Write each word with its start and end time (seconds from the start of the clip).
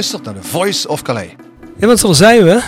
Luistert 0.00 0.24
naar 0.24 0.34
de 0.42 0.48
Voice 0.48 0.88
of 0.88 1.02
Calais. 1.02 1.30
Ja, 1.78 1.86
daar 1.86 2.14
zijn 2.14 2.44
we. 2.44 2.62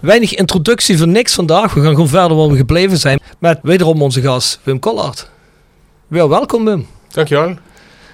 Weinig 0.00 0.34
introductie 0.34 0.98
voor 0.98 1.08
niks 1.08 1.34
vandaag. 1.34 1.74
We 1.74 1.80
gaan 1.82 1.90
gewoon 1.90 2.08
verder 2.08 2.36
waar 2.36 2.48
we 2.48 2.56
gebleven 2.56 2.98
zijn. 2.98 3.20
Met 3.38 3.58
wederom 3.62 4.02
onze 4.02 4.20
gast 4.20 4.60
Wim 4.62 4.78
Collard. 4.78 5.30
Wel 6.06 6.28
welkom 6.28 6.64
Wim. 6.64 6.86
Dankjewel. 7.08 7.54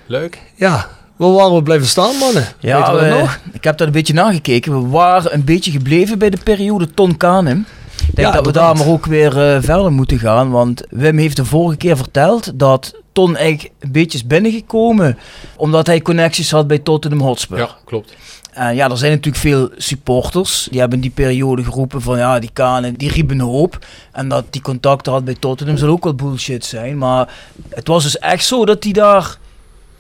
Leuk. 0.07 0.39
Ja, 0.55 0.89
waar 1.17 1.33
waren 1.33 1.55
we 1.55 1.63
blijven 1.63 1.87
staan 1.87 2.17
mannen? 2.17 2.47
Ja, 2.59 2.95
we 2.95 3.01
we- 3.01 3.09
nog? 3.19 3.39
ik 3.53 3.65
heb 3.65 3.79
dat 3.79 3.87
een 3.87 3.93
beetje 3.93 4.13
nagekeken. 4.13 4.83
We 4.83 4.89
waren 4.89 5.35
een 5.35 5.45
beetje 5.45 5.71
gebleven 5.71 6.19
bij 6.19 6.31
de 6.31 6.39
periode 6.45 6.91
Ton 6.95 7.17
Kanem. 7.17 7.67
Ik 8.09 8.15
denk 8.15 8.29
Ja, 8.29 8.35
dat 8.35 8.47
we 8.47 8.53
daar 8.53 8.77
maar 8.77 8.89
ook 8.89 9.07
weer 9.07 9.39
eh, 9.55 9.63
verder 9.63 9.93
moeten 9.93 10.19
gaan. 10.19 10.51
Want 10.51 10.83
Wim 10.91 11.19
heeft 11.19 11.37
de 11.37 11.45
vorige 11.45 11.77
keer 11.77 11.97
verteld 11.97 12.53
dat 12.55 12.95
Ton 13.13 13.37
eigenlijk 13.37 13.75
een 13.81 13.93
beetje 13.93 14.19
is 14.19 14.27
binnengekomen. 14.27 15.19
Omdat 15.57 15.87
hij 15.87 16.01
connecties 16.03 16.51
had 16.51 16.67
bij 16.67 16.79
Tottenham 16.79 17.21
Hotspur. 17.21 17.59
Ja, 17.59 17.69
klopt. 17.85 18.15
Ja, 18.55 18.91
er 18.91 18.97
zijn 18.99 19.11
natuurlijk 19.11 19.37
veel 19.43 19.71
supporters. 19.77 20.69
Die 20.71 20.81
hebben 20.81 20.97
in 20.99 21.03
die 21.03 21.13
periode 21.15 21.65
geroepen 21.65 22.03
van 22.03 22.19
ja, 22.19 22.39
die 22.39 22.51
Kanen, 22.53 22.95
die 22.95 23.11
riepen 23.11 23.41
hoop. 23.41 23.79
En 24.13 24.29
dat 24.29 24.45
die 24.51 24.63
contacten 24.63 25.13
had 25.13 25.25
bij 25.25 25.37
Tottenham 25.39 25.77
zal 25.77 25.89
ook 25.89 26.05
wel 26.05 26.15
bullshit 26.15 26.65
zijn. 26.65 26.99
Maar 26.99 27.35
het 27.69 27.89
was 27.89 28.03
dus 28.03 28.19
echt 28.19 28.45
zo 28.45 28.65
dat 28.65 28.85
hij 28.85 28.93
daar 28.93 29.37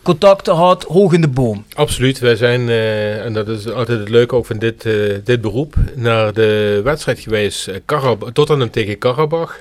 contacten 0.02 0.54
had 0.54 0.82
hoog 0.82 1.12
in 1.12 1.20
de 1.20 1.28
boom. 1.28 1.64
Absoluut. 1.74 2.18
Wij 2.18 2.36
zijn, 2.36 2.68
eh, 2.68 3.24
en 3.24 3.32
dat 3.32 3.48
is 3.48 3.68
altijd 3.68 3.98
het 3.98 4.08
leuke 4.08 4.34
ook 4.34 4.46
van 4.46 4.58
dit, 4.58 4.86
eh, 4.86 4.92
dit 5.24 5.40
beroep, 5.40 5.74
naar 5.94 6.32
de 6.32 6.80
wedstrijd 6.84 7.18
geweest. 7.18 7.68
eh, 7.68 7.76
Karab 7.84 8.30
Tottenham 8.32 8.70
tegen 8.70 8.98
Karabach. 8.98 9.60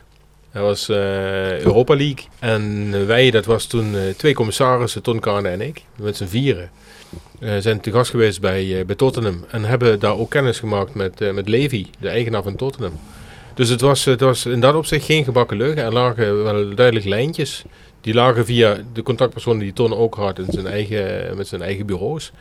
Dat 0.54 0.62
was 0.64 0.90
eh, 0.90 1.60
Europa 1.60 1.96
League. 1.96 2.26
En 2.40 2.92
wij, 3.08 3.32
dat 3.32 3.46
was 3.46 3.66
toen 3.66 3.96
eh, 3.96 4.02
twee 4.18 4.34
commissarissen, 4.34 5.02
Ton 5.02 5.20
Kane 5.20 5.50
en 5.50 5.62
ik, 5.62 5.84
met 5.96 6.18
z'n 6.18 6.26
vieren. 6.26 6.70
Eh, 7.40 7.58
zijn 7.60 7.80
te 7.80 7.92
gast 7.92 8.12
geweest 8.12 8.42
bij, 8.42 8.80
eh, 8.80 8.86
bij 8.86 8.96
Tottenham. 8.96 9.46
En 9.50 9.64
hebben 9.64 10.00
daar 10.00 10.18
ook 10.18 10.30
kennis 10.30 10.60
gemaakt 10.60 10.94
met, 10.94 11.22
eh, 11.22 11.34
met 11.34 11.48
Levi, 11.48 11.88
de 12.00 12.10
eigenaar 12.10 12.44
van 12.44 12.56
Tottenham. 12.56 13.00
Dus 13.54 13.70
het 13.70 13.82
was, 13.82 14.06
het 14.06 14.20
was 14.20 14.46
in 14.46 14.60
dat 14.60 14.76
opzicht 14.76 15.06
geen 15.06 15.24
gebakken 15.24 15.58
leugen. 15.58 15.84
Er 15.84 15.94
lagen 15.94 16.44
wel 16.44 16.76
duidelijk 16.76 17.06
lijntjes. 17.06 17.64
Die 18.02 18.14
lagen 18.14 18.46
via 18.46 18.78
de 18.94 19.04
contactpersonen 19.04 19.60
die 19.60 19.74
Ton 19.74 19.94
ook 19.94 20.16
had 20.16 20.40
in 20.40 20.46
zijn 20.50 20.68
eigen, 20.68 21.38
met 21.38 21.48
zijn 21.48 21.62
eigen 21.62 21.86
bureaus. 21.86 22.32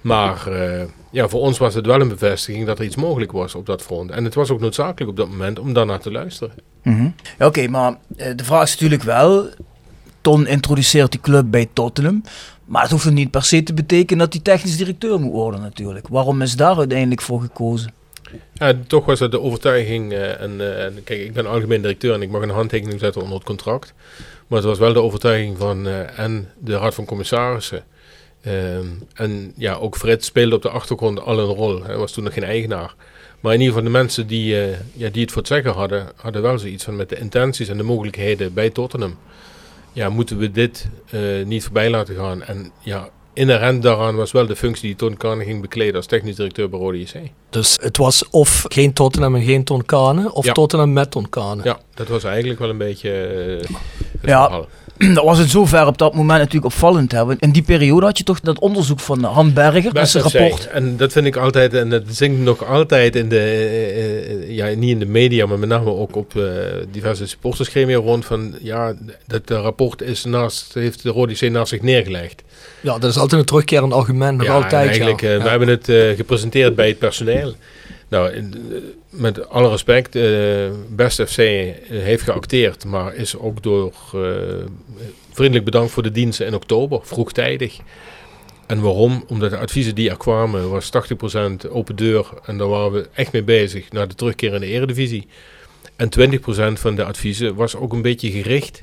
Maar 0.00 0.48
ja, 1.10 1.28
voor 1.28 1.40
ons 1.40 1.58
was 1.58 1.74
het 1.74 1.86
wel 1.86 2.00
een 2.00 2.08
bevestiging 2.08 2.66
dat 2.66 2.78
er 2.78 2.84
iets 2.84 2.96
mogelijk 2.96 3.32
was 3.32 3.54
op 3.54 3.66
dat 3.66 3.82
front. 3.82 4.10
En 4.10 4.24
het 4.24 4.34
was 4.34 4.50
ook 4.50 4.60
noodzakelijk 4.60 5.10
op 5.10 5.16
dat 5.16 5.28
moment 5.28 5.58
om 5.58 5.72
daarnaar 5.72 6.00
te 6.00 6.10
luisteren. 6.10 6.54
Mhm. 6.82 7.08
Oké, 7.38 7.68
maar 7.68 7.96
de 8.08 8.44
vraag 8.44 8.62
is 8.62 8.70
natuurlijk 8.70 9.02
wel... 9.02 9.48
Ton 10.24 10.46
introduceert 10.46 11.10
die 11.10 11.20
club 11.20 11.44
bij 11.50 11.68
Tottenham. 11.72 12.22
Maar 12.64 12.82
het 12.82 12.90
hoeft 12.90 13.10
niet 13.10 13.30
per 13.30 13.44
se 13.44 13.62
te 13.62 13.74
betekenen 13.74 14.18
dat 14.18 14.32
hij 14.32 14.42
technisch 14.42 14.76
directeur 14.76 15.20
moet 15.20 15.32
worden 15.32 15.60
natuurlijk. 15.60 16.08
Waarom 16.08 16.42
is 16.42 16.56
daar 16.56 16.76
uiteindelijk 16.76 17.22
voor 17.22 17.40
gekozen? 17.40 17.92
Ja, 18.52 18.74
toch 18.86 19.04
was 19.04 19.20
het 19.20 19.30
de 19.30 19.40
overtuiging, 19.40 20.12
eh, 20.12 20.40
en, 20.40 20.60
eh, 20.60 20.84
en 20.84 21.04
kijk, 21.04 21.20
ik 21.20 21.32
ben 21.32 21.46
algemeen 21.46 21.80
directeur 21.80 22.14
en 22.14 22.22
ik 22.22 22.30
mag 22.30 22.42
een 22.42 22.50
handtekening 22.50 23.00
zetten 23.00 23.22
onder 23.22 23.36
het 23.36 23.46
contract. 23.46 23.94
Maar 24.46 24.58
het 24.58 24.68
was 24.68 24.78
wel 24.78 24.92
de 24.92 25.02
overtuiging 25.02 25.58
van 25.58 25.86
eh, 25.86 26.18
en 26.18 26.50
de 26.58 26.76
Raad 26.76 26.94
van 26.94 27.04
Commissarissen. 27.04 27.84
Ehm, 28.42 28.86
en 29.14 29.52
ja, 29.56 29.74
ook 29.74 29.96
Frits 29.96 30.26
speelde 30.26 30.56
op 30.56 30.62
de 30.62 30.68
achtergrond 30.68 31.20
al 31.20 31.38
een 31.38 31.44
rol. 31.44 31.82
Hij 31.82 31.96
was 31.96 32.12
toen 32.12 32.24
nog 32.24 32.32
geen 32.32 32.44
eigenaar. 32.44 32.94
Maar 33.40 33.54
in 33.54 33.60
ieder 33.60 33.74
geval 33.74 33.92
de 33.92 33.98
mensen 33.98 34.26
die, 34.26 34.56
ja, 34.92 35.08
die 35.08 35.22
het 35.22 35.32
voor 35.32 35.42
het 35.42 35.50
zeggen 35.50 35.72
hadden, 35.72 36.08
hadden 36.16 36.42
wel 36.42 36.58
zoiets 36.58 36.84
van 36.84 36.96
met 36.96 37.08
de 37.08 37.18
intenties 37.18 37.68
en 37.68 37.76
de 37.76 37.82
mogelijkheden 37.82 38.54
bij 38.54 38.70
Tottenham. 38.70 39.16
Ja, 39.94 40.08
moeten 40.08 40.38
we 40.38 40.50
dit 40.50 40.88
eh, 41.10 41.20
niet 41.44 41.62
voorbij 41.64 41.90
laten 41.90 42.14
gaan. 42.16 42.42
En 42.42 42.70
ja, 42.80 43.08
inherent 43.32 43.82
daaraan 43.82 44.16
was 44.16 44.32
wel 44.32 44.46
de 44.46 44.56
functie 44.56 44.86
die 44.86 44.96
Ton 44.96 45.16
Kahn 45.16 45.40
ging 45.42 45.60
bekleden 45.60 45.94
als 45.96 46.06
technisch 46.06 46.36
directeur 46.36 46.68
bij 46.68 46.78
Rode 46.80 47.00
JC. 47.00 47.14
Dus 47.50 47.78
het 47.82 47.96
was 47.96 48.28
of 48.30 48.64
geen 48.68 48.92
Tottenham 48.92 49.34
en 49.34 49.42
geen 49.42 49.64
Ton 49.64 49.84
Kane, 49.84 50.32
of 50.32 50.44
Ja. 50.44 50.52
Tottenham 50.52 50.92
met 50.92 51.10
Ton 51.10 51.28
Kane. 51.28 51.60
Ja, 51.64 51.78
dat 51.94 52.08
was 52.08 52.24
eigenlijk 52.24 52.58
wel 52.60 52.68
een 52.70 52.78
beetje 52.78 53.10
eh, 53.10 53.68
het 53.68 53.68
Ja. 54.30 54.42
verhaal. 54.44 54.66
dat 55.14 55.24
was 55.24 55.38
in 55.38 55.48
zover 55.48 55.86
op 55.86 55.98
dat 55.98 56.14
moment 56.14 56.38
natuurlijk 56.38 56.64
opvallend. 56.64 57.12
Hè? 57.12 57.24
Want 57.24 57.40
In 57.40 57.50
die 57.50 57.62
periode 57.62 58.06
had 58.06 58.18
je 58.18 58.24
toch 58.24 58.40
dat 58.40 58.58
onderzoek 58.58 59.00
van 59.00 59.22
Han 59.22 59.52
Berger. 59.52 59.92
Dat 59.94 60.06
is 60.06 60.14
een 60.14 60.20
rapport. 60.20 60.68
En 60.68 60.96
dat 60.96 61.12
vind 61.12 61.26
ik 61.26 61.36
altijd, 61.36 61.74
en 61.74 61.90
dat 61.90 62.02
zingt 62.08 62.40
nog 62.40 62.66
altijd 62.66 63.16
in 63.16 63.28
de, 63.28 63.38
eh, 63.38 64.30
eh, 64.30 64.50
ja, 64.50 64.66
niet 64.66 64.90
in 64.90 64.98
de 64.98 65.06
media, 65.06 65.46
maar 65.46 65.58
met 65.58 65.68
name 65.68 65.90
ook 65.90 66.16
op 66.16 66.36
eh, 66.36 66.42
diverse 66.90 67.26
supportersgremia 67.26 67.96
rond 67.96 68.24
van, 68.24 68.54
ja, 68.60 68.94
dat 69.26 69.50
rapport 69.50 70.02
is 70.02 70.24
naast, 70.24 70.74
heeft 70.74 71.02
de 71.02 71.10
Rode 71.10 71.34
C 71.34 71.50
naast 71.50 71.68
zich 71.68 71.82
neergelegd. 71.82 72.42
Ja, 72.80 72.98
dat 72.98 73.10
is 73.10 73.18
altijd 73.18 73.40
een 73.40 73.46
terugkerend 73.46 73.92
argument, 73.92 74.38
nog 74.38 74.46
ja, 74.46 74.54
altijd. 74.54 74.72
en 74.72 74.88
eigenlijk, 74.88 75.20
ja. 75.20 75.30
Ja. 75.30 75.42
we 75.42 75.48
hebben 75.48 75.68
het 75.68 76.16
gepresenteerd 76.16 76.74
bij 76.74 76.88
het 76.88 76.98
personeel. 76.98 77.54
Nou, 78.08 78.50
met 79.10 79.48
alle 79.48 79.68
respect, 79.68 80.14
eh 80.16 80.70
Best 80.90 81.22
FC 81.22 81.36
heeft 81.88 82.22
geacteerd, 82.22 82.84
maar 82.84 83.14
is 83.14 83.36
ook 83.36 83.62
door 83.62 83.92
eh, 84.12 84.20
vriendelijk 85.32 85.64
bedankt 85.64 85.92
voor 85.92 86.02
de 86.02 86.10
diensten 86.10 86.46
in 86.46 86.54
oktober, 86.54 87.00
vroegtijdig. 87.02 87.78
En 88.66 88.80
waarom? 88.80 89.24
Omdat 89.28 89.50
de 89.50 89.58
adviezen 89.58 89.94
die 89.94 90.10
er 90.10 90.16
kwamen, 90.16 90.70
was 90.70 90.90
80% 91.66 91.70
open 91.70 91.96
deur. 91.96 92.26
En 92.44 92.58
daar 92.58 92.68
waren 92.68 92.92
we 92.92 93.08
echt 93.12 93.32
mee 93.32 93.42
bezig 93.42 93.92
naar 93.92 94.08
de 94.08 94.14
terugkeer 94.14 94.54
in 94.54 94.60
de 94.60 94.66
eredivisie. 94.66 95.26
En 95.96 96.08
20% 96.20 96.80
van 96.80 96.94
de 96.94 97.04
adviezen 97.04 97.54
was 97.54 97.76
ook 97.76 97.92
een 97.92 98.02
beetje 98.02 98.30
gericht 98.30 98.82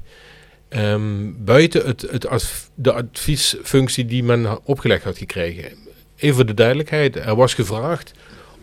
ehm, 0.69 1.31
buiten 1.38 1.85
het, 1.85 2.01
het 2.01 2.69
de 2.75 2.94
adviesfunctie 2.94 4.06
die 4.06 4.23
men 4.23 4.59
opgelegd 4.63 5.03
had 5.03 5.18
gekregen. 5.18 5.71
Even 6.15 6.35
voor 6.35 6.45
de 6.45 6.53
duidelijkheid, 6.53 7.15
er 7.15 7.35
was 7.35 7.53
gevraagd 7.53 8.12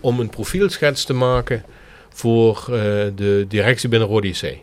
om 0.01 0.21
een 0.21 0.31
profielschets 0.31 1.05
te 1.05 1.13
maken 1.13 1.65
voor 2.09 2.59
eh, 2.59 2.73
de 3.15 3.45
directie 3.49 3.89
binnen 3.89 4.09
Rode 4.09 4.29
JC. 4.29 4.57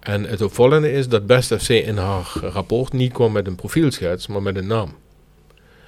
En 0.00 0.24
het 0.24 0.42
opvallende 0.42 0.92
is 0.92 1.08
dat 1.08 1.26
Best 1.26 1.54
FC 1.54 1.68
in 1.68 1.96
haar 1.96 2.32
rapport 2.40 2.92
niet 2.92 3.12
kwam 3.12 3.32
met 3.32 3.46
een 3.46 3.54
profielschets, 3.54 4.26
maar 4.26 4.42
met 4.42 4.56
een 4.56 4.66
naam. 4.66 4.94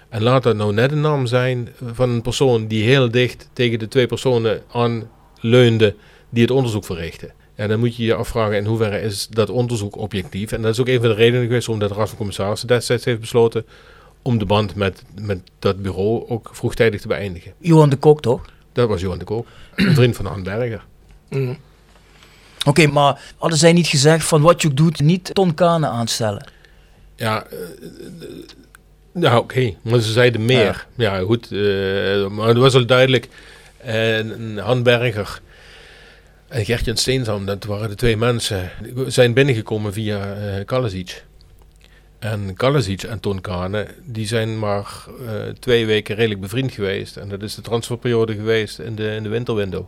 En 0.09 0.23
laat 0.23 0.43
dat 0.43 0.57
nou 0.57 0.73
net 0.73 0.93
een 0.93 1.01
naam 1.01 1.27
zijn 1.27 1.69
van 1.83 2.11
een 2.11 2.23
persoon 2.23 2.67
die 2.67 2.85
heel 2.85 3.11
dicht 3.11 3.49
tegen 3.53 3.79
de 3.79 3.89
twee 3.89 4.07
personen 4.07 4.63
aan 4.73 5.11
leunde 5.41 5.95
die 6.29 6.43
het 6.43 6.51
onderzoek 6.51 6.85
verrichten. 6.85 7.33
En 7.55 7.69
dan 7.69 7.79
moet 7.79 7.97
je 7.97 8.05
je 8.05 8.15
afvragen 8.15 8.57
in 8.57 8.65
hoeverre 8.65 9.01
is 9.01 9.29
dat 9.29 9.51
onderzoek 9.51 9.97
objectief. 9.97 10.53
En 10.53 10.63
dat 10.63 10.73
is 10.73 10.81
ook 10.81 10.89
een 10.89 11.01
van 11.01 11.09
de 11.09 11.15
redenen 11.15 11.47
geweest 11.47 11.67
waarom 11.67 11.89
de 11.89 11.95
Raad 11.95 12.09
van 12.09 12.19
Commissarissen 12.19 12.69
destijds 12.69 13.05
heeft 13.05 13.21
besloten 13.21 13.67
om 14.27 14.39
de 14.39 14.45
band 14.45 14.75
met, 14.75 15.03
met 15.21 15.39
dat 15.59 15.83
bureau 15.83 16.29
ook 16.29 16.49
vroegtijdig 16.53 17.01
te 17.01 17.09
beëindigen. 17.09 17.53
Johan 17.59 17.89
de 17.89 17.97
Kok 17.97 18.23
toch? 18.23 18.45
Dat 18.73 18.89
was 18.89 19.01
Johan 19.01 19.19
de 19.19 19.25
Kook, 19.25 19.47
een 19.75 19.95
vriend 19.95 20.17
van 20.17 20.27
Han 20.27 20.43
Berger. 20.43 20.85
Mm. 21.29 21.57
Oké, 22.67 22.87
maar 22.87 23.35
hadden 23.39 23.59
zij 23.59 23.73
niet 23.73 23.87
gezegd 23.87 24.25
van 24.25 24.43
wat 24.43 24.63
je 24.63 24.69
ook 24.69 24.77
doet, 24.77 25.01
niet 25.01 25.35
Ton 25.35 25.55
Kane 25.55 25.89
aanstellen? 25.89 26.49
Ja, 27.17 27.45
eh, 27.45 27.59
nou 29.13 29.39
oké, 29.39 29.75
maar 29.83 30.01
ze 30.01 30.13
zeiden 30.13 30.45
meer. 30.45 30.87
Ja, 30.95 31.19
goed, 31.19 31.53
eh, 31.53 32.27
maar 32.27 32.49
het 32.49 32.57
was 32.57 32.75
al 32.75 32.87
duidelijk. 32.87 33.29
En 33.77 34.59
Han 34.59 34.83
Berger 34.83 35.41
en 36.49 36.65
Gertjan 36.65 36.97
Steensam, 36.97 37.47
dat 37.47 37.65
waren 37.65 37.89
de 37.89 37.95
twee 37.95 38.17
mensen, 38.17 38.71
die 38.83 39.11
zijn 39.11 39.33
binnengekomen 39.35 39.93
via 39.93 40.35
eh 40.35 40.65
Kalasic. 40.65 41.25
En 42.27 42.55
Kalasic 42.55 43.03
en 43.03 43.21
Ton 43.21 43.41
Kane, 43.41 43.87
die 44.05 44.27
zijn 44.27 44.59
maar 44.59 45.07
eh, 45.27 45.49
twee 45.59 45.87
weken 45.87 46.15
redelijk 46.15 46.41
bevriend 46.41 46.73
geweest. 46.73 47.17
En 47.17 47.29
dat 47.29 47.43
is 47.43 47.55
de 47.55 47.63
transferperiode 47.63 48.35
geweest 48.35 48.79
in 48.79 48.95
de, 48.95 49.15
in 49.15 49.23
de 49.23 49.29
winterwindow. 49.29 49.87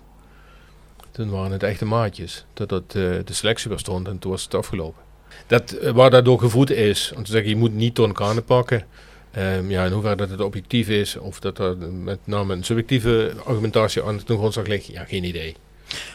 Toen 1.10 1.30
waren 1.30 1.52
het 1.52 1.62
echte 1.62 1.84
maatjes. 1.84 2.44
Totdat 2.52 2.82
eh, 2.86 2.94
de 3.24 3.32
selectie 3.32 3.68
weer 3.68 3.78
stond 3.78 4.08
en 4.08 4.18
toen 4.18 4.30
was 4.30 4.44
het 4.44 4.54
afgelopen. 4.54 5.02
Dat, 5.46 5.70
eh, 5.72 5.92
waar 5.92 6.10
dat 6.10 6.24
door 6.24 6.38
gevoed 6.38 6.70
is, 6.70 7.12
om 7.16 7.24
te 7.24 7.30
zeggen 7.30 7.50
je 7.50 7.56
moet 7.56 7.74
niet 7.74 7.94
Ton 7.94 8.12
Kane 8.12 8.42
pakken. 8.42 8.84
Ehm, 9.30 9.70
ja, 9.70 9.84
in 9.84 9.92
hoeverre 9.92 10.16
dat 10.16 10.30
het 10.30 10.40
objectief 10.40 10.88
is, 10.88 11.16
of 11.16 11.40
dat 11.40 11.58
er 11.58 11.76
met 11.92 12.18
name 12.24 12.54
een 12.54 12.64
subjectieve 12.64 13.32
argumentatie 13.44 14.02
aan 14.02 14.20
de 14.24 14.36
grondslag 14.36 14.66
ligt, 14.66 14.86
ja, 14.86 15.04
geen 15.04 15.24
idee. 15.24 15.54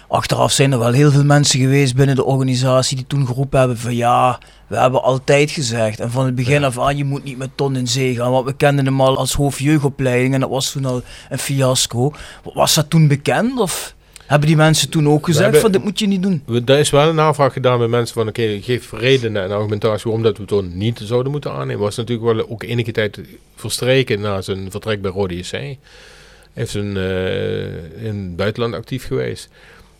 Achteraf 0.08 0.52
zijn 0.52 0.72
er 0.72 0.80
wel 0.80 0.92
heel 0.92 1.12
veel 1.12 1.24
mensen 1.24 1.60
geweest 1.60 1.96
binnen 1.96 2.16
de 2.16 2.24
organisatie 2.24 2.96
die 2.98 3.08
toen 3.08 3.26
geroepen 3.28 3.60
hebben 3.60 3.78
van 3.78 3.96
ja, 3.96 4.40
we 4.68 4.78
hebben 4.78 5.04
altijd 5.04 5.52
gezegd. 5.52 6.00
En 6.00 6.12
van 6.12 6.26
het 6.26 6.36
begin 6.36 6.64
af 6.64 6.80
aan, 6.80 6.98
je 6.98 7.04
moet 7.04 7.24
niet 7.24 7.38
met 7.38 7.50
Ton 7.56 7.76
in 7.76 7.88
zee 7.88 8.16
gaan. 8.16 8.32
Want 8.32 8.46
we 8.46 8.54
kenden 8.56 8.86
hem 8.86 9.02
al 9.02 9.18
als 9.18 9.34
hoofdjeugdopleiding 9.34 10.34
en 10.34 10.40
dat 10.40 10.50
was 10.50 10.72
toen 10.72 10.86
al 10.86 11.02
een 11.30 11.40
fiasco. 11.40 12.14
Was 12.54 12.74
dat 12.76 12.90
toen 12.90 13.08
bekend 13.08 13.60
of 13.60 13.96
hebben 14.26 14.48
die 14.48 14.58
mensen 14.58 14.90
toen 14.90 15.08
ook 15.10 15.26
gezegd 15.26 15.44
hebben- 15.44 15.62
van 15.62 15.72
dit 15.72 15.84
moet 15.84 16.00
je 16.00 16.08
niet 16.08 16.22
doen? 16.24 16.42
We- 16.46 16.62
Er 16.66 16.80
is 16.80 16.90
wel 16.90 17.10
een 17.10 17.16
navraag 17.16 17.54
gedaan 17.54 17.78
bij 17.78 17.88
mensen 17.88 18.14
van 18.16 18.28
oké, 18.28 18.60
geef 18.62 18.92
redenen 18.92 19.44
en 19.44 19.52
argumentatie 19.52 20.04
waarom 20.04 20.24
dat 20.24 20.38
we 20.38 20.46
Ton 20.46 20.78
niet 20.78 21.00
zouden 21.04 21.32
moeten 21.32 21.52
aannemen. 21.52 21.82
Was 21.82 21.96
natuurlijk 21.96 22.36
wel 22.36 22.50
ook 22.50 22.64
enige 22.64 22.92
tijd 22.92 23.20
verstreken 23.56 24.20
na 24.22 24.42
zijn 24.42 24.72
vertrek 24.72 25.02
bij 25.02 25.12
Rode 25.12 25.38
JC. 25.38 25.78
Heeft 26.54 26.72
zijn, 26.72 26.98
eh, 26.98 28.04
in 28.06 28.16
het 28.16 28.36
buitenland 28.36 28.74
actief 28.76 29.08
geweest. 29.08 29.50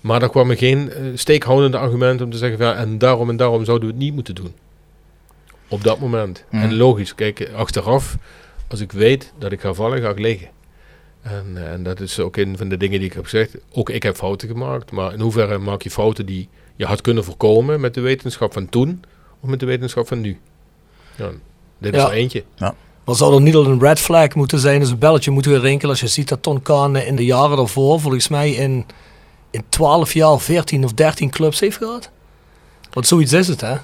Maar 0.02 0.22
er 0.22 0.30
kwamen 0.30 0.58
geen 0.58 0.92
eh, 0.92 1.02
steekhoudende 1.16 1.78
argumenten 1.78 2.26
om 2.26 2.32
te 2.32 2.38
zeggen 2.38 2.58
van, 2.58 2.68
ja, 2.68 2.76
en 2.76 2.98
daarom 2.98 3.30
en 3.30 3.38
daarom 3.38 3.66
zouden 3.66 3.88
we 3.88 3.94
het 3.94 4.04
niet 4.04 4.14
moeten 4.14 4.36
doen. 4.36 4.54
Op 5.68 5.84
dat 5.84 6.00
moment. 6.00 6.44
Mhm. 6.50 6.64
En 6.64 6.76
logisch, 6.76 7.16
kijk, 7.16 7.50
achteraf, 7.56 8.18
als 8.68 8.80
ik 8.80 8.92
weet 8.92 9.34
dat 9.38 9.52
ik 9.52 9.62
ga 9.62 9.74
vallen, 9.74 10.02
ga 10.02 10.10
ik 10.10 10.20
liggen. 10.20 10.48
En, 11.22 11.46
eh, 11.56 11.72
en 11.72 11.84
dat 11.84 12.00
is 12.00 12.20
ook 12.20 12.38
een 12.38 12.58
van 12.58 12.70
de 12.70 12.78
dingen 12.78 13.00
die 13.00 13.08
ik 13.08 13.14
heb 13.14 13.24
gezegd. 13.24 13.56
Ook 13.72 13.90
ik 13.90 14.04
heb 14.04 14.16
fouten 14.16 14.48
gemaakt, 14.48 14.92
maar 14.92 15.14
in 15.14 15.20
hoeverre 15.20 15.58
maak 15.58 15.82
je 15.82 15.92
fouten 15.92 16.26
die 16.26 16.50
je 16.76 16.86
had 16.86 17.02
kunnen 17.02 17.24
voorkomen 17.24 17.80
met 17.80 17.94
de 17.94 18.02
wetenschap 18.02 18.54
van 18.54 18.70
toen 18.70 19.04
of 19.40 19.50
met 19.50 19.60
de 19.60 19.66
wetenschap 19.66 20.08
van 20.08 20.22
nu? 20.22 20.38
Ja, 21.16 21.30
dit 21.78 21.94
is 21.94 22.02
Ja. 22.02 22.08
er 22.08 22.14
eentje. 22.14 22.44
Maar 23.06 23.16
zou 23.16 23.36
er 23.36 23.42
niet 23.42 23.56
al 23.56 23.66
een 23.66 23.80
red 23.80 24.00
flag 24.00 24.36
moeten 24.36 24.60
zijn, 24.60 24.80
dus 24.80 24.90
een 24.90 24.98
belletje 24.98 25.32
moeten 25.32 25.60
rinkelen 25.60 25.92
als 25.92 26.00
je 26.00 26.08
ziet 26.08 26.30
dat 26.30 26.44
Ton 26.44 26.96
in 26.96 27.16
de 27.16 27.26
jaren 27.26 27.58
daarvoor 27.58 28.00
volgens 28.00 28.28
mij 28.28 28.52
in, 28.52 28.86
in 29.52 29.64
12 29.70 30.14
jaar 30.14 30.40
14 30.40 30.84
of 30.84 30.94
13 30.94 31.30
clubs 31.30 31.60
heeft 31.60 31.78
gehad? 31.78 32.10
Want 32.92 33.08
zoiets 33.08 33.34
is 33.34 33.48
het 33.48 33.62
hè? 33.62 33.76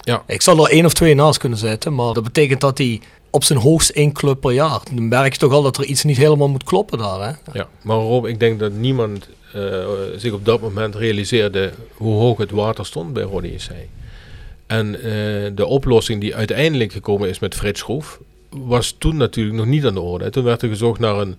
Ja. 0.00 0.22
Ik 0.26 0.42
zal 0.42 0.64
er 0.64 0.72
één 0.72 0.84
of 0.84 0.92
twee 0.92 1.14
naast 1.14 1.38
kunnen 1.38 1.58
zetten, 1.58 1.94
maar 1.94 2.12
dat 2.12 2.22
betekent 2.22 2.60
dat 2.60 2.78
hij 2.78 3.00
op 3.30 3.44
zijn 3.44 3.58
hoogst 3.58 3.90
één 3.90 4.12
club 4.12 4.40
per 4.40 4.52
jaar. 4.52 4.80
Dan 4.94 5.08
merk 5.08 5.32
je 5.32 5.38
toch 5.38 5.52
al 5.52 5.62
dat 5.62 5.76
er 5.76 5.84
iets 5.84 6.04
niet 6.04 6.16
helemaal 6.16 6.48
moet 6.48 6.64
kloppen 6.64 6.98
daar 6.98 7.20
hè? 7.20 7.58
Ja, 7.58 7.68
maar 7.82 7.96
Rob, 7.96 8.26
ik 8.26 8.40
denk 8.40 8.58
dat 8.58 8.72
niemand 8.72 9.28
eh, 9.52 9.84
zich 10.16 10.32
op 10.32 10.44
dat 10.44 10.60
moment 10.60 10.94
realiseerde 10.94 11.72
hoe 11.94 12.14
hoog 12.14 12.38
het 12.38 12.50
water 12.50 12.86
stond 12.86 13.12
bij 13.12 13.22
Rode 13.22 13.52
JC. 13.52 13.70
En 14.66 14.94
eh, 14.94 15.02
de 15.54 15.66
oplossing 15.66 16.20
die 16.20 16.34
uiteindelijk 16.34 16.92
gekomen 16.92 17.28
is 17.28 17.38
met 17.38 17.54
Frits 17.54 17.80
Schroef, 17.80 18.20
was 18.52 18.94
toen 18.98 19.16
natuurlijk 19.16 19.56
nog 19.56 19.66
niet 19.66 19.84
aan 19.86 19.94
de 19.94 20.00
orde. 20.00 20.30
Toen 20.30 20.44
werd 20.44 20.62
er 20.62 20.68
gezocht 20.68 21.00
naar 21.00 21.18
een, 21.18 21.36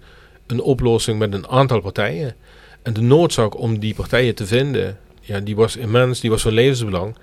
een 0.48 0.62
oplossing 0.62 1.19
met 1.19 1.33
een 1.33 1.48
aantal 1.48 1.81
partijen. 1.81 2.36
En 2.81 2.94
de 2.94 3.01
noodzaak 3.01 3.57
om 3.60 3.80
die 3.80 3.94
partijen 3.94 4.36
te 4.36 4.45
vinden, 4.45 4.98
ja, 5.21 5.39
die 5.39 5.56
was 5.56 5.75
immens, 5.75 6.19
die 6.19 6.30
was 6.30 6.42
van 6.42 6.54
levensbelang. 6.54 7.15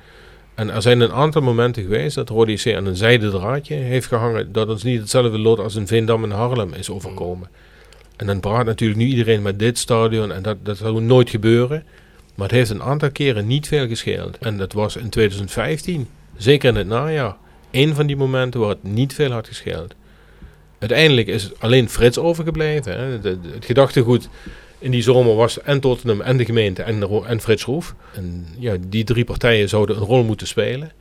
En 0.54 0.70
er 0.70 0.82
zijn 0.82 1.00
een 1.00 1.12
aantal 1.12 1.42
momenten 1.42 1.82
geweest 1.82 2.14
dat 2.14 2.28
Rode 2.28 2.52
JC 2.52 2.74
aan 2.74 2.86
een 2.86 2.96
zijden 2.96 3.30
draadje 3.30 3.74
heeft 3.74 4.06
gehangen, 4.06 4.52
dat 4.52 4.68
ons 4.68 4.82
niet 4.82 5.00
hetzelfde 5.00 5.38
lot 5.38 5.58
als 5.58 5.74
in 5.74 5.86
Veendam 5.86 6.24
en 6.24 6.30
Haarlem 6.30 6.72
is 6.72 6.90
overkomen. 6.90 7.48
En 8.16 8.26
dan 8.26 8.40
praat 8.40 8.64
natuurlijk 8.64 9.00
nu 9.00 9.06
iedereen 9.06 9.42
met 9.42 9.58
dit 9.58 9.78
stadion 9.78 10.32
en 10.32 10.42
dat, 10.42 10.56
dat 10.62 10.76
zou 10.76 11.00
nooit 11.00 11.30
gebeuren. 11.30 11.84
Maar 12.34 12.48
het 12.48 12.56
heeft 12.56 12.70
een 12.70 12.82
aantal 12.82 13.10
keren 13.10 13.46
niet 13.46 13.68
veel 13.68 13.86
gescheeld. 13.86 14.38
En 14.38 14.56
dat 14.56 14.72
was 14.72 14.96
in 14.96 15.08
2015, 15.08 16.08
zeker 16.36 16.68
in 16.68 16.76
het 16.76 16.86
najaar, 16.86 17.36
één 17.70 17.94
van 17.94 18.06
die 18.06 18.16
momenten 18.16 18.60
waar 18.60 18.68
het 18.68 18.82
niet 18.82 19.14
veel 19.14 19.30
had 19.30 19.48
gescheeld. 19.48 19.94
Uiteindelijk 20.78 21.26
is 21.26 21.50
alleen 21.58 21.88
Frits 21.88 22.18
overgebleven. 22.18 22.92
Hè. 22.92 23.30
Het 23.30 23.64
gedachtegoed 23.64 24.28
in 24.78 24.90
die 24.90 25.02
zomer 25.02 25.34
was 25.34 25.62
en 25.62 25.80
Tottenham 25.80 26.20
en 26.20 26.36
de 26.36 26.44
gemeente 26.44 26.82
en, 26.82 27.24
en 27.26 27.40
Frits 27.40 27.64
Roef. 27.64 27.94
En 28.14 28.46
ja, 28.58 28.76
die 28.88 29.04
drie 29.04 29.24
partijen 29.24 29.68
zouden 29.68 29.96
een 29.96 30.02
rol 30.02 30.24
moeten 30.24 30.46
spelen. 30.46 30.92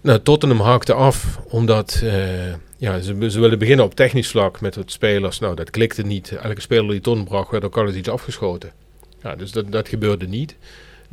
Nou, 0.00 0.20
Tottenham 0.22 0.60
haakte 0.60 0.92
af 0.92 1.40
omdat 1.48 2.00
eh, 2.04 2.52
ja, 2.76 3.00
ze, 3.00 3.30
ze 3.30 3.40
wilden 3.40 3.58
beginnen 3.58 3.84
op 3.84 3.94
technisch 3.94 4.28
vlak 4.28 4.60
met 4.60 4.74
het 4.74 4.92
spelers. 4.92 5.38
Nou, 5.38 5.54
dat 5.54 5.70
klikte 5.70 6.02
niet. 6.02 6.32
Elke 6.32 6.60
speler 6.60 6.90
die 6.90 7.00
ton 7.00 7.24
bracht, 7.24 7.50
werd 7.50 7.64
ook 7.64 7.78
alles 7.78 7.94
iets 7.94 8.08
afgeschoten. 8.08 8.72
Ja, 9.22 9.36
dus 9.36 9.52
dat, 9.52 9.72
dat 9.72 9.88
gebeurde 9.88 10.26
niet. 10.26 10.56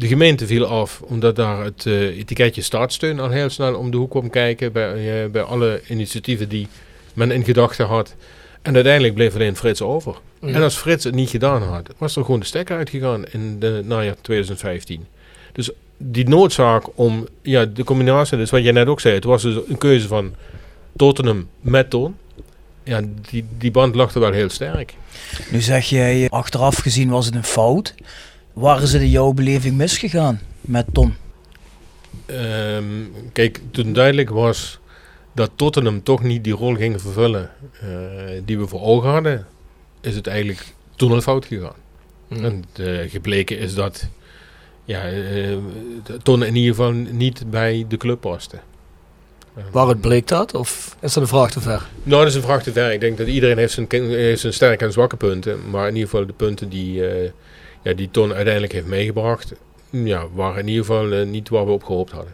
De 0.01 0.07
gemeente 0.07 0.47
viel 0.47 0.65
af 0.65 1.01
omdat 1.01 1.35
daar 1.35 1.63
het 1.63 1.85
eh, 1.85 2.17
etiketje 2.17 2.61
staatssteun 2.61 3.19
al 3.19 3.29
heel 3.29 3.49
snel 3.49 3.75
om 3.75 3.91
de 3.91 3.97
hoek 3.97 4.09
kwam 4.09 4.29
kijken 4.29 4.71
bij, 4.71 5.23
eh, 5.23 5.29
bij 5.29 5.41
alle 5.41 5.81
initiatieven 5.87 6.49
die 6.49 6.67
men 7.13 7.31
in 7.31 7.43
gedachten 7.43 7.85
had. 7.85 8.15
En 8.61 8.75
uiteindelijk 8.75 9.13
bleef 9.13 9.33
alleen 9.33 9.55
Frits 9.55 9.81
over. 9.81 10.15
En 10.39 10.61
als 10.61 10.75
Frits 10.75 11.03
het 11.03 11.13
niet 11.13 11.29
gedaan 11.29 11.61
had, 11.61 11.89
was 11.97 12.15
er 12.15 12.25
gewoon 12.25 12.39
de 12.39 12.45
stekker 12.45 12.77
uitgegaan 12.77 13.25
in 13.25 13.59
de 13.59 13.81
najaar 13.85 14.15
2015. 14.21 15.05
Dus 15.51 15.69
die 15.97 16.29
noodzaak 16.29 16.83
om, 16.95 17.27
ja, 17.41 17.65
de 17.65 17.83
combinatie, 17.83 18.37
dus 18.37 18.49
wat 18.49 18.63
jij 18.63 18.71
net 18.71 18.87
ook 18.87 18.99
zei, 18.99 19.15
het 19.15 19.23
was 19.23 19.41
dus 19.41 19.55
een 19.67 19.77
keuze 19.77 20.07
van 20.07 20.35
Tottenham 20.95 21.47
met 21.59 21.89
Toon. 21.89 22.15
Ja, 22.83 23.01
die, 23.29 23.45
die 23.57 23.71
band 23.71 23.95
lag 23.95 24.13
er 24.13 24.19
wel 24.19 24.31
heel 24.31 24.49
sterk. 24.49 24.93
Nu 25.51 25.61
zeg 25.61 25.85
jij, 25.85 26.23
eh, 26.23 26.29
achteraf 26.29 26.77
gezien 26.77 27.09
was 27.09 27.25
het 27.25 27.35
een 27.35 27.43
fout. 27.43 27.95
Waar 28.53 28.81
is 28.81 28.93
het 28.93 29.01
in 29.01 29.09
jouw 29.09 29.31
beleving 29.31 29.77
misgegaan 29.77 30.39
met 30.61 30.85
Ton? 30.93 31.15
Ehm, 32.25 32.85
kijk, 33.33 33.59
toen 33.71 33.93
duidelijk 33.93 34.29
was 34.29 34.79
dat 35.33 35.51
Tottenham 35.55 36.03
toch 36.03 36.23
niet 36.23 36.43
die 36.43 36.53
rol 36.53 36.75
ging 36.75 37.01
vervullen 37.01 37.51
eh, 37.81 37.89
die 38.45 38.57
we 38.59 38.67
voor 38.67 38.81
ogen 38.81 39.09
hadden, 39.09 39.47
is 40.01 40.15
het 40.15 40.27
eigenlijk 40.27 40.73
toen 40.95 41.11
al 41.11 41.21
fout 41.21 41.45
gegaan. 41.45 41.75
Mm. 42.27 42.43
En 42.43 42.63
eh, 42.73 43.09
gebleken 43.09 43.57
is 43.57 43.75
dat 43.75 44.07
ja, 44.85 45.09
eh, 45.09 45.57
Ton 46.23 46.43
in 46.43 46.55
ieder 46.55 46.75
geval 46.75 46.91
niet 46.91 47.49
bij 47.49 47.85
de 47.87 47.97
club 47.97 48.21
paste. 48.21 48.59
Waaruit 49.71 50.01
bleek 50.01 50.27
dat? 50.27 50.53
Of 50.53 50.97
is 50.99 51.13
dat 51.13 51.23
een 51.23 51.29
vraag 51.29 51.51
te 51.51 51.61
ver? 51.61 51.89
Nou, 52.03 52.21
dat 52.21 52.27
is 52.27 52.35
een 52.35 52.41
vraag 52.41 52.63
te 52.63 52.71
ver. 52.71 52.91
Ik 52.91 52.99
denk 52.99 53.17
dat 53.17 53.27
iedereen 53.27 53.57
heeft 53.57 53.73
zijn, 53.73 53.87
heeft 53.89 54.41
zijn 54.41 54.53
sterke 54.53 54.85
en 54.85 54.91
zwakke 54.91 55.17
punten. 55.17 55.69
Maar 55.69 55.87
in 55.87 55.93
ieder 55.95 56.09
geval 56.09 56.25
de 56.25 56.33
punten 56.33 56.69
die, 56.69 57.07
eh, 57.07 57.31
ja, 57.83 57.93
die 57.93 58.09
Ton 58.11 58.33
uiteindelijk 58.33 58.73
heeft 58.73 58.85
meegebracht, 58.87 59.53
ja, 59.89 60.23
waren 60.33 60.59
in 60.61 60.67
ieder 60.67 60.85
geval 60.85 61.11
eh, 61.11 61.25
niet 61.25 61.49
waar 61.49 61.65
we 61.65 61.71
op 61.71 61.83
gehoopt 61.83 62.11
hadden. 62.11 62.33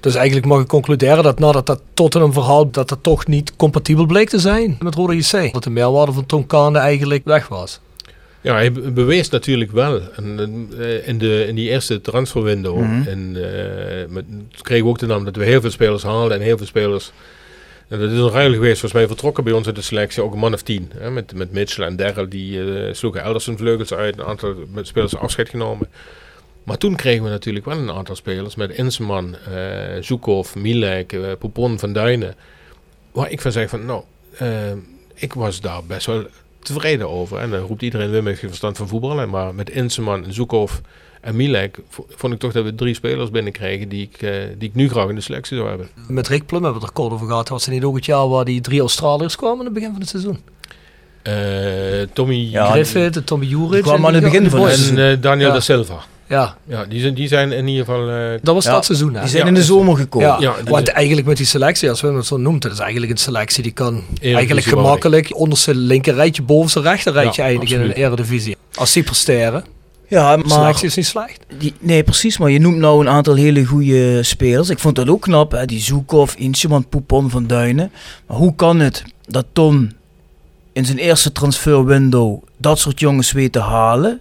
Dus 0.00 0.14
eigenlijk 0.14 0.46
mag 0.46 0.60
ik 0.60 0.66
concluderen 0.66 1.22
dat 1.24 1.38
nadat 1.38 1.66
dat 1.66 1.82
Tottenham 1.94 2.32
verhaal 2.32 2.70
dat 2.70 2.88
dat 2.88 2.98
toch 3.02 3.26
niet 3.26 3.56
compatibel 3.56 4.06
bleek 4.06 4.28
te 4.28 4.38
zijn 4.38 4.76
met 4.80 4.94
Rode 4.94 5.16
JC. 5.16 5.52
Dat 5.52 5.62
de 5.64 5.70
meerwaarde 5.70 6.12
van 6.12 6.26
Ton 6.26 6.46
Kane 6.46 6.78
eigenlijk 6.78 7.24
weg 7.24 7.48
was. 7.48 7.80
Ja, 8.40 8.54
hij 8.54 8.72
be- 8.72 8.90
bewees 8.90 9.28
natuurlijk 9.28 9.72
wel. 9.72 10.00
En, 10.16 10.68
eh, 10.78 11.08
in, 11.08 11.18
de, 11.18 11.44
in 11.48 11.54
die 11.54 11.68
eerste 11.70 12.00
transferwindow 12.00 12.78
Mhm. 12.78 13.08
en, 13.08 13.36
eh, 13.36 14.08
met, 14.08 14.24
kregen 14.62 14.84
we 14.84 14.90
ook 14.90 14.98
de 14.98 15.06
naam 15.06 15.24
dat 15.24 15.36
we 15.36 15.44
heel 15.44 15.60
veel 15.60 15.70
spelers 15.70 16.02
haalden 16.02 16.36
en 16.36 16.42
heel 16.42 16.56
veel 16.56 16.66
spelers... 16.66 17.12
En 17.88 17.98
dat 17.98 18.10
is 18.10 18.18
een 18.18 18.30
ruil 18.30 18.52
geweest, 18.52 18.80
volgens 18.80 18.92
mij 18.92 19.06
vertrokken 19.06 19.44
bij 19.44 19.52
ons 19.52 19.66
uit 19.66 19.74
de 19.74 19.82
selectie 19.82 20.22
ook 20.22 20.32
een 20.32 20.38
man 20.38 20.54
of 20.54 20.62
tien. 20.62 20.92
Hè, 20.96 21.10
met, 21.10 21.34
met 21.34 21.52
Mitchell 21.52 21.86
en 21.86 21.96
Derrell, 21.96 22.28
die 22.28 22.74
eh, 22.86 22.94
sloegen 22.94 23.22
elders 23.22 23.46
hun 23.46 23.56
vleugels 23.56 23.92
uit. 23.92 24.18
Een 24.18 24.24
aantal 24.24 24.54
met 24.72 24.86
spelers 24.86 25.16
afscheid 25.16 25.48
genomen. 25.48 25.88
Maar 26.64 26.78
toen 26.78 26.96
kregen 26.96 27.24
we 27.24 27.30
natuurlijk 27.30 27.64
wel 27.64 27.78
een 27.78 27.92
aantal 27.92 28.16
spelers 28.16 28.54
met 28.54 28.70
Inseman, 28.70 29.36
eh 29.36 30.02
Zukov, 30.02 30.54
Milek, 30.54 31.12
eh, 31.12 31.32
Poupon 31.38 31.78
van 31.78 31.92
Duinen. 31.92 32.34
Waar 33.12 33.30
ik 33.30 33.40
van 33.40 33.52
zeg 33.52 33.68
van, 33.68 33.84
nou, 33.84 34.02
ik 35.14 35.32
was 35.32 35.60
daar 35.60 35.84
best 35.84 36.06
wel 36.06 36.26
tevreden 36.58 37.08
over. 37.08 37.38
En 37.38 37.50
dan 37.50 37.60
roept 37.60 37.82
iedereen, 37.82 38.10
Wim 38.10 38.26
heeft 38.26 38.38
geen 38.38 38.48
verstand 38.48 38.76
van 38.76 38.88
voetballen. 38.88 39.28
Maar 39.28 39.54
met 39.54 39.70
Inseman, 39.70 40.24
Zoekhoff 40.28 40.80
en 41.20 41.36
Milek 41.36 41.78
vo- 41.88 42.06
vond 42.16 42.32
ik 42.32 42.38
toch 42.38 42.52
dat 42.52 42.64
we 42.64 42.74
drie 42.74 42.94
spelers 42.94 43.30
binnenkregen 43.30 43.88
die 43.88 44.02
ik, 44.12 44.22
eh, 44.22 44.30
die 44.58 44.68
ik 44.68 44.74
nu 44.74 44.88
graag 44.88 45.08
in 45.08 45.14
de 45.14 45.20
selectie 45.20 45.56
zou 45.56 45.68
hebben. 45.68 45.88
Met 46.08 46.28
Rick 46.28 46.46
Plum 46.46 46.62
hebben 46.62 46.80
we 46.80 46.86
het 46.86 46.96
er 46.96 47.02
kort 47.02 47.12
over 47.12 47.26
gehad. 47.26 47.48
Was 47.48 47.64
het 47.64 47.74
niet 47.74 47.84
ook 47.84 47.96
het 47.96 48.04
jaar 48.06 48.28
waar 48.28 48.44
die 48.44 48.60
drie 48.60 48.80
Australiërs 48.80 49.36
kwamen 49.36 49.58
in 49.58 49.64
het 49.64 49.74
begin 49.74 49.90
van 49.90 50.00
het 50.00 50.08
seizoen? 50.08 50.38
Eh, 51.22 51.34
Tommy 52.12 52.34
Ja, 52.50 52.70
Griffith, 52.70 53.26
Tommy 53.26 53.46
Juric. 53.46 53.70
die 53.72 53.82
kwamen 53.82 54.00
en 54.00 54.06
aan 54.06 54.14
het 54.14 54.22
begin 54.22 54.50
van 54.50 54.60
het 54.60 54.88
en 54.90 55.10
eh, 55.10 55.16
Daniel 55.22 55.46
Ja. 55.48 55.52
da 55.54 55.60
Silva. 55.60 55.98
Ja, 56.28 56.56
Ja, 56.64 56.84
die 56.84 57.00
zijn, 57.00 57.14
die 57.14 57.28
zijn 57.28 57.52
in 57.52 57.66
ieder 57.68 57.84
geval... 57.84 58.08
eh, 58.10 58.38
dat 58.42 58.54
was 58.54 58.64
Ja, 58.64 58.72
dat 58.72 58.84
seizoen. 58.84 59.14
Hè? 59.14 59.20
Die 59.20 59.28
zijn 59.28 59.42
Ja, 59.42 59.48
in 59.48 59.54
de 59.54 59.62
zomer 59.62 59.96
gekomen. 59.96 60.40
Ja, 60.40 60.54
want 60.64 60.88
eigenlijk 60.88 61.26
met 61.26 61.36
die 61.36 61.46
selectie, 61.46 61.88
als 61.88 62.00
we 62.00 62.08
het 62.12 62.26
zo 62.26 62.36
noemt, 62.36 62.62
dat 62.62 62.72
is 62.72 62.78
eigenlijk 62.78 63.12
een 63.12 63.18
selectie 63.18 63.62
die 63.62 63.72
kan 63.72 64.02
eigenlijk 64.20 64.66
gemakkelijk 64.66 65.36
onderste 65.36 65.74
linker 65.74 66.14
rijtje, 66.14 66.42
bovenste 66.42 66.80
rechter 66.80 67.12
rijtje 67.12 67.42
Ja, 67.42 67.48
eindigen 67.48 67.76
in 67.80 67.82
een 67.84 67.92
eredivisie. 67.92 68.56
Als 68.74 68.92
die 68.92 69.02
presteren, 69.02 69.64
Ja, 70.08 70.36
maar 70.36 70.48
selectie 70.48 70.86
is 70.86 70.96
niet 70.96 71.06
slecht. 71.06 71.44
Die, 71.58 71.74
nee, 71.80 72.02
precies. 72.02 72.38
Maar 72.38 72.50
je 72.50 72.58
noemt 72.58 72.76
nou 72.76 73.00
een 73.00 73.08
aantal 73.08 73.34
hele 73.34 73.64
goede 73.64 74.22
spelers. 74.22 74.68
Ik 74.68 74.78
vond 74.78 74.96
dat 74.96 75.08
ook 75.08 75.20
knap. 75.20 75.52
Hè? 75.52 75.64
Die 75.64 75.80
Zoekhoff, 75.80 76.34
Incheman, 76.34 76.88
Poupon 76.88 77.30
van 77.30 77.46
Duinen. 77.46 77.92
Maar 78.26 78.36
hoe 78.36 78.54
kan 78.54 78.78
het 78.80 79.04
dat 79.26 79.46
Ton 79.52 79.92
in 80.72 80.84
zijn 80.84 80.98
eerste 80.98 81.32
transferwindow 81.32 82.42
dat 82.56 82.78
soort 82.78 83.00
jongens 83.00 83.32
weet 83.32 83.52
te 83.52 83.60
halen. 83.60 84.20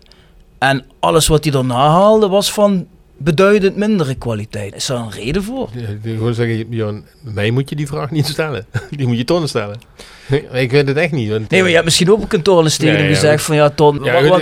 En 0.58 0.86
alles 1.00 1.27
wat 1.27 1.44
hij 1.44 1.53
daarna 1.53 1.89
haalde 1.89 2.27
was 2.27 2.51
van 2.51 2.88
beduidend 3.17 3.75
mindere 3.75 4.15
kwaliteit. 4.15 4.75
Is 4.75 4.86
daar 4.86 4.97
een 4.97 5.12
reden 5.12 5.43
voor? 5.43 5.69
Ja, 5.74 5.88
ik 5.88 5.97
wil 6.01 6.15
gewoon 6.15 6.33
zeggen, 6.33 6.69
Bjorn, 6.69 7.05
mij 7.21 7.51
moet 7.51 7.69
je 7.69 7.75
die 7.75 7.88
vraag 7.88 8.12
niet 8.12 8.25
stellen. 8.27 8.65
Die 8.97 9.07
moet 9.07 9.17
je 9.17 9.24
Tonnen 9.24 9.50
stellen. 9.50 9.79
ik 10.51 10.71
weet 10.71 10.88
het 10.88 10.97
echt 10.97 11.12
niet. 11.12 11.29
Want, 11.29 11.50
Nee, 11.50 11.59
maar 11.59 11.67
je 11.69 11.74
hebt 11.75 11.86
misschien 11.86 12.12
ook 12.12 12.21
op 12.21 12.29
kantoor 12.29 12.69
tegen 12.69 13.01
Ja, 13.03 13.07
gezegd 13.07 13.43
van 13.43 13.55
ja, 13.55 13.69
Ton... 13.69 14.01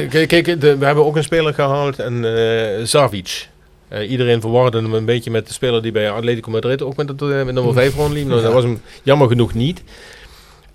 Kijk, 0.10 0.28
kijk, 0.28 0.62
de- 0.62 0.78
we 0.78 0.86
hebben 0.86 1.06
ook 1.06 1.16
een 1.16 1.24
speler 1.24 1.54
gehaald, 1.54 2.00
en 2.00 2.38
eh 2.38 2.86
Savic. 2.86 3.48
Eh, 3.88 4.10
iedereen 4.12 4.42
verwarde 4.42 4.78
hem 4.82 4.94
een 4.94 5.06
beetje 5.06 5.32
met 5.32 5.48
de 5.48 5.54
speler 5.54 5.82
die 5.82 5.92
bij 5.92 6.12
Atletico 6.12 6.52
Madrid 6.52 6.82
ook 6.82 6.96
met, 6.96 7.10
het, 7.10 7.22
eh, 7.22 7.28
met 7.28 7.52
nummer 7.54 7.74
5 7.74 7.96
rondliep. 7.96 8.28
Nou, 8.28 8.42
dat 8.42 8.54
was 8.54 8.64
hem 8.64 8.82
jammer 9.04 9.28
genoeg 9.28 9.54
niet. 9.54 9.84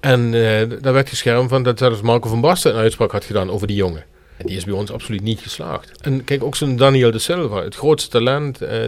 En 0.00 0.34
eh, 0.34 0.68
daar 0.80 0.92
werd 0.92 1.08
geschermd 1.08 1.48
van 1.48 1.62
dat 1.62 1.78
zelfs 1.78 2.00
Marco 2.00 2.28
van 2.28 2.40
Basten 2.40 2.72
een 2.74 2.80
uitspraak 2.80 3.10
had 3.12 3.24
gedaan 3.24 3.50
over 3.50 3.66
die 3.66 3.76
jongen. 3.76 4.04
En 4.40 4.46
die 4.46 4.56
is 4.56 4.64
bij 4.64 4.74
ons 4.74 4.92
absoluut 4.92 5.22
niet 5.22 5.40
geslaagd. 5.40 6.00
En 6.00 6.24
kijk, 6.24 6.44
ook 6.44 6.56
zo'n 6.56 6.76
Daniel 6.76 7.10
de 7.10 7.18
Silva, 7.18 7.62
het 7.62 7.74
grootste 7.74 8.10
talent, 8.10 8.62
eh, 8.62 8.80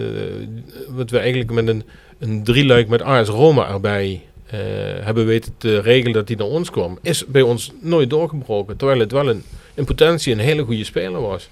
wat 0.88 1.10
we 1.10 1.18
eigenlijk 1.18 1.50
met 1.50 1.68
een, 1.68 1.82
een 2.18 2.44
drieluik 2.44 2.88
met 2.88 3.02
AS 3.02 3.28
Roma 3.28 3.68
erbij 3.68 4.22
eh, 4.46 4.58
hebben 5.00 5.26
weten 5.26 5.54
te 5.58 5.80
regelen 5.80 6.12
dat 6.12 6.28
hij 6.28 6.36
naar 6.36 6.46
ons 6.46 6.70
kwam, 6.70 6.98
is 7.02 7.26
bij 7.26 7.42
ons 7.42 7.72
nooit 7.80 8.10
doorgebroken. 8.10 8.76
Terwijl 8.76 9.00
het 9.00 9.12
wel 9.12 9.28
een, 9.28 9.42
in 9.74 9.84
potentie 9.84 10.32
een 10.32 10.38
hele 10.38 10.62
goede 10.62 10.84
speler 10.84 11.20
was. 11.20 11.48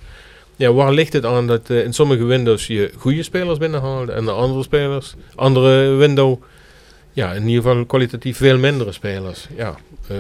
Ja, 0.57 0.73
waar 0.73 0.93
ligt 0.93 1.13
het 1.13 1.25
aan 1.25 1.47
dat 1.47 1.71
eh, 1.71 1.85
in 1.85 1.93
sommige 1.93 2.25
windows 2.25 2.67
je 2.67 2.91
goede 2.97 3.23
spelers 3.23 3.59
binnenhaalde 3.59 4.13
en 4.13 4.25
de 4.25 4.33
andere 4.33 4.63
spelers, 4.63 5.15
andere 5.35 5.95
window, 5.95 6.43
ja, 7.13 7.33
in 7.33 7.49
ieder 7.49 7.63
geval 7.63 7.87
kwalitatief 7.87 8.37
veel 8.37 8.59
mindere 8.59 8.93
spelers. 8.93 9.47
Ja, 9.57 9.77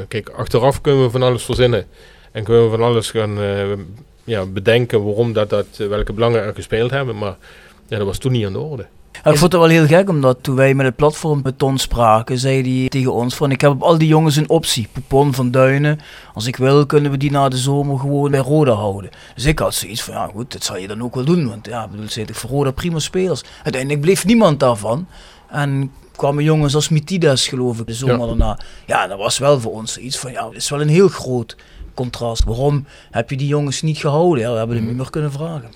kijk, 0.08 0.28
achteraf 0.28 0.80
kunnen 0.80 1.02
we 1.02 1.10
van 1.10 1.22
alles 1.22 1.42
verzinnen 1.42 1.86
en 2.32 2.44
kunnen 2.44 2.64
we 2.64 2.70
van 2.70 2.82
alles 2.82 3.10
gaan 3.10 3.40
eh, 3.40 3.72
ja, 4.24 4.46
bedenken 4.46 5.04
waarom 5.04 5.32
dat, 5.32 5.50
dat, 5.50 5.66
eh, 5.78 5.86
welke 5.86 6.12
belangen 6.12 6.42
er 6.42 6.54
gespeeld 6.54 6.90
hebben, 6.90 7.18
maar 7.18 7.36
ja, 7.88 7.96
dat 7.96 8.06
was 8.06 8.18
toen 8.18 8.32
niet 8.32 8.46
aan 8.46 8.52
de 8.52 8.58
orde. 8.58 8.86
Ja, 9.12 9.30
ik 9.30 9.36
vond 9.38 9.52
het 9.52 9.60
wel 9.60 9.70
heel 9.70 9.86
gek, 9.86 10.08
omdat 10.08 10.38
toen 10.40 10.54
wij 10.56 10.74
met 10.74 10.86
het 10.86 10.96
platform 10.96 11.40
met 11.42 11.58
Ton 11.58 11.78
spraken, 11.78 12.38
zei 12.38 12.78
hij 12.78 12.88
tegen 12.88 13.12
ons 13.12 13.34
van 13.34 13.50
ik 13.50 13.60
heb 13.60 13.70
op 13.70 13.82
al 13.82 13.98
die 13.98 14.08
jongens 14.08 14.36
een 14.36 14.48
optie. 14.48 14.88
Poupon 14.92 15.34
van 15.34 15.50
Duinen, 15.50 15.98
als 16.34 16.46
ik 16.46 16.56
wil 16.56 16.86
kunnen 16.86 17.10
we 17.10 17.16
die 17.16 17.30
na 17.30 17.48
de 17.48 17.56
zomer 17.56 17.98
gewoon 17.98 18.30
bij 18.30 18.40
Roda 18.40 18.72
houden. 18.72 19.10
Dus 19.34 19.44
ik 19.44 19.58
had 19.58 19.74
zoiets 19.74 20.02
van 20.02 20.14
ja 20.14 20.26
goed, 20.26 20.52
dat 20.52 20.64
zal 20.64 20.76
je 20.76 20.88
dan 20.88 21.02
ook 21.02 21.14
wel 21.14 21.24
doen, 21.24 21.48
want 21.48 21.66
ja, 21.66 21.84
ik 21.84 21.90
bedoel, 21.90 22.08
zit 22.08 22.28
ik 22.28 22.34
voor 22.34 22.50
Roda 22.50 22.70
prima 22.70 22.98
spelers. 22.98 23.42
Uiteindelijk 23.62 24.00
bleef 24.02 24.24
niemand 24.26 24.60
daarvan. 24.60 25.06
En 25.48 25.92
kwamen 26.16 26.44
jongens 26.44 26.74
als 26.74 26.88
Mitidas 26.88 27.48
geloof 27.48 27.80
ik 27.80 27.86
de 27.86 27.94
zomer 27.94 28.18
Ja. 28.18 28.26
daarna. 28.26 28.58
Ja, 28.86 29.06
dat 29.06 29.18
was 29.18 29.38
wel 29.38 29.60
voor 29.60 29.72
ons 29.72 29.98
iets 29.98 30.18
van 30.18 30.32
ja, 30.32 30.46
het 30.46 30.56
is 30.56 30.70
wel 30.70 30.80
een 30.80 30.88
heel 30.88 31.08
groot 31.08 31.56
contrast. 32.02 32.44
Waarom 32.44 32.86
heb 33.10 33.30
je 33.30 33.36
die 33.36 33.46
jongens 33.46 33.82
niet 33.82 33.98
gehouden? 33.98 34.42
Ja, 34.42 34.52
we 34.52 34.58
hebben 34.58 34.76
hem 34.76 34.86
niet 34.86 34.96
meer 34.96 35.10
kunnen 35.10 35.32
vragen. 35.32 35.70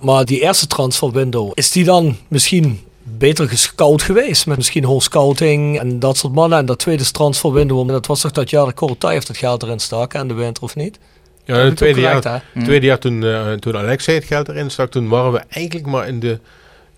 Maar 0.00 0.24
die 0.24 0.40
eerste 0.40 0.66
transferwindow, 0.66 1.50
is 1.54 1.72
die 1.72 1.84
dan 1.84 2.16
misschien 2.28 2.80
beter 3.02 3.48
gescout 3.48 4.02
geweest? 4.02 4.46
Met 4.46 4.56
misschien 4.56 4.82
whole 4.82 5.02
scouting 5.02 5.78
en 5.78 5.98
dat 5.98 6.16
soort 6.16 6.34
mannen. 6.34 6.58
En 6.58 6.66
dat 6.66 6.78
tweede 6.78 7.10
transferwindow, 7.10 7.88
dat 7.88 8.06
was 8.06 8.20
toch 8.20 8.30
dat 8.30 8.50
jaar 8.50 8.74
dat 8.74 9.10
heeft 9.10 9.28
het 9.28 9.36
geld 9.36 9.62
erin 9.62 9.78
stak 9.78 10.14
en 10.14 10.28
de 10.28 10.34
winter 10.34 10.62
of 10.62 10.76
niet? 10.76 10.98
Ja, 11.44 11.56
het 11.56 11.76
tweede 11.76 12.00
jaar, 12.00 12.42
tweede 12.64 12.86
jaar 12.86 12.98
toen, 12.98 13.24
eh, 13.24 13.52
toen 13.52 13.76
Alexei 13.76 14.16
het 14.16 14.26
geld 14.26 14.48
erin 14.48 14.70
stak, 14.70 14.90
toen 14.90 15.08
waren 15.08 15.32
we 15.32 15.38
eigenlijk 15.48 15.86
maar 15.86 16.08
in 16.08 16.20
de, 16.20 16.38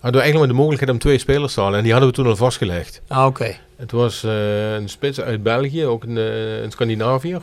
hadden 0.01 0.21
we 0.21 0.25
eigenlijk 0.25 0.37
maar 0.37 0.47
de 0.47 0.53
mogelijkheid 0.53 0.91
om 0.91 0.99
twee 0.99 1.17
spelers 1.17 1.53
te 1.53 1.61
halen. 1.61 1.77
En 1.77 1.83
die 1.83 1.91
hadden 1.91 2.09
we 2.09 2.15
toen 2.15 2.27
al 2.27 2.35
vastgelegd. 2.35 3.01
Ah, 3.07 3.25
oké. 3.25 3.55
Het 3.75 3.91
was 3.91 4.23
eh, 4.23 4.73
een 4.73 4.89
spits 4.89 5.21
uit 5.21 5.43
België, 5.43 5.85
ook 5.85 6.03
een, 6.03 6.17
eh, 6.17 6.61
een 6.61 6.71
Scandinaviër. 6.71 7.41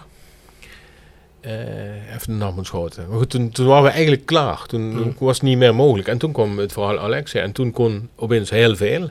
Eh, 1.49 2.14
even 2.14 2.26
de 2.26 2.33
naam 2.33 2.57
ontschoten. 2.57 3.09
Maar 3.09 3.19
goed, 3.19 3.31
toen, 3.31 3.50
toen 3.50 3.67
waren 3.67 3.83
we 3.85 3.90
eigenlijk 3.90 4.26
klaar. 4.26 4.67
Toen 4.67 4.90
Hmm. 4.93 5.14
was 5.19 5.35
het 5.37 5.43
niet 5.47 5.59
meer 5.59 5.75
mogelijk. 5.75 6.09
En 6.09 6.19
toen 6.19 6.33
kwam 6.33 6.59
het 6.59 6.73
verhaal 6.73 6.99
Alexei. 6.99 7.45
En 7.45 7.52
toen 7.52 7.71
kon 7.71 8.09
opeens 8.17 8.50
heel 8.50 8.76
veel. 8.76 9.11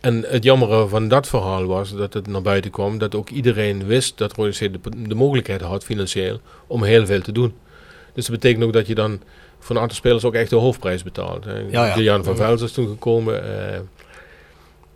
En 0.00 0.24
het 0.28 0.44
jammere 0.44 0.88
van 0.88 1.08
dat 1.08 1.28
verhaal 1.28 1.64
was 1.66 1.94
dat 1.96 2.12
het 2.14 2.26
naar 2.26 2.42
buiten 2.42 2.70
kwam. 2.70 2.98
Dat 2.98 3.14
ook 3.14 3.30
iedereen 3.30 3.86
wist 3.86 4.18
dat 4.18 4.32
Rode 4.32 4.50
C 4.50 4.58
de, 4.58 4.78
de 5.08 5.14
mogelijkheid 5.14 5.60
had 5.60 5.84
financieel 5.84 6.40
om 6.66 6.82
heel 6.82 7.06
veel 7.06 7.20
te 7.20 7.32
doen. 7.32 7.54
Dus 8.14 8.26
dat 8.26 8.34
betekent 8.34 8.64
ook 8.64 8.72
dat 8.72 8.86
je 8.86 8.94
dan 8.94 9.20
voor 9.58 9.76
een 9.76 9.82
aantal 9.82 9.96
spelers 9.96 10.24
ook 10.24 10.34
echt 10.34 10.50
de 10.50 10.56
hoofdprijs 10.56 11.02
betaalt. 11.02 11.44
hè. 11.44 11.58
Ja, 11.58 11.86
ja. 11.86 11.98
Jan 11.98 12.24
van 12.24 12.36
Ja. 12.36 12.46
Vels 12.46 12.62
is 12.62 12.72
toen 12.72 12.88
gekomen. 12.88 13.42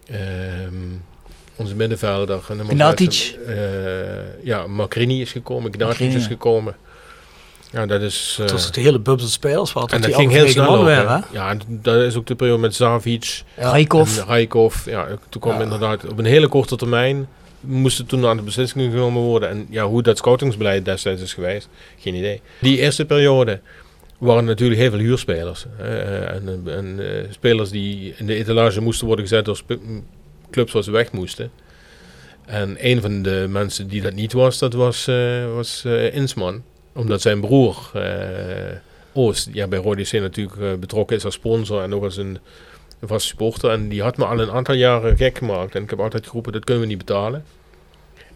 ehm, 0.07 0.75
onze 1.61 1.75
middenvelder. 1.75 2.40
en 2.49 2.59
Gnatic. 2.69 3.38
eh, 3.47 3.55
ja, 4.45 4.67
Macrini 4.67 5.21
is 5.21 5.33
gekomen. 5.33 5.73
Gnatic 5.73 6.12
is 6.12 6.26
gekomen. 6.26 6.76
Ja, 7.73 7.87
dat 7.87 8.00
is... 8.02 8.37
eh, 8.38 8.43
Het 8.43 8.52
was 8.52 8.73
de 8.73 8.81
hele 8.81 9.00
van 9.05 9.19
spelers. 9.21 9.73
Wat 9.73 9.93
en 9.93 10.00
die 10.00 10.11
dat 10.11 10.19
ging 10.19 10.31
heel 10.33 10.49
snel 10.49 10.85
hè? 10.85 11.02
Ja, 11.33 11.50
en 11.50 11.61
dat 11.69 12.02
is 12.02 12.17
ook 12.17 12.26
de 12.26 12.35
periode 12.35 12.61
met 12.61 12.75
Zavic. 12.75 13.43
Rijkoff. 13.57 14.19
En 14.19 14.26
Rijkoff, 14.26 14.85
ja, 14.85 15.07
toen 15.29 15.40
kwam 15.40 15.57
Ja. 15.57 15.62
inderdaad 15.62 16.07
op 16.09 16.19
een 16.19 16.25
hele 16.25 16.49
korte 16.49 16.76
termijn 16.76 17.29
moesten 17.61 18.07
toen 18.07 18.26
aan 18.26 18.37
de 18.37 18.43
beslissingen 18.43 18.90
genomen 18.90 19.23
worden. 19.23 19.49
En 19.49 19.67
ja, 19.71 19.85
hoe 19.87 20.02
dat 20.02 20.19
scoutingsbeleid 20.19 20.85
destijds 20.85 21.23
is 21.23 21.35
geweest, 21.35 21.69
geen 21.99 22.14
idee. 22.14 22.40
Die 22.61 22.79
eerste 22.79 23.05
periode 23.05 23.61
waren 24.19 24.45
natuurlijk 24.45 24.81
heel 24.81 24.90
veel 24.90 24.99
huurspelers. 24.99 25.67
hè, 25.76 26.19
en 26.25 26.62
en 26.67 26.99
eh, 27.00 27.25
spelers 27.31 27.71
die 27.71 28.14
in 28.17 28.26
de 28.26 28.35
etalage 28.35 28.81
moesten 28.81 29.07
worden 29.07 29.26
gezet 29.26 29.45
door 29.45 29.61
clubs 30.50 30.73
ze 30.73 30.90
weg 30.90 31.12
moesten. 31.12 31.50
En 32.50 32.76
een 32.78 33.00
van 33.00 33.23
de 33.23 33.47
mensen 33.49 33.88
die 33.88 34.02
dat 34.02 34.14
niet 34.14 34.33
was, 34.33 34.59
dat 34.59 34.73
was, 34.73 35.07
eh, 35.07 35.54
was 35.54 35.85
eh, 35.85 36.14
Insman. 36.14 36.62
Omdat 36.92 37.21
zijn 37.21 37.40
broer 37.40 37.90
eh, 37.95 38.76
Oost, 39.12 39.49
ja, 39.52 39.66
bij 39.66 39.78
Rode 39.78 40.02
C 40.02 40.12
natuurlijk 40.12 40.80
betrokken 40.80 41.16
is 41.16 41.25
als 41.25 41.35
sponsor 41.35 41.83
en 41.83 41.95
ook 41.95 42.02
als 42.02 42.16
een 42.16 42.38
vaste 43.02 43.28
supporter. 43.28 43.71
En 43.71 43.88
die 43.88 44.02
had 44.02 44.16
me 44.16 44.25
al 44.25 44.40
een 44.40 44.50
aantal 44.50 44.75
jaren 44.75 45.16
gek 45.16 45.38
gemaakt. 45.38 45.75
En 45.75 45.83
ik 45.83 45.90
heb 45.90 46.00
altijd 46.00 46.26
geroepen, 46.26 46.52
dat 46.52 46.64
kunnen 46.64 46.83
we 46.83 46.88
niet 46.88 46.99
betalen. 46.99 47.45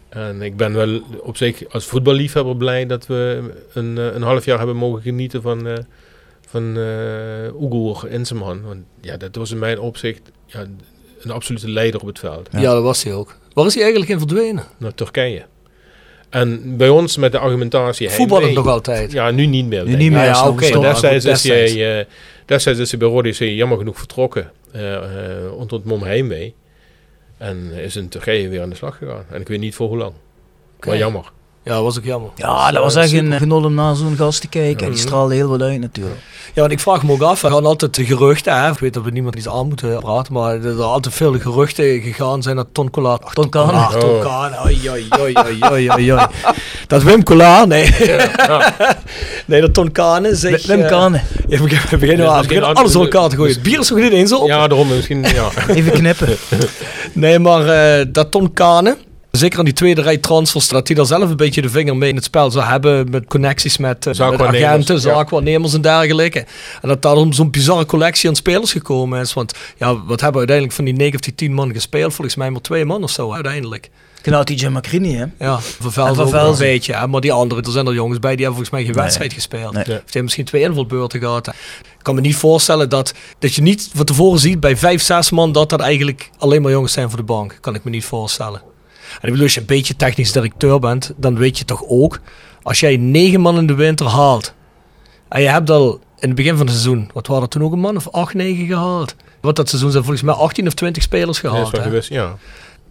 En 0.09 0.41
ik 0.41 0.57
ben 0.57 0.73
wel 0.73 1.01
op 1.21 1.37
zich 1.37 1.69
als 1.69 1.85
voetballiefhebber 1.85 2.57
blij 2.57 2.85
dat 2.85 3.07
we 3.07 3.51
een, 3.73 3.97
een 3.97 4.21
half 4.21 4.45
jaar 4.45 4.57
hebben 4.57 4.75
mogen 4.75 5.01
genieten 5.01 5.41
van, 5.41 5.85
van 6.47 6.77
Ugur 7.61 8.09
Inseman. 8.09 8.61
Want 8.61 8.83
ja, 9.01 9.17
dat 9.17 9.35
was 9.35 9.51
in 9.51 9.59
mijn 9.59 9.79
opzicht 9.79 10.31
ja, 10.45 10.65
een 11.25 11.31
absolute 11.31 11.69
leider 11.69 12.01
op 12.01 12.07
het 12.07 12.19
veld. 12.19 12.49
Ja. 12.51 12.73
dat 12.73 12.83
was 12.83 13.03
hij 13.03 13.13
ook. 13.13 13.37
Waar 13.53 13.65
is 13.65 13.73
hij 13.73 13.83
eigenlijk 13.83 14.11
in 14.11 14.19
verdwenen? 14.19 14.63
Naar 14.77 14.93
Turkije. 14.93 15.45
En 16.29 16.77
bij 16.77 16.89
ons 16.89 17.17
met 17.17 17.31
de 17.31 17.39
argumentatie... 17.39 18.09
Voetballen 18.09 18.53
nog 18.53 18.67
altijd. 18.67 19.11
Ja, 19.11 19.31
nu 19.31 19.45
niet 19.45 19.65
meer. 19.65 19.85
Nu 19.85 19.95
niet 19.95 20.11
meer, 20.11 20.23
Ja, 20.23 20.53
ja, 20.59 20.79
maar 20.79 20.81
destijds, 20.81 21.25
is 21.25 21.43
hij, 21.43 21.99
eh, 21.99 22.05
destijds 22.45 22.79
is 22.79 22.89
hij 22.89 22.99
bij 22.99 23.09
Rode 23.09 23.31
C 23.31 23.39
jammer 23.39 23.77
genoeg 23.77 23.97
vertrokken 23.97 24.51
eh, 24.71 24.81
onder 25.57 25.77
het 25.77 25.85
mom 25.85 26.03
heimwee. 26.03 26.55
En 27.37 27.71
is 27.71 27.95
in 27.95 28.09
Turkije 28.09 28.49
weer 28.49 28.61
aan 28.61 28.69
de 28.69 28.75
slag 28.75 28.97
gegaan. 28.97 29.25
En 29.29 29.41
ik 29.41 29.47
weet 29.47 29.59
niet 29.59 29.75
voor 29.75 29.87
hoe 29.87 29.97
lang. 29.97 30.13
Maar 30.85 30.97
jammer. 30.97 31.31
Ja, 31.65 31.73
dat 31.73 31.83
was 31.83 31.97
ook 31.97 32.03
jammer. 32.03 32.29
Ja, 32.35 32.71
dat 32.71 32.83
was 32.83 32.95
eh, 32.95 33.03
echt 33.03 33.13
een 33.13 33.33
genot 33.33 33.65
om 33.65 33.73
naar 33.73 33.95
zo'n 33.95 34.15
gast 34.15 34.41
te 34.41 34.47
kijken. 34.47 34.85
En 34.85 34.91
die 34.91 35.01
straalde 35.01 35.35
heel 35.35 35.49
wat 35.49 35.61
uit 35.61 35.79
natuurlijk. 35.79 36.15
Ja, 36.53 36.61
want 36.61 36.71
ik 36.73 36.79
vraag 36.79 37.03
me 37.03 37.11
ook 37.11 37.21
af, 37.21 37.43
er 37.43 37.51
gaan 37.51 37.65
altijd 37.65 37.95
de 37.95 38.05
geruchten, 38.05 38.61
hè? 38.61 38.71
ik 38.71 38.79
weet 38.79 38.93
dat 38.93 39.03
we 39.03 39.11
niemand 39.11 39.35
iets 39.35 39.49
aan 39.49 39.67
moeten 39.67 39.99
praten, 39.99 40.33
maar 40.33 40.53
er 40.53 40.61
zijn 40.61 40.77
altijd 40.77 41.13
veel 41.15 41.39
geruchten 41.39 42.01
gegaan 42.01 42.43
zijn 42.43 42.55
dat 42.55 42.67
Ton. 42.71 42.85
Ach, 42.85 43.33
Ton. 43.33 43.49
Collaar, 43.49 43.89
Ton 43.89 44.09
Oh. 44.09 44.21
Kane, 44.21 44.63
oi, 44.63 44.89
oi, 44.89 45.07
oi, 45.19 45.33
oi, 45.33 45.57
oi, 45.71 45.89
oi, 45.89 46.13
oi. 46.13 46.25
Dat 46.87 47.03
Wim 47.03 47.23
Collaar, 47.23 47.67
nee. 47.67 47.95
nee, 49.45 49.61
dat 49.61 49.73
Ton 49.73 49.91
Kane 49.91 50.35
zich... 50.35 50.65
Wim 50.65 50.81
eh, 50.81 50.87
Kane, 50.87 51.21
Ja, 51.47 51.57
we 51.57 51.63
beginnen, 51.63 51.89
we 51.89 51.97
beginnen, 52.47 52.75
alles 52.75 52.91
door 52.91 53.03
elkaar 53.03 53.29
te 53.29 53.35
gooien. 53.35 53.53
Het 53.53 53.63
bier 53.63 53.79
is 53.79 53.89
nog 53.89 53.99
niet 53.99 54.11
eens 54.11 54.33
op. 54.33 54.47
Ja, 54.47 54.67
daarom 54.67 54.87
misschien. 54.87 55.23
Ja. 55.23 55.49
even 55.67 55.91
knippen. 55.91 56.37
Nee, 57.13 57.39
maar 57.39 57.67
eh, 57.67 58.05
dat 58.09 58.31
Ton 58.31 58.53
Kane 58.53 58.97
Zeker 59.37 59.59
aan 59.59 59.65
die 59.65 59.73
tweede 59.73 60.01
rij 60.01 60.17
transfers, 60.17 60.67
dat 60.67 60.87
hij 60.87 60.95
daar 60.95 61.05
zelf 61.05 61.29
een 61.29 61.35
beetje 61.37 61.61
de 61.61 61.69
vinger 61.69 61.97
mee 61.97 62.09
in 62.09 62.15
het 62.15 62.23
spel 62.23 62.51
zou 62.51 62.65
hebben. 62.65 63.09
Met 63.09 63.25
connecties 63.25 63.77
met, 63.77 63.97
eh, 63.99 64.05
met 64.05 64.15
Zaakwaarnemers, 64.15 64.65
agenten, 64.65 64.95
ja. 64.95 65.01
zaakwaarnemers 65.01 65.73
en 65.73 65.81
dergelijke. 65.81 66.45
En 66.81 66.87
dat 66.89 67.01
daarom 67.01 67.33
zo'n 67.33 67.51
bizarre 67.51 67.85
collectie 67.85 68.29
aan 68.29 68.35
spelers 68.35 68.71
gekomen 68.71 69.21
is. 69.21 69.33
Want 69.33 69.53
ja, 69.77 69.87
wat 69.87 70.21
hebben 70.21 70.31
we 70.31 70.37
uiteindelijk 70.37 70.75
van 70.75 70.85
die 70.85 70.93
9 70.93 71.13
of 71.15 71.19
die 71.21 71.35
10 71.35 71.53
man 71.53 71.73
gespeeld? 71.73 72.13
Volgens 72.13 72.35
mij 72.35 72.49
maar 72.51 72.61
twee 72.61 72.85
man 72.85 73.03
of 73.03 73.09
zo 73.11 73.33
uiteindelijk. 73.33 73.89
Genau, 74.21 74.43
die 74.43 74.55
Jim 74.57 74.73
McCready, 74.73 75.13
hè? 75.13 75.25
Ja, 75.39 75.59
Velzen. 75.79 76.45
een 76.47 76.57
beetje. 76.57 76.93
hè. 76.93 77.07
Maar 77.07 77.21
die 77.21 77.31
anderen, 77.31 77.63
er 77.63 77.71
zijn 77.71 77.87
er 77.87 77.93
jongens 77.93 78.19
bij, 78.19 78.35
die 78.35 78.45
hebben 78.45 78.63
volgens 78.63 78.69
mij 78.69 78.83
geen 78.85 78.93
Nee. 78.95 79.03
wedstrijd 79.03 79.33
gespeeld. 79.33 79.73
Nee. 79.73 79.81
Of 79.81 79.87
die 79.87 79.95
hebben 79.95 80.23
misschien 80.23 80.45
twee 80.45 80.61
invalbeurten 80.61 81.19
gehad. 81.19 81.47
Ik 81.47 81.53
kan 82.01 82.15
me 82.15 82.21
niet 82.21 82.35
voorstellen 82.35 82.89
dat, 82.89 83.13
dat 83.39 83.53
je 83.55 83.61
niet 83.61 83.89
van 83.93 84.05
tevoren 84.05 84.39
ziet 84.39 84.59
bij 84.59 84.77
vijf, 84.77 85.01
zes 85.01 85.29
man 85.31 85.51
dat 85.51 85.69
dat 85.69 85.79
eigenlijk 85.79 86.29
alleen 86.37 86.61
maar 86.61 86.71
jongens 86.71 86.93
zijn 86.93 87.07
voor 87.09 87.17
de 87.17 87.23
bank. 87.25 87.57
Kan 87.61 87.75
ik 87.75 87.83
me 87.83 87.89
niet 87.89 88.05
voorstellen. 88.05 88.61
En 89.21 89.21
ik 89.21 89.29
bedoel, 89.29 89.43
als 89.43 89.53
je 89.53 89.59
een 89.59 89.65
beetje 89.65 89.95
technisch 89.95 90.31
directeur 90.31 90.79
bent, 90.79 91.13
dan 91.17 91.37
weet 91.37 91.57
je 91.57 91.65
toch 91.65 91.83
ook, 91.87 92.19
als 92.63 92.79
jij 92.79 92.97
negen 92.97 93.41
man 93.41 93.57
in 93.57 93.67
de 93.67 93.73
winter 93.75 94.05
haalt, 94.07 94.53
en 95.29 95.41
je 95.41 95.47
hebt 95.49 95.69
al 95.69 95.93
in 96.19 96.27
het 96.27 96.35
begin 96.35 96.57
van 96.57 96.65
het 96.65 96.75
seizoen, 96.75 97.09
wat 97.13 97.27
waren 97.27 97.43
er 97.43 97.49
toen 97.49 97.63
ook 97.63 97.71
een 97.73 97.79
man 97.79 97.95
of 97.95 98.09
acht, 98.09 98.33
negen 98.33 98.65
gehaald? 98.65 99.15
Wat 99.41 99.55
dat 99.55 99.69
seizoen 99.69 99.91
zijn 99.91 100.03
volgens 100.03 100.23
mij 100.25 100.33
18 100.35 100.67
of 100.67 100.73
20 100.73 101.03
spelers 101.03 101.41
Ja, 101.41 101.47
is 101.47 101.49
gehaald. 101.49 101.71
wel 101.71 101.81
hè? 101.81 101.87
geweest, 101.87 102.09
ja. 102.09 102.35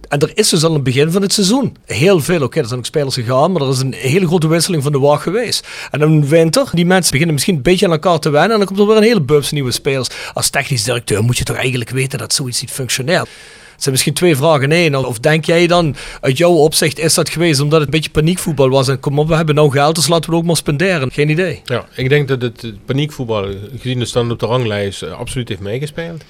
En 0.09 0.19
er 0.19 0.31
is 0.33 0.49
dus 0.49 0.63
al 0.63 0.73
het 0.73 0.83
begin 0.83 1.11
van 1.11 1.21
het 1.21 1.33
seizoen 1.33 1.75
heel 1.85 2.19
veel. 2.19 2.41
Oké, 2.41 2.59
er 2.59 2.65
zijn 2.65 2.79
ook 2.79 2.85
spelers 2.85 3.15
gegaan, 3.15 3.51
maar 3.51 3.61
er 3.61 3.69
is 3.69 3.79
een 3.79 3.93
hele 3.93 4.27
grote 4.27 4.47
wisseling 4.47 4.83
van 4.83 4.91
de 4.91 4.99
wacht 4.99 5.21
geweest. 5.23 5.67
En 5.91 6.01
in 6.01 6.27
winter, 6.27 6.69
die 6.73 6.85
mensen 6.85 7.11
beginnen 7.11 7.33
misschien 7.33 7.55
een 7.55 7.61
beetje 7.61 7.85
aan 7.85 7.91
elkaar 7.91 8.19
te 8.19 8.29
wennen. 8.29 8.51
En 8.51 8.57
dan 8.57 8.67
komt 8.67 8.79
er 8.79 8.87
weer 8.87 8.97
een 8.97 9.03
hele 9.03 9.21
bubs 9.21 9.51
nieuwe 9.51 9.71
spelers. 9.71 10.07
Als 10.33 10.49
technisch 10.49 10.83
directeur 10.83 11.23
moet 11.23 11.37
je 11.37 11.43
toch 11.43 11.55
eigenlijk 11.55 11.89
weten 11.89 12.19
dat 12.19 12.33
zoiets 12.33 12.61
niet 12.61 12.71
functioneert. 12.71 13.29
Het 13.75 13.83
zijn 13.83 13.95
misschien 13.95 14.13
twee 14.13 14.35
vragen 14.35 14.63
in 14.63 14.71
één. 14.71 15.05
Of 15.05 15.19
denk 15.19 15.45
jij 15.45 15.67
dan, 15.67 15.95
uit 16.21 16.37
jouw 16.37 16.51
opzicht 16.51 16.99
is 16.99 17.13
dat 17.13 17.29
geweest 17.29 17.59
omdat 17.59 17.79
het 17.79 17.87
een 17.87 17.95
beetje 17.95 18.09
paniekvoetbal 18.09 18.69
was? 18.69 18.87
En 18.87 18.99
kom 18.99 19.19
op, 19.19 19.27
we 19.27 19.35
hebben 19.35 19.55
nou 19.55 19.71
geld, 19.71 19.95
dus 19.95 20.07
laten 20.07 20.29
we 20.29 20.35
ook 20.35 20.43
maar 20.43 20.55
spenderen. 20.55 21.11
Geen 21.11 21.29
idee. 21.29 21.61
Ja, 21.63 21.85
ik 21.95 22.09
denk 22.09 22.27
dat 22.27 22.41
het 22.41 22.85
paniekvoetbal, 22.85 23.47
gezien 23.77 23.99
de 23.99 24.05
stand 24.05 24.31
op 24.31 24.39
de 24.39 24.45
ranglijst, 24.45 25.03
eh, 25.03 25.11
absoluut 25.11 25.49
heeft 25.49 25.61
meegespeeld. 25.61 26.23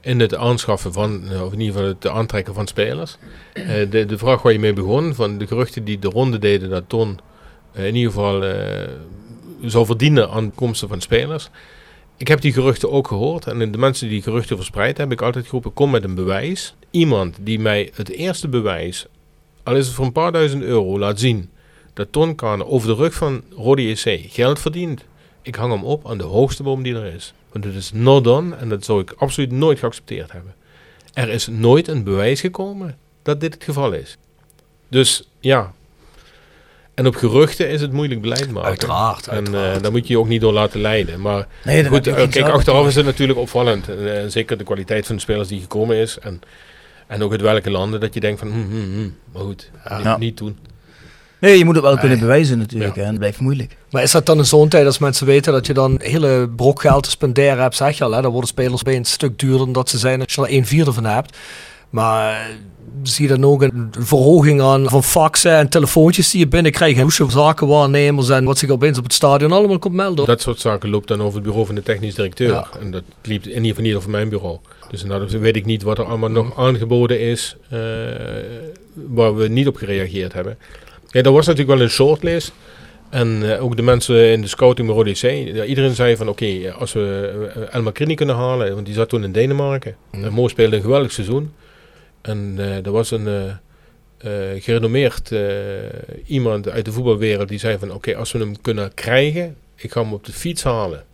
In 0.00 0.20
het 0.20 0.34
aanschaffen 0.34 0.92
van, 0.92 1.22
eh, 1.30 1.44
of 1.44 1.52
in 1.52 1.60
ieder 1.60 1.74
geval 1.74 1.88
het 1.88 2.08
aantrekken 2.08 2.54
van 2.54 2.66
spelers. 2.66 3.16
Eh, 3.52 3.90
de, 3.90 4.18
vraag 4.18 4.42
waar 4.42 4.52
je 4.52 4.58
mee 4.58 4.72
begon, 4.72 5.14
van 5.14 5.38
de 5.38 5.46
geruchten 5.46 5.84
die 5.84 5.98
de 5.98 6.08
ronde 6.08 6.38
deden, 6.38 6.70
dat 6.70 6.84
Ton 6.86 7.18
in 7.74 7.94
ieder 7.94 8.12
geval 8.12 8.44
zou 9.64 9.86
verdienen 9.86 10.30
aan 10.30 10.54
komsten 10.54 10.88
van 10.88 11.00
spelers. 11.00 11.50
Ik 12.20 12.28
heb 12.28 12.40
die 12.40 12.52
geruchten 12.52 12.90
ook 12.90 13.08
gehoord. 13.08 13.46
En 13.46 13.72
de 13.72 13.78
mensen 13.78 14.08
die 14.08 14.22
geruchten 14.22 14.56
verspreid 14.56 14.96
hebben, 14.96 15.08
heb 15.08 15.18
ik 15.18 15.24
altijd 15.24 15.44
geroepen, 15.44 15.72
kom 15.72 15.90
met 15.90 16.04
een 16.04 16.14
bewijs. 16.14 16.74
Iemand 16.90 17.36
die 17.40 17.58
mij 17.58 17.90
het 17.94 18.08
eerste 18.08 18.48
bewijs, 18.48 19.06
al 19.62 19.76
is 19.76 19.86
het 19.86 19.94
voor 19.94 20.04
een 20.04 20.12
paar 20.12 20.32
duizend 20.32 20.62
euro, 20.62 20.98
laat 20.98 21.20
zien 21.20 21.50
dat 21.94 22.12
Ton 22.12 22.34
Kane 22.34 22.66
over 22.66 22.88
de 22.88 22.94
rug 22.94 23.14
van 23.14 23.42
Rode 23.56 23.88
JC 23.88 24.20
geld 24.28 24.58
verdient. 24.58 25.04
Ik 25.42 25.54
hang 25.54 25.72
hem 25.72 25.84
op 25.84 26.08
aan 26.08 26.18
de 26.18 26.24
hoogste 26.24 26.62
boom 26.62 26.82
die 26.82 26.94
er 26.94 27.14
is. 27.14 27.34
Want 27.52 27.64
het 27.64 27.74
is 27.74 27.92
not 27.92 28.24
done 28.24 28.56
en 28.56 28.68
dat 28.68 28.84
zou 28.84 29.00
ik 29.00 29.14
absoluut 29.16 29.52
nooit 29.52 29.78
geaccepteerd 29.78 30.32
hebben. 30.32 30.54
Er 31.12 31.28
is 31.28 31.46
nooit 31.46 31.88
een 31.88 32.04
bewijs 32.04 32.40
gekomen 32.40 32.98
dat 33.22 33.40
dit 33.40 33.54
het 33.54 33.64
geval 33.64 33.92
is. 33.92 34.16
Dus 34.88 35.28
ja. 35.40 35.74
En 36.94 37.06
op 37.06 37.14
geruchten 37.14 37.68
is 37.68 37.80
het 37.80 37.92
moeilijk 37.92 38.20
beleid 38.20 38.50
maken. 38.50 38.68
Uiteraard, 38.68 39.26
En 39.26 39.34
uiteraard. 39.34 39.76
eh, 39.76 39.82
daar 39.82 39.90
moet 39.90 40.06
je 40.06 40.12
je 40.12 40.18
ook 40.18 40.28
niet 40.28 40.40
door 40.40 40.52
laten 40.52 40.80
leiden. 40.80 41.20
Maar 41.20 41.46
Nee, 41.64 41.84
goed, 41.84 42.06
eh, 42.06 42.14
kijk, 42.28 42.48
achteraf 42.48 42.86
is 42.86 42.94
het 42.94 43.04
natuurlijk 43.04 43.38
opvallend. 43.38 43.88
En, 43.88 44.22
eh, 44.22 44.28
zeker 44.28 44.58
de 44.58 44.64
kwaliteit 44.64 45.06
van 45.06 45.14
de 45.14 45.20
spelers 45.20 45.48
die 45.48 45.60
gekomen 45.60 45.96
is. 45.96 46.18
En, 46.18 46.40
en 47.06 47.22
ook 47.22 47.30
uit 47.30 47.40
welke 47.40 47.70
landen 47.70 48.00
dat 48.00 48.14
je 48.14 48.20
denkt 48.20 48.38
van, 48.38 48.48
hm, 48.48 48.58
hm, 48.70 48.92
hm. 49.00 49.08
maar 49.32 49.42
goed, 49.42 49.70
niet, 49.90 50.02
Ja. 50.02 50.16
niet 50.18 50.36
doen. 50.36 50.58
Nee, 51.38 51.58
je 51.58 51.64
moet 51.64 51.74
het 51.74 51.84
wel 51.84 51.98
kunnen 51.98 52.18
bewijzen 52.18 52.58
natuurlijk, 52.58 52.94
Ja. 52.94 53.00
hè. 53.00 53.04
en 53.06 53.10
dat 53.10 53.18
blijft 53.20 53.40
moeilijk. 53.40 53.76
Maar 53.90 54.02
is 54.02 54.10
dat 54.10 54.26
dan 54.26 54.38
in 54.38 54.44
zo'n 54.44 54.68
tijd 54.68 54.86
als 54.86 54.98
mensen 54.98 55.26
weten 55.26 55.52
dat 55.52 55.66
je 55.66 55.74
dan 55.74 55.90
een 55.90 56.00
hele 56.10 56.48
brok 56.56 56.80
geld 56.80 57.02
te 57.02 57.10
spenderen 57.10 57.58
hebt, 57.62 57.76
zeg 57.76 57.98
je 57.98 58.04
al, 58.04 58.12
hè? 58.12 58.22
dan 58.22 58.30
worden 58.30 58.48
spelers 58.50 58.82
bij 58.82 58.96
een 58.96 59.04
stuk 59.04 59.38
duurder 59.38 59.58
dan 59.58 59.72
dat 59.72 59.88
ze 59.88 59.98
zijn 59.98 60.20
als 60.22 60.34
je 60.34 60.42
er 60.42 60.52
een 60.52 60.66
vierde 60.66 60.92
van 60.92 61.04
hebt. 61.04 61.36
Maar 61.90 62.50
zie 63.02 63.28
je 63.28 63.34
dan 63.34 63.44
ook 63.44 63.62
een 63.62 63.90
verhoging 63.98 64.60
aan 64.60 64.88
van 64.88 65.04
faxen 65.04 65.56
en 65.56 65.68
telefoontjes 65.68 66.30
die 66.30 66.40
je 66.40 66.48
binnenkrijgt 66.48 66.96
en 66.96 67.02
hoesje 67.02 67.30
zakenwaarnemers 67.30 68.28
en 68.28 68.44
wat 68.44 68.58
zich 68.58 68.70
opeens 68.70 68.98
op 68.98 69.04
het 69.04 69.12
stadion 69.12 69.52
allemaal 69.52 69.78
komt 69.78 69.94
melden. 69.94 70.26
Dat 70.26 70.40
soort 70.40 70.60
zaken 70.60 70.90
loopt 70.90 71.08
dan 71.08 71.22
over 71.22 71.34
het 71.34 71.42
bureau 71.42 71.66
van 71.66 71.74
de 71.74 71.82
technisch 71.82 72.14
directeur. 72.14 72.48
Ja. 72.48 72.66
En 72.80 72.90
dat 72.90 73.02
liep 73.22 73.44
in 73.44 73.50
ieder 73.50 73.68
geval 73.68 73.84
niet 73.84 73.94
over 73.94 74.10
mijn 74.10 74.28
bureau. 74.28 74.58
Dus 74.90 75.04
nou, 75.04 75.26
dan 75.26 75.40
weet 75.40 75.56
ik 75.56 75.64
niet 75.64 75.82
wat 75.82 75.98
er 75.98 76.04
allemaal 76.04 76.30
nog 76.30 76.58
aangeboden 76.58 77.20
is 77.20 77.56
eh, 77.68 77.78
waar 78.94 79.36
we 79.36 79.48
niet 79.48 79.66
op 79.66 79.76
gereageerd 79.76 80.32
hebben. 80.32 80.58
Ja, 81.10 81.22
er 81.22 81.32
was 81.32 81.46
natuurlijk 81.46 81.78
wel 81.78 81.86
een 81.86 81.92
shortlist. 81.92 82.52
En 83.10 83.54
eh, 83.54 83.64
ook 83.64 83.76
de 83.76 83.82
mensen 83.82 84.30
in 84.30 84.40
de 84.40 84.48
scouting 84.48 84.86
bij 84.86 84.96
Rode 84.96 85.12
C, 85.12 85.22
ja, 85.54 85.64
iedereen 85.64 85.94
zei 85.94 86.16
van 86.16 86.28
oké, 86.28 86.74
als 86.78 86.92
we 86.92 87.68
Elmar 87.70 87.92
Krini 87.92 88.14
kunnen 88.14 88.36
halen, 88.36 88.74
want 88.74 88.86
die 88.86 88.94
zat 88.94 89.08
toen 89.08 89.24
in 89.24 89.32
Denemarken. 89.32 89.96
En 90.10 90.32
Mo 90.32 90.48
speelde 90.48 90.76
een 90.76 90.82
geweldig 90.82 91.12
seizoen. 91.12 91.52
En 92.22 92.54
eh, 92.58 92.86
er 92.86 92.92
was 92.92 93.10
een 93.10 93.26
eh, 93.26 93.48
eh, 94.18 94.62
gerenommeerd 94.62 95.32
iemand 96.26 96.68
uit 96.68 96.84
de 96.84 96.92
voetbalwereld 96.92 97.48
die 97.48 97.58
zei 97.58 97.78
van 97.78 97.92
oké, 97.92 98.16
als 98.16 98.32
we 98.32 98.38
hem 98.38 98.60
kunnen 98.60 98.94
krijgen, 98.94 99.56
ik 99.76 99.92
ga 99.92 100.00
hem 100.02 100.12
op 100.12 100.24
de 100.24 100.32
fiets 100.32 100.62
halen. 100.62 101.04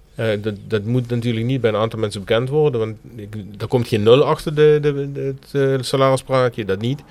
Dat, 0.41 0.55
dat 0.69 0.85
moet 0.85 1.09
natuurlijk 1.09 1.47
niet 1.47 1.61
bij 1.61 1.71
een 1.71 1.77
aantal 1.77 1.99
mensen 1.99 2.21
bekend 2.21 2.49
worden, 2.49 2.81
want 2.81 2.97
er 3.59 3.67
komt 3.67 3.89
geen 3.89 4.03
nul 4.03 4.25
achter 4.25 4.55
de, 4.55 4.79
de, 4.83 5.35
het 5.53 5.87
salarispraatje, 5.87 6.65
dat 6.65 6.81
niet. 6.81 7.03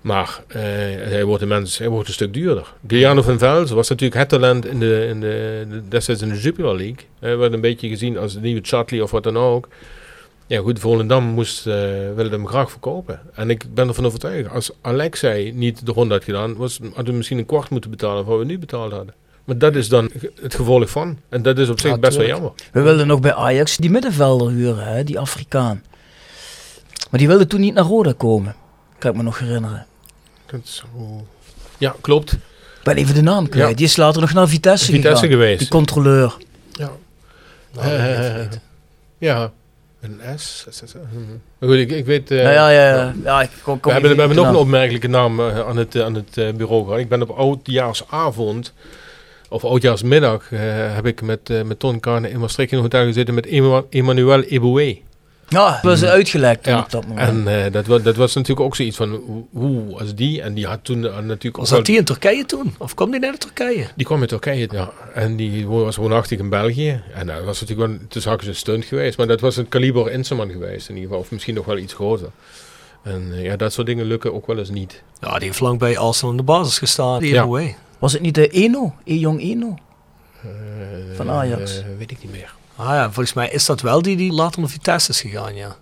Maar 0.00 0.42
hij, 0.48 1.24
wordt 1.24 1.42
een 1.42 1.48
mens, 1.48 1.78
hij 1.78 1.88
wordt 1.88 2.08
een 2.08 2.14
stuk 2.14 2.32
duurder. 2.34 2.72
Giuliano 2.86 3.22
van 3.22 3.38
Velzen 3.38 3.76
was 3.76 3.88
natuurlijk 3.88 4.20
het 4.20 4.28
talent 4.28 4.66
in 4.66 4.78
de, 4.78 5.06
in 5.08 5.20
de, 5.20 5.82
destijds 5.88 6.22
in 6.22 6.28
de 6.28 6.40
Jupiler 6.40 6.76
League. 6.76 7.04
Hij 7.18 7.36
werd 7.36 7.52
een 7.52 7.60
beetje 7.60 7.88
gezien 7.88 8.18
als 8.18 8.34
de 8.34 8.40
nieuwe 8.40 8.60
Chatley 8.62 9.00
of 9.00 9.10
wat 9.10 9.22
dan 9.22 9.36
ook. 9.36 9.68
Ja 10.46 10.60
goed, 10.60 10.78
Volendam 10.78 11.24
moest, 11.24 11.66
eh 11.66 11.74
wilde 12.14 12.28
hem 12.30 12.46
graag 12.46 12.70
verkopen. 12.70 13.20
En 13.34 13.50
ik 13.50 13.74
ben 13.74 13.88
ervan 13.88 14.06
overtuigd, 14.06 14.50
als 14.50 14.70
Alexei 14.80 15.52
niet 15.52 15.86
de 15.86 15.92
ronde 15.92 16.14
had 16.14 16.24
gedaan, 16.24 16.56
was, 16.56 16.78
hadden 16.82 17.04
we 17.04 17.12
misschien 17.12 17.38
een 17.38 17.46
kwart 17.46 17.70
moeten 17.70 17.90
betalen 17.90 18.24
van 18.24 18.32
wat 18.32 18.38
we 18.42 18.46
nu 18.46 18.58
betaald 18.58 18.92
hadden. 18.92 19.14
Maar 19.44 19.58
dat 19.58 19.74
is 19.74 19.88
dan 19.88 20.10
het 20.40 20.54
gevolg 20.54 20.90
van. 20.90 21.18
En 21.28 21.42
dat 21.42 21.58
is 21.58 21.68
op 21.68 21.80
zich 21.80 21.90
Ja, 21.90 21.98
best 21.98 22.16
wel 22.16 22.26
jammer. 22.26 22.52
We 22.72 22.80
wilden 22.80 23.06
nog 23.06 23.20
bij 23.20 23.34
Ajax 23.34 23.76
die 23.76 23.90
middenvelder 23.90 24.50
huren, 24.50 24.86
hè, 24.86 25.04
die 25.04 25.18
Afrikaan. 25.18 25.82
Maar 27.10 27.18
die 27.20 27.28
wilde 27.28 27.46
toen 27.46 27.60
niet 27.60 27.74
naar 27.74 27.84
Roda 27.84 28.12
komen. 28.16 28.54
Kan 28.98 29.10
ik 29.10 29.16
me 29.16 29.22
nog 29.22 29.38
herinneren. 29.38 29.86
Dat 30.46 30.60
is 30.64 30.74
zo- 30.76 31.26
Ja, 31.78 31.94
klopt. 32.00 32.32
Ik 32.32 32.38
ben 32.82 32.96
even 32.96 33.14
de 33.14 33.22
naam 33.22 33.48
kwijt. 33.48 33.68
Ja. 33.68 33.74
Die 33.76 33.84
is 33.86 33.96
later 33.96 34.20
nog 34.20 34.32
naar 34.32 34.48
Vitesse, 34.48 34.84
Vitesse 34.92 35.10
gegaan. 35.16 35.30
geweest. 35.30 35.58
Die 35.58 35.68
controleur. 35.68 36.36
Ja. 36.72 36.90
Nou, 37.74 38.48
ja. 39.18 39.52
Een 40.02 40.38
S. 40.38 40.66
Maar 41.58 41.68
goed, 41.68 41.78
ik, 41.78 41.90
ik 41.90 42.06
weet... 42.06 42.28
nou 42.28 42.42
ja, 42.42 42.70
ja, 42.70 42.88
ja. 42.88 43.14
ja 43.24 43.42
ik 43.42 43.50
kom, 43.62 43.80
kom 43.80 43.92
we 43.92 43.98
hebben, 43.98 44.10
we 44.10 44.18
hebben 44.18 44.36
nog 44.36 44.48
een 44.48 44.54
op 44.54 44.60
opmerkelijke 44.60 45.08
naam 45.08 45.40
eh, 45.40 45.60
aan 45.60 45.76
het, 45.76 45.94
eh, 45.94 46.04
aan 46.04 46.14
het 46.14 46.56
bureau 46.56 46.84
gehad. 46.84 46.98
Ik 46.98 47.08
ben 47.08 47.22
op 47.22 47.30
oudjaarsavond, 47.30 48.72
of 49.48 49.64
oudjaarsmiddag, 49.64 50.48
heb 50.94 51.06
ik 51.06 51.22
met, 51.22 51.64
met 51.64 51.78
Ton 51.78 52.00
Kane 52.00 52.30
in 52.30 52.40
Maastricht 52.40 52.70
in 52.70 52.76
een 52.76 52.82
hotel 52.82 53.04
gezeten 53.04 53.34
met 53.34 53.46
Emmanuel 53.90 54.42
Eboué. 54.42 54.98
Ja, 55.52 55.70
dat 55.70 55.82
was 55.82 56.04
uitgelekt 56.04 56.62
toen 56.62 56.72
Ja, 56.72 56.80
op 56.80 56.90
dat 56.90 57.06
moment. 57.06 57.28
En 57.28 57.64
eh, 57.64 57.72
dat, 57.72 57.86
was, 57.86 58.02
dat 58.02 58.16
was 58.16 58.34
natuurlijk 58.34 58.66
ook 58.66 58.76
zoiets 58.76 58.96
van, 58.96 59.20
hoe 59.52 59.98
als 59.98 60.14
die? 60.14 60.42
En 60.42 60.54
die 60.54 60.66
had 60.66 60.78
toen 60.82 61.06
eh, 61.06 61.18
natuurlijk 61.18 61.56
Was 61.56 61.70
ook 61.70 61.76
dat 61.76 61.86
die 61.86 61.96
in 61.96 62.04
Turkije 62.04 62.46
toen? 62.46 62.74
Of 62.78 62.94
kwam 62.94 63.10
die 63.10 63.20
naar 63.20 63.38
Turkije? 63.38 63.86
Die 63.96 64.06
kwam 64.06 64.20
uit 64.20 64.28
Turkije, 64.28 64.68
ja. 64.72 64.90
En 65.14 65.36
die 65.36 65.66
was 65.66 65.96
woonachtig 65.96 66.38
in 66.38 66.48
België. 66.48 67.02
En 67.14 67.26
dat 67.26 67.44
was 67.44 67.60
natuurlijk 67.60 67.88
wel, 67.90 67.98
tussen 68.08 68.30
haakjes 68.30 68.48
een 68.48 68.56
stunt 68.56 68.84
geweest. 68.84 69.18
Maar 69.18 69.26
dat 69.26 69.40
was 69.40 69.56
een 69.56 69.68
kaliber 69.68 70.10
Inserman 70.10 70.50
geweest 70.50 70.88
in 70.88 70.94
ieder 70.94 71.08
geval. 71.08 71.24
Of 71.24 71.30
misschien 71.30 71.54
nog 71.54 71.64
wel 71.64 71.78
iets 71.78 71.94
groter. 71.94 72.30
En 73.02 73.32
eh, 73.32 73.42
ja, 73.44 73.56
dat 73.56 73.72
soort 73.72 73.86
dingen 73.86 74.04
lukken 74.04 74.34
ook 74.34 74.46
wel 74.46 74.58
eens 74.58 74.70
niet. 74.70 75.02
Ja, 75.20 75.38
die 75.38 75.46
heeft 75.46 75.60
lang 75.60 75.78
bij 75.78 75.98
Arsenal 75.98 76.30
in 76.30 76.36
de 76.36 76.42
basis 76.42 76.78
gestaan. 76.78 77.20
Die 77.20 77.32
Ja. 77.32 77.74
Was 77.98 78.12
het 78.12 78.22
niet 78.22 78.34
de 78.34 78.48
Eno? 78.48 78.94
E-jong 79.04 79.40
Eno? 79.40 79.76
Eh, 80.42 80.48
Van 81.16 81.30
Ajax. 81.30 81.78
eh, 81.78 81.84
weet 81.98 82.10
ik 82.10 82.18
niet 82.22 82.32
meer. 82.32 82.54
Ah 82.82 82.94
ja, 82.94 83.04
volgens 83.04 83.32
mij 83.34 83.48
is 83.50 83.66
dat 83.66 83.80
wel 83.80 84.02
die 84.02 84.16
die 84.16 84.32
later 84.32 84.60
naar 84.60 84.68
Vitesse 84.68 85.10
is 85.10 85.20
gegaan, 85.20 85.54
ja. 85.54 85.76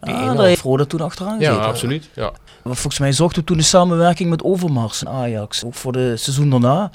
Die 0.00 0.14
Ah, 0.14 0.22
Eno. 0.22 0.34
daar 0.34 0.46
heeft 0.46 0.62
Roda 0.62 0.84
toen 0.84 1.00
achteraan 1.00 1.40
Ja, 1.40 1.52
absoluut. 1.54 2.08
Ja. 2.14 2.32
Maar 2.64 2.74
Volgens 2.76 2.98
mij 2.98 3.12
zochten 3.12 3.40
we 3.40 3.46
toen 3.46 3.56
de 3.56 3.62
samenwerking 3.62 4.30
met 4.30 4.42
Overmars 4.42 5.04
en 5.04 5.08
Ajax. 5.12 5.64
Ook 5.64 5.74
voor 5.74 5.92
de 5.92 6.16
seizoen 6.16 6.50
daarna. 6.50 6.90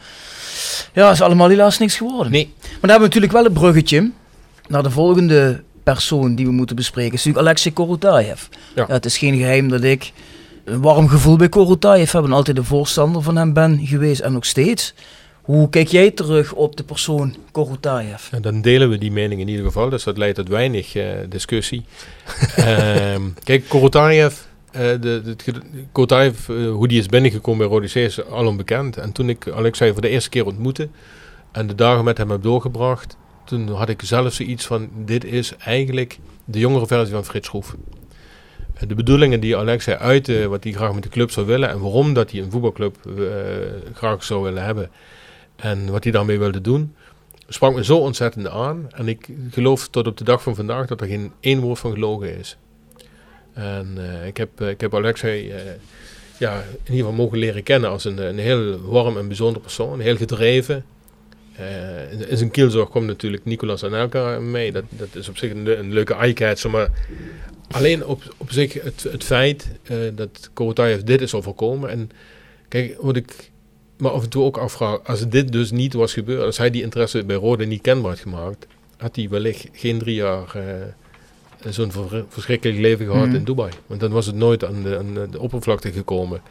Ja, 0.93 1.11
is 1.11 1.21
allemaal 1.21 1.47
helaas 1.49 1.77
niks 1.77 1.95
geworden. 1.97 2.31
Nee. 2.31 2.53
Maar 2.61 2.69
dan 2.69 2.89
hebben 2.89 2.97
we 3.09 3.15
natuurlijk 3.15 3.31
wel 3.33 3.45
een 3.45 3.53
bruggetje 3.53 4.11
naar 4.67 4.83
de 4.83 4.91
volgende 4.91 5.63
persoon 5.83 6.35
die 6.35 6.45
we 6.45 6.51
moeten 6.51 6.75
bespreken. 6.75 7.13
is 7.13 7.17
natuurlijk 7.23 7.45
Alexei 7.47 7.73
Korotayev. 7.73 8.41
Ja. 8.75 8.85
het 8.87 9.05
is 9.05 9.17
geen 9.17 9.37
geheim 9.37 9.69
dat 9.69 9.83
ik 9.83 10.11
een 10.65 10.81
warm 10.81 11.07
gevoel 11.09 11.35
bij 11.35 11.49
Korotayev 11.49 12.11
heb 12.11 12.23
en 12.23 12.31
altijd 12.33 12.57
een 12.57 12.65
voorstander 12.65 13.21
van 13.21 13.35
hem 13.35 13.53
ben 13.53 13.79
geweest 13.87 14.21
en 14.21 14.33
nog 14.33 14.45
steeds. 14.45 14.93
Hoe 15.43 15.69
kijk 15.69 15.87
jij 15.87 16.11
terug 16.11 16.53
op 16.53 16.75
de 16.75 16.83
persoon 16.83 17.35
Korotayev? 17.51 18.29
Dan 18.41 18.61
delen 18.61 18.89
we 18.89 18.97
die 18.97 19.11
mening 19.11 19.41
in 19.41 19.47
ieder 19.47 19.65
geval. 19.65 19.89
Dus 19.89 20.03
dat 20.03 20.17
leidt 20.17 20.35
tot 20.35 20.47
weinig 20.47 20.95
eh, 20.95 21.05
discussie. 21.29 21.83
Ehm, 22.55 23.21
kijk, 23.43 23.67
Korotayev 23.67 24.37
eh, 24.71 24.81
de, 24.81 25.35
de, 25.35 25.35
eh, 25.93 26.71
hoe 26.71 26.87
die 26.87 26.99
is 26.99 27.05
binnengekomen 27.05 27.59
bij 27.59 27.77
Rode 27.77 28.01
is 28.01 28.25
al 28.25 28.47
onbekend. 28.47 28.97
En 28.97 29.11
toen 29.11 29.29
ik 29.29 29.49
Alexei 29.49 29.91
voor 29.91 30.01
de 30.01 30.09
eerste 30.09 30.29
keer 30.29 30.45
ontmoette 30.45 30.89
en 31.51 31.67
de 31.67 31.75
dagen 31.75 32.03
met 32.03 32.17
hem 32.17 32.29
heb 32.29 32.43
doorgebracht, 32.43 33.17
toen 33.45 33.69
had 33.69 33.89
ik 33.89 34.01
zelf 34.01 34.33
zoiets 34.33 34.65
van, 34.65 34.89
dit 35.05 35.25
is 35.25 35.55
eigenlijk 35.57 36.19
de 36.45 36.59
jongere 36.59 36.87
versie 36.87 37.13
van 37.13 37.25
Frits 37.25 37.47
Schroef. 37.47 37.75
De 38.87 38.95
bedoelingen 38.95 39.39
die 39.39 39.57
Alexei 39.57 39.97
uitte, 39.97 40.47
wat 40.47 40.63
hij 40.63 40.73
graag 40.73 40.93
met 40.93 41.03
de 41.03 41.09
club 41.09 41.31
zou 41.31 41.45
willen 41.45 41.69
en 41.69 41.79
waarom 41.79 42.13
dat 42.13 42.31
hij 42.31 42.41
een 42.41 42.51
voetbalclub 42.51 42.95
graag 43.93 44.23
zou 44.23 44.43
willen 44.43 44.63
hebben 44.63 44.89
en 45.55 45.91
wat 45.91 46.03
hij 46.03 46.11
daarmee 46.11 46.39
wilde 46.39 46.61
doen, 46.61 46.95
sprak 47.47 47.73
me 47.75 47.83
zo 47.83 47.97
ontzettend 47.97 48.47
aan. 48.47 48.87
En 48.91 49.07
ik 49.07 49.27
geloof 49.51 49.87
tot 49.87 50.07
op 50.07 50.17
de 50.17 50.23
dag 50.23 50.43
van 50.43 50.55
vandaag 50.55 50.87
dat 50.87 51.01
er 51.01 51.07
geen 51.07 51.31
één 51.39 51.59
woord 51.59 51.79
van 51.79 51.91
gelogen 51.91 52.37
is. 52.37 52.57
En 53.53 53.93
eh, 53.97 54.27
ik, 54.27 54.37
heb, 54.37 54.61
eh, 54.61 54.69
ik 54.69 54.81
heb 54.81 54.95
Alexei 54.95 55.51
eh, 55.51 55.61
ja, 56.37 56.55
in 56.61 56.77
ieder 56.93 56.95
geval 56.95 57.11
mogen 57.11 57.37
leren 57.37 57.63
kennen 57.63 57.89
als 57.89 58.05
een, 58.05 58.17
een 58.17 58.39
heel 58.39 58.79
warm 58.81 59.17
en 59.17 59.27
bijzonder 59.27 59.61
persoon. 59.61 59.99
Heel 59.99 60.15
gedreven. 60.15 60.85
In, 62.11 62.29
in 62.29 62.37
zijn 62.37 62.51
kielzorg 62.51 62.89
komt 62.89 63.05
natuurlijk 63.05 63.45
Nicolas 63.45 63.83
Anelka 63.83 64.39
mee. 64.39 64.71
Dat, 64.71 64.83
dat 64.89 65.15
is 65.15 65.29
op 65.29 65.37
zich 65.37 65.51
een, 65.51 65.63
le- 65.63 65.75
een 65.75 65.93
leuke 65.93 66.13
eye-catcher. 66.13 66.69
Maar 66.69 66.89
alleen 67.71 68.05
op, 68.05 68.33
op 68.37 68.51
zich 68.51 68.73
het, 68.73 69.03
het 69.11 69.23
feit 69.23 69.67
dat 70.13 70.49
Korotayev 70.53 71.01
dit 71.01 71.21
is 71.21 71.33
overkomen. 71.33 71.89
En 71.89 72.09
kijk, 72.67 72.97
wat 72.99 73.15
ik 73.15 73.51
me 74.03 74.09
af 74.09 74.23
en 74.23 74.29
toe 74.29 74.43
ook 74.43 74.57
afvraag. 74.57 74.99
Als 75.03 75.27
dit 75.27 75.51
dus 75.51 75.71
niet 75.71 75.93
was 75.93 76.13
gebeurd. 76.13 76.43
Als 76.43 76.57
hij 76.57 76.69
die 76.69 76.81
interesse 76.81 77.23
bij 77.25 77.35
Rode 77.35 77.65
niet 77.65 77.81
kenbaar 77.81 78.11
had 78.11 78.19
gemaakt. 78.19 78.67
Had 78.97 79.15
hij 79.15 79.29
wellicht 79.29 79.67
geen 79.73 79.99
drie 79.99 80.15
jaar... 80.15 80.55
eh, 80.55 81.71
zo'n 81.71 81.91
ver- 81.91 82.25
verschrikkelijk 82.29 82.79
leven 82.79 83.05
gehad 83.05 83.27
Mhm. 83.27 83.35
in 83.35 83.43
Dubai. 83.43 83.71
Want 83.87 83.99
dan 83.99 84.11
was 84.11 84.25
het 84.25 84.35
nooit 84.35 84.65
aan 84.65 84.83
de, 84.83 84.97
aan 84.97 85.27
de 85.31 85.39
oppervlakte 85.39 85.91
gekomen. 85.91 86.41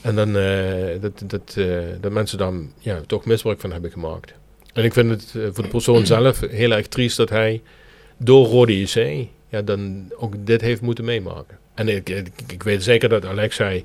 En 0.00 0.14
dan 0.14 0.36
eh, 0.36 1.00
dat, 1.00 1.22
dat, 1.26 1.54
eh, 1.56 1.78
dat 2.00 2.12
mensen 2.12 2.38
daar 2.38 2.52
ja, 2.78 3.00
toch 3.06 3.24
misbruik 3.24 3.60
van 3.60 3.72
hebben 3.72 3.90
gemaakt. 3.90 4.32
En 4.72 4.84
ik 4.84 4.92
vind 4.92 5.10
het 5.10 5.30
voor 5.54 5.64
de 5.64 5.70
persoon 5.70 6.06
zelf 6.06 6.40
heel 6.40 6.70
erg 6.70 6.86
triest 6.86 7.16
dat 7.16 7.28
hij 7.28 7.62
door 8.16 8.46
Rode 8.46 8.72
IC 8.80 9.26
ja, 9.48 9.62
dan 9.62 10.10
ook 10.16 10.34
dit 10.46 10.60
heeft 10.60 10.80
moeten 10.80 11.04
meemaken. 11.04 11.58
En 11.74 11.88
ik, 11.88 12.08
ik, 12.08 12.28
ik 12.46 12.62
weet 12.62 12.82
zeker 12.82 13.08
dat 13.08 13.24
Alexei 13.26 13.84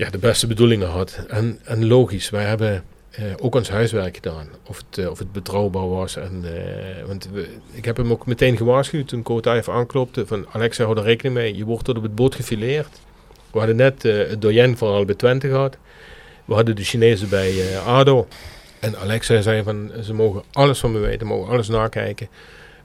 ja, 0.00 0.10
de 0.10 0.18
beste 0.18 0.46
bedoelingen 0.46 0.88
had. 0.88 1.24
En, 1.28 1.60
en 1.64 1.86
logisch, 1.86 2.30
wij 2.30 2.44
hebben 2.44 2.84
eh, 3.10 3.24
ook 3.38 3.54
ons 3.54 3.68
huiswerk 3.68 4.14
gedaan. 4.14 4.48
Of 4.66 4.76
het, 4.76 4.98
eh, 4.98 5.10
of 5.10 5.18
het 5.18 5.32
betrouwbaar 5.32 5.88
was. 5.88 6.16
En, 6.16 6.42
eh, 6.44 7.06
want 7.06 7.28
we, 7.32 7.48
ik 7.72 7.84
heb 7.84 7.96
hem 7.96 8.10
ook 8.10 8.26
meteen 8.26 8.56
gewaarschuwd 8.56 9.08
toen 9.08 9.22
Kotaev 9.22 9.68
aanklopte. 9.68 10.26
Van 10.26 10.46
Alexa, 10.52 10.84
hou 10.84 10.98
er 10.98 11.04
rekening 11.04 11.34
mee. 11.34 11.56
Je 11.56 11.64
wordt 11.64 11.84
tot 11.84 11.96
op 11.96 12.02
het 12.02 12.14
boot 12.14 12.34
gefileerd. 12.34 13.00
We 13.50 13.58
hadden 13.58 13.76
net 13.76 14.02
het 14.02 14.40
doyen 14.40 14.76
vooral 14.76 15.04
bij 15.04 15.14
Twente 15.14 15.48
gehad. 15.48 15.76
We 16.44 16.54
hadden 16.54 16.76
de 16.76 16.84
Chinezen 16.84 17.28
bij 17.28 17.78
ADO. 17.86 18.28
En 18.78 18.98
Alexa 18.98 19.40
zei 19.40 19.62
van, 19.62 19.90
ze 20.02 20.14
mogen 20.14 20.42
alles 20.52 20.78
van 20.78 20.92
me 20.92 20.98
weten. 20.98 21.26
Mogen 21.26 21.52
alles 21.52 21.68
nakijken. 21.68 22.28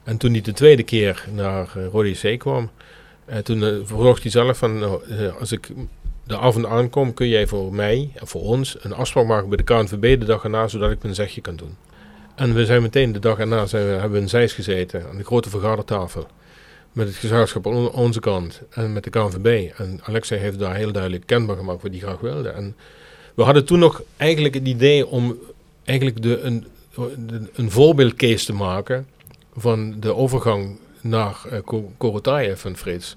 En 0.04 0.16
toen 0.16 0.32
hij 0.32 0.40
de 0.40 0.52
tweede 0.52 0.82
keer 0.82 1.24
naar 1.32 1.72
uh, 1.76 1.86
Rode 1.86 2.12
C 2.12 2.38
kwam. 2.38 2.70
toen 3.42 3.86
vroeg 3.86 4.22
hij 4.22 4.30
zelf 4.30 4.58
van, 4.58 4.78
nou, 4.78 5.00
als 5.38 5.52
ik 5.52 5.68
de 6.26 6.38
avond 6.38 6.66
aankom, 6.66 7.14
kun 7.14 7.28
jij 7.28 7.46
voor 7.46 7.74
mij 7.74 8.10
en 8.14 8.26
voor 8.26 8.42
ons 8.42 8.76
een 8.80 8.92
afspraak 8.94 9.26
maken 9.26 9.48
bij 9.48 9.56
de 9.56 9.62
KNVB 9.62 10.20
de 10.20 10.26
dag 10.26 10.44
erna, 10.44 10.68
zodat 10.68 10.90
ik 10.90 11.02
mijn 11.02 11.14
zegje 11.14 11.40
kan 11.40 11.56
doen. 11.56 11.76
En 12.34 12.54
we 12.54 12.64
zijn 12.64 12.82
meteen 12.82 13.12
de 13.12 13.18
dag 13.18 13.38
erna 13.38 13.66
zijn 13.66 13.84
we, 13.84 13.90
hebben 13.90 14.10
we 14.10 14.18
in 14.18 14.28
Zeist 14.28 14.54
gezeten 14.54 15.08
aan 15.08 15.16
de 15.16 15.24
grote 15.24 15.50
vergadertafel. 15.50 16.26
Met 16.92 17.06
het 17.06 17.16
gezelschap 17.16 17.66
aan 17.66 17.74
on- 17.74 17.90
onze 17.90 18.20
kant 18.20 18.62
en 18.70 18.92
met 18.92 19.04
de 19.04 19.10
KNVB. 19.10 19.70
En 19.76 20.00
Alexei 20.02 20.40
heeft 20.40 20.58
daar 20.58 20.74
heel 20.74 20.92
duidelijk 20.92 21.26
kenbaar 21.26 21.56
gemaakt 21.56 21.82
wat 21.82 21.90
hij 21.90 22.00
graag 22.00 22.20
wilde. 22.20 22.48
En 22.48 22.76
we 23.34 23.42
hadden 23.42 23.64
toen 23.64 23.78
nog 23.78 24.02
eigenlijk 24.16 24.54
het 24.54 24.66
idee 24.66 25.06
om 25.06 25.38
eigenlijk 25.84 26.22
de, 26.22 26.40
een, 26.40 26.66
een 27.54 27.70
voorbeeldcase 27.70 28.44
te 28.44 28.52
maken 28.52 29.06
van 29.56 30.00
de 30.00 30.14
overgang 30.14 30.78
naar 31.00 31.42
uh, 31.52 32.54
van 32.54 32.76
Frits. 32.76 33.16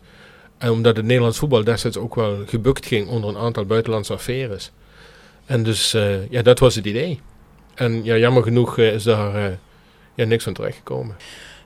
En 0.60 0.72
omdat 0.72 0.96
het 0.96 1.06
Nederlands 1.06 1.38
voetbal 1.38 1.64
destijds 1.64 1.98
ook 1.98 2.16
wel 2.16 2.38
gebukt 2.46 2.86
ging 2.86 3.08
onder 3.08 3.30
een 3.30 3.38
aantal 3.38 3.66
buitenlandse 3.66 4.14
affaires. 4.14 4.72
En 5.46 5.64
dus, 5.64 5.96
uh, 5.96 6.30
ja, 6.30 6.42
dat 6.42 6.60
was 6.60 6.76
het 6.76 6.86
idee. 6.86 7.20
En 7.76 8.04
ja, 8.04 8.18
jammer 8.18 8.44
genoeg 8.44 8.78
uh, 8.78 8.94
is 8.94 9.04
daar 9.04 9.36
uh, 9.36 9.56
ja, 10.16 10.26
niks 10.26 10.44
van 10.44 10.54
terechtgekomen. 10.54 11.16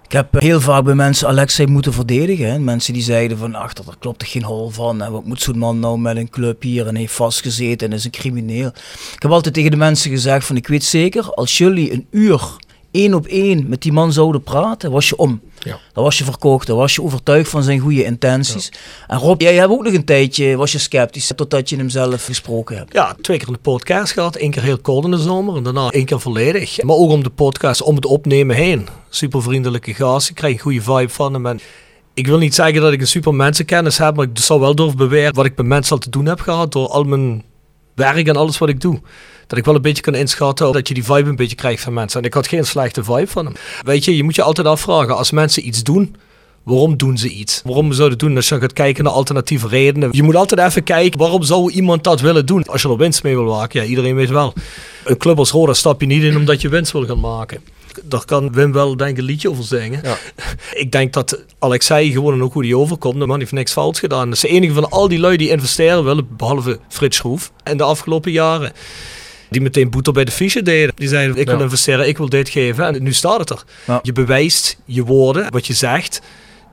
Ik 0.06 0.12
heb 0.12 0.42
heel 0.42 0.62
vaak 0.62 0.84
bij 0.84 0.96
mensen 0.96 1.28
Alexei 1.28 1.68
moeten 1.68 1.94
verdedigen. 1.94 2.52
Hè. 2.52 2.60
Mensen 2.60 2.94
die 2.94 3.04
zeiden 3.04 3.38
van, 3.38 3.56
ach, 3.56 3.74
daar 3.74 3.96
klopt 4.00 4.22
er 4.22 4.28
geen 4.28 4.44
hol 4.44 4.70
van. 4.70 5.02
En 5.02 5.12
wat 5.12 5.26
moet 5.26 5.42
zo'n 5.42 5.58
man 5.58 5.80
nou 5.80 6.00
met 6.00 6.18
een 6.18 6.30
club 6.30 6.62
hier 6.62 6.88
en 6.88 6.96
heeft 6.96 7.14
vastgezeten 7.14 7.88
en 7.88 7.94
is 7.94 8.06
een 8.06 8.12
crimineel. 8.12 8.68
Ik 9.14 9.22
heb 9.22 9.32
altijd 9.32 9.54
tegen 9.54 9.72
de 9.72 9.78
mensen 9.78 10.12
gezegd 10.12 10.46
van, 10.46 10.56
ik 10.56 10.68
weet 10.68 10.84
zeker, 10.84 11.34
als 11.34 11.58
jullie 11.58 11.92
een 11.94 12.08
uur 12.12 12.42
één 12.94 13.14
op 13.14 13.26
één 13.26 13.66
met 13.70 13.82
die 13.82 13.92
man 13.92 14.14
zouden 14.14 14.44
praten, 14.44 14.92
was 14.92 15.10
je 15.10 15.16
om. 15.16 15.42
Ja. 15.60 15.80
Dan 15.94 16.04
was 16.04 16.18
je 16.18 16.24
verkocht, 16.24 16.68
dan 16.68 16.78
was 16.78 16.96
je 16.96 17.02
overtuigd 17.02 17.50
van 17.50 17.64
zijn 17.64 17.80
goede 17.80 18.04
intenties. 18.04 18.70
Ja. 18.72 18.80
En 19.08 19.20
Rob, 19.20 19.42
jij 19.42 19.56
hebt 19.56 19.72
ook 19.72 19.84
nog 19.84 19.94
een 19.94 20.06
tijdje, 20.06 20.56
was 20.56 20.72
je 20.72 20.78
sceptisch, 20.78 21.32
totdat 21.36 21.70
je 21.70 21.76
hem 21.76 21.90
zelf 21.90 22.26
gesproken 22.26 22.78
hebt. 22.78 22.94
Ja, 22.94 23.16
twee 23.22 23.38
keer 23.38 23.48
in 23.48 23.54
de 23.54 23.60
podcast 23.60 24.14
gehad. 24.14 24.40
Eén 24.40 24.52
keer 24.52 24.64
heel 24.64 24.78
kort 24.78 25.06
in 25.06 25.12
de 25.12 25.18
zomer 25.18 25.56
en 25.56 25.64
daarna 25.64 25.90
één 25.90 26.06
keer 26.06 26.20
volledig. 26.20 26.84
Maar 26.84 26.96
ook 26.96 27.10
om 27.10 27.24
de 27.24 27.30
podcast, 27.30 27.82
om 27.82 27.96
het 27.96 28.06
opnemen 28.06 28.56
heen. 28.56 28.88
Super 29.10 29.44
vriendelijke 29.44 29.94
gast, 29.94 30.30
ik 30.30 30.36
krijg 30.36 30.54
een 30.54 30.60
goede 30.60 30.82
vibe 30.82 31.10
van 31.10 31.34
hem. 31.34 31.46
En 31.46 31.60
ik 32.14 32.28
wil 32.28 32.38
niet 32.38 32.56
zeggen 32.56 32.82
dat 32.82 32.94
ik 32.94 33.02
een 33.02 33.08
super 33.08 33.34
mensenkennis 33.34 33.98
heb, 33.98 34.16
maar 34.16 34.26
ik 34.26 34.38
zou 34.40 34.60
wel 34.60 34.76
durven 34.76 34.98
beweren 34.98 35.34
wat 35.34 35.46
ik 35.46 35.58
met 35.58 35.66
mensen 35.66 35.94
al 35.94 36.02
te 36.02 36.10
doen 36.10 36.26
heb 36.26 36.40
gehad 36.40 36.72
door 36.72 36.88
al 36.88 37.04
mijn 37.04 37.44
werk 37.96 38.28
en 38.28 38.36
alles 38.36 38.58
wat 38.58 38.70
ik 38.70 38.82
doe. 38.82 39.02
Dat 39.48 39.58
ik 39.58 39.66
wel 39.66 39.76
een 39.76 39.82
beetje 39.82 40.04
kan 40.04 40.16
inschatten 40.16 40.72
dat 40.72 40.88
je 40.88 40.94
die 40.94 41.04
vibe 41.04 41.30
een 41.30 41.36
beetje 41.36 41.56
krijgt 41.56 41.84
van 41.84 41.94
mensen. 41.94 42.20
En 42.20 42.26
ik 42.26 42.34
had 42.34 42.48
geen 42.48 42.66
slechte 42.66 43.04
vibe 43.04 43.28
van 43.28 43.46
hem. 43.46 43.56
Weet 43.82 44.06
je, 44.06 44.16
je 44.16 44.24
moet 44.24 44.36
je 44.36 44.42
altijd 44.42 44.68
afvragen, 44.68 45.18
als 45.18 45.32
mensen 45.32 45.68
iets 45.68 45.84
doen, 45.84 46.16
waarom 46.64 46.98
doen 46.98 47.18
ze 47.18 47.30
iets? 47.30 47.62
Waarom 47.64 47.94
zouden 47.94 48.18
doen? 48.18 48.36
Als 48.36 48.50
je 48.50 48.60
gaat 48.60 48.74
kijken 48.74 49.04
naar 49.04 49.14
alternatieve 49.14 49.68
redenen. 49.68 50.10
Je 50.12 50.24
moet 50.24 50.36
altijd 50.36 50.62
even 50.62 50.84
kijken, 50.84 51.20
waarom 51.20 51.44
zou 51.44 51.72
iemand 51.72 52.04
dat 52.04 52.22
willen 52.22 52.46
doen? 52.46 52.64
Als 52.66 52.82
je 52.82 52.90
er 52.90 52.98
winst 52.98 53.24
mee 53.24 53.36
wil 53.36 53.46
maken, 53.46 53.82
ja, 53.82 53.88
iedereen 53.88 54.16
weet 54.16 54.30
wel. 54.30 54.54
Een 55.06 55.18
club 55.18 55.38
als 55.38 55.52
Roda 55.52 55.74
stap 55.74 56.02
je 56.02 56.08
niet 56.08 56.24
in 56.24 56.38
omdat 56.38 56.62
je 56.62 56.70
winst 56.70 56.92
wil 56.92 57.06
gaan 57.06 57.20
maken. 57.20 57.62
Daar 58.04 58.26
kan 58.26 58.54
Wim 58.54 58.72
wel 58.72 58.98
denk 58.98 59.10
ik 59.10 59.18
een 59.18 59.24
liedje 59.24 59.50
over 59.50 59.64
zingen. 59.64 60.00
Ja. 60.04 60.18
Ik 60.84 60.92
denk 60.92 61.14
dat 61.14 61.44
Alexei 61.60 62.12
gewoon 62.12 62.34
en 62.34 62.44
ook 62.44 62.54
hoe 62.54 62.64
die 62.64 62.78
overkomt. 62.78 63.20
De 63.20 63.26
man 63.26 63.40
heeft 63.40 63.52
niks 63.52 63.72
fout 63.72 64.00
gedaan. 64.00 64.26
Dat 64.26 64.34
is 64.36 64.42
de 64.42 64.48
enige 64.48 64.74
van 64.74 64.90
al 64.90 65.08
die 65.08 65.20
lui 65.20 65.38
die 65.38 65.50
investeren 65.50 66.04
willen, 66.04 66.28
behalve 66.38 66.80
Frits 66.90 67.18
Schroef, 67.18 67.52
in 67.64 67.78
de 67.78 67.84
afgelopen 67.84 68.32
jaren. 68.32 68.72
Die 69.54 69.62
meteen 69.62 69.90
boete 69.90 70.12
bij 70.12 70.24
de 70.26 70.32
fiche 70.32 70.62
deden. 70.62 70.94
Die 70.96 71.08
zeiden, 71.08 71.36
ik 71.38 71.48
wil 71.48 71.62
investeren, 71.62 72.08
ik 72.08 72.18
wil 72.18 72.30
dit 72.30 72.50
geven. 72.50 72.86
En 72.86 73.04
nu 73.04 73.14
staat 73.14 73.40
het 73.40 73.50
er. 73.50 73.64
Je 74.02 74.12
bewijst 74.12 74.78
je 74.86 75.04
woorden, 75.04 75.52
wat 75.52 75.68
je 75.68 75.74
zegt. 75.74 76.22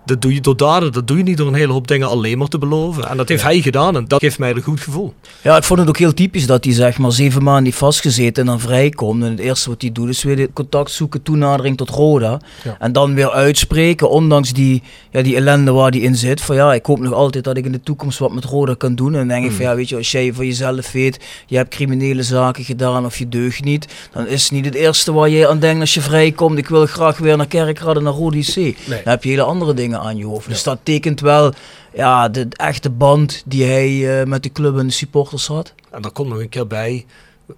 Dat 0.05 0.23
doe 0.23 0.35
je 0.35 0.41
door 0.41 0.57
daden. 0.57 0.93
Dat 0.93 1.07
doe 1.07 1.17
je 1.17 1.23
niet 1.23 1.37
door 1.37 1.47
een 1.47 1.55
hele 1.55 1.73
hoop 1.73 1.89
dingen 1.89 2.09
alleen 2.09 2.39
maar 2.39 2.49
te 2.49 2.59
beloven. 2.59 3.09
En 3.09 3.17
dat 3.17 3.29
heeft 3.29 3.43
hij 3.43 3.61
gedaan. 3.61 3.97
En 3.97 4.05
dat 4.09 4.21
geeft 4.21 4.39
mij 4.39 4.51
een 4.51 4.63
goed 4.63 4.81
gevoel. 4.81 5.15
Ja, 5.43 5.57
ik 5.57 5.65
vond 5.65 5.81
het 5.81 5.89
ook 5.89 5.99
heel 5.99 6.15
typisch 6.15 6.47
dat 6.47 6.65
hij 6.65 6.75
zeg 6.75 6.99
maar 6.99 7.13
zeven 7.13 7.43
maanden 7.43 7.65
heeft 7.65 7.77
vastgezeten 7.77 8.43
en 8.43 8.49
dan 8.49 8.61
vrijkomt. 8.61 9.23
En 9.23 9.31
het 9.31 9.39
eerste 9.39 9.69
wat 9.69 9.83
hij 9.83 9.93
doet 9.93 10.09
is 10.09 10.23
weer 10.23 10.53
contact 10.53 10.91
zoeken, 10.91 11.23
toenadering 11.23 11.77
tot 11.77 11.91
Roda. 11.91 12.41
Ja. 12.65 12.77
En 12.79 12.93
dan 12.93 13.15
weer 13.15 13.31
uitspreken, 13.31 14.11
ondanks 14.11 14.53
die, 14.53 14.83
ja, 15.11 15.23
die 15.23 15.37
ellende 15.37 15.73
waar 15.73 15.91
hij 15.91 16.01
in 16.01 16.17
zit. 16.17 16.41
Van 16.41 16.57
ja, 16.57 16.75
ik 16.75 16.87
hoop 16.87 16.99
nog 16.99 17.13
altijd 17.13 17.45
dat 17.45 17.57
ik 17.57 17.65
in 17.65 17.73
de 17.73 17.81
toekomst 17.81 18.19
wat 18.19 18.33
met 18.33 18.45
Roda 18.45 18.75
kan 18.75 18.95
doen. 18.95 19.13
En 19.13 19.19
dan 19.19 19.29
denk 19.29 19.45
ik 19.45 19.53
van 19.53 19.65
ja, 19.65 19.75
weet 19.75 19.89
je, 19.89 19.97
als 19.97 20.11
jij 20.11 20.33
van 20.33 20.47
jezelf 20.47 20.93
weet, 20.93 21.19
je 21.47 21.57
hebt 21.57 21.75
criminele 21.75 22.23
zaken 22.23 22.65
gedaan 22.65 23.05
of 23.05 23.19
je 23.19 23.29
deugt 23.29 23.65
niet. 23.65 23.87
Dan 24.13 24.27
is 24.27 24.43
het 24.43 24.53
niet 24.53 24.65
het 24.65 24.75
eerste 24.75 25.13
waar 25.13 25.29
je 25.29 25.49
aan 25.49 25.59
denkt 25.59 25.81
als 25.81 25.95
je 25.95 26.01
vrijkomt. 26.01 26.59
Ik 26.59 26.69
wil 26.69 26.87
graag 26.87 27.19
weer 27.19 27.37
naar 27.37 27.47
Kerkrade, 27.47 28.01
naar 28.01 28.13
Rode 28.13 28.39
IC. 28.39 28.77
Dan 28.87 28.99
heb 29.05 29.25
je 29.25 29.31
hele 29.31 29.43
andere 29.43 29.75
dingen 29.75 29.90
aan 29.99 30.17
je 30.17 30.25
hoofd. 30.25 30.49
Dus 30.49 30.63
dat 30.63 30.79
tekent 30.83 31.21
wel 31.21 31.53
ja, 31.95 32.29
de, 32.29 32.47
echte 32.51 32.91
band 32.91 33.43
die 33.47 33.65
hij 33.65 34.21
eh, 34.21 34.27
met 34.27 34.43
de 34.43 34.53
club 34.53 34.79
en 34.79 34.87
de 34.87 34.93
supporters 34.93 35.47
had. 35.47 35.75
En 35.91 36.03
daar 36.03 36.11
komt 36.11 36.29
nog 36.29 36.39
een 36.39 36.49
keer 36.49 36.67
bij, 36.67 37.07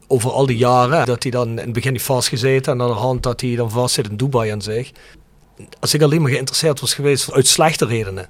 over 0.07 0.31
al 0.31 0.47
die 0.47 0.57
jaren, 0.57 1.07
dat 1.07 1.23
hij 1.23 1.33
dan 1.33 1.49
in 1.49 1.57
het 1.57 1.73
begin 1.73 1.93
heeft 1.93 2.05
vastgezeten. 2.05 2.73
En 2.73 2.81
aan 2.81 2.89
de 2.89 2.95
hand 2.95 3.23
dat 3.23 3.41
hij 3.41 3.55
dan 3.55 3.71
vast 3.71 3.95
zit 3.95 4.09
in 4.09 4.17
Dubai 4.17 4.51
aan 4.51 4.63
zich. 4.63 4.91
Als 5.81 5.95
ik 5.95 6.03
alleen 6.03 6.23
maar 6.23 6.31
geïnteresseerd 6.31 6.81
was 6.81 6.95
geweest 6.95 7.33
uit 7.33 7.47
slechte 7.47 7.87
redenen. 7.87 8.29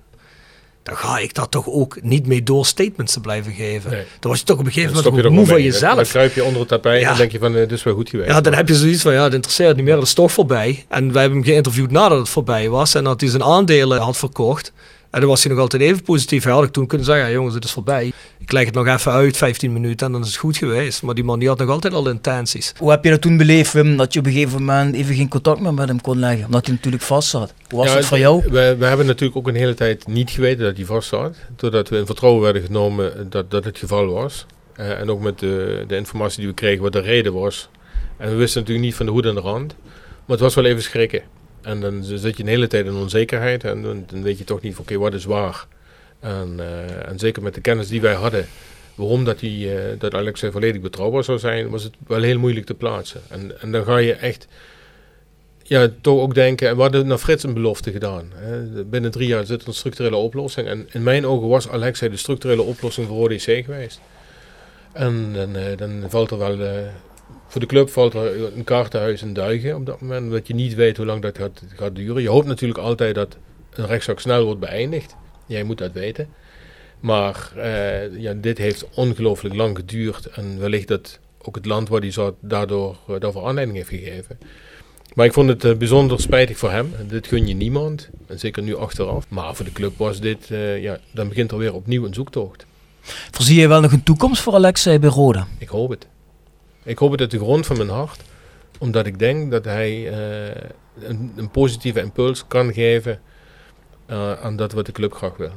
Dan 0.83 0.97
ga 0.97 1.18
ik 1.18 1.35
daar 1.35 1.49
toch 1.49 1.66
ook 1.68 1.99
niet 2.03 2.27
mee 2.27 2.42
door 2.42 2.66
statements 2.66 3.12
te 3.12 3.21
blijven 3.21 3.53
geven. 3.53 3.90
Nee. 3.90 4.05
Dan 4.21 4.31
was 4.31 4.40
je 4.40 4.47
toch 4.47 4.59
op 4.59 4.66
een 4.66 4.73
gegeven 4.73 4.95
moment 5.05 5.14
moe 5.14 5.47
van 5.47 5.55
mee. 5.55 5.71
Dan- 5.71 5.73
jezelf. 5.73 6.09
kruip 6.09 6.35
je 6.35 6.45
onder 6.45 6.61
het 6.61 6.68
tapijt 6.68 7.01
Ja. 7.03 7.11
en 7.11 7.16
denk 7.16 7.33
je 7.33 7.38
van, 7.38 7.53
eh, 7.53 7.59
dit 7.59 7.73
is 7.73 7.83
wel 7.83 7.95
goed 7.95 8.09
geweest. 8.09 8.31
Ja, 8.31 8.40
dan 8.40 8.53
heb 8.55 8.68
je 8.68 8.75
zoiets 8.75 9.03
van, 9.03 9.12
ja, 9.12 9.23
het 9.25 9.35
interesseert 9.35 9.77
niet 9.77 9.85
meer, 9.85 9.95
dat 9.95 10.05
is 10.05 10.12
toch 10.14 10.33
voorbij. 10.33 10.85
En 10.88 11.12
wij 11.12 11.21
hebben 11.23 11.38
hem 11.40 11.49
geïnterviewd 11.49 11.90
nadat 11.90 12.18
het 12.18 12.29
voorbij 12.29 12.68
was. 12.68 12.95
En 12.95 13.05
dat 13.05 13.21
hij 13.21 13.31
zijn 13.31 13.42
aandelen 13.42 14.01
had 14.01 14.16
verkocht. 14.16 14.73
En 15.12 15.20
dan 15.20 15.29
was 15.29 15.42
hij 15.42 15.53
nog 15.53 15.61
altijd 15.61 15.83
even 15.83 16.03
positief. 16.03 16.44
Hij 16.44 16.53
had 16.53 16.64
ik 16.64 16.72
toen 16.72 16.87
kunnen 16.87 17.07
zeggen, 17.07 17.27
ja, 17.27 17.33
jongens, 17.33 17.55
het 17.55 17.64
is 17.64 17.70
voorbij. 17.72 18.12
Ik 18.38 18.53
leg 18.53 18.64
het 18.64 18.75
nog 18.75 18.87
even 18.87 19.12
uit, 19.12 19.37
15 19.37 19.72
minuten, 19.72 20.07
en 20.07 20.12
dan 20.12 20.20
is 20.20 20.27
het 20.27 20.37
goed 20.37 20.57
geweest. 20.57 21.03
Maar 21.03 21.14
die 21.14 21.25
man 21.25 21.38
die 21.38 21.48
had 21.48 21.59
nog 21.59 21.68
altijd 21.68 21.92
al 21.94 22.09
intenties. 22.09 22.72
Hoe 22.79 22.90
heb 22.90 23.05
je 23.05 23.11
dat 23.11 23.20
toen 23.20 23.37
beleefd, 23.37 23.72
Wim, 23.72 23.96
dat 23.96 24.12
je 24.12 24.18
op 24.18 24.27
een 24.27 24.33
gegeven 24.33 24.64
moment 24.64 24.94
even 24.94 25.14
geen 25.14 25.29
contact 25.29 25.61
meer 25.61 25.75
met 25.75 25.88
hem 25.88 26.01
kon 26.01 26.18
leggen? 26.18 26.44
Omdat 26.44 26.66
hij 26.66 26.75
natuurlijk 26.75 27.03
vast 27.03 27.29
zat. 27.29 27.55
Hoe 27.68 27.79
was 27.79 27.88
Ja, 27.88 27.96
het 27.96 28.05
voor 28.07 28.18
jou? 28.18 28.42
We, 28.51 28.77
we 28.79 28.85
hebben 28.85 29.07
natuurlijk 29.07 29.37
ook 29.38 29.48
een 29.48 29.55
hele 29.55 29.75
tijd 29.75 30.07
niet 30.07 30.31
geweten 30.31 30.64
dat 30.64 30.77
hij 30.77 30.85
vast 30.85 31.09
zat. 31.09 31.37
Totdat 31.57 31.88
we 31.88 31.98
in 31.98 32.07
vertrouwen 32.07 32.42
werden 32.42 32.62
genomen 32.62 33.31
dat 33.31 33.51
dat 33.51 33.64
het 33.64 33.79
geval 33.79 34.07
was. 34.07 34.46
Eh, 34.77 35.01
en 35.01 35.11
ook 35.11 35.20
met 35.20 35.38
de, 35.38 35.85
de 35.88 35.96
informatie 35.96 36.38
die 36.38 36.48
we 36.48 36.55
kregen 36.55 36.83
wat 36.83 36.92
de 36.92 37.01
reden 37.01 37.33
was. 37.33 37.68
En 38.16 38.29
we 38.31 38.35
wisten 38.37 38.61
natuurlijk 38.61 38.87
niet 38.87 38.96
van 38.96 39.07
de 39.07 39.12
hoed 39.12 39.27
en 39.27 39.35
de 39.35 39.40
rand. 39.40 39.75
Maar 40.25 40.37
het 40.37 40.40
was 40.40 40.55
wel 40.55 40.64
even 40.64 40.83
schrikken. 40.83 41.22
En 41.62 41.81
dan 41.81 42.05
zit 42.05 42.37
je 42.37 42.42
een 42.42 42.48
hele 42.48 42.66
tijd 42.66 42.87
in 42.87 42.94
onzekerheid. 42.94 43.64
En 43.64 43.83
dan, 43.83 44.22
weet 44.22 44.38
je 44.38 44.44
toch 44.44 44.61
niet 44.61 44.75
van 44.75 44.85
oké, 44.85 44.98
wat 44.98 45.14
is 45.14 45.25
waar. 45.25 45.66
En, 46.20 46.55
eh, 46.59 47.09
en 47.09 47.18
zeker 47.18 47.42
met 47.42 47.55
de 47.55 47.61
kennis 47.61 47.88
die 47.88 48.01
wij 48.01 48.14
hadden. 48.14 48.46
Waarom 48.94 49.25
dat, 49.25 49.38
die, 49.38 49.75
eh, 49.75 49.98
dat 49.98 50.38
volledig 50.38 50.81
betrouwbaar 50.81 51.25
zou 51.25 51.38
zijn, 51.38 51.70
was 51.70 51.83
het 51.83 51.94
wel 52.07 52.22
heel 52.22 52.38
moeilijk 52.38 52.66
te 52.66 52.75
plaatsen. 52.75 53.20
En, 53.29 53.61
en 53.61 53.72
dan 53.72 53.85
ga 53.85 53.96
je 53.96 54.12
echt 54.12 54.46
ja, 55.62 55.88
toch 56.01 56.20
ook 56.20 56.35
denken, 56.35 56.68
en 56.68 56.77
we 56.77 56.83
hadden 56.83 57.07
naar 57.07 57.18
Frits 57.18 57.44
een 57.44 57.55
belofte 57.55 57.92
gedaan. 57.92 58.33
Hè. 58.35 58.85
Binnen 58.85 59.11
drie 59.11 59.29
jaar 59.29 59.46
zit 59.46 59.62
er 59.62 59.68
een 59.68 59.75
structurele 59.75 60.16
oplossing. 60.16 60.68
En 60.68 60.88
in 60.92 61.03
mijn 61.03 61.27
ogen 61.27 61.48
was 61.48 61.68
Alexei 61.68 62.11
de 62.11 62.16
structurele 62.16 62.62
oplossing 62.62 63.07
voor 63.07 63.16
ODC 63.16 63.64
geweest. 63.64 64.01
En 64.92 65.33
dan, 65.33 65.57
eh, 65.57 65.77
dan 65.77 66.05
valt 66.09 66.31
er 66.31 66.38
wel, 66.38 66.59
voor 67.53 67.61
de 67.61 67.67
club 67.67 67.91
valt 67.91 68.15
er 68.15 68.57
een 68.57 68.65
kaartenhuis 68.65 69.23
in 69.23 69.33
duigen 69.33 69.77
op 69.77 69.87
dat 69.87 70.01
moment. 70.01 70.23
Omdat 70.23 70.47
je 70.47 70.55
niet 70.55 70.75
weet 70.75 70.97
hoe 70.97 71.07
lang 71.07 71.23
dat 71.23 71.38
gaat, 71.38 71.62
gaat 71.77 71.95
duren. 71.97 72.23
Je 72.23 72.29
hoopt 72.29 72.47
natuurlijk 72.47 72.81
altijd 72.81 73.15
dat 73.15 73.37
een 73.75 73.87
rechtszaak 73.87 74.21
snel 74.21 74.45
wordt 74.45 74.61
beëindigd. 74.61 75.17
Jij 75.47 75.62
moet 75.62 75.79
dat 75.79 75.93
weten. 75.93 76.29
Maar 77.01 77.53
eh, 77.57 78.19
ja, 78.19 78.33
dit 78.33 78.59
heeft 78.59 78.87
ongelooflijk 78.95 79.55
lang 79.55 79.77
geduurd. 79.77 80.27
En 80.27 80.59
wellicht 80.59 80.88
dat 80.88 81.19
ook 81.43 81.55
het 81.55 81.67
land 81.67 81.88
waar 81.88 82.01
die 82.01 82.11
zat 82.11 82.35
daardoor, 82.41 82.97
eh, 83.09 83.15
daarvoor 83.19 83.47
aanleiding 83.47 83.77
heeft 83.77 83.88
gegeven. 83.88 84.38
Maar 85.15 85.27
ik 85.27 85.33
vond 85.33 85.49
het 85.49 85.65
eh, 85.65 85.75
bijzonder 85.75 86.21
spijtig 86.21 86.59
voor 86.59 86.71
hem. 86.71 86.95
Dit 87.09 87.27
gun 87.27 87.47
je 87.47 87.55
niemand. 87.55 88.11
En 88.27 88.38
zeker 88.38 88.62
nu 88.62 88.77
achteraf. 88.77 89.25
Maar 89.29 89.55
voor 89.55 89.65
de 89.65 89.73
club 89.73 89.93
was 89.97 90.21
dit, 90.21 90.47
ja, 90.81 90.99
dan 91.11 91.29
begint 91.29 91.51
er 91.51 91.59
weer 91.59 91.75
opnieuw 91.75 92.05
een 92.05 92.15
zoektocht. 92.15 92.67
Voorzie 93.31 93.61
je 93.61 93.69
wel 93.69 93.81
nog 93.81 93.93
een 93.93 94.03
toekomst 94.03 94.43
voor 94.43 94.55
Alexei 94.55 94.99
bij 94.99 95.11
Roda? 95.11 95.47
Ik 95.59 95.69
hoop 95.69 95.91
het. 95.91 96.07
Ik 96.85 96.99
hoop 96.99 97.11
het 97.11 97.21
uit 97.21 97.31
de 97.31 97.38
grond 97.38 97.66
van 97.66 97.77
mijn 97.77 97.88
hart. 97.88 98.21
Omdat 98.79 99.07
ik 99.07 99.18
denk 99.18 99.51
dat 99.51 99.64
hij 99.64 100.09
eh, 100.11 100.62
een, 101.01 101.33
een 101.37 101.51
positieve 101.51 102.01
impuls 102.01 102.45
kan 102.49 102.73
geven 102.73 103.21
eh, 104.07 104.33
aan 104.33 104.57
dat 104.57 104.73
wat 104.73 104.87
de 104.87 104.92
club 104.92 105.14
graag 105.14 105.37
wil. 105.37 105.53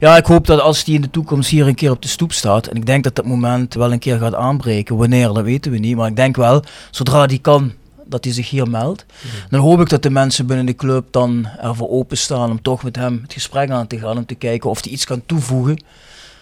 Ja, 0.00 0.16
ik 0.16 0.26
hoop 0.26 0.46
dat 0.46 0.60
als 0.60 0.84
hij 0.84 0.94
in 0.94 1.00
de 1.00 1.10
toekomst 1.10 1.50
hier 1.50 1.66
een 1.66 1.74
keer 1.74 1.90
op 1.90 2.02
de 2.02 2.08
stoep 2.08 2.32
staat, 2.32 2.66
en 2.66 2.76
ik 2.76 2.86
denk 2.86 3.04
dat 3.04 3.14
dat 3.14 3.24
moment 3.24 3.74
wel 3.74 3.92
een 3.92 3.98
keer 3.98 4.18
gaat 4.18 4.34
aanbreken, 4.34 4.96
wanneer, 4.96 5.32
dat 5.32 5.44
weten 5.44 5.72
we 5.72 5.78
niet, 5.78 5.96
maar 5.96 6.08
ik 6.08 6.16
denk 6.16 6.36
wel, 6.36 6.62
zodra 6.90 7.24
hij 7.24 7.38
kan, 7.38 7.72
dat 8.04 8.24
hij 8.24 8.32
zich 8.32 8.50
hier 8.50 8.70
meldt. 8.70 9.06
Dan 9.50 9.60
hoop 9.60 9.80
ik 9.80 9.88
dat 9.88 10.02
de 10.02 10.10
mensen 10.10 10.46
binnen 10.46 10.66
de 10.66 10.74
club 10.74 11.06
dan 11.10 11.48
ervoor 11.60 11.88
openstaan 11.88 12.50
om 12.50 12.62
toch 12.62 12.82
met 12.82 12.96
hem 12.96 13.18
het 13.22 13.32
gesprek 13.32 13.70
aan 13.70 13.86
te 13.86 13.98
gaan, 13.98 14.16
om 14.16 14.26
te 14.26 14.34
kijken 14.34 14.70
of 14.70 14.82
hij 14.82 14.92
iets 14.92 15.04
kan 15.04 15.22
toevoegen. 15.26 15.84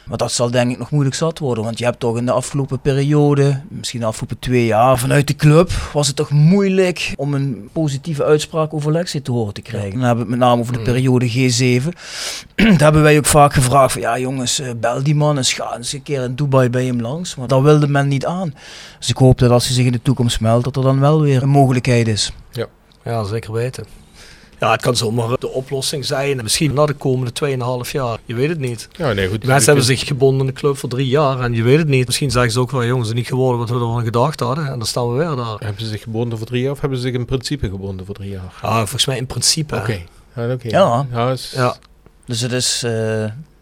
Maar 0.04 0.18
dat 0.18 0.32
zal 0.32 0.50
denk 0.50 0.70
ik 0.70 0.78
nog 0.78 0.90
moeilijk 0.90 1.16
zat 1.16 1.38
worden, 1.38 1.64
want 1.64 1.78
je 1.78 1.84
hebt 1.84 2.00
toch 2.00 2.16
in 2.16 2.26
de 2.26 2.32
afgelopen 2.32 2.80
periode, 2.80 3.60
misschien 3.68 4.00
de 4.00 4.06
afgelopen 4.06 4.38
twee 4.38 4.66
jaar, 4.66 4.98
vanuit 4.98 5.26
de 5.26 5.36
club 5.36 5.70
was 5.92 6.06
het 6.06 6.16
toch 6.16 6.30
moeilijk 6.30 7.12
om 7.16 7.34
een 7.34 7.68
positieve 7.72 8.24
uitspraak 8.24 8.74
over 8.74 8.92
Lexi 8.92 9.22
te 9.22 9.32
horen 9.32 9.54
te 9.54 9.60
krijgen. 9.60 9.90
Dan 9.90 10.00
hebben 10.00 10.24
we 10.24 10.30
het 10.30 10.38
met 10.38 10.48
name 10.48 10.60
over 10.60 10.72
de 10.72 10.80
periode 10.80 11.30
G7. 11.30 11.84
Daar 12.54 12.78
hebben 12.78 13.02
wij 13.02 13.18
ook 13.18 13.26
vaak 13.26 13.52
gevraagd 13.52 13.92
van 13.92 14.00
ja 14.00 14.18
jongens, 14.18 14.58
eh, 14.58 14.70
bel 14.80 15.02
die 15.02 15.14
man 15.14 15.36
eens, 15.36 15.52
ga 15.52 15.76
eens 15.76 15.92
een 15.92 16.02
keer 16.02 16.22
in 16.22 16.34
Dubai 16.34 16.70
bij 16.70 16.84
hem 16.84 17.00
langs. 17.00 17.34
Maar 17.34 17.48
dat 17.48 17.62
wilde 17.62 17.88
men 17.88 18.08
niet 18.08 18.26
aan. 18.26 18.54
Dus 18.98 19.08
ik 19.08 19.16
hoop 19.16 19.38
dat 19.38 19.50
als 19.50 19.66
hij 19.66 19.74
zich 19.74 19.86
in 19.86 19.92
de 19.92 20.02
toekomst 20.02 20.40
meldt, 20.40 20.64
dat 20.64 20.76
er 20.76 20.82
dan 20.82 21.00
wel 21.00 21.20
weer 21.20 21.42
een 21.42 21.48
mogelijkheid 21.48 22.08
is. 22.08 22.32
Ja, 23.04 23.24
zeker 23.24 23.52
weten. 23.52 23.99
Ja, 24.60 24.70
het 24.72 24.82
kan 24.82 24.96
zomaar 24.96 25.36
de 25.38 25.48
oplossing 25.48 26.04
zijn. 26.04 26.36
En 26.38 26.42
misschien 26.42 26.74
na 26.74 26.86
de 26.86 26.92
komende 26.92 27.30
2,5 27.84 27.90
jaar. 27.90 28.18
Je 28.24 28.34
weet 28.34 28.48
het 28.48 28.58
niet. 28.58 28.88
Ja, 28.92 29.12
nee, 29.12 29.28
goed. 29.28 29.44
Mensen 29.44 29.66
hebben 29.66 29.84
zich 29.84 30.06
gebonden 30.06 30.40
in 30.40 30.46
de 30.46 30.60
club 30.60 30.76
voor 30.78 30.88
drie 30.88 31.06
jaar. 31.08 31.40
En 31.40 31.52
je 31.54 31.62
weet 31.62 31.78
het 31.78 31.88
niet. 31.88 32.06
Misschien 32.06 32.30
zeggen 32.30 32.52
ze 32.52 32.60
ook 32.60 32.70
wel, 32.70 32.84
jongens, 32.84 33.08
het 33.08 33.16
is 33.16 33.22
niet 33.22 33.30
geworden 33.30 33.58
wat 33.60 33.68
we 33.68 33.74
ervan 33.74 34.04
gedacht 34.04 34.40
hadden. 34.40 34.66
En 34.66 34.78
dan 34.78 34.86
staan 34.86 35.10
we 35.12 35.16
weer 35.18 35.36
daar. 35.36 35.56
Hebben 35.58 35.82
ze 35.82 35.88
zich 35.88 36.02
gebonden 36.02 36.38
voor 36.38 36.46
drie 36.46 36.62
jaar 36.62 36.72
of 36.72 36.80
hebben 36.80 36.98
ze 36.98 37.04
zich 37.04 37.14
in 37.14 37.24
principe 37.24 37.68
gebonden 37.68 38.06
voor 38.06 38.14
drie 38.14 38.30
jaar? 38.30 38.52
Ja, 38.62 38.76
volgens 38.76 39.06
mij 39.06 39.16
in 39.16 39.26
principe. 39.26 39.76
Oké. 39.76 39.98
Ja, 40.36 40.52
oké. 40.52 40.68
Ja. 40.68 41.06
Ja, 41.12 41.30
is- 41.30 41.52
Ja. 41.56 41.76
Dus 42.26 42.40
het 42.40 42.52
is, 42.52 42.82
eh 42.82 42.92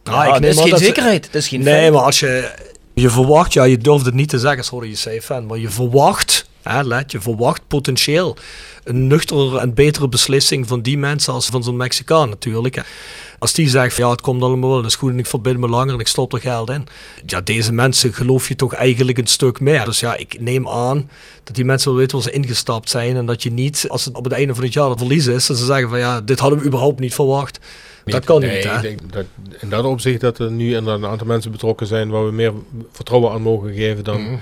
ja, 0.04 0.24
ik 0.26 0.32
het 0.32 0.40
neem 0.40 0.50
is 0.50 0.60
geen 0.60 0.70
dat 0.70 0.80
zekerheid. 0.80 1.26
Het 1.26 1.34
is 1.34 1.48
geen 1.48 1.60
Nee, 1.62 1.74
feit. 1.74 1.92
maar 1.92 2.02
als 2.02 2.20
je, 2.20 2.50
je 2.94 3.10
verwacht, 3.10 3.52
ja, 3.52 3.64
je 3.64 3.78
durft 3.78 4.04
het 4.04 4.14
niet 4.14 4.28
te 4.28 4.38
zeggen, 4.38 4.64
sorry, 4.64 4.88
je 4.88 4.94
zei 4.96 5.20
fan, 5.20 5.46
maar 5.46 5.58
je 5.58 5.68
verwacht, 5.68 6.47
hè, 6.68 6.82
let, 6.82 7.12
je 7.12 7.20
verwacht 7.20 7.60
potentieel 7.68 8.36
een 8.84 9.06
nuchtere 9.06 9.58
en 9.58 9.74
betere 9.74 10.08
beslissing 10.08 10.66
van 10.68 10.80
die 10.82 10.98
mensen 10.98 11.32
als 11.32 11.46
van 11.46 11.62
zo'n 11.62 11.76
Mexicaan 11.76 12.28
natuurlijk. 12.28 12.74
hè. 12.74 12.82
Als 13.38 13.52
die 13.52 13.68
zegt, 13.68 13.94
van, 13.94 14.04
ja, 14.04 14.10
het 14.10 14.20
komt 14.20 14.42
allemaal 14.42 14.68
wel, 14.70 14.78
dat 14.82 14.90
is 14.90 14.96
goed 14.96 15.10
en 15.10 15.18
ik 15.18 15.26
verbind 15.26 15.58
me 15.58 15.68
langer 15.68 15.94
en 15.94 16.00
ik 16.00 16.06
stop 16.06 16.32
er 16.32 16.40
geld 16.40 16.70
in. 16.70 16.86
Ja, 17.26 17.40
deze 17.40 17.72
mensen 17.72 18.12
geloof 18.14 18.48
je 18.48 18.56
toch 18.56 18.74
eigenlijk 18.74 19.18
een 19.18 19.26
stuk 19.26 19.60
meer. 19.60 19.84
Dus 19.84 20.00
ja, 20.00 20.16
ik 20.16 20.40
neem 20.40 20.68
aan 20.68 21.10
dat 21.44 21.54
die 21.54 21.64
mensen 21.64 21.90
wel 21.90 21.98
weten 21.98 22.16
waar 22.16 22.26
ze 22.26 22.32
ingestapt 22.32 22.90
zijn 22.90 23.16
en 23.16 23.26
dat 23.26 23.42
je 23.42 23.52
niet, 23.52 23.84
als 23.88 24.04
het 24.04 24.16
op 24.16 24.24
het 24.24 24.32
einde 24.32 24.54
van 24.54 24.64
het 24.64 24.72
jaar 24.72 24.88
het 24.90 24.98
verlies 24.98 25.26
is, 25.26 25.46
dat 25.46 25.56
ze 25.58 25.64
zeggen 25.64 25.88
van, 25.88 25.98
ja, 25.98 26.20
dit 26.20 26.38
hadden 26.38 26.58
we 26.58 26.64
überhaupt 26.66 27.00
niet 27.00 27.14
verwacht. 27.14 27.58
Dat 28.04 28.24
kan 28.24 28.40
Nee, 28.40 28.54
niet, 28.56 28.64
hè. 28.64 28.76
ik 28.76 28.82
denk 28.82 29.12
dat 29.12 29.24
in 29.60 29.68
dat 29.68 29.84
opzicht 29.84 30.20
dat 30.20 30.38
er 30.38 30.50
nu 30.50 30.76
een 30.76 31.06
aantal 31.06 31.26
mensen 31.26 31.50
betrokken 31.50 31.86
zijn 31.86 32.10
waar 32.10 32.24
we 32.26 32.32
meer 32.32 32.52
vertrouwen 32.92 33.32
aan 33.32 33.42
mogen 33.42 33.74
geven 33.74 34.04
dan 34.04 34.22
Mhm. 34.22 34.34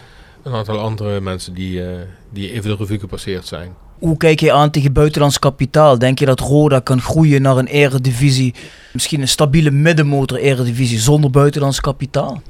Een 0.47 0.55
aantal 0.55 0.79
andere 0.79 1.21
mensen 1.21 1.55
die, 1.55 1.85
eh, 1.85 1.89
die 2.31 2.53
even 2.53 2.71
de 2.71 2.77
revue 2.77 2.99
gepasseerd 2.99 3.47
zijn. 3.47 3.75
Hoe 3.99 4.17
kijk 4.17 4.41
je 4.41 4.53
aan 4.53 4.71
tegen 4.71 4.93
buitenlands 4.93 5.39
kapitaal? 5.39 5.99
Denk 5.99 6.19
je 6.19 6.27
dat 6.27 6.41
Roda 6.41 6.81
kan 6.81 7.01
groeien 7.01 7.43
naar 7.43 7.57
een 7.57 7.67
eredivisie, 7.67 8.55
misschien 8.93 9.21
een 9.21 9.29
stabiele 9.29 9.71
middenmotor 9.71 10.39
eredivisie 10.39 10.99
zonder 10.99 11.31
buitenlands 11.31 11.81
kapitaal? 11.81 12.43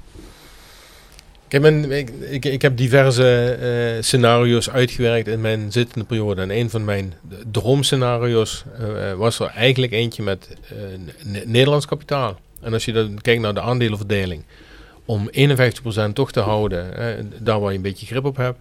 Ik, 1.48 2.10
ik, 2.30 2.44
ik 2.44 2.62
heb 2.62 2.76
diverse 2.76 3.50
eh, 3.50 4.02
scenario's 4.02 4.70
uitgewerkt 4.70 5.28
in 5.28 5.40
mijn 5.40 5.72
zittende 5.72 6.06
periode. 6.06 6.42
En 6.42 6.50
een 6.50 6.70
van 6.70 6.84
mijn 6.84 7.14
droomscenario's 7.50 8.64
eh, 8.78 9.12
was 9.12 9.38
er 9.38 9.46
eigenlijk 9.46 9.92
eentje 9.92 10.22
met 10.22 10.48
Ne- 11.22 11.42
Nederlands 11.46 11.86
kapitaal. 11.86 12.38
En 12.60 12.72
als 12.72 12.84
je 12.84 12.92
dan 12.92 13.18
kijkt 13.20 13.42
naar 13.42 13.54
de 13.54 13.60
aandelenverdeling, 13.60 14.42
om 15.06 15.28
51% 15.30 16.12
toch 16.12 16.32
te 16.32 16.40
houden, 16.40 16.96
eh, 16.96 17.24
daar 17.38 17.60
waar 17.60 17.70
je 17.70 17.76
een 17.76 17.82
beetje 17.82 18.06
grip 18.06 18.24
op 18.24 18.36
hebt. 18.36 18.58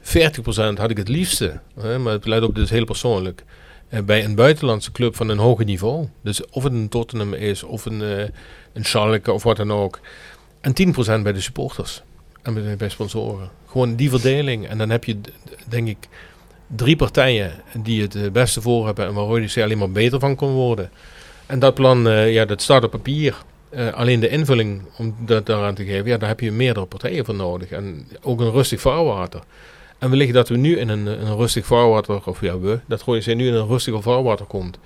40% 0.00 0.78
had 0.78 0.90
ik 0.90 0.96
het 0.96 1.08
liefste, 1.08 1.60
hè, 1.80 1.98
maar 1.98 2.12
het 2.12 2.26
leidt 2.26 2.44
op 2.44 2.54
dus 2.54 2.70
heel 2.70 2.84
persoonlijk. 2.84 3.44
eh, 3.88 4.02
bij 4.02 4.24
een 4.24 4.34
buitenlandse 4.34 4.92
club 4.92 5.16
van 5.16 5.28
een 5.28 5.38
hoger 5.38 5.64
niveau. 5.64 6.08
Dus 6.22 6.46
of 6.50 6.62
het 6.62 6.72
een 6.72 6.88
Tottenham 6.88 7.34
is, 7.34 7.62
of 7.62 7.84
een, 7.84 8.02
eh 8.02 8.28
een 8.72 8.84
Schalke 8.84 9.32
of 9.32 9.42
wat 9.42 9.56
dan 9.56 9.72
ook. 9.72 10.00
En 10.60 10.72
10% 10.72 11.22
bij 11.22 11.32
de 11.32 11.40
supporters. 11.40 12.02
En 12.42 12.76
bij, 12.76 12.88
sponsoren. 12.88 13.50
Gewoon 13.66 13.94
die 13.96 14.10
verdeling. 14.10 14.68
En 14.68 14.78
dan 14.78 14.90
heb 14.90 15.04
je, 15.04 15.16
denk 15.68 15.88
ik, 15.88 16.08
drie 16.66 16.96
partijen 16.96 17.52
die 17.82 18.02
het 18.02 18.14
eh, 18.14 18.30
beste 18.30 18.60
voor 18.60 18.86
hebben. 18.86 19.06
En 19.06 19.14
waar 19.14 19.24
ODC 19.24 19.58
alleen 19.58 19.78
maar 19.78 19.90
beter 19.90 20.20
van 20.20 20.36
kon 20.36 20.52
worden. 20.52 20.90
En 21.46 21.58
dat 21.58 21.74
plan, 21.74 22.08
ja, 22.30 22.44
dat 22.44 22.62
staat 22.62 22.84
op 22.84 22.90
papier. 22.90 23.36
Eh, 23.76 23.92
alleen 23.92 24.20
de 24.20 24.28
invulling 24.28 24.82
om 24.98 25.14
dat 25.18 25.46
daaraan 25.46 25.74
te 25.74 25.84
geven, 25.84 26.06
ja, 26.06 26.16
daar 26.16 26.28
heb 26.28 26.40
je 26.40 26.52
meerdere 26.52 26.86
partijen 26.86 27.24
voor 27.24 27.34
nodig. 27.34 27.70
En 27.70 28.08
ook 28.22 28.40
een 28.40 28.50
rustig 28.50 28.80
vaarwater. 28.80 29.40
En 29.98 30.10
wellicht 30.10 30.32
dat 30.32 30.48
we 30.48 30.56
nu 30.56 30.78
in 30.78 30.88
een, 30.88 31.06
een 31.06 31.36
rustig 31.36 31.66
vaarwater, 31.66 32.20
of 32.24 32.40
ja, 32.40 32.58
we, 32.58 32.78
dat 32.86 33.04
ODC 33.04 33.26
nu 33.26 33.46
in 33.46 33.54
een 33.54 33.66
rustig 33.66 34.02
vaarwater 34.02 34.46
komt. 34.46 34.78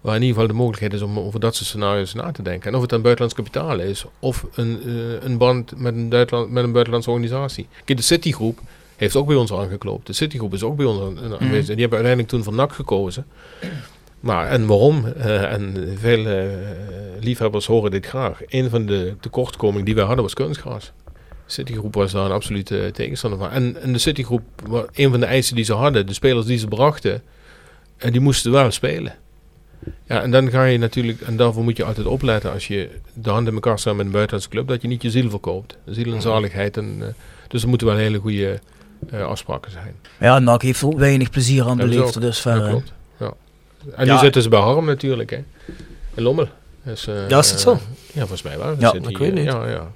Waar 0.00 0.14
in 0.14 0.20
ieder 0.22 0.34
geval 0.36 0.50
de 0.52 0.58
mogelijkheid 0.58 0.92
is 0.92 1.02
om 1.02 1.18
over 1.18 1.40
dat 1.40 1.54
soort 1.54 1.68
scenario's 1.68 2.14
na 2.14 2.30
te 2.32 2.42
denken. 2.42 2.68
En 2.68 2.74
of 2.74 2.80
het 2.80 2.90
dan 2.90 3.02
buitenlands 3.02 3.36
kapitaal 3.36 3.78
is, 3.80 4.04
of 4.18 4.44
een, 4.54 4.80
eh, 4.86 5.26
een 5.28 5.38
band 5.38 5.72
met 5.78 5.94
een, 5.94 6.08
Duitsland, 6.08 6.50
met 6.50 6.64
een 6.64 6.72
buitenlandse 6.72 7.10
organisatie. 7.10 7.66
Kijk, 7.84 7.98
de 7.98 8.04
Citigroep 8.04 8.58
heeft 8.96 9.16
ook 9.16 9.26
bij 9.26 9.36
ons 9.36 9.52
aangeklopt. 9.52 10.06
De 10.06 10.12
Citigroep 10.12 10.54
is 10.54 10.62
ook 10.62 10.76
bij 10.76 10.86
ons 10.86 11.00
aan- 11.00 11.24
aan- 11.24 11.32
aanwezig. 11.38 11.68
En 11.68 11.76
die 11.76 11.86
hebben 11.86 11.98
uiteindelijk 12.04 12.28
toen 12.28 12.42
voor 12.42 12.54
NAC 12.54 12.72
gekozen. 12.72 13.26
Maar, 14.20 14.48
en 14.48 14.66
waarom? 14.66 15.06
Eh, 15.06 15.52
en 15.52 15.94
veel 15.98 16.26
eh, 16.26 16.44
liefhebbers 17.20 17.66
horen 17.66 17.90
dit 17.90 18.06
graag. 18.06 18.40
Een 18.48 18.70
van 18.70 18.86
de 18.86 19.14
tekortkomingen 19.20 19.84
die 19.84 19.94
wij 19.94 20.04
hadden 20.04 20.22
was 20.24 20.34
kunstgras. 20.34 20.92
Citigroep 21.46 21.94
was 21.94 22.12
daar 22.12 22.24
een 22.24 22.30
absolute 22.30 22.90
tegenstander 22.92 23.38
van. 23.38 23.50
En, 23.50 23.82
en 23.82 23.92
de 23.92 23.98
Citigroep, 23.98 24.42
wa- 24.66 24.84
een 24.92 25.10
van 25.10 25.20
de 25.20 25.26
eisen 25.26 25.54
die 25.56 25.64
ze 25.64 25.72
hadden, 25.72 26.06
de 26.06 26.12
spelers 26.14 26.46
die 26.46 26.58
ze 26.58 26.66
brachten, 26.66 27.22
en 27.96 28.12
die 28.12 28.20
moesten 28.20 28.52
wel 28.52 28.70
spelen. 28.70 29.14
Ja, 30.06 30.22
en 30.22 30.30
dan 30.30 30.50
ga 30.50 30.64
je 30.64 30.78
natuurlijk, 30.78 31.20
en 31.20 31.36
daarvoor 31.36 31.64
moet 31.64 31.76
je 31.76 31.84
altijd 31.84 32.06
opletten 32.06 32.52
als 32.52 32.66
je 32.66 32.88
de 33.14 33.30
hand 33.30 33.48
in 33.48 33.54
elkaar 33.54 33.78
staat 33.78 33.94
met 33.96 34.06
een 34.06 34.12
buitenlandse 34.12 34.50
club, 34.50 34.68
dat 34.68 34.82
je 34.82 34.88
niet 34.88 35.02
je 35.02 35.10
ziel 35.10 35.30
verkoopt. 35.30 35.76
Ziel 35.86 36.14
en 36.14 36.20
zaligheid. 36.22 36.76
En, 36.76 36.96
eh, 37.00 37.06
dus 37.48 37.62
er 37.62 37.68
moeten 37.68 37.86
wel 37.86 37.96
hele 37.96 38.18
goede 38.18 38.60
eh, 39.10 39.22
afspraken 39.26 39.70
zijn. 39.70 39.94
Ja, 40.20 40.38
NAC 40.38 40.62
heeft 40.62 40.82
ook 40.82 40.98
weinig 40.98 41.30
plezier 41.30 41.64
aan 41.64 41.76
beleefd 41.76 42.12
tot 42.12 42.22
dusver. 42.22 42.54
Dat 42.58 42.68
klopt. 42.68 42.92
En 43.94 44.06
Ja. 44.06 44.12
nu 44.12 44.18
zitten 44.18 44.42
ze 44.42 44.48
bij 44.48 44.60
Harm 44.60 44.84
natuurlijk, 44.84 45.30
hè. 45.30 45.38
In 46.14 46.22
Lommel. 46.22 46.48
Dus, 46.84 47.06
eh, 47.06 47.28
Ja, 47.28 47.38
is 47.38 47.50
het 47.50 47.60
zo? 47.60 47.78
ja, 48.12 48.18
volgens 48.20 48.42
mij 48.42 48.58
wel. 48.58 48.74
Ja, 48.78 48.92
ik 49.08 49.18
weet 49.18 49.34
niet. 49.34 49.44
Ja, 49.44 49.68
ja. 49.68 49.92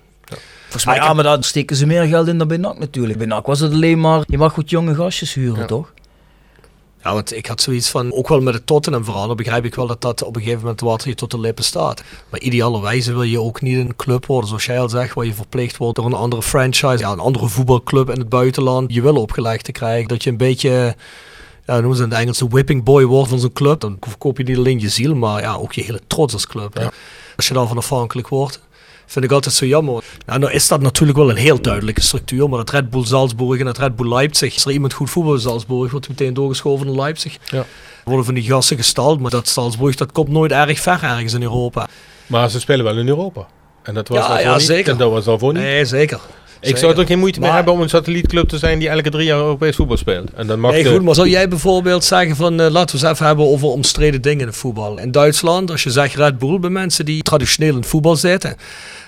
Volgens 0.63 0.85
mij, 0.85 0.97
ik 0.97 1.03
ja, 1.03 1.13
maar 1.13 1.25
dan 1.25 1.43
steken 1.43 1.77
ze 1.77 1.87
meer 1.87 2.05
geld 2.05 2.29
in 2.29 2.39
dan 2.39 2.49
bij 2.49 2.57
NAC 2.57 2.79
natuurlijk. 2.79 3.19
Bij 3.19 3.27
NAC 3.27 3.47
was 3.47 3.61
het 3.61 3.73
alleen 3.73 4.01
maar, 4.01 4.23
je 4.27 4.39
mag 4.39 4.53
goed 4.53 4.71
jonge 4.71 4.95
gastjes 4.95 5.35
huren, 5.35 5.61
Ja. 5.61 5.67
toch? 5.67 5.93
Ja, 7.03 7.13
want 7.13 7.37
ik 7.37 7.47
had 7.47 7.61
zoiets 7.61 7.89
van, 7.91 8.13
ook 8.13 8.29
wel 8.29 8.41
met 8.41 8.55
het 8.55 8.67
Tottenham 8.67 9.05
verhaal, 9.05 9.27
dan 9.27 9.37
begrijp 9.37 9.65
ik 9.65 9.75
wel 9.75 9.87
dat 9.87 10.01
dat 10.01 10.23
op 10.23 10.37
een 10.37 10.43
gegeven 10.43 10.61
moment 10.63 10.81
water 10.81 11.09
je 11.09 11.15
tot 11.15 11.31
de 11.31 11.41
lippen 11.41 11.65
staat. 11.65 12.03
Maar 12.29 12.41
idealerwijze 12.41 13.13
wil 13.13 13.23
je 13.23 13.41
ook 13.41 13.61
niet 13.61 13.77
een 13.79 13.97
club 13.97 14.27
worden, 14.27 14.49
zoals 14.49 14.65
jij 14.65 14.81
al 14.81 14.89
zegt, 14.89 15.15
waar 15.15 15.25
je 15.25 15.35
verplicht 15.35 15.77
wordt 15.77 15.97
door 15.97 16.05
een 16.07 16.13
andere 16.13 16.43
franchise, 16.43 16.99
ja, 16.99 17.11
een 17.13 17.19
andere 17.19 17.49
voetbalclub 17.49 18.11
in 18.11 18.19
het 18.19 18.29
buitenland, 18.29 18.93
je 18.95 19.03
wil 19.03 19.17
opgelegd 19.17 19.65
te 19.65 19.73
krijgen. 19.73 20.09
Dat 20.09 20.25
je 20.25 20.31
een 20.31 20.37
beetje, 20.37 20.95
ja, 21.71 21.79
noemen 21.81 21.97
ze 21.97 22.03
in 22.03 22.11
het 22.11 22.19
Engels, 22.19 22.39
de 22.39 22.49
whipping 22.49 22.85
boy 22.85 23.05
wordt 23.05 23.29
van 23.29 23.41
zo'n 23.41 23.53
club. 23.53 23.81
Dan 23.81 23.97
verkoop 24.01 24.39
je 24.39 24.45
niet 24.45 24.57
alleen 24.57 24.81
je 24.81 24.89
ziel, 24.89 25.15
maar 25.15 25.41
ja, 25.41 25.55
ook 25.55 25.73
je 25.73 25.83
hele 25.83 26.01
trots 26.07 26.33
als 26.35 26.47
club. 26.47 26.79
Ja. 26.79 26.91
Als 27.37 27.49
je 27.49 27.55
daarvan 27.55 27.77
afhankelijk 27.77 28.29
wordt. 28.29 28.61
Vind 29.07 29.25
ik 29.25 29.31
altijd 29.31 29.55
zo 29.55 29.67
jammer. 29.67 30.05
Ja, 30.27 30.39
nou 30.39 30.53
is 30.53 30.69
dat 30.69 30.81
natuurlijk 30.81 31.19
wel 31.19 31.31
een 31.31 31.37
heel 31.37 31.61
duidelijke 31.61 32.01
structuur. 32.01 32.49
Maar 32.49 32.59
dat 32.59 32.71
Red 32.71 32.91
Bull 32.91 33.05
Salzburg 33.05 33.59
en 33.61 33.65
dat 33.65 33.79
Red 33.79 33.97
Bull 33.97 34.09
Leipzig. 34.09 34.55
Als 34.55 34.65
er 34.65 34.71
iemand 34.73 34.93
goed 34.93 35.11
voetbal 35.11 35.35
in 35.35 35.41
Salzburg, 35.41 35.91
wordt 35.91 36.09
meteen 36.09 36.35
doorgeschoven 36.35 36.87
naar 36.87 36.95
Leipzig. 36.95 37.37
Ja. 37.45 37.65
Worden 38.05 38.25
van 38.25 38.35
die 38.35 38.43
gasten 38.43 38.77
gestald. 38.77 39.21
Maar 39.21 39.31
dat 39.31 39.49
Salzburg, 39.49 39.97
dat 39.97 40.13
komt 40.13 40.29
nooit 40.29 40.53
erg 40.53 40.81
ver 40.81 41.03
ergens 41.03 41.33
in 41.33 41.43
Europa. 41.43 41.89
Maar 42.27 42.51
ze 42.51 42.61
spelen 42.61 42.85
wel 42.85 42.99
in 42.99 43.09
Europa. 43.09 43.47
En 43.83 43.95
dat 43.95 44.09
was 44.09 44.19
Ja, 44.27 44.39
ja, 44.39 44.55
niet. 44.57 44.63
zeker. 44.67 44.93
En 44.93 44.99
dat 44.99 45.11
was 45.11 45.25
daarvoor 45.25 45.53
niet. 45.53 45.63
Nee, 45.63 45.85
zeker. 45.85 46.21
Ik 46.61 46.77
zou 46.77 46.93
er 46.93 47.01
ook 47.01 47.07
geen 47.07 47.19
moeite 47.19 47.39
mee 47.39 47.49
Maar- 47.49 47.57
hebben 47.57 47.75
om 47.75 47.81
een 47.81 47.89
satellietclub 47.89 48.49
te 48.49 48.59
zijn 48.59 48.79
die 48.79 48.89
elke 48.89 49.11
drie 49.11 49.25
jaar 49.25 49.39
Europees 49.39 49.77
voetbal 49.77 49.97
speelt. 49.97 50.33
En 50.35 50.47
dan 50.47 50.61
mag 50.61 50.71
Nee, 50.73 50.83
de- 50.83 50.91
goed, 50.91 51.03
maar 51.03 51.15
zou 51.15 51.29
jij 51.29 51.49
bijvoorbeeld 51.49 52.05
zeggen 52.05 52.37
van, 52.37 52.61
eh, 52.61 52.71
laten 52.71 52.99
we 52.99 53.03
eens 53.07 53.13
even 53.15 53.27
hebben 53.27 53.47
over 53.47 53.69
omstreden 53.69 54.23
dingen 54.23 54.41
in 54.41 54.47
het 54.47 54.57
voetbal. 54.57 54.99
In 54.99 55.11
Duitsland, 55.11 55.71
als 55.71 55.83
je 55.83 55.91
zegt 55.91 56.15
Red 56.15 56.39
Bull 56.39 56.59
bij 56.59 56.71
mensen 56.71 57.05
die 57.05 57.23
traditioneel 57.23 57.71
in 57.73 57.77
het 57.81 57.87
voetbal 57.87 58.17
zitten, 58.17 58.57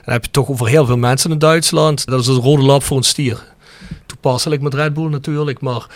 dan 0.05 0.15
heb 0.15 0.25
je 0.25 0.31
toch 0.31 0.49
over 0.49 0.69
heel 0.69 0.87
veel 0.87 0.97
mensen 0.97 1.31
in 1.31 1.39
Duitsland. 1.39 2.07
Dat 2.07 2.21
is 2.21 2.27
een 2.27 2.35
rode 2.41 2.63
lap 2.63 2.83
voor 2.83 2.97
een 2.97 3.03
stier. 3.03 3.39
Toepasselijk 4.07 4.63
met 4.63 4.75
Red 4.75 4.95
Bull 4.95 5.09
natuurlijk, 5.09 5.61
maar 5.61 5.87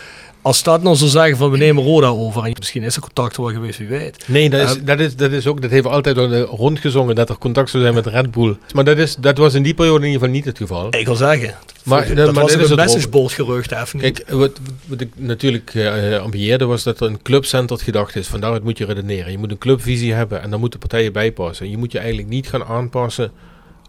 als 0.47 0.63
dat 0.63 0.83
nou 0.83 0.95
zou 0.95 1.09
zeggen 1.09 1.37
van 1.37 1.51
we 1.51 1.57
nemen 1.57 1.83
Roda 1.83 2.07
over, 2.07 2.43
en 2.43 2.53
misschien 2.59 2.83
is 2.83 2.95
er 2.95 3.01
contact 3.01 3.37
wel 3.37 3.47
geweest, 3.51 3.77
wie 3.77 3.87
weet. 3.87 4.23
Nee, 4.27 4.49
dat 4.49 4.69
is, 4.69 4.75
Eh, 4.75 4.85
dat, 4.85 4.99
is, 4.99 5.15
dat 5.15 5.31
is 5.31 5.47
ook, 5.47 5.61
dat 5.61 5.71
heeft 5.71 5.85
altijd 5.85 6.17
eh, 6.17 6.41
rondgezongen 6.41 7.15
dat 7.15 7.29
er 7.29 7.37
contact 7.37 7.69
zou 7.69 7.83
zijn 7.83 7.95
met 7.95 8.05
Red 8.05 8.31
Bull. 8.31 8.57
Maar 8.73 8.83
dat, 8.83 8.97
is, 8.97 9.15
dat 9.15 9.37
was 9.37 9.53
in 9.53 9.63
die 9.63 9.73
periode 9.73 9.99
in 9.99 10.05
ieder 10.11 10.19
geval 10.19 10.35
niet 10.35 10.45
het 10.45 10.57
geval. 10.57 10.87
Ik 10.95 11.05
wil 11.05 11.15
zeggen, 11.15 11.55
Maar- 11.83 12.15
dat, 12.15 12.25
maar 12.33 12.43
was 12.43 12.51
dit 12.51 12.61
is 12.61 13.05
een 13.11 13.29
gerucht 13.29 13.71
even. 13.71 13.99
Kijk, 13.99 14.25
wat, 14.29 14.51
wat 14.85 15.01
ik 15.01 15.09
natuurlijk 15.15 15.75
eh 15.75 16.17
ambieerde 16.17 16.65
was 16.65 16.83
dat 16.83 16.99
er 16.99 17.07
een 17.07 17.21
clubcenterd 17.21 17.81
gedacht 17.81 18.15
is. 18.15 18.27
Van 18.27 18.39
daaruit 18.39 18.63
moet 18.63 18.77
je 18.77 18.85
redeneren. 18.85 19.31
Je 19.31 19.37
moet 19.37 19.51
een 19.51 19.57
clubvisie 19.57 20.13
hebben 20.13 20.41
en 20.41 20.49
daar 20.49 20.59
moeten 20.59 20.79
partijen 20.79 21.13
bij 21.13 21.31
passen. 21.31 21.69
Je 21.69 21.77
moet 21.77 21.91
je 21.91 21.97
eigenlijk 21.99 22.29
niet 22.29 22.49
gaan 22.49 22.63
aanpassen 22.63 23.31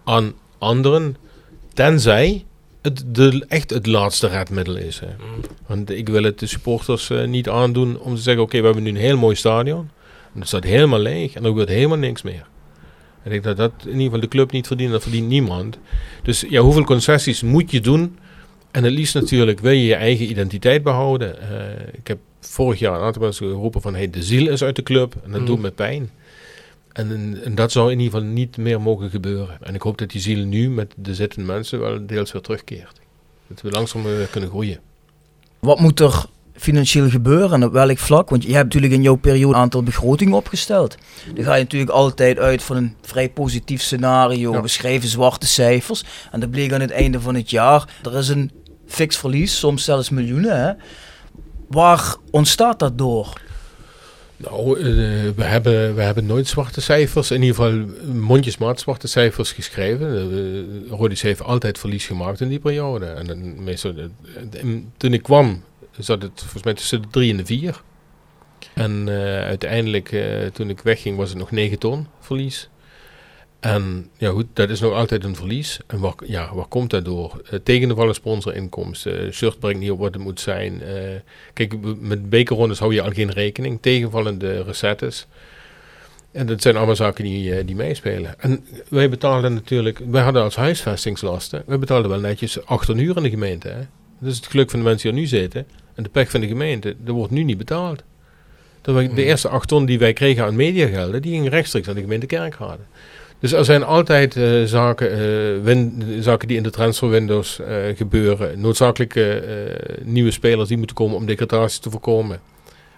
aan 0.05 0.33
anderen, 0.59 1.17
tenzij 1.75 2.45
het 2.89 3.15
de, 3.15 3.45
echt 3.49 3.71
het 3.71 3.87
laatste 3.87 4.27
redmiddel 4.29 4.77
is. 4.77 4.99
Hè. 5.01 5.09
Want 5.67 5.91
ik 5.91 6.09
wil 6.09 6.23
het 6.23 6.39
de 6.39 6.47
supporters 6.47 7.11
eh, 7.11 7.25
niet 7.27 7.49
aandoen 7.49 7.99
om 8.01 8.15
te 8.15 8.21
zeggen, 8.21 8.43
oké, 8.43 8.59
we 8.59 8.65
hebben 8.65 8.83
nu 8.83 8.91
een 8.91 8.97
heel 8.97 9.17
mooi 9.17 9.35
stadion. 9.37 9.91
En 10.35 10.39
het 10.41 10.49
staat 10.49 10.65
helemaal 10.65 10.99
leeg 10.99 11.35
en 11.35 11.43
er 11.43 11.49
gebeurt 11.49 11.69
helemaal 11.69 11.99
niks 11.99 12.23
meer. 12.23 12.47
Ik 13.25 13.31
denk 13.31 13.45
dat 13.45 13.57
dat 13.57 13.73
in 13.85 13.89
ieder 13.91 14.05
geval 14.05 14.21
de 14.21 14.29
club 14.29 14.53
niet 14.53 14.67
verdient, 14.67 14.91
dat 14.91 15.03
verdient 15.03 15.29
niemand. 15.29 15.79
Dus 16.23 16.45
ja, 16.49 16.61
hoeveel 16.61 16.85
concessies 16.85 17.43
moet 17.43 17.71
je 17.71 17.81
doen? 17.81 18.19
En 18.71 18.85
het 18.85 18.93
liefst 18.93 19.15
natuurlijk 19.15 19.61
wil 19.61 19.73
je 19.73 19.85
je 19.85 19.95
eigen 19.95 20.31
identiteit 20.31 20.83
behouden. 20.83 21.41
Eh, 21.41 21.89
ik 21.93 22.09
heb 22.09 22.19
vorig 22.41 22.79
jaar 22.79 22.95
een 22.95 23.05
aantal 23.05 23.23
mensen 23.23 23.47
geroepen 23.49 23.81
van 23.81 23.95
hey, 23.95 24.11
de 24.11 24.23
ziel 24.23 24.49
is 24.49 24.63
uit 24.63 24.77
de 24.77 24.83
club 24.83 25.15
en 25.25 25.31
dat 25.31 25.41
Mm. 25.41 25.47
doet 25.47 25.61
me 25.61 25.71
pijn. 25.71 26.11
En, 26.99 27.39
en 27.45 27.55
dat 27.55 27.73
zou 27.73 27.93
in 27.93 27.99
ieder 28.01 28.13
geval 28.19 28.33
niet 28.35 28.57
meer 28.57 28.81
mogen 28.81 29.11
gebeuren. 29.11 29.59
En 29.63 29.75
ik 29.75 29.83
hoop 29.83 29.99
dat 29.99 30.11
die 30.11 30.21
ziel 30.21 30.45
nu 30.45 30.71
met 30.71 30.95
de 30.97 31.15
zittende 31.15 31.53
mensen 31.53 31.81
wel 31.81 32.07
deels 32.07 32.33
weer 32.33 32.43
terugkeert. 32.43 33.01
Dat 33.47 33.61
we 33.61 33.71
langzaam 33.71 34.07
eh, 34.07 34.13
kunnen 34.31 34.51
groeien. 34.51 34.81
Wat 35.59 35.81
moet 35.81 36.01
er 36.01 36.25
financieel 36.55 37.09
gebeuren 37.09 37.53
en 37.53 37.65
op 37.65 37.73
welk 37.73 37.99
vlak? 37.99 38.31
Want 38.31 38.43
je 38.43 38.53
hebt 38.53 38.65
natuurlijk 38.65 38.93
in 38.93 39.03
jouw 39.03 39.15
periode 39.15 39.55
een 39.55 39.61
aantal 39.61 39.83
begrotingen 39.83 40.35
opgesteld. 40.35 40.97
Dan 41.35 41.45
ga 41.45 41.55
je 41.55 41.63
natuurlijk 41.63 41.91
altijd 41.91 42.39
uit 42.39 42.63
van 42.63 42.77
een 42.77 42.95
vrij 43.03 43.31
positief 43.31 43.83
scenario, 43.83 44.53
Ja. 44.53 44.61
beschreven 44.61 45.09
zwarte 45.09 45.47
cijfers. 45.47 46.05
En 46.31 46.41
dat 46.41 46.51
bleek 46.51 46.73
aan 46.73 46.81
het 46.81 46.91
einde 46.91 47.21
van 47.21 47.35
het 47.35 47.51
jaar, 47.51 47.89
er 48.03 48.17
is 48.17 48.29
een 48.29 48.51
fix 48.87 49.17
verlies, 49.17 49.59
soms 49.59 49.85
zelfs 49.85 50.11
miljoenen. 50.11 50.61
Hè? 50.61 50.73
Waar 51.69 52.17
ontstaat 52.31 52.79
dat 52.79 52.99
door? 52.99 53.41
Nou, 54.39 54.79
eh, 54.79 54.85
we, 55.37 55.45
hebben, 55.45 55.95
we 55.95 56.03
hebben 56.03 56.27
nooit 56.27 56.49
zwarte 56.49 56.81
cijfers, 56.81 57.31
in 57.31 57.43
ieder 57.43 57.57
geval 57.57 57.85
mondjesmaat 58.15 58.81
zwarte 58.81 59.09
cijfers 59.09 59.53
geschreven. 59.53 60.33
Uh, 61.01 61.11
heeft 61.11 61.43
altijd 61.43 61.79
verlies 61.79 62.07
gemaakt 62.07 62.41
in 62.41 62.49
die 62.49 62.59
periode. 62.59 63.07
En 63.07 63.65
meestal, 63.65 63.95
en 64.51 64.93
toen 64.97 65.13
ik 65.13 65.23
kwam, 65.23 65.63
zat 65.99 66.23
het 66.23 66.33
volgens 66.35 66.63
mij 66.63 66.75
tussen 66.75 67.03
de 67.03 67.09
drie 67.11 67.31
en 67.31 67.37
de 67.37 67.47
vier. 67.47 67.83
En 68.75 69.09
uiteindelijk, 69.45 70.17
toen 70.53 70.71
ik 70.71 70.81
wegging, 70.81 71.17
was 71.17 71.29
het 71.29 71.39
nog 71.39 71.51
9 71.51 71.79
ton 71.79 72.07
verlies. 72.21 72.69
En 73.61 74.11
ja 74.17 74.31
goed, 74.31 74.47
dat 74.53 74.71
is 74.71 74.81
nog 74.81 74.93
altijd 74.93 75.25
een 75.25 75.37
verlies. 75.37 75.81
En 75.87 75.99
waar, 75.99 76.15
ja, 76.25 76.55
waar 76.55 76.67
komt 76.67 76.91
dat 76.91 77.05
door? 77.05 77.41
Uh, 77.45 77.59
tegenvallen 77.63 78.15
sponsorinkomsten. 78.15 79.25
Uh, 79.25 79.33
shirt 79.33 79.59
brengt 79.59 79.81
niet 79.81 79.91
op 79.91 79.99
wat 79.99 80.15
het 80.15 80.23
moet 80.23 80.41
zijn. 80.41 80.83
Uh, 80.83 80.89
kijk, 81.53 81.75
met 82.01 82.31
bekerrondes 82.31 82.79
hou 82.79 82.95
je 82.95 83.03
al 83.03 83.11
geen 83.11 83.31
rekening. 83.31 83.79
Tegenvallende 83.81 84.63
recettes. 84.63 85.27
En 86.33 86.47
dat 86.47 86.63
zijn 86.63 86.77
allemaal 86.77 86.97
zaken 86.97 87.25
die, 87.25 87.65
die 87.65 87.77
meespelen. 87.77 88.41
En 88.41 88.67
wij 88.89 89.09
betaalden 89.09 89.55
natuurlijk, 89.55 90.01
wij 90.11 90.23
hadden 90.23 90.43
als 90.43 90.57
huisvestingslasten, 90.57 91.63
wij 91.67 91.79
betaalden 91.79 92.11
wel 92.11 92.21
netjes 92.21 92.67
acht 92.67 92.89
uur 92.89 93.17
in 93.17 93.23
de 93.23 93.31
gemeente. 93.31 93.69
Hè? 93.69 93.81
Dat 94.19 94.31
is 94.31 94.37
het 94.37 94.47
geluk 94.47 94.71
van 94.71 94.79
de 94.79 94.85
mensen 94.85 95.03
die 95.03 95.13
er 95.13 95.25
nu 95.25 95.39
zitten. 95.39 95.67
En 95.95 96.03
de 96.03 96.09
pech 96.09 96.31
van 96.31 96.41
de 96.41 96.47
gemeente, 96.47 96.97
dat 96.99 97.15
wordt 97.15 97.33
nu 97.33 97.43
niet 97.43 97.59
betaald. 97.59 98.03
Dat 98.81 98.95
wij, 98.95 99.15
de 99.15 99.25
eerste 99.25 99.49
acht 99.49 99.69
ton 99.69 99.85
die 99.85 99.99
wij 99.99 100.13
kregen 100.13 100.45
aan 100.45 100.57
mediagelden, 100.57 101.23
die 101.23 101.33
gingen 101.33 101.51
rechtstreeks 101.51 101.89
aan 101.89 101.95
de 101.95 102.01
gemeente 102.01 102.27
Kerkrade. 102.27 102.83
Dus 103.41 103.53
er 103.53 103.65
zijn 103.65 103.85
altijd 103.85 104.37
uh, 104.37 104.65
zaken, 104.65 105.11
uh, 105.11 105.65
win, 105.65 106.05
zaken 106.21 106.49
die 106.49 106.57
in 106.57 106.63
de 106.63 106.71
transferwindows 106.71 107.61
uh, 107.61 107.67
gebeuren. 107.97 108.61
Noodzakelijke 108.61 109.43
nieuwe 110.03 110.31
spelers 110.31 110.69
die 110.69 110.77
moeten 110.77 110.97
komen 110.97 111.17
om 111.17 111.27
degradatie 111.27 111.81
te 111.81 111.91
voorkomen. 111.91 112.41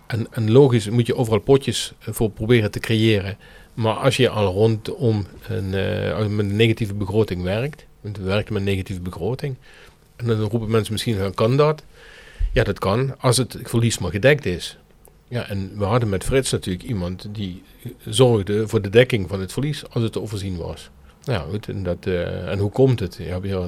En, 0.07 0.26
en, 0.31 0.50
logisch 0.50 0.88
moet 0.88 1.07
je 1.07 1.16
overal 1.16 1.40
potjes 1.40 1.92
voor 1.98 2.31
proberen 2.31 2.70
te 2.70 2.81
creëren. 2.81 3.37
Maar 3.74 3.94
als 3.94 4.16
je 4.16 4.29
al 4.29 4.53
rondom 4.53 5.26
een, 5.48 5.70
met 6.37 6.46
een 6.46 6.57
negatieve 6.57 6.94
begroting 6.94 7.42
werkt, 7.42 7.87
want 8.00 8.16
we 8.16 8.22
werken 8.22 8.53
met 8.53 8.62
een 8.62 8.68
negatieve 8.68 9.00
begroting, 9.00 9.57
en 10.16 10.26
dan 10.26 10.40
roepen 10.40 10.70
mensen 10.70 10.92
misschien 10.92 11.35
kan 11.35 11.57
dat? 11.57 11.83
Ja, 12.53 12.64
dat 12.64 12.79
kan, 12.79 13.14
als 13.20 13.37
het 13.37 13.57
verlies 13.62 13.98
maar 13.98 14.11
gedekt 14.11 14.46
is. 14.46 14.79
Ja, 15.31 15.49
en 15.49 15.79
we 15.79 15.85
hadden 15.85 16.09
met 16.09 16.25
Frits 16.25 16.51
natuurlijk 16.51 16.85
iemand 16.85 17.29
die 17.33 17.62
zorgde 18.05 18.69
voor 18.69 18.83
de 18.83 18.88
dekking 18.88 19.29
van 19.29 19.40
het 19.40 19.53
verlies 19.53 19.88
als 19.90 20.03
het 20.03 20.12
te 20.12 20.21
overzien 20.21 20.57
was. 20.57 20.90
Nou 21.25 21.51
goed, 21.51 21.69
en, 21.69 21.83
dat, 21.83 22.07
uh, 22.07 22.49
en 22.49 22.59
hoe 22.59 22.71
komt 22.71 23.01
het? 23.01 23.19
Ja, 23.21 23.38
uh, 23.43 23.59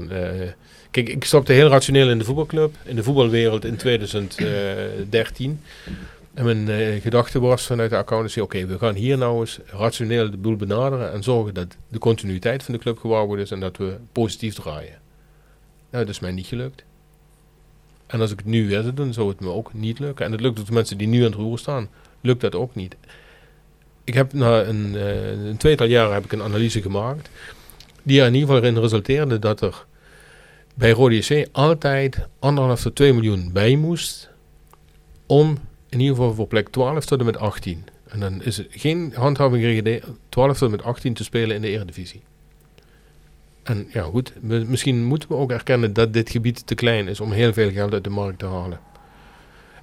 kijk, 0.91 1.09
ik 1.09 1.25
stapte 1.25 1.53
heel 1.53 1.69
rationeel 1.69 2.11
in 2.11 2.19
de 2.19 2.25
voetbalclub, 2.25 2.75
in 2.85 2.97
de 2.97 3.03
voetbalwereld 3.03 3.65
in 3.65 3.77
2013. 3.77 5.61
En 6.35 6.45
mijn 6.45 7.01
gedachte 7.01 7.41
was 7.41 7.67
vanuit 7.67 7.91
de 7.91 7.97
accountancy, 7.97 8.41
oké, 8.41 8.67
we 8.67 8.79
gaan 8.79 8.95
hier 8.95 9.19
nou 9.19 9.41
eens 9.41 9.59
rationeel 9.67 10.31
de 10.31 10.37
boel 10.37 10.57
benaderen 10.57 11.13
en 11.13 11.23
zorgen 11.23 11.55
dat 11.55 11.77
de 11.89 11.99
continuïteit 11.99 12.63
van 12.63 12.75
de 12.75 12.81
club 12.81 12.99
gewaarborgd 12.99 13.43
is 13.43 13.51
en 13.51 13.61
dat 13.61 13.77
we 13.77 13.97
positief 14.13 14.55
draaien. 14.55 15.01
Nou, 15.91 16.05
dat 16.05 16.15
is 16.15 16.21
mij 16.21 16.33
niet 16.33 16.47
gelukt. 16.47 16.85
En 18.13 18.21
als 18.21 18.31
ik 18.31 18.39
het 18.39 18.47
nu 18.47 18.69
weer 18.69 18.83
zou 18.83 18.95
doen, 18.95 19.13
zou 19.13 19.29
het 19.29 19.41
me 19.41 19.49
ook 19.49 19.73
niet 19.73 19.99
lukken. 19.99 20.25
En 20.27 20.33
het 20.33 20.41
lukt 20.41 20.67
de 20.67 20.73
mensen 20.73 20.99
die 20.99 21.07
nu 21.07 21.19
aan 21.19 21.25
het 21.25 21.35
roer 21.35 21.59
staan, 21.59 21.89
lukt 22.21 22.41
dat 22.41 22.55
ook 22.55 22.75
niet. 22.75 22.97
Ik 24.05 24.15
heb 24.15 24.33
na 24.33 24.63
een, 24.65 24.95
uh, 24.95 25.47
een 25.47 25.57
tweetal 25.57 25.87
jaren 25.87 26.15
heb 26.15 26.25
ik 26.25 26.33
een 26.33 26.43
analyse 26.43 26.83
gemaakt, 26.83 27.31
die 28.03 28.21
er 28.21 28.27
in 28.27 28.35
ieder 28.35 28.49
geval 28.49 28.69
in 28.69 28.79
resulteerde 28.79 29.39
dat 29.39 29.61
er 29.61 29.85
bij 30.75 30.91
Rode 30.91 31.49
altijd 31.53 32.29
anderhalf 32.39 32.83
tot 32.83 32.95
2 32.95 33.13
miljoen 33.13 33.53
bij 33.53 33.77
moest 33.77 34.31
om 35.27 35.59
in 35.89 36.01
ieder 36.01 36.17
geval 36.17 36.35
voor 36.35 36.47
plek 36.47 36.69
12 36.69 37.05
tot 37.05 37.19
en 37.19 37.25
met 37.25 37.37
18. 37.37 37.85
En 38.09 38.21
dan 38.21 38.43
is 38.43 38.59
er 38.59 38.67
geen 38.71 39.13
handhaving 39.15 39.65
gekregen 39.65 40.17
12 40.29 40.59
tot 40.59 40.69
en 40.69 40.77
met 40.77 40.83
18 40.83 41.15
te 41.15 41.25
spelen 41.25 41.57
in 41.57 41.63
de 41.63 41.69
Eredivisie. 41.69 42.23
En 43.63 43.89
ja, 43.93 44.03
goed, 44.03 44.33
misschien 44.43 45.05
moeten 45.05 45.29
we 45.29 45.35
ook 45.35 45.51
erkennen 45.51 45.93
dat 45.93 46.13
dit 46.13 46.31
gebied 46.31 46.67
te 46.67 46.75
klein 46.75 47.09
is 47.09 47.21
om 47.21 47.33
heel 47.33 47.53
veel 47.53 47.71
geld 47.71 47.93
uit 47.93 48.05
de 48.05 48.11
markt 48.11 48.39
te 48.39 48.47
halen. 48.47 48.81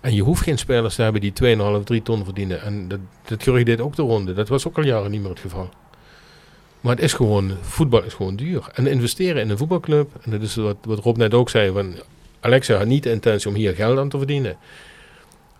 En 0.01 0.13
je 0.13 0.21
hoeft 0.21 0.41
geen 0.41 0.57
spelers 0.57 0.95
te 0.95 1.01
hebben 1.01 1.21
die 1.21 1.33
2,5, 1.79 1.83
3 1.83 2.01
ton 2.01 2.23
verdienen. 2.23 2.61
En 2.61 2.87
dat, 2.87 2.99
dat 3.25 3.65
deed 3.65 3.81
ook 3.81 3.95
de 3.95 4.01
ronde. 4.01 4.33
Dat 4.33 4.47
was 4.47 4.67
ook 4.67 4.77
al 4.77 4.83
jaren 4.83 5.11
niet 5.11 5.21
meer 5.21 5.29
het 5.29 5.39
geval. 5.39 5.69
Maar 6.81 6.95
het 6.95 7.03
is 7.03 7.13
gewoon, 7.13 7.51
voetbal 7.61 8.03
is 8.03 8.13
gewoon 8.13 8.35
duur. 8.35 8.69
En 8.73 8.87
investeren 8.87 9.41
in 9.41 9.49
een 9.49 9.57
voetbalclub, 9.57 10.11
en 10.21 10.31
dat 10.31 10.41
is 10.41 10.55
wat, 10.55 10.77
wat 10.81 10.99
Rob 10.99 11.17
net 11.17 11.33
ook 11.33 11.49
zei, 11.49 11.71
van 11.71 11.95
Alexa 12.39 12.77
had 12.77 12.87
niet 12.87 13.03
de 13.03 13.11
intentie 13.11 13.49
om 13.49 13.55
hier 13.55 13.75
geld 13.75 13.97
aan 13.97 14.09
te 14.09 14.17
verdienen. 14.17 14.57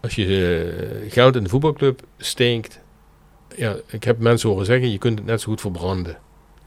Als 0.01 0.15
je 0.15 0.25
uh, 1.03 1.11
geld 1.11 1.35
in 1.35 1.43
de 1.43 1.49
voetbalclub 1.49 2.01
steekt, 2.17 2.79
ja, 3.55 3.75
ik 3.87 4.03
heb 4.03 4.19
mensen 4.19 4.49
horen 4.49 4.65
zeggen, 4.65 4.91
je 4.91 4.97
kunt 4.97 5.17
het 5.17 5.27
net 5.27 5.41
zo 5.41 5.49
goed 5.49 5.61
verbranden. 5.61 6.17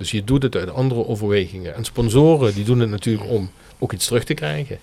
Dus 0.03 0.11
je 0.11 0.25
doet 0.25 0.43
het 0.43 0.57
uit 0.57 0.71
andere 0.71 1.07
overwegingen. 1.07 1.75
En 1.75 1.85
sponsoren 1.85 2.55
die 2.55 2.65
doen 2.65 2.81
het 2.81 2.91
natuurlijk 2.91 3.31
om 3.31 3.51
ook 3.79 3.93
iets 3.93 4.07
terug 4.07 4.25
te 4.25 4.35
krijgen. 4.35 4.79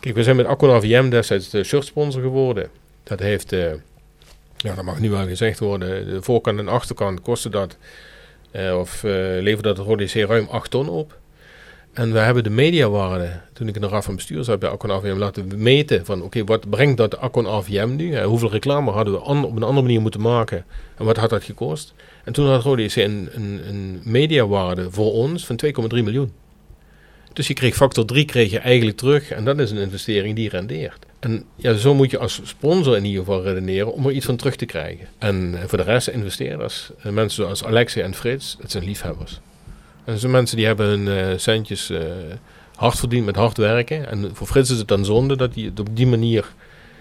Kijk, 0.00 0.14
we 0.14 0.22
zijn 0.22 0.36
met 0.36 0.46
Accon 0.46 0.70
AVM 0.70 1.08
destijds 1.08 1.50
de 1.50 1.64
shirtsponsor 1.64 2.22
geworden. 2.22 2.68
Dat 3.02 3.20
heeft, 3.20 3.52
eh, 3.52 3.72
ja, 4.56 4.74
dat 4.74 4.84
mag 4.84 4.98
nu 4.98 5.10
wel 5.10 5.26
gezegd 5.26 5.58
worden, 5.58 6.06
de 6.06 6.22
voorkant 6.22 6.58
en 6.58 6.68
achterkant 6.68 7.20
kostte 7.20 7.48
dat, 7.48 7.76
eh, 8.50 8.78
of 8.78 9.04
eh 9.04 9.10
leverde 9.40 9.74
dat 9.74 9.86
Rode 9.86 10.04
C 10.04 10.12
ruim 10.12 10.46
8 10.50 10.70
ton 10.70 10.88
op. 10.88 11.18
En 11.92 12.12
we 12.12 12.18
hebben 12.18 12.44
de 12.44 12.50
mediawaarde, 12.50 13.40
toen 13.52 13.68
ik 13.68 13.74
in 13.74 13.80
de 13.80 13.88
raad 13.88 14.04
van 14.04 14.14
bestuur 14.14 14.44
zat 14.44 14.58
bij 14.58 14.70
Accon 14.70 14.90
AVM, 14.90 15.16
laten 15.16 15.62
meten 15.62 16.04
van 16.04 16.22
oké, 16.22 16.44
wat 16.44 16.70
brengt 16.70 16.96
dat 16.96 17.18
Accon 17.18 17.48
AVM 17.48 17.96
nu? 17.96 18.22
Hoeveel 18.22 18.50
reclame 18.50 18.90
hadden 18.90 19.14
we 19.14 19.20
op 19.20 19.56
een 19.56 19.62
andere 19.62 19.82
manier 19.82 20.00
moeten 20.00 20.20
maken? 20.20 20.64
En 20.96 21.04
wat 21.04 21.16
had 21.16 21.30
dat 21.30 21.44
gekost? 21.44 21.94
En 22.24 22.32
toen 22.32 22.46
had 22.46 22.62
Rode 22.62 22.86
C 22.86 22.96
een, 22.96 23.28
een, 23.34 24.00
mediawaarde 24.02 24.90
voor 24.90 25.12
ons 25.12 25.46
van 25.46 25.60
2,3 25.64 25.88
miljoen. 25.88 26.32
Dus 27.32 27.46
je 27.46 27.54
kreeg 27.54 27.74
factor 27.74 28.04
3 28.04 28.24
kreeg 28.24 28.50
je 28.50 28.58
eigenlijk 28.58 28.96
terug 28.96 29.30
en 29.30 29.44
dat 29.44 29.58
is 29.58 29.70
een 29.70 29.78
investering 29.78 30.36
die 30.36 30.48
rendeert. 30.48 31.06
En 31.20 31.44
ja, 31.56 31.74
zo 31.74 31.94
moet 31.94 32.10
je 32.10 32.18
als 32.18 32.40
sponsor 32.42 32.96
in 32.96 33.04
ieder 33.04 33.24
geval 33.24 33.42
redeneren 33.42 33.92
om 33.92 34.06
er 34.06 34.12
iets 34.12 34.26
van 34.26 34.36
terug 34.36 34.56
te 34.56 34.64
krijgen. 34.64 35.06
En 35.18 35.54
voor 35.66 35.78
de 35.78 35.84
rest, 35.84 36.08
investeerders, 36.08 36.90
eh, 37.02 37.12
mensen 37.12 37.44
zoals 37.44 37.64
Alexei 37.64 38.04
en 38.04 38.14
Frits, 38.14 38.56
het 38.60 38.70
zijn 38.70 38.84
liefhebbers. 38.84 39.40
En 40.04 40.12
dat 40.12 40.20
zijn 40.20 40.32
mensen 40.32 40.56
die 40.56 40.66
hebben 40.66 40.86
hun 40.86 41.08
eh, 41.08 41.38
centjes 41.38 41.90
eh, 41.90 42.00
hard 42.74 42.98
verdiend 42.98 43.26
met 43.26 43.36
hard 43.36 43.56
werken. 43.56 44.08
En 44.08 44.30
voor 44.32 44.46
Frits 44.46 44.70
is 44.70 44.78
het 44.78 44.88
dan 44.88 45.04
zonde 45.04 45.36
dat 45.36 45.54
hij 45.54 45.64
het 45.64 45.80
op 45.80 45.96
die 45.96 46.06
manier 46.06 46.52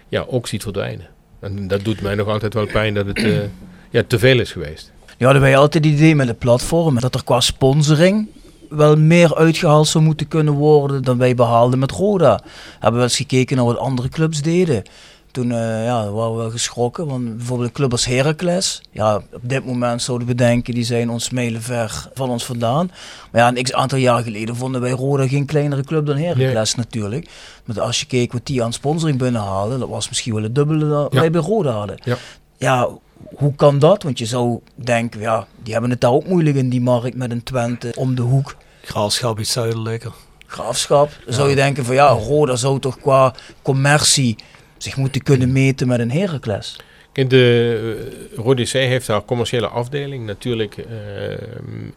ja, 0.10 0.26
ook 0.28 0.48
ziet 0.48 0.64
verdwijnen. 0.64 1.08
En 1.40 1.68
dat 1.68 1.84
doet 1.84 2.02
mij 2.02 2.16
nog 2.16 2.28
altijd 2.28 2.54
wel 2.54 2.66
pijn 2.66 2.94
dat 2.94 3.06
het 3.06 3.50
ja, 3.90 4.04
te 4.08 4.20
veel 4.20 4.40
is 4.40 4.52
geweest. 4.52 4.92
Ja, 5.18 5.26
hadden 5.26 5.42
wij 5.42 5.58
altijd 5.58 5.84
het 5.86 5.94
idee 5.94 6.16
met 6.16 6.28
het 6.28 6.40
platform 6.40 7.00
dat 7.00 7.16
er 7.16 7.24
qua 7.24 7.40
sponsoring 7.40 8.28
wel 8.70 8.96
meer 8.96 9.36
uitgehaald 9.36 9.88
zou 9.88 10.04
moeten 10.04 10.28
kunnen 10.28 10.54
worden 10.54 11.04
dan 11.04 11.18
wij 11.18 11.36
behaalden 11.36 11.80
met 11.80 11.92
Roda. 11.92 12.40
Hebben 12.80 13.00
we 13.00 13.06
eens 13.06 13.16
gekeken 13.16 13.56
naar 13.56 13.66
wat 13.66 13.78
andere 13.78 14.10
clubs 14.10 14.42
deden. 14.42 14.84
Toen 15.32 15.52
eh, 15.52 15.86
ja, 15.86 16.10
waren 16.12 16.32
we 16.36 16.38
wel 16.42 16.50
geschrokken, 16.52 17.08
want 17.08 17.38
bijvoorbeeld 17.38 17.68
een 17.70 17.76
club 17.76 17.92
als 17.92 18.06
Heracles, 18.06 18.82
ja, 18.92 19.16
op 19.16 19.40
dit 19.42 19.66
moment 19.66 20.02
zouden 20.02 20.28
we 20.28 20.36
denken, 20.36 20.74
die 20.74 20.84
zijn 20.84 21.10
ons 21.10 21.30
mijlenver 21.30 22.08
van 22.14 22.30
ons 22.30 22.46
vandaan. 22.46 22.92
Maar 23.32 23.42
ja, 23.42 23.48
een 23.48 23.64
x 23.64 23.74
aantal 23.74 23.98
jaar 23.98 24.24
geleden 24.24 24.56
vonden 24.56 24.82
wij 24.82 24.92
Roda 24.92 25.28
geen 25.28 25.46
kleinere 25.46 25.84
club 25.84 26.06
dan 26.06 26.18
Heracles 26.18 26.76
natuurlijk. 26.76 27.30
Maar 27.66 27.82
als 27.82 28.00
je 28.00 28.06
keek 28.06 28.32
wat 28.34 28.46
die 28.46 28.64
aan 28.64 28.74
sponsoring 28.74 29.18
binnenhaalden, 29.18 29.80
dat 29.80 29.90
was 29.90 30.10
misschien 30.10 30.34
wel 30.34 30.44
het 30.44 30.56
dubbele 30.56 30.90
dat 30.90 31.14
Ja. 31.14 31.20
wij 31.20 31.32
bij 31.32 31.42
Roda 31.42 31.72
hadden. 31.72 31.98
Ja. 32.04 32.18
ja, 32.58 32.88
hoe 33.36 33.56
kan 33.56 33.80
dat? 33.80 34.04
Want 34.04 34.18
je 34.20 34.26
zou 34.26 34.60
denken, 34.76 35.20
ja, 35.20 35.48
die 35.64 35.74
hebben 35.74 35.92
het 35.92 36.02
daar 36.02 36.12
ook 36.12 36.28
moeilijk 36.28 36.56
in 36.56 36.70
die 36.70 36.82
markt 36.82 37.16
met 37.16 37.32
een 37.32 37.44
Twente 37.44 37.94
om 37.98 38.16
de 38.16 38.22
hoek. 38.22 38.56
Graafschap 38.82 39.40
iets 39.40 39.52
zuidelijker. 39.52 40.12
Graafschap. 40.46 41.12
Dan 41.26 41.34
zou 41.34 41.50
je 41.50 41.56
denken 41.56 41.86
van 41.86 41.96
ja, 41.96 42.08
Roda 42.08 42.56
zou 42.56 42.80
toch 42.80 43.00
qua 43.00 43.36
commercie 43.62 44.36
zich 44.78 44.98
moeten 44.98 45.24
kunnen 45.24 45.52
meten 45.52 45.88
met 45.88 46.00
een 46.00 46.12
Heracles. 46.12 46.80
Kijk, 47.12 47.30
de 47.30 48.28
uh, 48.34 48.38
Rode 48.38 48.64
C 48.64 48.72
heeft 48.72 49.08
haar 49.08 49.26
commerciële 49.26 49.68
afdeling 49.68 50.26
natuurlijk 50.26 50.78
eh, 50.78 50.86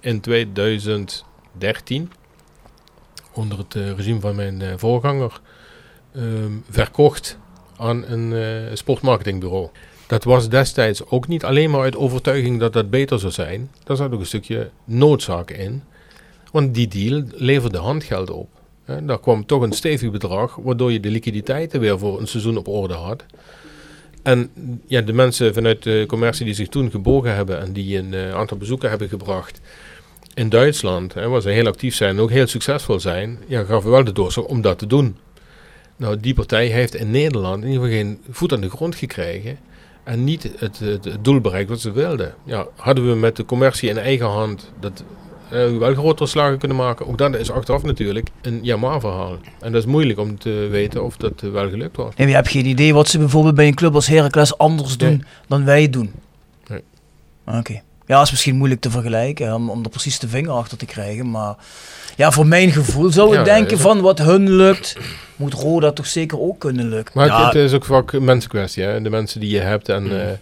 in 0.00 0.20
2013, 0.20 2.12
onder 3.32 3.58
het 3.58 3.74
eh, 3.74 3.90
regime 3.90 4.20
van 4.20 4.34
mijn 4.34 4.62
eh, 4.62 4.72
voorganger, 4.76 5.40
ehm, 6.14 6.52
verkocht 6.70 7.38
aan 7.76 8.04
een 8.06 8.32
eh, 8.32 8.74
sportmarketingbureau. 8.74 9.68
Dat 10.06 10.24
was 10.24 10.48
destijds 10.48 11.06
ook 11.06 11.28
niet 11.28 11.44
alleen 11.44 11.70
maar 11.70 11.80
uit 11.80 11.96
overtuiging 11.96 12.60
dat 12.60 12.72
dat 12.72 12.90
beter 12.90 13.18
zou 13.18 13.32
zijn. 13.32 13.70
Daar 13.84 13.96
zat 13.96 14.12
ook 14.12 14.20
een 14.20 14.26
stukje 14.26 14.70
noodzaak 14.84 15.50
in. 15.50 15.82
Want 16.52 16.74
die 16.74 16.88
deal 16.88 17.22
leverde 17.34 17.78
handgeld 17.78 18.30
op. 18.30 18.48
Daar 19.02 19.20
kwam 19.20 19.46
toch 19.46 19.62
een 19.62 19.72
stevig 19.72 20.10
bedrag, 20.10 20.56
waardoor 20.56 20.92
je 20.92 21.00
de 21.00 21.10
liquiditeiten 21.10 21.80
weer 21.80 21.98
voor 21.98 22.20
een 22.20 22.26
seizoen 22.26 22.56
op 22.56 22.68
orde 22.68 22.94
had. 22.94 23.24
En 24.22 24.50
ja, 24.86 25.00
de 25.00 25.12
mensen 25.12 25.54
vanuit 25.54 25.82
de 25.82 26.04
commercie 26.06 26.44
die 26.44 26.54
zich 26.54 26.68
toen 26.68 26.90
gebogen 26.90 27.34
hebben 27.34 27.60
en 27.60 27.72
die 27.72 27.98
een 27.98 28.14
eh, 28.14 28.34
aantal 28.34 28.56
bezoeken 28.56 28.88
hebben 28.88 29.08
gebracht 29.08 29.60
in 30.34 30.48
Duitsland, 30.48 31.14
hè, 31.14 31.28
waar 31.28 31.40
ze 31.40 31.48
heel 31.48 31.66
actief 31.66 31.94
zijn 31.94 32.10
en 32.10 32.22
ook 32.22 32.30
heel 32.30 32.46
succesvol 32.46 33.00
zijn, 33.00 33.38
ja, 33.46 33.64
gaven 33.64 33.90
wel 33.90 34.04
de 34.04 34.12
doorslag 34.12 34.44
om 34.44 34.60
dat 34.60 34.78
te 34.78 34.86
doen. 34.86 35.16
Nou, 35.96 36.20
die 36.20 36.34
partij 36.34 36.66
heeft 36.66 36.94
in 36.94 37.10
Nederland 37.10 37.62
in 37.62 37.70
ieder 37.70 37.84
geval 37.84 37.98
geen 37.98 38.18
voet 38.30 38.52
aan 38.52 38.60
de 38.60 38.70
grond 38.70 38.94
gekregen 38.94 39.58
en 40.06 40.24
niet 40.24 40.42
het, 40.42 40.78
het, 40.78 41.04
het 41.04 41.24
doel 41.24 41.40
bereikt 41.40 41.68
wat 41.68 41.80
ze 41.80 41.92
wilden. 41.92 42.34
Ja, 42.44 42.66
hadden 42.76 43.08
we 43.10 43.14
met 43.16 43.36
de 43.36 43.44
commercie 43.44 43.88
in 43.88 43.98
eigen 43.98 44.26
hand 44.26 44.72
dat 44.80 45.04
eh, 45.50 45.76
wel 45.78 45.94
grotere 45.94 46.28
slagen 46.28 46.58
kunnen 46.58 46.76
maken, 46.76 47.06
ook 47.06 47.18
dat 47.18 47.34
is 47.36 47.50
achteraf 47.50 47.82
natuurlijk 47.82 48.28
een 48.42 48.58
ja-maar-verhaal. 48.62 49.36
En 49.60 49.72
dat 49.72 49.82
is 49.82 49.88
moeilijk 49.90 50.18
om 50.18 50.38
te 50.38 50.68
weten 50.70 51.04
of 51.04 51.16
dat 51.16 51.42
eh, 51.42 51.50
wel 51.50 51.68
gelukt 51.70 51.96
was. 51.96 52.14
En 52.16 52.28
je 52.28 52.34
hebt 52.34 52.48
geen 52.48 52.66
idee 52.66 52.94
wat 52.94 53.08
ze 53.08 53.18
bijvoorbeeld 53.18 53.54
bij 53.54 53.66
een 53.66 53.74
club 53.74 53.94
als 53.94 54.06
Heracles 54.06 54.58
anders 54.58 54.96
doen 54.96 55.08
Nee. 55.08 55.22
dan 55.48 55.64
wij 55.64 55.90
doen. 55.90 56.12
Nee. 56.66 56.80
Oké. 57.58 57.80
Ja, 58.06 58.22
is 58.22 58.30
misschien 58.30 58.56
moeilijk 58.56 58.80
te 58.80 58.90
vergelijken, 58.90 59.54
om, 59.54 59.70
om 59.70 59.82
er 59.84 59.90
precies 59.90 60.18
de 60.18 60.28
vinger 60.28 60.50
achter 60.50 60.78
te 60.78 60.86
krijgen. 60.86 61.30
Maar 61.30 61.54
ja, 62.16 62.30
voor 62.30 62.46
mijn 62.46 62.70
gevoel 62.72 63.10
zou 63.10 63.28
ik 63.28 63.34
Ja, 63.38 63.44
denken 63.44 63.76
ja. 63.76 63.82
van 63.82 64.00
wat 64.00 64.18
hun 64.18 64.50
lukt, 64.50 64.96
moet 65.36 65.52
Roda 65.54 65.92
toch 65.92 66.06
zeker 66.06 66.40
ook 66.40 66.58
kunnen 66.58 66.88
lukken. 66.88 67.12
Maar 67.18 67.26
Ja. 67.26 67.44
het, 67.44 67.54
het 67.54 67.62
is 67.62 67.72
ook 67.72 67.84
vaak 67.84 68.12
een 68.12 68.24
mensenkwestie, 68.24 68.82
hè? 68.82 69.02
de 69.02 69.10
mensen 69.10 69.40
die 69.40 69.50
je 69.50 69.60
hebt. 69.60 69.88
En, 69.88 70.04
eh, 70.20 70.32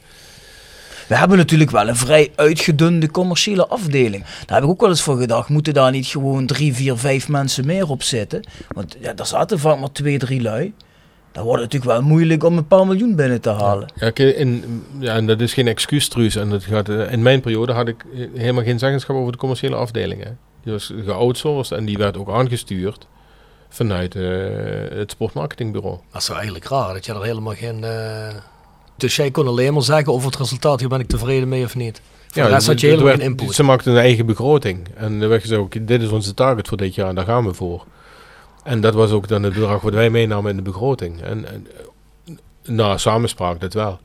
We 1.07 1.17
hebben 1.17 1.39
natuurlijk 1.39 1.71
wel 1.71 1.89
een 1.89 1.97
vrij 1.97 2.33
uitgedunde 2.37 3.11
commerciële 3.11 3.67
afdeling. 3.67 4.25
Daar 4.47 4.57
heb 4.57 4.65
ik 4.65 4.71
ook 4.71 4.81
wel 4.81 4.91
eens 4.91 5.03
voor 5.03 5.17
gedacht. 5.19 5.49
Moeten 5.49 5.75
daar 5.75 5.91
niet 5.91 6.07
gewoon 6.07 6.47
drie, 6.47 6.75
vier, 6.75 6.97
vijf 6.97 7.29
mensen 7.29 7.67
meer 7.67 7.89
op 7.89 8.03
zitten? 8.03 8.45
Want 8.75 8.97
ja, 9.01 9.13
daar 9.13 9.27
zaten 9.27 9.59
vaak 9.59 9.79
maar 9.79 9.93
twee, 9.93 10.19
drie 10.19 10.43
lui. 10.43 10.73
Dan 11.35 11.45
wordt 11.45 11.63
het 11.63 11.73
natuurlijk 11.73 12.01
wel 12.01 12.09
moeilijk 12.11 12.45
om 12.45 12.57
een 12.57 12.67
paar 12.67 12.87
miljoen 12.87 13.15
binnen 13.17 13.41
te 13.41 13.51
halen. 13.51 13.89
ja, 13.95 14.15
in, 14.15 14.83
ja, 14.99 15.15
en 15.15 15.27
dat 15.27 15.41
is 15.41 15.55
geen 15.55 15.67
excuus, 15.69 16.09
Truus. 16.09 16.37
En 16.37 16.51
dat 16.51 16.65
gaat, 16.65 16.89
eh, 16.89 17.13
in 17.13 17.23
mijn 17.23 17.41
periode 17.41 17.73
had 17.73 17.89
ik 17.89 18.05
eh, 18.15 18.27
helemaal 18.35 18.65
geen 18.65 18.79
zeggenschap 18.79 19.17
over 19.17 19.33
de 19.33 19.39
commerciële 19.39 19.77
afdeling. 19.77 20.23
Hè. 20.25 20.31
Die 20.63 20.73
was 20.73 20.93
geoutsourced 21.05 21.79
en 21.79 21.85
die 21.85 21.97
werd 21.97 22.17
ook 22.17 22.31
aangestuurd 22.31 23.07
vanuit 23.69 24.15
eh, 24.15 24.23
het 24.99 25.11
sportmarketingbureau. 25.11 25.99
Dat 26.13 26.21
is 26.23 26.27
wel 26.29 26.37
eigenlijk 26.37 26.69
raar, 26.69 26.93
dat 26.95 27.07
je 27.07 27.13
er 27.13 27.23
helemaal 27.25 27.55
geen... 27.55 27.85
eh, 27.85 28.35
Dus 28.97 29.17
jij 29.17 29.31
kon 29.31 29.47
alleen 29.47 29.73
maar 29.73 29.83
zeggen 29.83 30.13
over 30.13 30.27
het 30.31 30.37
resultaat, 30.39 30.81
hier 30.81 30.89
ben 30.89 31.01
ik 31.01 31.09
tevreden 31.09 31.49
mee 31.49 31.65
of 31.65 31.75
niet. 31.77 32.01
Voor 32.29 32.43
de 32.43 32.49
rest 32.49 32.67
had 32.67 32.81
je 32.81 32.87
er 32.87 32.93
helemaal 32.93 33.13
werd- 33.17 33.23
geen 33.29 33.39
input. 33.39 33.55
Ze 33.55 33.63
maakten 33.63 33.93
een 33.93 33.99
eigen 33.99 34.27
begroting. 34.27 34.89
En 34.97 35.23
er 35.23 35.29
werd 35.29 35.41
gezegd, 35.41 35.61
oké, 35.61 35.85
dit 35.85 36.03
is 36.03 36.09
onze 36.09 36.35
target 36.35 36.69
voor 36.69 36.77
dit 36.77 36.95
jaar 36.95 37.09
en 37.09 37.15
daar 37.15 37.25
gaan 37.25 37.45
we 37.47 37.55
voor. 37.55 37.85
En 38.65 38.81
dat 38.81 38.95
was 38.95 39.11
ook 39.11 39.29
dan 39.29 39.43
het 39.43 39.55
bedrag 39.55 39.81
wat 39.81 39.93
wij 39.93 40.11
meenamen 40.11 40.51
in 40.51 40.57
de 40.57 40.63
begroting. 40.63 41.23
En, 41.23 41.49
en 41.49 41.67
na 42.63 42.99
samenspraak 42.99 43.61
dat 43.61 43.75
wel. 43.75 43.99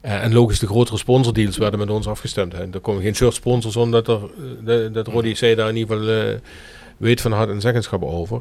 Eh, 0.00 0.22
en 0.22 0.32
logisch, 0.32 0.58
de 0.58 0.66
grotere 0.66 0.98
sponsordeals 0.98 1.56
werden 1.56 1.78
met 1.78 1.90
ons 1.90 2.06
afgestemd. 2.06 2.52
Hè. 2.52 2.72
Er 2.72 2.80
komen 2.80 3.02
geen 3.02 3.14
shirt 3.14 3.34
sponsors 3.34 3.76
omdat 3.76 4.08
er, 4.08 4.20
eh, 4.66 4.92
dat 4.92 5.06
Rodi 5.06 5.32
C 5.32 5.40
daar 5.56 5.68
in 5.68 5.76
ieder 5.76 5.96
geval 5.96 6.12
eh, 6.12 6.34
weet 6.96 7.20
van 7.20 7.32
had 7.32 7.48
en 7.48 7.60
zeggenschap 7.60 8.02
over. 8.02 8.40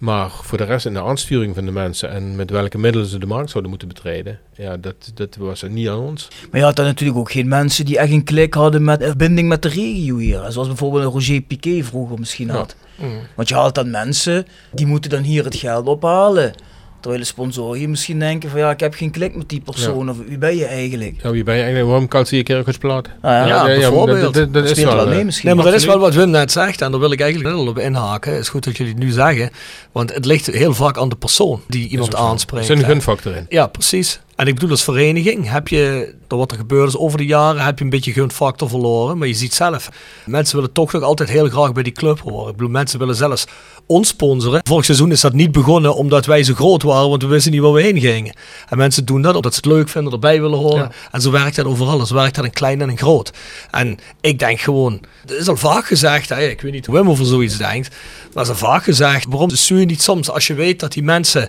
Maar 0.00 0.30
voor 0.30 0.58
de 0.58 0.64
rest 0.64 0.86
in 0.86 0.92
de 0.92 1.02
aansturing 1.02 1.54
van 1.54 1.64
de 1.64 1.70
mensen 1.70 2.10
en 2.10 2.36
met 2.36 2.50
welke 2.50 2.78
middelen 2.78 3.06
ze 3.06 3.18
de 3.18 3.26
markt 3.26 3.50
zouden 3.50 3.70
moeten 3.70 3.88
betreden, 3.88 4.38
ja, 4.56 4.76
dat, 4.76 4.94
dat 5.14 5.36
was 5.36 5.62
niet 5.62 5.88
aan 5.88 5.98
ons. 5.98 6.28
Maar 6.50 6.60
je 6.60 6.66
had 6.66 6.76
dan 6.76 6.84
natuurlijk 6.84 7.18
ook 7.18 7.30
geen 7.32 7.48
mensen 7.48 7.84
die 7.84 7.98
echt 7.98 8.10
een 8.12 8.24
klik 8.24 8.54
hadden 8.54 8.84
met 8.84 9.02
verbinding 9.04 9.48
met 9.48 9.62
de 9.62 9.68
regio 9.68 10.16
hier. 10.16 10.44
Zoals 10.48 10.68
bijvoorbeeld 10.68 11.04
een 11.04 11.10
Roger 11.10 11.40
Piquet 11.40 11.84
vroeger 11.86 12.18
misschien 12.18 12.46
Ja. 12.46 12.52
had. 12.52 12.76
Mm. 12.94 13.18
Want 13.36 13.48
je 13.48 13.54
haalt 13.54 13.74
dan 13.74 13.90
mensen, 13.90 14.46
die 14.72 14.86
moeten 14.86 15.10
dan 15.10 15.22
hier 15.22 15.44
het 15.44 15.56
geld 15.56 15.86
ophalen. 15.86 16.52
Terwijl 17.00 17.20
de 17.22 17.26
sponsoren 17.26 17.78
hier 17.78 17.88
misschien 17.88 18.18
denken 18.18 18.50
van 18.50 18.58
ja, 18.58 18.70
ik 18.70 18.80
heb 18.80 18.94
geen 18.94 19.10
klik 19.10 19.36
met 19.36 19.48
die 19.48 19.60
persoon. 19.60 20.10
Of 20.10 20.16
wie 20.26 20.38
ben 20.38 20.56
je 20.56 20.64
eigenlijk? 20.64 21.14
Ja, 21.22 21.30
wie 21.30 21.44
ben 21.44 21.54
je 21.54 21.60
eigenlijk? 21.60 21.90
Waarom 21.90 22.08
kan 22.08 22.26
ze 22.26 22.36
je 22.36 22.42
keer 22.42 22.78
plaat? 22.78 23.06
Ah, 23.06 23.30
ja, 23.30 23.46
Ja, 23.46 23.62
maar 23.62 23.66
bijvoorbeeld. 23.66 24.20
Dat, 24.20 24.34
dat, 24.34 24.52
dat 24.52 24.70
is 24.70 24.82
wel, 24.84 24.96
wel 24.96 25.06
mee 25.06 25.18
eh, 25.18 25.24
misschien. 25.24 25.46
Nee, 25.46 25.54
maar 25.54 25.64
dat 25.64 25.74
is 25.74 25.84
wel 25.84 25.98
wat 25.98 26.14
Wim 26.14 26.30
net 26.30 26.52
zegt 26.52 26.80
en 26.80 26.90
daar 26.90 27.00
wil 27.00 27.12
ik 27.12 27.20
eigenlijk 27.20 27.54
wel 27.54 27.66
op 27.66 27.78
inhaken. 27.78 28.32
Het 28.32 28.40
is 28.40 28.48
goed 28.48 28.64
dat 28.64 28.76
jullie 28.76 28.92
het 28.92 29.02
nu 29.02 29.10
zeggen, 29.10 29.50
want 29.92 30.14
het 30.14 30.24
ligt 30.24 30.46
heel 30.46 30.74
vaak 30.74 30.98
aan 30.98 31.08
de 31.08 31.16
persoon 31.16 31.60
die 31.68 31.88
iemand 31.88 32.14
aanspreekt. 32.14 32.68
Er 32.68 32.76
zit 32.76 32.84
een 32.84 32.90
gunfactor 32.90 33.36
in. 33.36 33.46
Ja, 33.48 33.66
precies. 33.66 34.20
En 34.40 34.46
ik 34.46 34.54
bedoel, 34.54 34.70
als 34.70 34.84
vereniging 34.84 35.50
heb 35.50 35.68
je, 35.68 36.14
door 36.26 36.38
wat 36.38 36.50
er 36.50 36.56
gebeurd 36.56 36.88
is 36.88 36.96
over 36.96 37.18
de 37.18 37.26
jaren, 37.26 37.64
heb 37.64 37.78
je 37.78 37.84
een 37.84 37.90
beetje 37.90 38.12
gunfactor 38.12 38.68
verloren. 38.68 39.18
Maar 39.18 39.28
je 39.28 39.34
ziet 39.34 39.54
zelf, 39.54 39.88
mensen 40.26 40.56
willen 40.56 40.72
toch 40.72 40.92
nog 40.92 41.02
altijd 41.02 41.28
heel 41.28 41.48
graag 41.48 41.72
bij 41.72 41.82
die 41.82 41.92
club 41.92 42.20
horen. 42.20 42.50
Ik 42.50 42.56
bedoel, 42.56 42.70
mensen 42.70 42.98
willen 42.98 43.14
zelfs 43.14 43.44
ons 43.86 44.08
sponsoren. 44.08 44.60
Vorig 44.62 44.84
seizoen 44.84 45.10
is 45.10 45.20
dat 45.20 45.32
niet 45.32 45.52
begonnen 45.52 45.94
omdat 45.94 46.26
wij 46.26 46.42
zo 46.42 46.54
groot 46.54 46.82
waren, 46.82 47.08
want 47.08 47.22
we 47.22 47.28
wisten 47.28 47.52
niet 47.52 47.60
waar 47.60 47.72
we 47.72 47.82
heen 47.82 48.00
gingen. 48.00 48.34
En 48.68 48.78
mensen 48.78 49.04
doen 49.04 49.22
dat 49.22 49.34
omdat 49.34 49.54
ze 49.54 49.60
het 49.62 49.72
leuk 49.72 49.88
vinden, 49.88 50.12
erbij 50.12 50.40
willen 50.40 50.58
horen. 50.58 50.78
Ja. 50.78 50.90
En 51.10 51.20
zo 51.20 51.30
werkt 51.30 51.56
dat 51.56 51.66
overal. 51.66 52.06
Zo 52.06 52.14
werkt 52.14 52.34
dat 52.34 52.44
in 52.44 52.50
klein 52.50 52.80
en 52.80 52.90
in 52.90 52.98
groot. 52.98 53.32
En 53.70 53.98
ik 54.20 54.38
denk 54.38 54.60
gewoon, 54.60 55.00
er 55.26 55.38
is 55.38 55.48
al 55.48 55.56
vaak 55.56 55.86
gezegd, 55.86 56.28
hè, 56.28 56.48
ik 56.48 56.60
weet 56.60 56.72
niet 56.72 56.86
hoe 56.86 56.94
Wim 56.94 57.10
over 57.10 57.24
zoiets 57.24 57.56
denkt, 57.56 57.88
maar 57.88 58.44
er 58.44 58.50
is 58.50 58.60
al 58.60 58.68
vaak 58.68 58.84
gezegd, 58.84 59.26
waarom 59.28 59.50
stuur 59.50 59.78
je 59.78 59.86
niet 59.86 60.02
soms 60.02 60.30
als 60.30 60.46
je 60.46 60.54
weet 60.54 60.80
dat 60.80 60.92
die 60.92 61.02
mensen 61.02 61.48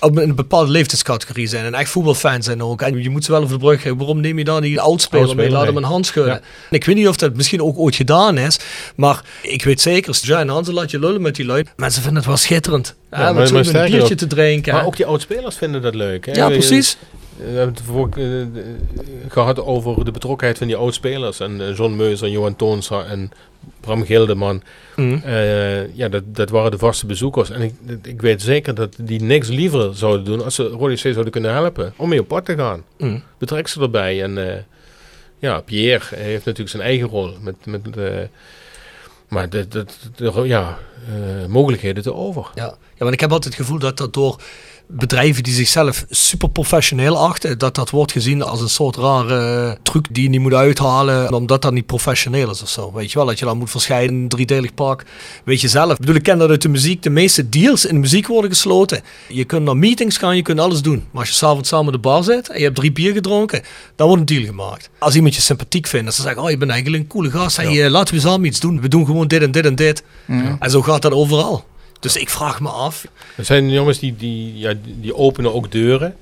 op 0.00 0.16
een 0.16 0.34
bepaalde 0.34 0.70
leeftijdscategorie 0.70 1.46
zijn 1.46 1.64
en 1.64 1.74
echt 1.74 1.90
voetbalfan 1.90 2.31
fan 2.32 2.42
zijn 2.42 2.62
ook. 2.62 2.82
En 2.82 3.02
je 3.02 3.10
moet 3.10 3.24
ze 3.24 3.30
wel 3.32 3.40
over 3.42 3.52
de 3.58 3.64
brug 3.64 3.78
krijgen. 3.78 3.98
Waarom 3.98 4.20
neem 4.20 4.38
je 4.38 4.44
dan 4.44 4.62
die 4.62 4.80
oudspeler 4.80 5.36
mee? 5.36 5.50
Laat 5.50 5.66
hem 5.66 5.76
een 5.76 5.82
hand 5.82 6.06
schudden. 6.06 6.34
Ja. 6.34 6.40
Ik 6.70 6.84
weet 6.84 6.96
niet 6.96 7.08
of 7.08 7.16
dat 7.16 7.34
misschien 7.36 7.62
ook 7.62 7.78
ooit 7.78 7.94
gedaan 7.96 8.38
is. 8.38 8.58
Maar 8.96 9.22
ik 9.42 9.64
weet 9.64 9.80
zeker, 9.80 10.14
Stijn 10.14 10.40
en 10.40 10.48
Hansen 10.48 10.74
laat 10.74 10.90
je 10.90 10.98
lullen 10.98 11.22
met 11.22 11.36
die 11.36 11.44
lui. 11.46 11.64
Mensen 11.76 12.00
vinden 12.02 12.18
het 12.18 12.26
wel 12.28 12.36
schitterend. 12.36 12.94
Ja, 13.10 13.18
maar- 13.18 13.34
met 13.34 13.50
een 13.66 13.72
biertje 13.72 14.02
ook- 14.02 14.08
te 14.18 14.26
drinken. 14.26 14.74
Maar 14.74 14.86
ook 14.86 14.96
die 14.96 15.06
oudspelers 15.06 15.56
vinden 15.56 15.82
dat 15.82 15.94
leuk. 15.94 16.26
Hè? 16.26 16.32
ja, 16.32 16.48
precies. 16.48 16.96
We 17.44 17.56
hebben 17.58 17.74
het 17.74 17.82
vorige 17.84 18.10
keer, 18.10 18.40
eh, 18.40 18.68
gehad 19.28 19.60
over 19.60 20.04
de 20.04 20.10
betrokkenheid 20.10 20.58
van 20.58 20.66
die 20.66 20.76
oudspelers. 20.76 21.40
En 21.40 21.60
eh, 21.60 21.76
John 21.76 21.96
Meus 21.96 22.22
en 22.22 22.30
Johan 22.30 22.56
Toonstra 22.56 23.04
en 23.04 23.30
Bram 23.80 24.04
Gildeman. 24.04 24.62
Mhm. 24.96 25.18
Eh, 25.24 25.94
ja, 25.96 26.08
dat, 26.08 26.22
dat 26.26 26.50
waren 26.50 26.70
de 26.70 26.78
vaste 26.78 27.06
bezoekers. 27.06 27.50
En 27.50 27.60
ik, 27.62 27.74
ik 28.02 28.20
weet 28.20 28.42
zeker 28.42 28.74
dat 28.74 28.96
die 29.00 29.22
niks 29.22 29.48
liever 29.48 29.96
zouden 29.96 30.24
doen 30.24 30.44
als 30.44 30.54
ze 30.54 30.62
Rode 30.68 30.94
C 30.94 30.98
zouden 30.98 31.30
kunnen 31.30 31.52
helpen 31.52 31.92
om 31.96 32.08
mee 32.08 32.20
op 32.20 32.28
pad 32.28 32.44
te 32.44 32.56
gaan. 32.56 32.84
Mhm. 32.98 33.18
Betrek 33.38 33.68
ze 33.68 33.80
erbij. 33.80 34.22
En 34.22 34.48
eh, 34.50 34.58
ja, 35.38 35.60
Pierre 35.60 36.16
heeft 36.16 36.44
natuurlijk 36.44 36.70
zijn 36.70 36.82
eigen 36.82 37.08
rol. 37.08 37.30
Met, 37.40 37.54
met, 37.66 37.96
eh, 37.96 38.18
maar 39.28 39.48
de, 39.50 39.68
de, 39.68 39.84
de- 40.16 40.42
ja, 40.44 40.78
eh, 41.08 41.46
mogelijkheden 41.46 42.02
te 42.02 42.14
over. 42.14 42.50
Ja. 42.54 42.64
ja, 42.64 42.76
want 42.98 43.12
ik 43.12 43.20
heb 43.20 43.32
altijd 43.32 43.54
het 43.56 43.62
gevoel 43.62 43.78
dat 43.78 43.96
dat 43.96 44.14
door 44.14 44.40
bedrijven 44.88 45.42
die 45.42 45.54
zichzelf 45.54 46.04
super 46.10 46.50
professioneel 46.50 47.18
achten, 47.18 47.58
dat 47.58 47.74
dat 47.74 47.90
wordt 47.90 48.12
gezien 48.12 48.42
als 48.42 48.60
een 48.60 48.68
soort 48.68 48.96
rare 48.96 49.78
truc 49.82 50.06
die 50.10 50.22
je 50.22 50.28
niet 50.28 50.40
moet 50.40 50.54
uithalen, 50.54 51.32
omdat 51.32 51.62
dat 51.62 51.72
niet 51.72 51.86
professioneel 51.86 52.50
is 52.50 52.62
of 52.62 52.68
zo. 52.68 52.92
Weet 52.92 53.12
je 53.12 53.18
wel, 53.18 53.26
dat 53.26 53.38
je 53.38 53.44
dan 53.44 53.58
moet 53.58 53.70
verschijnen 53.70 54.14
in 54.14 54.22
een 54.22 54.28
driedelig 54.28 54.74
pak. 54.74 55.04
Weet 55.44 55.60
je 55.60 55.68
zelf. 55.68 55.92
Ik 55.92 55.98
bedoel, 55.98 56.14
ik 56.14 56.22
ken 56.22 56.38
dat 56.38 56.50
uit 56.50 56.62
de 56.62 56.68
muziek. 56.68 57.02
De 57.02 57.10
meeste 57.10 57.48
deals 57.48 57.84
in 57.84 57.94
de 57.94 58.00
muziek 58.00 58.26
worden 58.26 58.50
gesloten. 58.50 59.02
Je 59.28 59.44
kunt 59.44 59.64
naar 59.64 59.76
meetings 59.76 60.16
gaan, 60.16 60.36
je 60.36 60.42
kunt 60.42 60.60
alles 60.60 60.82
doen. 60.82 61.04
Maar 61.10 61.20
als 61.20 61.28
je 61.28 61.34
s'avonds 61.34 61.68
samen 61.68 61.86
in 61.86 61.92
de 61.92 61.98
bar 61.98 62.24
zit 62.24 62.48
en 62.48 62.58
je 62.58 62.64
hebt 62.64 62.76
drie 62.76 62.92
bier 62.92 63.12
gedronken, 63.12 63.62
dan 63.96 64.06
wordt 64.06 64.20
een 64.20 64.36
deal 64.36 64.46
gemaakt. 64.46 64.90
Als 64.98 65.14
iemand 65.14 65.34
je 65.34 65.40
sympathiek 65.40 65.86
vindt, 65.86 66.04
dan 66.04 66.14
ze 66.14 66.22
zeggen, 66.22 66.42
oh 66.42 66.50
je 66.50 66.56
bent 66.56 66.70
eigenlijk 66.70 67.02
een 67.02 67.08
coole 67.08 67.30
gast, 67.30 67.56
hey, 67.56 67.84
eh, 67.84 67.90
laten 67.90 68.14
we 68.14 68.20
samen 68.20 68.46
iets 68.46 68.60
doen. 68.60 68.80
We 68.80 68.88
doen 68.88 69.06
gewoon 69.06 69.28
dit 69.28 69.42
en 69.42 69.50
dit 69.50 69.64
en 69.64 69.74
dit. 69.74 70.02
En 70.58 70.70
zo 70.70 70.82
gaat 70.82 71.02
dat 71.02 71.12
overal. 71.12 71.64
Dus 72.02 72.16
ik 72.16 72.30
vraag 72.30 72.60
me 72.60 72.68
af, 72.68 73.04
Er 73.36 73.44
zijn 73.44 73.70
jongens 73.70 73.98
die, 73.98 74.16
die, 74.16 74.58
ja, 74.58 74.72
die 74.84 75.14
openen 75.16 75.54
ook 75.54 75.70
deuren. 75.72 76.14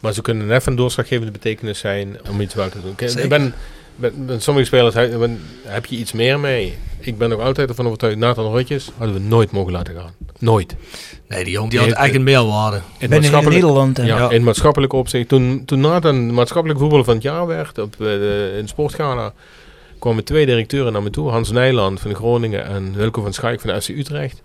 Maar 0.00 0.12
ze 0.12 0.22
kunnen 0.22 0.46
net 0.46 0.62
van 0.62 0.76
doorslaggevende 0.76 1.32
betekenis 1.32 1.78
zijn 1.78 2.16
om 2.30 2.40
iets 2.40 2.54
wel 2.54 2.68
te 2.68 2.80
doen. 2.82 2.94
Zeker. 2.96 3.22
Ik 3.22 3.28
ben, 3.28 3.54
ben, 3.96 4.26
ben- 4.26 4.40
sommige 4.42 4.66
spelers 4.66 4.94
ben- 4.94 5.40
heb 5.64 5.86
je 5.86 5.96
iets 5.96 6.12
meer 6.12 6.40
mee. 6.40 6.78
Ik 7.00 7.18
ben 7.18 7.32
ook 7.32 7.40
altijd 7.40 7.68
ervan 7.68 7.86
overtuigd, 7.86 8.16
Nathan 8.16 8.52
Rutjes 8.52 8.90
hadden 8.96 9.14
we 9.16 9.20
nooit 9.22 9.50
mogen 9.50 9.72
laten 9.72 9.94
gaan. 9.94 10.12
Nooit. 10.38 10.74
Nee, 11.28 11.44
die 11.44 11.52
jongen 11.52 11.70
die 11.70 11.80
Die 11.80 11.92
had 11.94 12.08
een 12.14 12.22
meerwaarde. 12.22 12.80
In 12.98 13.10
maatschappelijk- 13.10 13.60
Nederland. 13.60 13.96
hè. 13.96 14.02
Ja, 14.02 14.16
Ja. 14.18 14.30
in 14.30 14.42
maatschappelijk 14.44 14.92
opzicht. 14.92 15.28
Toen, 15.28 15.62
toen 15.64 15.80
Nathan 15.80 16.34
maatschappelijk 16.34 16.80
voetballer 16.80 17.04
van 17.04 17.14
het 17.14 17.22
jaar 17.22 17.46
werd 17.46 17.78
op, 17.78 17.92
eh, 17.92 17.98
de, 17.98 18.54
in 18.58 18.68
Sportgala, 18.68 19.32
kwamen 19.98 20.24
twee 20.24 20.46
directeuren 20.46 20.92
naar 20.92 21.02
me 21.02 21.10
toe. 21.10 21.30
Hans 21.30 21.50
Nijland 21.50 22.00
van 22.00 22.14
Groningen 22.14 22.64
en 22.66 22.92
Wilco 22.96 23.22
van 23.22 23.32
Schaik 23.32 23.60
van 23.60 23.82
FC 23.82 23.88
Utrecht. 23.88 24.42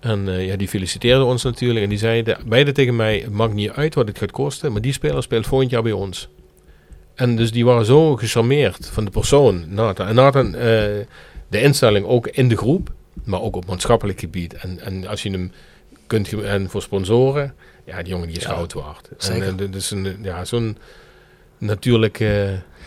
En 0.00 0.28
eh, 0.28 0.46
ja, 0.46 0.56
die 0.56 0.68
feliciteerden 0.68 1.26
ons 1.26 1.42
natuurlijk. 1.42 1.82
En 1.82 1.88
die 1.88 1.98
zeiden 1.98 2.38
beide 2.46 2.72
tegen 2.72 2.96
mij, 2.96 3.18
het 3.18 3.32
maakt 3.32 3.52
niet 3.52 3.70
uit 3.70 3.94
wat 3.94 4.08
het 4.08 4.18
gaat 4.18 4.30
kosten, 4.30 4.72
maar 4.72 4.80
die 4.80 4.92
speler 4.92 5.22
speelt 5.22 5.46
volgend 5.46 5.70
jaar 5.70 5.82
bij 5.82 5.92
ons. 5.92 6.28
En 7.14 7.36
dus 7.36 7.52
die 7.52 7.64
waren 7.64 7.84
zo 7.84 8.16
gecharmeerd 8.16 8.88
van 8.92 9.04
de 9.04 9.10
persoon, 9.10 9.64
Nathan. 9.68 10.06
En 10.06 10.14
Nathan, 10.14 10.54
eh, 10.54 10.60
de 11.48 11.60
instelling 11.60 12.06
ook 12.06 12.26
in 12.26 12.48
de 12.48 12.56
groep, 12.56 12.92
maar 13.24 13.40
ook 13.40 13.56
op 13.56 13.66
maatschappelijk 13.66 14.20
gebied. 14.20 14.54
En, 14.54 14.80
en 14.80 15.06
als 15.06 15.22
je 15.22 15.30
hem 15.30 15.52
kunt, 16.06 16.42
en 16.42 16.70
voor 16.70 16.82
sponsoren, 16.82 17.54
ja, 17.84 18.02
die 18.02 18.12
jongen 18.12 18.28
die 18.28 18.36
is 18.36 18.42
Ja, 18.42 18.48
goud 18.48 18.72
waard. 18.72 19.08
zeker. 19.16 19.46
En, 19.46 19.56
dit 19.56 19.74
is 19.74 19.90
een, 19.90 20.16
ja, 20.22 20.44
zo'n 20.44 20.78
natuurlijk... 21.58 22.20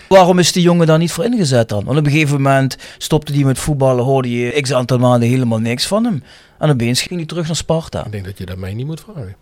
Waarom 0.10 0.39
is 0.39 0.51
die 0.51 0.64
jongen 0.64 0.88
daar 0.88 0.97
niet 0.97 1.12
voor 1.12 1.24
ingezet 1.26 1.70
dan? 1.70 1.84
Want 1.84 1.97
op 1.99 2.06
een 2.06 2.12
gegeven 2.12 2.36
moment 2.41 2.78
stopte 2.97 3.34
hij 3.34 3.43
met 3.43 3.60
voetballen, 3.60 4.04
hoorde 4.04 4.32
je 4.39 4.62
x 4.62 4.74
aantal 4.74 4.97
maanden 4.97 5.30
helemaal 5.30 5.60
niks 5.60 5.88
van 5.88 6.04
hem. 6.04 6.24
En 6.60 6.70
opeens 6.70 7.01
ging 7.01 7.16
hij 7.20 7.26
terug 7.26 7.45
naar 7.47 7.56
Sparta. 7.56 8.06
ik 8.06 8.12
denk 8.12 8.26
dat 8.26 8.38
je 8.38 8.45
dat 8.45 8.58
mij 8.58 8.74
niet 8.74 8.86
moet 8.86 8.99
vragen. 9.12 9.36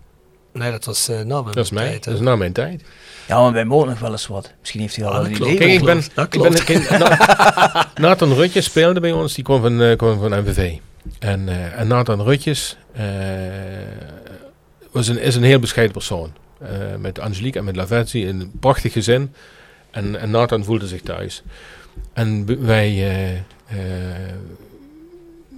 Nee, 0.53 0.71
dat 0.71 0.85
was 0.85 1.09
eh 1.09 1.15
na 1.21 1.41
mijn 1.41 1.55
Dat 1.55 1.65
is 1.65 1.71
mij. 1.71 1.87
tijd, 1.89 2.05
hè. 2.05 2.11
Dat 2.11 2.19
is 2.19 2.25
na 2.27 2.35
mijn 2.35 2.53
tijd. 2.53 2.83
Ja, 3.27 3.41
maar 3.41 3.51
bij 3.51 3.65
me 3.65 3.73
ook 3.75 3.85
nog 3.85 3.99
wel 3.99 4.11
eens 4.11 4.27
wat. 4.27 4.53
Misschien 4.59 4.81
heeft 4.81 4.95
hij 4.95 5.05
al 5.05 5.13
dat 5.13 5.25
een 5.25 5.31
idee. 5.35 5.55
Kijk, 5.57 5.71
ik 5.71 5.83
ben, 5.83 6.03
Dat 6.13 6.33
ik 6.33 6.41
ben 6.89 6.99
Na- 6.99 7.87
Nathan 8.07 8.33
Rutjes 8.33 8.65
speelde 8.65 8.99
bij 8.99 9.11
ons, 9.11 9.33
die 9.33 9.43
kwam 9.43 9.61
van, 9.61 9.81
eh, 9.81 9.97
kwam 9.97 10.19
van 10.19 10.39
MVV. 10.39 10.73
En, 11.19 11.49
eh, 11.49 11.79
en 11.79 11.87
Nathan 11.87 12.21
Rutjes 12.21 12.77
eh, 12.93 13.03
was 14.91 15.07
een, 15.07 15.19
is 15.21 15.35
een 15.35 15.43
heel 15.43 15.59
bescheiden 15.59 15.93
persoon. 15.95 16.33
Eh, 16.59 16.67
met 16.99 17.19
Angelique 17.19 17.59
en 17.59 17.65
met 17.65 17.75
Lavezzi, 17.75 18.27
een 18.27 18.51
prachtig 18.59 18.93
gezin. 18.93 19.33
En, 19.91 20.19
en 20.19 20.29
Nathan 20.29 20.63
voelde 20.63 20.87
zich 20.87 21.01
thuis. 21.01 21.43
En 22.13 22.45
wij 22.65 22.87
eh, 22.87 23.35
eh, 23.35 23.43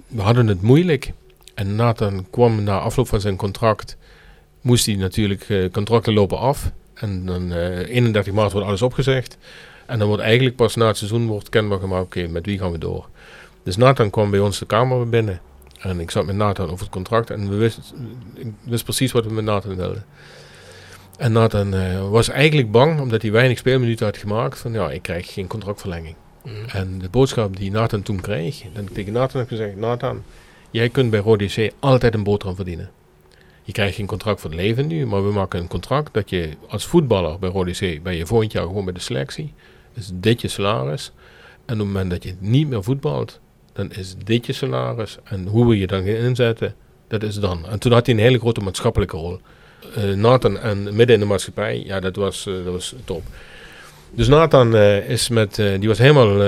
we 0.08 0.22
hadden 0.22 0.46
het 0.46 0.62
moeilijk. 0.62 1.12
En 1.54 1.76
Nathan 1.76 2.26
kwam 2.30 2.62
na 2.62 2.78
afloop 2.78 3.08
van 3.08 3.20
zijn 3.20 3.36
contract, 3.36 3.96
moest 4.60 4.86
hij 4.86 4.94
natuurlijk 4.94 5.48
eh, 5.48 5.70
contracten 5.70 6.12
lopen 6.12 6.38
af. 6.38 6.70
En 6.94 7.26
dan 7.26 7.52
eh 7.52 7.88
31 7.88 8.32
maart 8.32 8.52
wordt 8.52 8.66
alles 8.66 8.82
opgezegd. 8.82 9.38
En 9.86 9.98
dan 9.98 10.08
wordt 10.08 10.22
eigenlijk 10.22 10.56
pas 10.56 10.74
na 10.74 10.86
het 10.86 10.96
seizoen 10.96 11.26
wordt 11.26 11.48
kenbaar 11.48 11.78
gemaakt, 11.78 12.04
oké, 12.04 12.26
met 12.26 12.46
wie 12.46 12.58
gaan 12.58 12.72
we 12.72 12.78
door. 12.78 13.08
Dus 13.62 13.76
Nathan 13.76 14.10
kwam 14.10 14.30
bij 14.30 14.40
ons 14.40 14.58
de 14.58 14.66
kamer 14.66 15.08
binnen. 15.08 15.40
En 15.78 16.00
ik 16.00 16.10
zat 16.10 16.26
met 16.26 16.36
Nathan 16.36 16.70
over 16.70 16.84
het 16.84 16.94
contract. 16.94 17.30
En 17.30 17.48
we 17.48 17.56
wisten, 17.56 17.82
ik 18.34 18.46
wist 18.62 18.84
precies 18.84 19.12
wat 19.12 19.24
we 19.24 19.32
met 19.32 19.44
Nathan 19.44 19.76
wilden. 19.76 20.04
En 21.16 21.32
Nathan 21.32 21.74
eh, 21.74 22.10
was 22.10 22.28
eigenlijk 22.28 22.70
bang, 22.70 23.00
omdat 23.00 23.22
hij 23.22 23.32
weinig 23.32 23.58
speelminuten 23.58 24.06
had 24.06 24.16
gemaakt, 24.16 24.58
van 24.58 24.72
ja, 24.72 24.90
ik 24.90 25.02
krijg 25.02 25.32
geen 25.32 25.46
contractverlenging. 25.46 26.14
Mhm. 26.42 26.54
En 26.68 26.98
de 26.98 27.08
boodschap 27.08 27.56
die 27.56 27.70
Nathan 27.70 28.02
toen 28.02 28.20
kreeg, 28.20 28.64
en 28.72 28.92
tegen 28.92 29.12
Nathan 29.12 29.40
heb 29.40 29.50
ik 29.50 29.56
gezegd, 29.56 29.76
Nathan, 29.76 30.22
jij 30.70 30.88
kunt 30.88 31.10
bij 31.10 31.20
Rode 31.20 31.46
C 31.46 31.72
altijd 31.78 32.14
een 32.14 32.22
boterham 32.22 32.56
verdienen. 32.56 32.90
Je 33.62 33.72
krijgt 33.72 33.94
geen 33.94 34.06
contract 34.06 34.40
voor 34.40 34.50
het 34.50 34.58
leven 34.58 34.86
nu, 34.86 35.06
maar 35.06 35.26
we 35.26 35.32
maken 35.32 35.60
een 35.60 35.68
contract 35.68 36.14
dat 36.14 36.30
je 36.30 36.48
als 36.68 36.86
voetballer 36.86 37.38
bij 37.38 37.50
Rode 37.50 37.72
C, 37.72 38.02
ben 38.02 38.16
je 38.16 38.26
volgend 38.26 38.52
jaar 38.52 38.66
gewoon 38.66 38.84
bij 38.84 38.94
de 38.94 39.00
selectie, 39.00 39.52
is 39.94 40.10
dit 40.14 40.40
je 40.40 40.48
salaris. 40.48 41.12
En 41.66 41.74
op 41.74 41.80
het 41.80 41.86
moment 41.86 42.10
dat 42.10 42.22
je 42.22 42.34
niet 42.38 42.68
meer 42.68 42.82
voetbalt, 42.82 43.40
dan 43.72 43.92
is 43.92 44.14
dit 44.24 44.46
je 44.46 44.52
salaris. 44.52 45.18
En 45.24 45.46
hoe 45.46 45.68
we 45.68 45.78
je 45.78 45.86
dan 45.86 46.04
gaan 46.04 46.14
inzetten, 46.14 46.74
dat 47.08 47.22
is 47.22 47.34
dan. 47.34 47.66
En 47.66 47.78
toen 47.78 47.92
had 47.92 48.06
hij 48.06 48.14
een 48.14 48.20
hele 48.20 48.38
grote 48.38 48.60
maatschappelijke 48.60 49.16
rol. 49.16 49.40
Eh, 49.94 50.12
Nathan 50.12 50.58
en 50.58 50.82
midden 50.82 51.14
in 51.14 51.20
de 51.20 51.26
maatschappij, 51.26 51.82
ja, 51.86 52.00
dat 52.00 52.16
was, 52.16 52.46
eh, 52.46 52.54
dat 52.54 52.72
was 52.72 52.94
top. 53.04 53.22
Dus 54.10 54.28
Nathan 54.28 54.76
eh, 54.76 55.08
is 55.08 55.28
met, 55.28 55.54
die 55.54 55.88
was 55.88 55.98
helemaal 55.98 56.42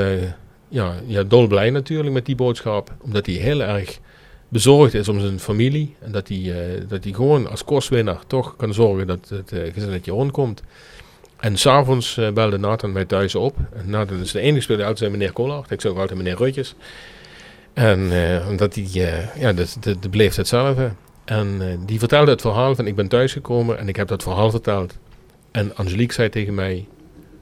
ja, 0.69 0.95
ja, 1.07 1.23
dolblij 1.23 1.71
natuurlijk 1.71 2.15
met 2.15 2.27
die 2.27 2.35
boodschap. 2.35 2.95
Omdat 3.01 3.27
hij 3.27 3.35
heel 3.35 3.63
erg 3.63 3.99
bezorgd 4.49 4.95
is 4.95 5.09
om 5.09 5.21
zijn 5.21 5.41
familie. 5.41 5.95
En 6.01 6.13
dat 6.13 6.29
hij, 6.29 6.55
dat 6.89 7.05
hij 7.05 7.13
gewoon 7.13 7.51
als 7.51 7.65
kostwinnaar 7.65 8.21
toch 8.27 8.57
kan 8.57 8.75
zorgen 8.75 9.07
dat 9.07 9.29
het 9.29 9.53
uh, 9.53 9.73
gezinnetje 9.73 10.11
rondkomt. 10.11 10.63
En 11.37 11.57
s'avonds 11.57 12.17
uh, 12.17 12.31
belde 12.31 12.59
Nathan 12.59 12.93
mij 12.93 13.05
thuis 13.05 13.35
op. 13.35 13.57
En 13.75 13.91
Nathan 13.91 14.21
is 14.21 14.33
de 14.33 14.41
enige 14.41 14.61
speler 14.61 14.77
die 14.77 14.87
altijd 14.87 14.99
zei 14.99 15.11
meneer 15.11 15.33
Collard. 15.33 15.71
Ik 15.71 15.81
zeg 15.81 15.93
altijd 15.93 16.19
meneer 16.19 16.37
Rutjes. 16.37 16.75
En 17.73 18.11
omdat 18.49 18.75
hij, 18.75 19.19
ja, 19.39 19.53
dat, 19.53 19.77
dat, 19.81 20.03
dat 20.03 20.11
bleef 20.11 20.37
hetzelfde. 20.37 20.91
En 21.27 21.59
uh, 21.61 21.67
die 21.87 21.99
vertelde 21.99 22.31
het 22.31 22.41
verhaal 22.41 22.75
van 22.75 22.87
ik 22.87 22.95
ben 22.95 23.09
thuisgekomen 23.09 23.79
en 23.79 23.89
ik 23.89 23.97
heb 23.97 24.09
dat 24.09 24.23
verhaal 24.23 24.51
verteld. 24.51 24.99
En 25.51 25.77
Angelique 25.77 26.15
zei 26.15 26.29
tegen 26.29 26.55
mij, 26.55 26.87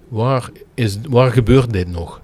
waar, 0.08 0.50
is, 0.74 0.98
waar 1.08 1.32
gebeurt 1.32 1.72
dit 1.72 1.88
nog? 1.88 2.20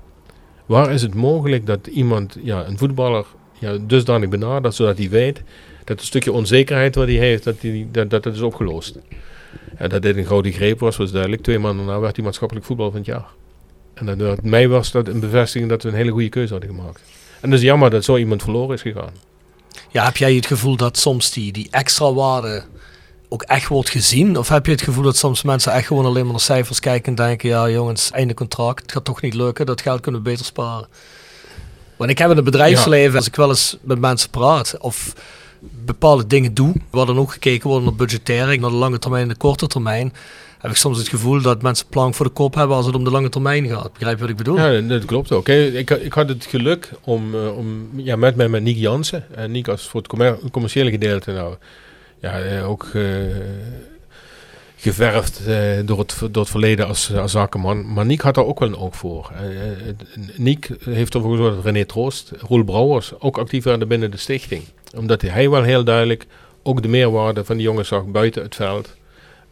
Waar 0.66 0.92
is 0.92 1.02
het 1.02 1.14
mogelijk 1.14 1.66
dat 1.66 1.86
iemand, 1.86 2.36
ja, 2.42 2.66
een 2.66 2.78
voetballer, 2.78 3.26
ja, 3.58 3.76
dusdanig 3.86 4.28
benadert 4.28 4.74
zodat 4.74 4.98
hij 4.98 5.08
weet 5.08 5.42
dat 5.84 5.98
het 5.98 6.08
stukje 6.08 6.32
onzekerheid 6.32 6.94
wat 6.94 7.06
hij 7.06 7.16
heeft, 7.16 7.44
dat, 7.44 7.60
die, 7.60 7.88
dat, 7.90 8.10
dat 8.10 8.26
is 8.26 8.40
opgelost. 8.40 8.98
En 9.76 9.88
dat 9.88 10.02
dit 10.02 10.16
een 10.16 10.24
grote 10.24 10.52
greep 10.52 10.78
was, 10.78 10.96
was 10.96 11.12
duidelijk. 11.12 11.42
Twee 11.42 11.58
maanden 11.58 11.86
daarna 11.86 12.00
werd 12.00 12.16
hij 12.16 12.24
maatschappelijk 12.24 12.66
voetbal 12.66 12.90
van 12.90 12.98
het 12.98 13.06
jaar. 13.06 13.28
En 13.94 14.18
dat 14.18 14.42
mij 14.42 14.68
was 14.68 14.90
dat 14.90 15.08
een 15.08 15.20
bevestiging 15.20 15.70
dat 15.70 15.82
we 15.82 15.88
een 15.88 15.94
hele 15.94 16.10
goede 16.10 16.28
keuze 16.28 16.52
hadden 16.52 16.70
gemaakt. 16.70 17.02
En 17.40 17.50
het 17.50 17.58
is 17.58 17.66
jammer 17.66 17.90
dat 17.90 18.04
zo 18.04 18.16
iemand 18.16 18.42
verloren 18.42 18.74
is 18.74 18.82
gegaan. 18.82 19.12
Ja, 19.88 20.04
heb 20.04 20.16
jij 20.16 20.34
het 20.34 20.46
gevoel 20.46 20.76
dat 20.76 20.98
soms 20.98 21.30
die, 21.30 21.52
die 21.52 21.68
extra 21.70 22.12
waarde 22.12 22.64
ook 23.28 23.42
echt 23.42 23.68
wordt 23.68 23.90
gezien? 23.90 24.38
Of 24.38 24.48
heb 24.48 24.66
je 24.66 24.72
het 24.72 24.82
gevoel 24.82 25.04
dat 25.04 25.16
soms 25.16 25.42
mensen 25.42 25.72
echt 25.72 25.86
gewoon 25.86 26.04
alleen 26.04 26.22
maar 26.22 26.32
naar 26.32 26.40
cijfers 26.40 26.80
kijken 26.80 27.08
en 27.08 27.14
denken, 27.14 27.48
ja 27.48 27.70
jongens, 27.70 28.10
einde 28.10 28.34
contract, 28.34 28.82
het 28.82 28.92
gaat 28.92 29.04
toch 29.04 29.20
niet 29.20 29.34
lukken, 29.34 29.66
dat 29.66 29.80
geld 29.80 30.00
kunnen 30.00 30.22
we 30.22 30.30
beter 30.30 30.44
sparen. 30.44 30.88
Want 31.96 32.10
ik 32.10 32.18
heb 32.18 32.30
in 32.30 32.36
het 32.36 32.44
bedrijfsleven, 32.44 33.10
ja. 33.10 33.16
als 33.16 33.26
ik 33.26 33.36
wel 33.36 33.48
eens 33.48 33.76
met 33.82 33.98
mensen 33.98 34.30
praat 34.30 34.76
of 34.78 35.14
bepaalde 35.60 36.26
dingen 36.26 36.54
doe, 36.54 36.74
waar 36.90 37.06
dan 37.06 37.18
ook 37.18 37.32
gekeken 37.32 37.68
wordt 37.68 37.84
naar 37.84 37.94
budgettering, 37.94 38.60
naar 38.60 38.70
de 38.70 38.76
lange 38.76 38.98
termijn 38.98 39.22
en 39.22 39.28
de 39.28 39.36
korte 39.36 39.66
termijn, 39.66 40.12
heb 40.60 40.70
ik 40.70 40.76
soms 40.76 40.98
het 40.98 41.08
gevoel 41.08 41.42
dat 41.42 41.62
mensen 41.62 41.86
plank 41.86 42.14
voor 42.14 42.26
de 42.26 42.32
kop 42.32 42.54
hebben 42.54 42.76
als 42.76 42.86
het 42.86 42.94
om 42.94 43.04
de 43.04 43.10
lange 43.10 43.28
termijn 43.28 43.68
gaat. 43.68 43.92
Begrijp 43.92 44.14
je 44.14 44.20
wat 44.20 44.30
ik 44.30 44.36
bedoel? 44.36 44.56
Ja, 44.56 44.80
dat 44.80 45.04
klopt 45.04 45.32
ook. 45.32 45.48
Ik, 45.48 45.90
ik 45.90 46.12
had 46.12 46.28
het 46.28 46.44
geluk 46.44 46.90
om, 47.00 47.34
uh, 47.34 47.56
om 47.56 47.90
ja, 47.96 48.16
met 48.16 48.36
mij 48.36 48.48
met 48.48 48.62
Nick 48.62 48.76
Jansen, 48.76 49.24
en 49.34 49.50
Nick 49.50 49.68
als 49.68 49.88
voor 49.88 50.00
het 50.00 50.08
commer 50.08 50.38
commerciële 50.50 50.90
gedeelte 50.90 51.32
nou, 51.32 51.54
ja, 52.20 52.44
uh, 52.44 52.68
ook 52.68 52.84
uh, 52.92 53.04
geverfd 54.80 55.46
eh, 55.46 55.56
door, 55.84 55.98
het, 55.98 56.18
door 56.30 56.42
het 56.42 56.50
verleden 56.50 56.86
als, 56.86 57.14
als 57.14 57.32
zakenman. 57.32 57.92
Maar 57.92 58.06
Niek 58.06 58.20
had 58.20 58.34
daar 58.34 58.46
ook 58.46 58.58
wel 58.58 58.68
een 58.68 58.76
oog 58.76 58.96
voor. 58.96 59.30
Eh, 59.34 59.70
eh, 59.70 59.94
Niek 60.36 60.70
heeft 60.84 61.14
ervoor 61.14 61.30
gezorgd 61.30 61.54
dat 61.54 61.64
René 61.64 61.84
Troost, 61.84 62.32
Roel 62.38 62.64
Brouwers, 62.64 63.12
ook 63.18 63.38
actief 63.38 63.64
werden 63.64 63.88
binnen 63.88 64.10
de 64.10 64.16
stichting. 64.16 64.62
Omdat 64.96 65.22
hij 65.22 65.50
wel 65.50 65.62
heel 65.62 65.84
duidelijk 65.84 66.26
ook 66.62 66.82
de 66.82 66.88
meerwaarde 66.88 67.44
van 67.44 67.56
die 67.56 67.64
jongens 67.64 67.88
zag 67.88 68.04
buiten 68.04 68.42
het 68.42 68.54
veld. 68.54 68.96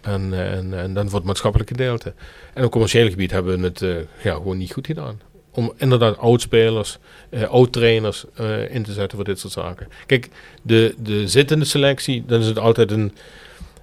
En, 0.01 0.35
en, 0.35 0.79
en 0.79 0.95
dan 0.95 1.09
voor 1.09 1.19
het 1.19 1.27
maatschappelijke 1.27 1.75
gedeelte. 1.75 2.15
En 2.55 2.65
op 2.65 2.71
commercieel 2.71 3.09
gebied 3.09 3.31
hebben 3.31 3.61
we 3.61 3.67
het 3.67 3.83
eh, 3.83 3.97
ja, 4.23 4.35
gewoon 4.35 4.57
niet 4.57 4.73
goed 4.73 4.87
gedaan. 4.87 5.21
Om 5.51 5.73
inderdaad 5.77 6.19
oudspelers, 6.19 6.99
eh 7.31 7.43
oud-trainers 7.43 8.25
eh, 8.35 8.75
in 8.75 8.83
te 8.83 8.93
zetten 8.93 9.17
voor 9.17 9.27
dit 9.27 9.39
soort 9.39 9.53
zaken. 9.53 9.89
Kijk, 10.07 10.29
de, 10.63 10.95
de 10.99 11.29
zittende 11.29 11.65
selectie, 11.65 12.25
dan 12.27 12.41
is 12.41 12.47
het 12.47 12.59
altijd 12.59 12.91
een... 12.91 13.13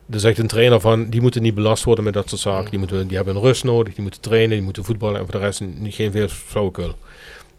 Er 0.10 0.20
zegt 0.20 0.38
een 0.38 0.48
trainer 0.48 0.80
van, 0.80 1.10
die 1.10 1.22
moeten 1.22 1.42
niet 1.42 1.56
belast 1.56 1.84
worden 1.84 2.04
met 2.04 2.14
dat 2.14 2.30
soort 2.30 2.42
zaken. 2.42 2.70
Die, 2.70 2.80
moeten, 2.80 3.08
die 3.08 3.16
hebben 3.16 3.36
een 3.36 3.42
rust 3.42 3.64
nodig, 3.64 3.94
die 3.94 4.02
moeten 4.02 4.22
trainen, 4.22 4.50
die 4.50 4.62
moeten 4.62 4.84
voetballen. 4.84 5.20
En 5.20 5.24
voor 5.24 5.40
de 5.40 5.46
rest 5.46 5.62
niet, 5.62 5.94
geen 5.94 6.12
veel 6.12 6.28
flauwekul. 6.28 6.96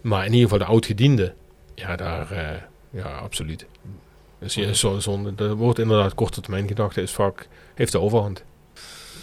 Maar 0.00 0.26
in 0.26 0.32
ieder 0.32 0.48
geval 0.48 0.66
de 0.66 0.72
oud-gediende, 0.72 1.34
ja, 1.74 1.96
daar, 1.96 2.28
ja, 2.90 3.08
absoluut. 3.08 3.66
Dus 4.38 4.54
je, 4.54 4.74
zo, 4.74 4.98
zo, 4.98 5.32
er 5.36 5.54
wordt 5.54 5.78
inderdaad 5.78 6.14
korte 6.14 6.40
termijn 6.40 6.68
gedachte, 6.68 7.02
is 7.02 7.12
vaak, 7.12 7.48
heeft 7.76 7.92
de 7.92 8.00
overhand. 8.00 8.44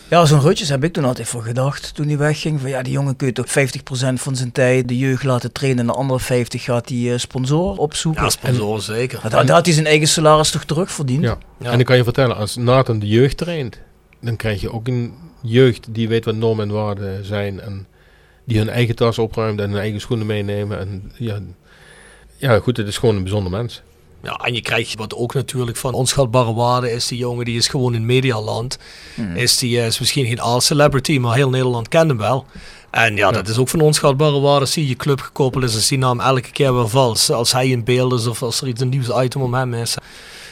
Ja, 0.10 0.26
zo'n 0.26 0.42
Rutjes 0.42 0.70
heb 0.70 0.84
ik 0.84 0.94
toen 0.94 1.06
altijd 1.06 1.28
voor 1.28 1.44
gedacht 1.44 1.96
toen 1.96 2.08
hij 2.08 2.18
wegging. 2.18 2.62
Van 2.62 2.70
ja, 2.70 2.82
die 2.82 2.94
jongen 2.94 3.16
kun 3.16 3.28
je 3.28 3.34
toch 3.34 3.48
50% 3.48 3.52
van 4.14 4.36
zijn 4.36 4.52
tijd 4.52 4.88
de 4.88 4.98
jeugd 4.98 5.24
laten 5.24 5.52
trainen. 5.52 5.80
En 5.80 5.86
de 5.86 5.94
andere 5.94 6.20
50 6.20 6.64
gaat 6.64 6.90
hij 6.90 7.12
eh, 7.12 7.18
sponsor 7.18 7.78
opzoeken. 7.78 8.24
Ja, 8.24 8.30
sponsoren 8.30 8.82
zeker. 8.82 9.20
En 9.24 9.30
dan 9.30 9.50
had 9.50 9.66
hij 9.66 9.74
zijn 9.74 9.86
eigen 9.86 10.08
salaris 10.08 10.52
toch 10.52 10.64
terugverdiend. 10.64 11.24
Ja. 11.24 11.38
Ja. 11.60 11.72
En 11.72 11.80
ik 11.80 11.86
kan 11.86 11.96
je 11.96 12.04
vertellen, 12.04 12.36
als 12.36 12.56
Nathan 12.56 13.00
de 13.00 13.08
jeugd 13.08 13.38
traint, 13.38 13.80
dan 14.22 14.36
krijg 14.36 14.62
je 14.62 14.72
ook 14.72 14.88
een 14.88 15.14
jeugd 15.42 15.94
die 15.94 16.08
weet 16.08 16.26
wat 16.26 16.36
normen 16.36 16.68
en 16.68 16.74
waarden 16.74 17.26
zijn. 17.26 17.62
En 17.62 17.88
die 18.46 18.58
hun 18.58 18.70
eigen 18.70 18.96
tas 18.96 19.20
opruimt 19.20 19.60
en 19.60 19.70
hun 19.70 19.80
eigen 19.80 20.02
schoenen 20.02 20.26
meenemen. 20.26 20.80
En 20.80 21.12
ja, 21.18 21.40
ja 22.38 22.60
goed, 22.60 22.78
het 22.78 22.88
is 22.88 22.98
gewoon 22.98 23.16
een 23.16 23.24
bijzonder 23.24 23.52
mens. 23.52 23.82
Ja, 24.24 24.36
en 24.38 24.54
je 24.54 24.62
krijgt 24.62 24.96
wat 24.96 25.16
ook 25.16 25.34
natuurlijk 25.34 25.78
van 25.78 25.94
onschatbare 25.94 26.54
waarde 26.54 26.92
is. 26.92 27.08
Die 27.08 27.18
jongen 27.18 27.46
die 27.46 27.58
is 27.58 27.68
gewoon 27.68 27.94
in 27.94 28.06
medialand. 28.06 28.78
Is 29.36 29.58
die 29.58 29.80
eh, 29.80 29.86
is 29.86 30.00
misschien 30.00 30.26
geen 30.26 30.40
all-celebrity, 30.40 31.18
maar 31.18 31.36
heel 31.36 31.50
Nederland 31.50 31.88
kent 31.88 32.08
hem 32.10 32.18
wel. 32.18 32.46
En 32.90 33.16
ja, 33.16 33.32
dat 33.32 33.48
is 33.48 33.58
ook 33.58 33.70
van 33.70 33.82
onschatbare 33.82 34.40
waarde. 34.40 34.66
Zie 34.66 34.88
je 34.88 34.96
club 34.96 35.22
gekoppeld 35.22 35.64
is, 35.64 35.76
als 35.76 35.88
die 35.88 35.98
naam 35.98 36.20
elke 36.20 36.52
keer 36.52 36.76
weer 36.76 36.90
valt. 36.90 37.30
Als 37.32 37.52
hij 37.52 37.68
in 37.68 37.84
beeld 37.84 38.14
is 38.14 38.28
of 38.28 38.44
als 38.44 38.62
er 38.62 38.68
iets 38.68 38.82
een 38.82 38.90
nieuws 38.90 39.10
item 39.24 39.42
om 39.42 39.54
hem 39.54 39.74
is. 39.74 39.96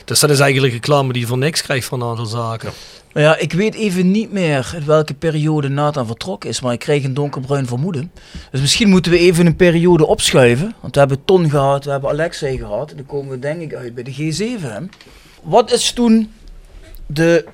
Dus 0.05 0.19
dat 0.19 0.30
is 0.30 0.39
eigenlijk 0.39 0.74
reclame 0.74 1.13
die 1.13 1.22
je 1.22 1.28
voor 1.28 1.38
niks 1.38 1.61
krijgt 1.61 1.88
van 1.88 2.01
een 2.01 2.09
aantal 2.09 2.26
zaken. 2.26 2.72
Maar 3.14 3.24
ja, 3.24 3.38
ik 3.38 3.53
weet 3.53 3.74
even 3.76 4.12
niet 4.12 4.32
meer 4.32 4.74
in 4.76 4.86
welke 4.86 5.14
periode 5.14 5.68
Nathan 5.70 6.05
vertrokken 6.07 6.49
is, 6.49 6.62
maar 6.62 6.74
ik 6.74 6.80
kreeg 6.80 7.03
een 7.03 7.14
donkerbruin 7.14 7.66
vermoeden. 7.68 8.12
Dus 8.51 8.62
misschien 8.62 8.89
moeten 8.89 9.12
we 9.12 9.18
even 9.18 9.45
een 9.45 9.55
periode 9.55 10.05
opschuiven. 10.05 10.74
Want 10.82 10.93
we 10.93 10.99
hebben 10.99 11.26
Ton 11.26 11.49
gehad, 11.49 11.86
we 11.86 11.91
hebben 11.91 12.09
Alexei 12.09 12.57
gehad. 12.57 12.89
En 12.91 12.95
dan 12.95 13.05
komen 13.05 13.32
we 13.32 13.39
denk 13.39 13.62
ik 13.62 13.74
uit 13.74 13.95
bij 13.95 14.03
de 14.03 14.14
G7. 14.14 14.62
Hè? 14.62 14.80
Wat 15.43 15.72
is 15.72 15.91
toen 15.91 16.32
de 17.05 17.45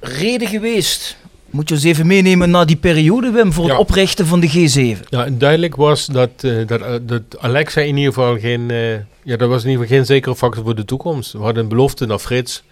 reden 0.00 0.48
geweest? 0.48 1.16
Moet 1.50 1.68
je 1.68 1.74
ons 1.74 1.84
even 1.84 2.06
meenemen 2.06 2.50
naar 2.50 2.66
die 2.66 2.76
periode, 2.76 3.30
Wim, 3.30 3.52
voor 3.52 3.64
Ja. 3.64 3.70
het 3.70 3.80
oprichten 3.80 4.26
van 4.26 4.40
de 4.40 4.48
G7? 4.48 5.00
Ja, 5.08 5.24
en 5.24 5.38
duidelijk 5.38 5.76
was 5.76 6.06
dat, 6.06 6.30
eh, 6.40 6.66
dat, 6.66 6.80
eh, 6.80 6.94
dat 7.02 7.22
Alexa 7.38 7.80
in 7.80 7.96
ieder 7.96 8.12
geval 8.12 8.38
geen, 8.38 8.70
eh, 8.70 8.92
ja, 9.22 9.36
dat 9.36 9.48
was 9.48 9.64
in 9.64 9.70
ieder 9.70 9.82
geval 9.82 9.96
geen 9.98 10.06
zekere 10.06 10.36
factor 10.36 10.64
voor 10.64 10.74
de 10.74 10.84
toekomst. 10.84 11.32
We 11.32 11.38
hadden 11.38 11.62
een 11.62 11.68
belofte 11.68 12.06
naar 12.06 12.18
Frits 12.18 12.62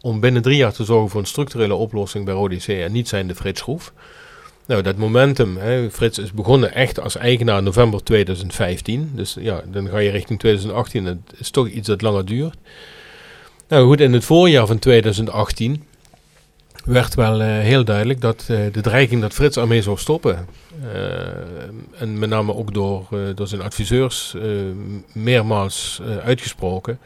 om 0.00 0.20
binnen 0.20 0.42
drie 0.42 0.56
jaar 0.56 0.72
te 0.72 0.84
zorgen 0.84 1.10
voor 1.10 1.20
een 1.20 1.26
structurele 1.26 1.74
oplossing 1.74 2.24
bij 2.24 2.34
Rode 2.34 2.82
en 2.82 2.92
niet 2.92 3.08
zijn 3.08 3.26
de 3.26 3.34
Frits 3.34 3.60
Schroef. 3.60 3.92
Nou, 4.66 4.82
dat 4.82 4.96
momentum, 4.96 5.56
hè, 5.56 5.90
Frits 5.90 6.18
is 6.18 6.32
begonnen 6.32 6.74
echt 6.74 7.00
als 7.00 7.16
eigenaar 7.16 7.58
in 7.58 7.64
november 7.64 8.02
2015. 8.02 9.10
Dus 9.14 9.36
ja, 9.40 9.62
dan 9.66 9.88
ga 9.88 9.98
je 9.98 10.10
richting 10.10 10.38
2018. 10.38 11.04
Het 11.04 11.18
is 11.38 11.50
toch 11.50 11.68
iets 11.68 11.88
dat 11.88 12.02
langer 12.02 12.24
duurt. 12.24 12.56
Nou 13.68 13.86
goed, 13.86 14.00
in 14.00 14.12
het 14.12 14.24
voorjaar 14.24 14.66
van 14.66 14.78
2018 14.78 15.84
werd 16.84 17.14
wel 17.14 17.40
eh, 17.40 17.46
heel 17.46 17.84
duidelijk 17.84 18.20
dat 18.20 18.46
eh, 18.48 18.58
de 18.72 18.80
dreiging 18.80 19.20
dat 19.20 19.32
Frits 19.32 19.56
ermee 19.56 19.82
zou 19.82 19.98
stoppen. 19.98 20.46
eh, 20.92 21.26
en 21.98 22.18
met 22.18 22.28
name 22.28 22.54
ook 22.54 22.74
door, 22.74 23.08
door 23.34 23.46
zijn 23.46 23.62
adviseurs 23.62 24.36
meermaals 25.12 26.00
uitgesproken. 26.24 26.98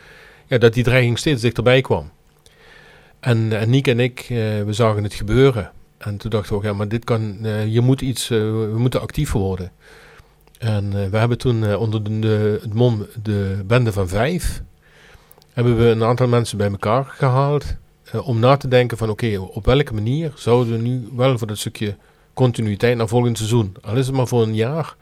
Ja, 0.47 0.59
dat 0.59 0.75
die 0.75 0.85
dreiging 0.85 1.19
steeds 1.19 1.43
dichterbij 1.43 1.81
kwam. 1.81 2.11
En, 3.25 3.53
en 3.61 3.71
Niek 3.71 3.87
en 3.89 4.01
ik, 4.01 4.21
eh, 4.21 4.29
we 4.63 4.73
zagen 4.73 5.03
het 5.03 5.15
gebeuren. 5.15 5.71
En 5.99 6.17
toen 6.17 6.31
dachten 6.31 6.51
we 6.51 6.57
ook, 6.57 6.65
ja, 6.65 6.73
maar 6.73 6.89
dit 6.89 7.05
kan, 7.05 7.39
eh, 7.43 7.67
je 7.67 7.81
moet 7.81 8.01
iets, 8.01 8.31
eh, 8.31 8.39
we 8.39 8.75
moeten 8.77 9.01
actief 9.01 9.33
worden. 9.33 9.73
En 10.59 11.11
we 11.11 11.17
hebben 11.17 11.39
toen 11.39 11.77
onder 11.77 12.05
de, 12.05 12.19
de, 12.19 12.59
het 12.63 12.75
mom 12.75 13.07
de 13.23 13.63
bende 13.67 13.93
van 13.93 14.09
vijf, 14.09 14.63
hebben 15.53 15.77
we 15.79 15.85
een 15.85 16.05
aantal 16.05 16.29
mensen 16.29 16.59
bij 16.59 16.71
elkaar 16.71 17.05
gehaald. 17.05 17.77
eh, 18.11 18.29
om 18.29 18.39
na 18.39 18.57
te 18.57 18.69
denken 18.69 18.97
van, 18.99 19.11
oké, 19.11 19.39
op 19.39 19.65
welke 19.67 19.95
manier 19.95 20.33
zouden 20.37 20.73
we 20.73 20.83
nu 20.83 21.09
wel 21.17 21.39
voor 21.39 21.47
dat 21.47 21.59
stukje 21.59 21.97
continuïteit 22.35 22.97
naar 22.97 23.09
volgend 23.09 23.37
seizoen, 23.37 23.75
al 23.83 23.97
is 23.97 24.07
het 24.07 24.17
maar 24.17 24.27
voor 24.27 24.43
een 24.43 24.55
jaar, 24.55 24.97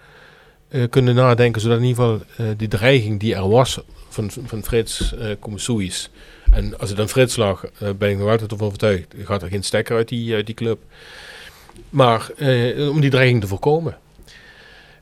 eh, 0.72 0.82
kunnen 0.90 1.14
nadenken. 1.14 1.60
Zodat 1.60 1.78
in 1.78 1.84
ieder 1.84 2.02
geval 2.04 2.20
eh, 2.36 2.46
die 2.56 2.68
dreiging 2.68 3.20
die 3.20 3.34
er 3.34 3.48
was 3.48 3.80
van, 4.08 4.30
van 4.44 4.64
Frits 4.64 5.14
zoiets. 5.54 6.10
En 6.50 6.78
als 6.78 6.90
het 6.90 7.00
aan 7.00 7.08
Frits 7.08 7.36
lag, 7.36 7.64
ben 7.98 8.10
ik 8.10 8.18
nog 8.18 8.28
altijd 8.28 8.52
van 8.56 8.66
overtuigd, 8.66 9.14
gaat 9.24 9.42
er 9.42 9.48
geen 9.48 9.62
stekker 9.62 9.96
uit 9.96 10.08
die, 10.08 10.34
uit 10.34 10.46
die 10.46 10.54
club. 10.54 10.78
Maar 11.90 12.30
om 12.90 13.00
die 13.00 13.10
dreiging 13.10 13.40
te 13.40 13.46
voorkomen. 13.46 13.96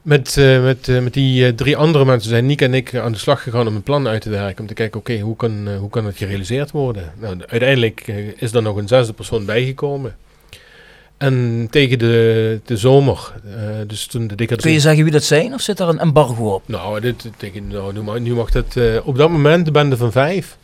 Met, 0.02 0.36
met, 0.62 0.86
met 0.86 1.12
die 1.14 1.54
drie 1.54 1.76
andere 1.76 2.04
mensen 2.04 2.30
zijn 2.30 2.46
Nick 2.46 2.60
en 2.60 2.74
ik 2.74 2.94
aan 2.94 3.12
de 3.12 3.18
slag 3.18 3.42
gegaan 3.42 3.66
om 3.66 3.74
een 3.74 3.82
plan 3.82 4.08
uit 4.08 4.22
te 4.22 4.30
werken. 4.30 4.60
Om 4.60 4.66
te 4.66 4.74
kijken, 4.74 5.00
oké, 5.00 5.18
hoe, 5.18 5.36
kan, 5.36 5.74
hoe 5.74 5.90
kan 5.90 6.04
het 6.04 6.16
gerealiseerd 6.16 6.70
worden? 6.70 7.12
Nou, 7.18 7.36
de- 7.36 7.48
uiteindelijk 7.48 8.06
is 8.36 8.52
er 8.52 8.62
nog 8.62 8.76
een 8.76 8.88
zesde 8.88 9.12
persoon 9.12 9.44
bijgekomen. 9.44 10.16
En 11.20 11.66
tegen 11.70 11.98
de, 11.98 12.60
de 12.64 12.76
zomer, 12.76 13.32
eh, 13.56 13.60
dus 13.86 14.06
toen 14.06 14.26
de 14.26 14.34
dikke... 14.34 14.56
Kun 14.56 14.72
je 14.72 14.80
zeggen 14.80 15.02
wie 15.02 15.12
dat 15.12 15.24
zijn 15.24 15.54
of 15.54 15.60
zit 15.60 15.76
daar 15.76 15.88
een 15.88 15.98
embargo 15.98 16.54
op? 16.54 16.62
Nou, 16.68 17.00
dit, 17.00 17.30
tegen, 17.36 17.68
nou 17.68 17.92
nu, 17.92 18.00
mag, 18.02 18.18
nu 18.18 18.34
mag 18.34 18.52
het... 18.52 18.76
eh, 18.76 18.96
op 19.04 19.16
dat 19.16 19.30
moment 19.30 19.64
de 19.64 19.70
bende 19.70 19.96
van 19.96 20.12
vijf. 20.12 20.56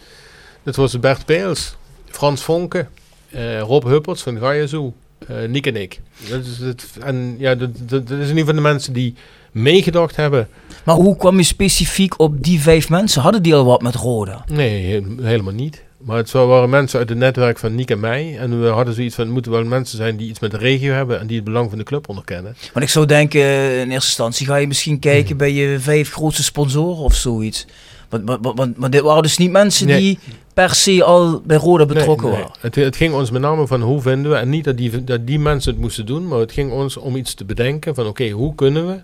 Dat 0.62 0.76
was 0.76 1.00
Bert 1.00 1.24
Peels, 1.24 1.76
Frans 2.04 2.42
Vonken, 2.42 2.88
eh, 3.30 3.60
Rob 3.60 3.84
Hupperts 3.84 4.22
van 4.22 4.40
eh 4.42 5.48
Nick 5.48 5.66
en 5.66 5.76
ik. 5.76 6.00
Dat 6.28 6.44
is 6.44 6.58
het, 6.58 6.86
en 7.00 7.34
ja, 7.38 7.54
dat, 7.54 7.70
dat, 7.74 8.08
dat 8.08 8.18
is 8.18 8.28
in 8.28 8.36
ieder 8.36 8.38
geval 8.38 8.54
de 8.54 8.60
mensen 8.60 8.92
die 8.92 9.14
meegedacht 9.52 10.16
hebben. 10.16 10.48
Maar 10.84 10.94
hoe 10.94 11.16
kwam 11.16 11.36
je 11.36 11.42
specifiek 11.42 12.18
op 12.20 12.42
die 12.42 12.60
vijf 12.60 12.88
mensen? 12.88 13.22
Hadden 13.22 13.42
die 13.42 13.54
al 13.54 13.64
wat 13.64 13.82
met 13.82 13.94
Roda? 13.94 14.44
Nee, 14.52 14.92
he- 14.92 15.24
helemaal 15.28 15.52
niet. 15.54 15.82
Maar 16.06 16.16
het 16.16 16.32
waren 16.32 16.70
mensen 16.70 16.98
uit 16.98 17.08
het 17.08 17.18
netwerk 17.18 17.58
van 17.58 17.74
Nick 17.74 17.90
en 17.90 18.00
mij. 18.00 18.38
En 18.38 18.60
we 18.60 18.66
hadden 18.66 18.94
zoiets 18.94 19.14
van, 19.14 19.24
het 19.24 19.32
moeten 19.32 19.52
wel 19.52 19.64
mensen 19.64 19.96
zijn 19.96 20.16
die 20.16 20.28
iets 20.28 20.40
met 20.40 20.50
de 20.50 20.56
regio 20.56 20.92
hebben 20.92 21.20
en 21.20 21.26
die 21.26 21.36
het 21.36 21.44
belang 21.44 21.68
van 21.68 21.78
de 21.78 21.84
club 21.84 22.08
onderkennen. 22.08 22.56
Want 22.72 22.84
ik 22.84 22.90
zou 22.90 23.06
denken, 23.06 23.40
in 23.80 23.90
eerste 23.90 23.92
instantie 23.92 24.46
ga 24.46 24.56
je 24.56 24.66
misschien 24.66 24.98
kijken 24.98 25.36
bij 25.36 25.52
je 25.52 25.80
vijf 25.80 26.12
grootste 26.12 26.42
sponsoren 26.42 27.04
of 27.04 27.14
zoiets. 27.14 27.66
Want, 28.08 28.38
want, 28.42 28.76
want, 28.76 28.92
dit 28.92 29.00
waren 29.00 29.22
dus 29.22 29.36
niet 29.36 29.50
mensen 29.50 29.86
Nee. 29.86 30.00
die 30.00 30.18
per 30.54 30.74
se 30.74 31.04
al 31.04 31.42
bij 31.44 31.56
Roda 31.56 31.86
betrokken 31.86 32.26
Nee, 32.28 32.36
nee. 32.36 32.44
waren. 32.44 32.58
Het, 32.60 32.74
het 32.74 32.96
ging 32.96 33.14
ons 33.14 33.30
met 33.30 33.42
name 33.42 33.66
van 33.66 33.82
hoe 33.82 34.00
vinden 34.00 34.30
we, 34.30 34.36
en 34.36 34.48
niet 34.48 34.64
dat 34.64 34.76
die, 34.76 35.04
dat 35.04 35.26
die 35.26 35.38
mensen 35.38 35.72
het 35.72 35.80
moesten 35.80 36.06
doen, 36.06 36.28
maar 36.28 36.38
het 36.38 36.52
ging 36.52 36.72
ons 36.72 36.96
om 36.96 37.16
iets 37.16 37.34
te 37.34 37.44
bedenken 37.44 37.94
van 37.94 38.06
oké, 38.06 38.28
hoe 38.28 38.54
kunnen 38.54 38.86
we 38.86 39.00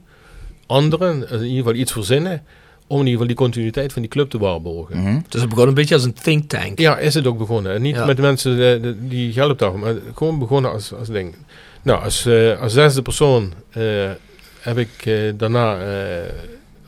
anderen 0.66 1.28
in 1.30 1.42
ieder 1.42 1.56
geval 1.56 1.74
iets 1.74 1.92
verzinnen 1.92 2.42
om 2.92 2.98
in 3.00 3.06
ieder 3.06 3.12
geval 3.12 3.26
die 3.26 3.36
continuïteit 3.36 3.92
van 3.92 4.02
die 4.02 4.10
club 4.10 4.30
te 4.30 4.38
waarborgen. 4.38 5.24
Dus 5.28 5.40
het 5.40 5.50
begon 5.50 5.68
een 5.68 5.74
beetje 5.74 5.94
als 5.94 6.04
een 6.04 6.12
think 6.12 6.48
tank. 6.48 6.78
Ja, 6.78 6.98
is 6.98 7.14
het 7.14 7.26
ook 7.26 7.38
begonnen. 7.38 7.72
En 7.74 7.82
niet 7.82 7.94
Ja. 7.94 8.04
met 8.04 8.18
mensen 8.18 8.52
eh, 8.52 8.82
de- 8.82 8.96
die 9.08 9.32
geld 9.32 9.50
opdagen, 9.50 9.78
maar 9.78 9.94
gewoon 10.14 10.38
begonnen 10.38 10.70
als, 10.72 10.92
als 10.94 11.08
ding. 11.08 11.34
Nou, 11.82 12.02
als, 12.04 12.26
eh, 12.26 12.60
als 12.60 12.72
zesde 12.72 13.02
persoon 13.02 13.52
eh, 13.70 14.10
heb 14.60 14.78
ik 14.78 14.88
eh, 15.06 15.14
daarna 15.36 15.78
eh, 15.80 16.30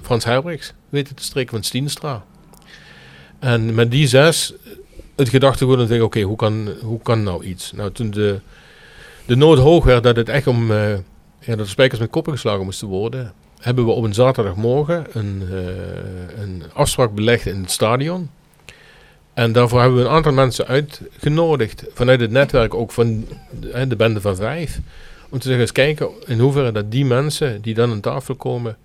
Frans 0.02 0.24
Herbrechts 0.24 0.72
weten 0.88 1.14
te 1.14 1.22
strikken 1.22 1.54
van 1.54 1.64
Stienstra. 1.64 2.24
En 3.38 3.74
met 3.74 3.90
die 3.90 4.06
zes 4.06 4.54
het 5.16 5.28
gedachtegoed 5.28 5.78
en 5.78 5.86
zeggen, 5.86 6.06
oké, 6.06 6.20
hoe, 6.20 6.36
kan, 6.36 6.68
hoe 6.82 7.00
kan 7.02 7.22
nou 7.22 7.44
iets? 7.44 7.72
Nou, 7.72 7.92
toen 7.92 8.10
de, 8.10 8.40
de 9.26 9.36
nood 9.36 9.58
hoog 9.58 9.84
werd 9.84 10.02
dat 10.02 10.16
het 10.16 10.28
echt 10.28 10.46
om, 10.46 10.70
eh, 10.70 10.90
ja, 11.40 11.56
dat 11.56 11.58
de 11.58 11.66
spijkers 11.66 12.00
met 12.00 12.10
koppen 12.10 12.32
geslagen 12.32 12.64
moesten 12.64 12.88
worden, 12.88 13.32
hebben 13.64 13.84
we 13.84 13.90
op 13.90 14.04
een 14.04 14.14
zaterdagmorgen 14.14 15.06
een, 15.12 15.42
eh, 15.50 16.42
een 16.42 16.62
afspraak 16.72 17.14
belegd 17.14 17.46
in 17.46 17.60
het 17.60 17.70
stadion. 17.70 18.30
En 19.34 19.52
daarvoor 19.52 19.80
hebben 19.80 19.98
we 19.98 20.04
een 20.04 20.14
aantal 20.14 20.32
mensen 20.32 20.66
uitgenodigd, 20.66 21.84
vanuit 21.92 22.20
het 22.20 22.30
netwerk 22.30 22.74
ook 22.74 22.92
van 22.92 23.26
de, 23.60 23.70
hè, 23.72 23.86
de 23.86 23.96
bende 23.96 24.20
van 24.20 24.36
vijf, 24.36 24.80
om 25.28 25.38
te 25.38 25.44
zeggen, 25.44 25.60
eens 25.60 25.72
kijken 25.72 26.08
in 26.26 26.38
hoeverre 26.38 26.72
dat 26.72 26.90
die 26.90 27.04
mensen 27.04 27.62
die 27.62 27.74
dan 27.74 27.90
aan 27.90 28.00
tafel 28.00 28.34
komen, 28.34 28.76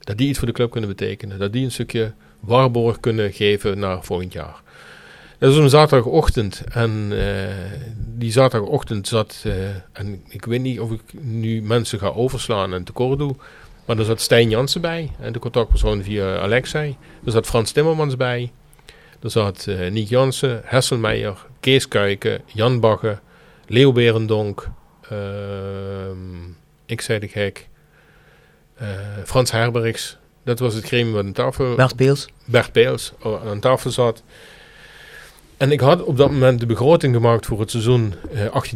dat 0.00 0.18
die 0.18 0.28
iets 0.28 0.38
voor 0.38 0.46
de 0.46 0.54
club 0.54 0.70
kunnen 0.70 0.90
betekenen. 0.90 1.38
Dat 1.38 1.52
die 1.52 1.64
een 1.64 1.72
stukje 1.72 2.12
waarborg 2.40 3.00
kunnen 3.00 3.32
geven 3.32 3.78
naar 3.78 4.04
volgend 4.04 4.32
jaar. 4.32 4.62
Dat 5.38 5.54
was 5.54 5.62
een 5.62 5.70
zaterdagochtend. 5.70 6.62
En 6.72 7.08
eh, 7.10 7.54
die 8.16 8.32
zaterdagochtend 8.32 9.08
zat, 9.08 9.42
eh, 9.44 9.52
en 9.92 10.22
ik 10.28 10.44
weet 10.44 10.60
niet 10.60 10.80
of 10.80 10.90
ik 10.90 11.02
nu 11.20 11.62
mensen 11.62 11.98
ga 11.98 12.08
overslaan 12.08 12.74
en 12.74 12.84
tekort 12.84 13.18
doe, 13.18 13.34
maar 13.88 13.98
er 13.98 14.04
zat 14.04 14.20
Stijn 14.20 14.48
Jansen 14.48 14.80
bij, 14.80 15.10
en 15.20 15.32
de 15.32 15.38
contactpersoon 15.38 16.02
via 16.02 16.38
Alexei. 16.38 16.96
Er 17.24 17.30
zat 17.30 17.46
Frans 17.46 17.72
Timmermans 17.72 18.16
bij. 18.16 18.52
Er 19.22 19.30
zat 19.30 19.66
eh 19.66 19.90
Niek 19.90 20.08
Jansen, 20.08 20.62
Hesselmeijer, 20.64 21.46
Kees 21.60 21.88
Kuiken, 21.88 22.42
Jan 22.46 22.80
Bagge, 22.80 23.18
Leo 23.66 23.92
Berendonk, 23.92 24.68
ehm, 25.08 26.16
ik 26.86 27.00
zei 27.00 27.18
de 27.18 27.28
gek, 27.28 27.68
eh, 28.74 28.88
Frans 29.24 29.50
Herbergs. 29.50 30.16
Dat 30.44 30.58
was 30.58 30.74
het 30.74 30.84
gremium 30.84 31.14
wat 31.14 31.24
aan 31.24 31.32
tafel 31.32 31.74
Bert 31.74 31.96
Beels. 31.96 32.28
Bert 32.44 32.72
Peels 32.72 33.12
oh, 33.22 33.46
aan 33.46 33.60
tafel 33.60 33.90
zat. 33.90 34.22
En 35.58 35.72
ik 35.72 35.80
had 35.80 36.04
op 36.04 36.16
dat 36.16 36.30
moment 36.30 36.60
de 36.60 36.66
begroting 36.66 37.14
gemaakt 37.14 37.46
voor 37.46 37.60
het 37.60 37.70
seizoen 37.70 38.14
eh 38.34 38.74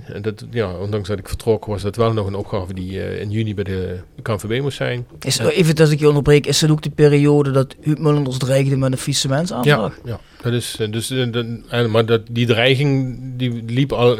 18-19. 0.00 0.04
En 0.12 0.22
dat, 0.22 0.44
ja, 0.50 0.72
ondanks 0.76 1.08
dat 1.08 1.18
ik 1.18 1.28
vertrok, 1.28 1.64
was 1.64 1.82
dat 1.82 1.96
wel 1.96 2.12
nog 2.12 2.26
een 2.26 2.34
opgave 2.34 2.74
die 2.74 3.02
eh, 3.02 3.20
in 3.20 3.30
juni 3.30 3.54
bij 3.54 3.64
de 3.64 3.98
KNVB 4.22 4.60
moest 4.62 4.76
zijn. 4.76 5.06
Is, 5.20 5.38
even 5.38 5.74
als 5.74 5.90
ik 5.90 5.98
je 5.98 6.08
onderbreek, 6.08 6.46
is 6.46 6.58
dat 6.58 6.70
ook 6.70 6.82
de 6.82 6.90
periode 6.90 7.50
dat 7.50 7.74
Huub 7.80 7.98
Mullenders 7.98 8.38
dreigde 8.38 8.76
met 8.76 8.92
een 8.92 8.98
faillissementsaanvraag? 8.98 9.98
Ja, 10.04 10.10
ja, 10.10 10.20
dat 10.42 10.52
is 10.52 10.76
eh, 10.80 10.92
dus. 10.92 11.08
dat- 11.30 11.88
maar 11.90 12.06
dat, 12.06 12.20
die 12.30 12.46
dreiging 12.46 13.18
die 13.36 13.62
liep 13.66 13.92
al 13.92 14.18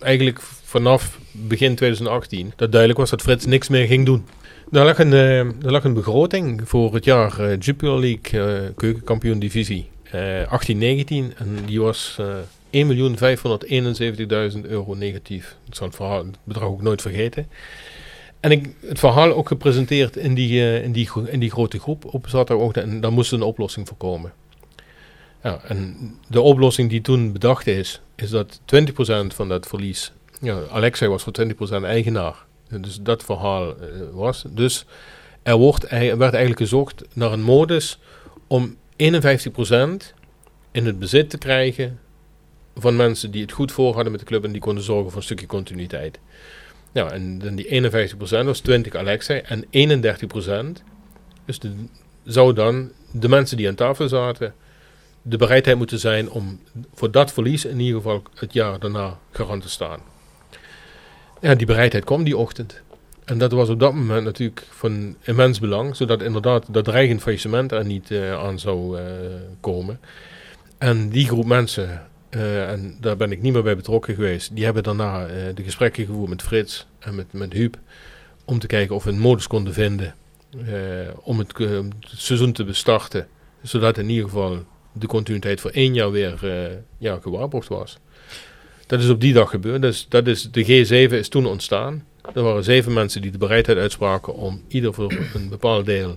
eigenlijk 0.00 0.40
vanaf 0.64 1.18
begin 1.32 1.74
2018. 1.74 2.52
Dat 2.56 2.70
duidelijk 2.70 3.00
was 3.00 3.10
dat 3.10 3.22
Frits 3.22 3.46
niks 3.46 3.68
meer 3.68 3.86
ging 3.86 4.06
doen. 4.06 4.24
Daar 4.70 4.84
lag 4.84 4.98
een, 4.98 5.12
er 5.12 5.54
lag 5.72 5.84
een 5.84 5.94
begroting 5.94 6.60
voor 6.64 6.94
het 6.94 7.04
jaar 7.04 7.56
Jupiler 7.56 7.98
League 8.00 8.72
keukenkampioen 8.74 9.38
divisie 9.38 9.88
1819 10.10 11.32
en 11.36 11.64
die 11.66 11.80
was 11.80 12.16
eh 12.18 12.38
1.571.000 12.70 12.80
euro 14.62 14.94
negatief. 14.94 15.56
Ik 15.66 15.74
zal 15.74 15.86
het, 15.86 15.96
verhaal, 15.96 16.24
bedrag 16.44 16.68
ook 16.68 16.82
nooit 16.82 17.02
vergeten. 17.02 17.48
En 18.40 18.50
ik, 18.50 18.74
het 18.80 18.98
verhaal 18.98 19.32
ook 19.32 19.48
gepresenteerd 19.48 20.16
in 20.16 20.34
die, 20.34 20.60
eh, 20.60 20.84
in 20.84 20.92
die, 20.92 21.10
in 21.26 21.40
die 21.40 21.50
grote 21.50 21.78
groep 21.78 22.04
op 22.04 22.28
zaterdagochtend 22.28 22.86
en 22.86 23.00
daar 23.00 23.12
moest 23.12 23.32
een 23.32 23.42
oplossing 23.42 23.88
voor 23.88 23.96
komen. 23.96 24.32
Ja, 25.42 25.60
en 25.64 25.96
de 26.28 26.40
oplossing 26.40 26.90
die 26.90 27.00
toen 27.00 27.32
bedacht 27.32 27.66
is, 27.66 28.00
is 28.14 28.30
dat 28.30 28.60
20% 28.64 29.34
van 29.34 29.48
dat 29.48 29.66
verlies, 29.66 30.12
ja, 30.40 30.58
Alexei 30.70 31.10
was 31.10 31.22
voor 31.22 31.32
20% 31.80 31.82
eigenaar. 31.82 32.46
Dus 32.80 32.98
dat 33.02 33.24
verhaal 33.24 33.76
eh, 33.76 33.86
was. 34.12 34.44
Dus 34.48 34.86
er, 35.42 35.56
wordt, 35.56 35.90
er 35.90 36.18
werd 36.18 36.32
eigenlijk 36.34 36.58
gezocht 36.58 37.04
naar 37.12 37.32
een 37.32 37.42
modus 37.42 37.98
om 38.46 38.76
51% 39.02 40.14
in 40.70 40.86
het 40.86 40.98
bezit 40.98 41.30
te 41.30 41.38
krijgen 41.38 41.98
van 42.74 42.96
mensen 42.96 43.30
die 43.30 43.42
het 43.42 43.52
goed 43.52 43.72
voor 43.72 43.94
hadden 43.94 44.12
met 44.12 44.20
de 44.20 44.26
club 44.26 44.44
en 44.44 44.52
die 44.52 44.60
konden 44.60 44.84
zorgen 44.84 45.08
voor 45.08 45.16
een 45.16 45.22
stukje 45.22 45.46
continuïteit. 45.46 46.18
Ja, 46.92 47.10
en 47.10 47.38
dan 47.38 47.54
die 47.54 47.90
51% 47.90 48.44
was 48.44 48.60
20 48.60 48.94
Alexei 48.94 49.40
en 49.40 49.64
31% 50.78 50.82
dus 51.44 51.58
de, 51.58 51.72
zou 52.24 52.54
dan 52.54 52.92
de 53.12 53.28
mensen 53.28 53.56
die 53.56 53.68
aan 53.68 53.74
tafel 53.74 54.08
zaten 54.08 54.54
de 55.22 55.36
bereidheid 55.36 55.76
moeten 55.76 55.98
zijn 55.98 56.30
om 56.30 56.60
voor 56.94 57.10
dat 57.10 57.32
verlies 57.32 57.64
in 57.64 57.80
ieder 57.80 57.96
geval 57.96 58.22
het 58.34 58.52
jaar 58.52 58.78
daarna 58.78 59.18
garant 59.30 59.62
te 59.62 59.68
staan. 59.68 60.00
Ja, 61.40 61.54
die 61.54 61.66
bereidheid 61.66 62.04
kwam 62.04 62.24
die 62.24 62.36
ochtend. 62.36 62.82
En 63.28 63.38
dat 63.38 63.52
was 63.52 63.68
op 63.68 63.80
dat 63.80 63.94
moment 63.94 64.24
natuurlijk 64.24 64.66
van 64.70 65.16
immens 65.22 65.60
belang, 65.60 65.96
zodat 65.96 66.22
inderdaad 66.22 66.66
dat 66.70 66.84
dreigend 66.84 67.22
faillissement 67.22 67.72
er 67.72 67.84
niet 67.84 68.10
eh, 68.10 68.32
aan 68.32 68.58
zou 68.58 68.98
eh, 68.98 69.04
komen. 69.60 70.00
En 70.78 71.08
die 71.08 71.26
groep 71.26 71.44
mensen, 71.44 72.06
eh, 72.28 72.70
en 72.70 72.96
daar 73.00 73.16
ben 73.16 73.32
ik 73.32 73.42
niet 73.42 73.52
meer 73.52 73.62
bij 73.62 73.76
betrokken 73.76 74.14
geweest, 74.14 74.54
die 74.54 74.64
hebben 74.64 74.82
daarna 74.82 75.26
de 75.54 75.62
gesprekken 75.62 76.06
gevoerd 76.06 76.28
met 76.28 76.42
Frits 76.42 76.86
en 76.98 77.14
met, 77.14 77.32
met 77.32 77.52
Huub, 77.52 77.76
om 78.44 78.58
te 78.58 78.66
kijken 78.66 78.94
of 78.94 79.04
we 79.04 79.10
een 79.10 79.18
modus 79.18 79.46
konden 79.46 79.72
vinden 79.72 80.14
om 81.22 81.38
het, 81.38 81.54
seizoen 82.00 82.52
te 82.52 82.64
bestarten, 82.64 83.26
zodat 83.62 83.98
in 83.98 84.08
ieder 84.08 84.24
geval 84.24 84.64
de 84.92 85.06
continuïteit 85.06 85.60
voor 85.60 85.70
één 85.70 85.94
jaar 85.94 86.10
weer 86.10 86.38
ja, 86.98 87.18
gewaarborgd 87.22 87.68
was. 87.68 87.98
Dat 88.86 89.00
is 89.00 89.08
op 89.08 89.20
die 89.20 89.32
dag 89.32 89.50
gebeurd. 89.50 89.82
Dus 89.82 90.06
dat 90.08 90.26
is, 90.26 90.50
de 90.50 90.64
G7 90.64 91.12
is 91.12 91.28
toen 91.28 91.46
ontstaan. 91.46 92.04
Er 92.34 92.42
waren 92.42 92.64
zeven 92.64 92.92
mensen 92.92 93.22
die 93.22 93.30
de 93.30 93.38
bereidheid 93.38 93.78
uitspraken 93.78 94.34
om 94.34 94.62
ieder 94.68 94.94
voor 94.94 95.12
een 95.34 95.48
bepaald 95.48 95.86
deel 95.86 96.16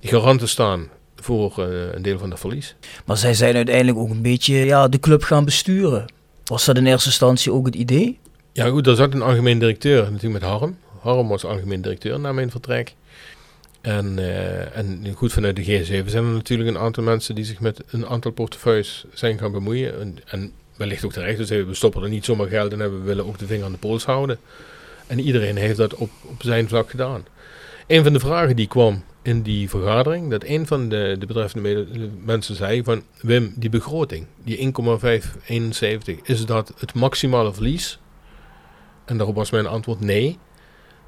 garant 0.00 0.40
te 0.40 0.46
staan 0.46 0.88
voor 1.16 1.54
eh, 1.58 1.92
een 1.92 2.02
deel 2.02 2.18
van 2.18 2.30
het 2.30 2.40
verlies. 2.40 2.74
Maar 3.04 3.16
zij 3.16 3.34
zijn 3.34 3.56
uiteindelijk 3.56 3.98
ook 3.98 4.10
een 4.10 4.22
beetje 4.22 4.54
ja, 4.54 4.88
de 4.88 5.00
club 5.00 5.22
gaan 5.22 5.44
besturen. 5.44 6.04
Was 6.44 6.64
dat 6.64 6.76
in 6.76 6.86
eerste 6.86 7.08
instantie 7.08 7.52
ook 7.52 7.66
het 7.66 7.74
idee? 7.74 8.18
Ja 8.52 8.68
goed, 8.68 8.84
daar 8.84 8.96
zat 8.96 9.14
een 9.14 9.22
algemeen 9.22 9.58
directeur 9.58 10.02
natuurlijk 10.02 10.42
met 10.42 10.50
Harm. 10.50 10.76
Harm 11.00 11.28
was 11.28 11.44
algemeen 11.44 11.82
directeur 11.82 12.20
na 12.20 12.32
mijn 12.32 12.50
vertrek. 12.50 12.94
En, 13.80 14.18
eh, 14.18 14.76
en 14.76 15.12
goed, 15.14 15.32
vanuit 15.32 15.56
de 15.56 15.64
G7 15.64 16.10
zijn 16.10 16.24
er 16.24 16.30
natuurlijk 16.30 16.68
een 16.68 16.78
aantal 16.78 17.02
mensen 17.02 17.34
die 17.34 17.44
zich 17.44 17.60
met 17.60 17.82
een 17.90 18.06
aantal 18.06 18.30
portefeuilles 18.30 19.04
zijn 19.14 19.38
gaan 19.38 19.52
bemoeien. 19.52 20.00
En, 20.00 20.18
en 20.26 20.52
wellicht 20.76 21.04
ook 21.04 21.12
terecht. 21.12 21.38
Dus 21.38 21.48
we 21.48 21.74
stoppen 21.74 22.02
er 22.02 22.08
niet 22.08 22.24
zomaar 22.24 22.48
geld 22.48 22.72
in 22.72 22.80
en 22.80 22.98
we 22.98 23.04
willen 23.04 23.26
ook 23.26 23.38
de 23.38 23.46
vinger 23.46 23.64
aan 23.64 23.72
de 23.72 23.78
pols 23.78 24.04
houden. 24.04 24.38
En 25.06 25.20
iedereen 25.20 25.56
heeft 25.56 25.76
dat 25.76 25.94
op, 25.94 26.10
op 26.22 26.42
zijn 26.42 26.68
vlak 26.68 26.90
gedaan. 26.90 27.24
Een 27.86 28.02
van 28.02 28.12
de 28.12 28.20
vragen 28.20 28.56
die 28.56 28.66
kwam 28.66 29.02
in 29.22 29.42
die 29.42 29.68
vergadering, 29.68 30.30
dat 30.30 30.44
een 30.44 30.66
van 30.66 30.88
de, 30.88 31.16
de 31.18 31.26
betreffende 31.26 31.86
mensen 32.24 32.54
zei 32.54 32.84
van 32.84 33.02
Wim, 33.20 33.52
die 33.56 33.70
begroting, 33.70 34.26
die 34.44 34.56
1,571, 34.56 36.16
is 36.22 36.46
dat 36.46 36.72
het 36.78 36.94
maximale 36.94 37.52
verlies? 37.52 37.98
En 39.04 39.16
daarop 39.16 39.34
was 39.36 39.50
mijn 39.50 39.66
antwoord 39.66 40.00
nee. 40.00 40.38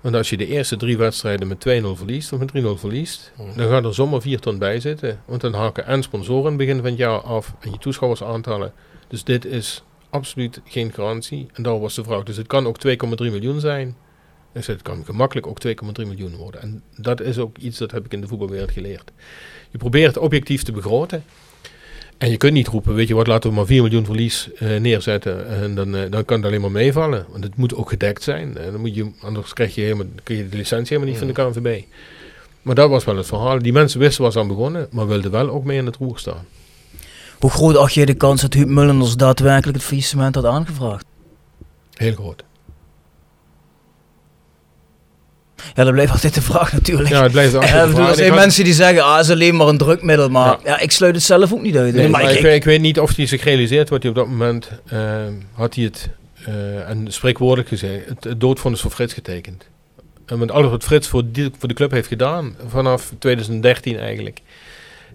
Want 0.01 0.14
als 0.14 0.30
je 0.30 0.36
de 0.36 0.46
eerste 0.46 0.76
drie 0.76 0.96
wedstrijden 0.96 1.49
met 1.49 1.66
2-0 1.68 1.86
verliest 1.92 2.32
of 2.32 2.38
met 2.38 2.53
3-0 2.57 2.66
verliest, 2.74 3.32
dan 3.57 3.68
gaat 3.68 3.84
er 3.84 3.94
zomaar 3.94 4.20
4 4.20 4.40
ton 4.40 4.59
bij 4.59 4.80
zitten. 4.80 5.20
Want 5.24 5.40
dan 5.40 5.55
haken 5.55 5.86
en 5.86 6.03
sponsoren 6.03 6.57
begin 6.57 6.76
van 6.76 6.84
het 6.84 6.99
jaar 6.99 7.20
af 7.20 7.55
en 7.61 7.70
je 7.70 7.78
toeschouwersaantallen. 7.78 8.72
Dus 9.09 9.24
dit 9.24 9.44
is 9.44 9.82
absoluut 10.11 10.61
geen 10.64 10.92
garantie. 10.92 11.46
En 11.52 11.62
daar 11.62 11.80
was 11.80 11.94
de 11.94 12.04
vraag. 12.04 12.22
Dus 12.22 12.36
het 12.36 12.46
kan 12.46 12.66
ook 12.66 12.76
2,3 12.86 12.94
miljoen 13.18 13.61
zijn. 13.61 13.96
Dus 14.52 14.66
het 14.66 14.82
kan 14.82 15.04
gemakkelijk 15.04 15.46
ook 15.46 15.66
2,3 15.66 15.72
miljoen 16.06 16.36
worden. 16.36 16.61
En 16.61 16.82
dat 16.96 17.20
is 17.20 17.38
ook 17.38 17.59
iets 17.59 17.78
dat 17.78 17.90
heb 17.90 18.04
ik 18.04 18.12
in 18.12 18.20
de 18.20 18.26
voetbalwereld 18.26 18.70
geleerd. 18.70 19.12
Je 19.70 19.78
probeert 19.78 20.16
objectief 20.16 20.62
te 20.62 20.72
begroten. 20.72 21.24
En 22.18 22.30
je 22.30 22.36
kunt 22.36 22.52
niet 22.52 22.68
roepen, 22.68 22.94
weet 22.94 23.09
je 23.09 23.14
wat, 23.14 23.26
laten 23.26 23.50
we 23.50 23.56
maar 23.56 23.66
4 23.66 23.82
miljoen 23.82 24.04
verlies 24.04 24.52
eh, 24.52 24.76
neerzetten. 24.76 25.48
En 25.48 25.74
dan, 25.74 25.96
eh, 25.96 26.11
dan 26.11 26.24
kan 26.24 26.36
het 26.36 26.46
alleen 26.46 26.61
maar 26.61 26.70
meevallen. 26.70 27.26
Want 27.30 27.44
het 27.44 27.56
moet 27.56 27.74
ook 27.74 27.88
gedekt 27.88 28.22
zijn. 28.22 28.56
En 28.56 28.72
dan 28.72 28.80
moet 28.80 28.94
je, 28.94 29.11
anders 29.20 29.52
krijg 29.52 29.74
je 29.74 29.80
helemaal, 29.80 30.06
kun 30.22 30.36
je 30.36 30.48
de 30.48 30.56
licentie 30.56 30.96
helemaal 30.96 31.09
niet 31.09 31.34
van 31.34 31.52
de 31.52 31.61
KNVB. 31.61 31.84
Maar 32.62 32.74
dat 32.74 32.90
was 32.90 33.04
wel 33.04 33.16
het 33.16 33.26
verhaal. 33.26 33.59
Die 33.59 33.72
mensen 33.72 34.00
wisten 34.00 34.22
waar 34.22 34.32
ze 34.32 34.38
aan 34.38 34.48
begonnen, 34.48 34.88
maar 34.90 35.06
wilden 35.06 35.30
wel 35.30 35.48
ook 35.48 35.64
mee 35.64 35.78
in 35.78 35.86
het 35.86 35.96
roer 35.96 36.18
staan. 36.18 36.46
Hoe 37.39 37.51
groot 37.51 37.76
acht 37.76 37.95
jij 37.95 38.05
de 38.05 38.14
kans 38.14 38.41
dat 38.41 38.55
Huub 38.55 38.68
Mullenders 38.68 39.16
daadwerkelijk 39.16 39.76
het 39.76 39.86
faillissement 39.86 40.34
had 40.34 40.45
aangevraagd? 40.45 41.05
Heel 41.93 42.14
groot. 42.14 42.43
Ja, 45.74 45.84
dat 45.84 45.93
blijft 45.93 46.12
altijd 46.12 46.34
de 46.34 46.43
vraag 46.43 46.72
natuurlijk. 46.72 47.09
Ja, 47.09 47.22
het 47.22 47.32
blijft 47.32 47.55
altijd 47.55 47.72
Ja, 47.72 47.86
de 47.86 47.91
vraag. 47.93 48.09
er 48.09 48.14
zijn 48.14 48.34
mensen 48.34 48.64
die 48.64 48.72
zeggen, 48.74 49.05
ah, 49.05 49.16
het 49.16 49.24
is 49.24 49.30
alleen 49.32 49.57
maar 49.57 49.66
een 49.66 49.78
drukmiddel. 49.78 50.28
Maar 50.28 50.47
ja. 50.47 50.59
Ja. 50.64 50.78
ik 50.78 50.91
sluit 50.91 51.14
het 51.14 51.24
zelf 51.24 51.53
ook 51.53 51.62
niet 51.62 51.76
uit. 51.76 51.95
Nee, 51.95 52.09
maar 52.09 52.20
maar 52.22 52.30
ik, 52.30 52.36
ik, 52.36 52.43
weet- 52.43 52.55
ik 52.55 52.64
weet 52.64 52.80
niet 52.80 53.01
of 53.01 53.16
hij 53.16 53.26
zich 53.26 53.43
realiseert 53.45 53.89
wat 53.89 54.01
hij 54.03 54.11
op 54.11 54.16
dat 54.16 54.26
moment 54.28 54.70
eh, 54.86 55.01
had 55.53 55.74
hij 55.74 55.84
het, 55.84 56.09
eh, 56.45 56.89
en 56.89 57.12
spreekwoordelijk 57.12 57.68
gezegd, 57.68 58.09
het, 58.09 58.24
het 58.24 58.41
doodvonnis 58.41 58.80
voor 58.80 58.91
Frits 58.91 59.14
getekend. 59.14 59.68
En 60.26 60.39
met 60.39 60.51
alles 60.51 60.70
wat 60.70 60.84
Frits 60.84 61.09
voor, 61.09 61.22
die, 61.32 61.51
voor 61.59 61.68
de 61.68 61.74
club 61.74 61.91
heeft 61.91 62.09
gedaan, 62.09 62.55
vanaf 62.68 63.12
2013 63.18 63.99
eigenlijk, 63.99 64.41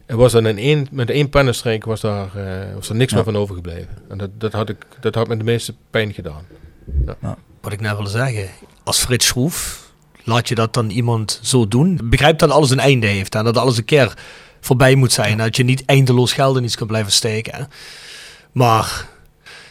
er 0.06 0.18
was 0.18 0.32
dan 0.32 0.46
in 0.46 0.58
één, 0.58 0.88
met 0.92 1.10
één 1.10 1.30
pennenstreek 1.30 1.86
was 1.86 2.02
daar, 2.02 2.36
eh, 2.36 2.74
was 2.76 2.90
er 2.90 2.96
niks 2.96 3.10
Ja. 3.12 3.16
meer 3.16 3.26
van 3.26 3.38
overgebleven. 3.38 3.88
En 4.10 4.18
dat, 4.18 4.30
dat, 4.38 4.54
had 4.54 4.70
ik, 4.70 4.78
dat 5.00 5.16
had 5.16 5.28
me 5.28 5.38
de 5.38 5.44
meeste 5.44 5.74
pijn 5.90 6.14
gedaan. 6.14 6.46
Wat 7.62 7.72
ik 7.74 7.82
net 7.82 7.98
wil 7.98 8.08
zeggen, 8.08 8.50
als 8.84 9.00
Frits 9.00 9.26
Schroef, 9.28 9.82
laat 10.24 10.48
je 10.48 10.56
dat 10.56 10.74
dan 10.74 10.90
iemand 10.90 11.40
zo 11.44 11.68
doen? 11.68 12.00
Begrijp 12.04 12.40
dat 12.40 12.50
alles 12.50 12.70
een 12.70 12.80
einde 12.80 13.08
heeft 13.08 13.36
en 13.36 13.44
dat 13.44 13.58
alles 13.58 13.78
een 13.78 13.86
keer 13.86 14.14
voorbij 14.62 14.96
moet 14.96 15.12
zijn. 15.12 15.38
Dat 15.38 15.56
je 15.56 15.64
niet 15.64 15.86
eindeloos 15.86 16.34
geld 16.34 16.58
in 16.58 16.64
iets 16.64 16.76
kan 16.76 16.88
blijven 16.88 17.12
steken. 17.12 17.56
hè. 17.56 17.64
Maar 18.52 19.08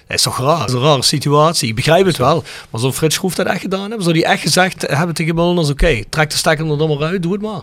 is 0.09 0.22
toch 0.22 0.39
raar? 0.39 0.61
Het 0.61 0.68
is 0.68 0.74
een 0.74 0.80
rare 0.83 1.03
situatie. 1.03 1.68
Ik 1.68 1.74
begrijp 1.74 2.07
het 2.07 2.16
wel. 2.16 2.45
Maar 2.70 2.80
zou 2.80 2.93
Frits 2.93 3.14
Schroef 3.14 3.35
dat 3.35 3.47
echt 3.47 3.61
gedaan 3.61 3.80
hebben? 3.80 4.03
Zou 4.03 4.12
die 4.14 4.24
echt 4.24 4.43
gezegd 4.43 4.83
hebben 4.89 5.14
tegen 5.14 5.35
Mullenders, 5.35 5.70
oké, 5.70 6.05
trek 6.09 6.30
de 6.30 6.37
stekker 6.37 6.70
er 6.70 6.78
dan 6.78 6.89
maar 6.89 7.09
uit, 7.09 7.22
doe 7.22 7.33
het 7.33 7.43
maar. 7.43 7.62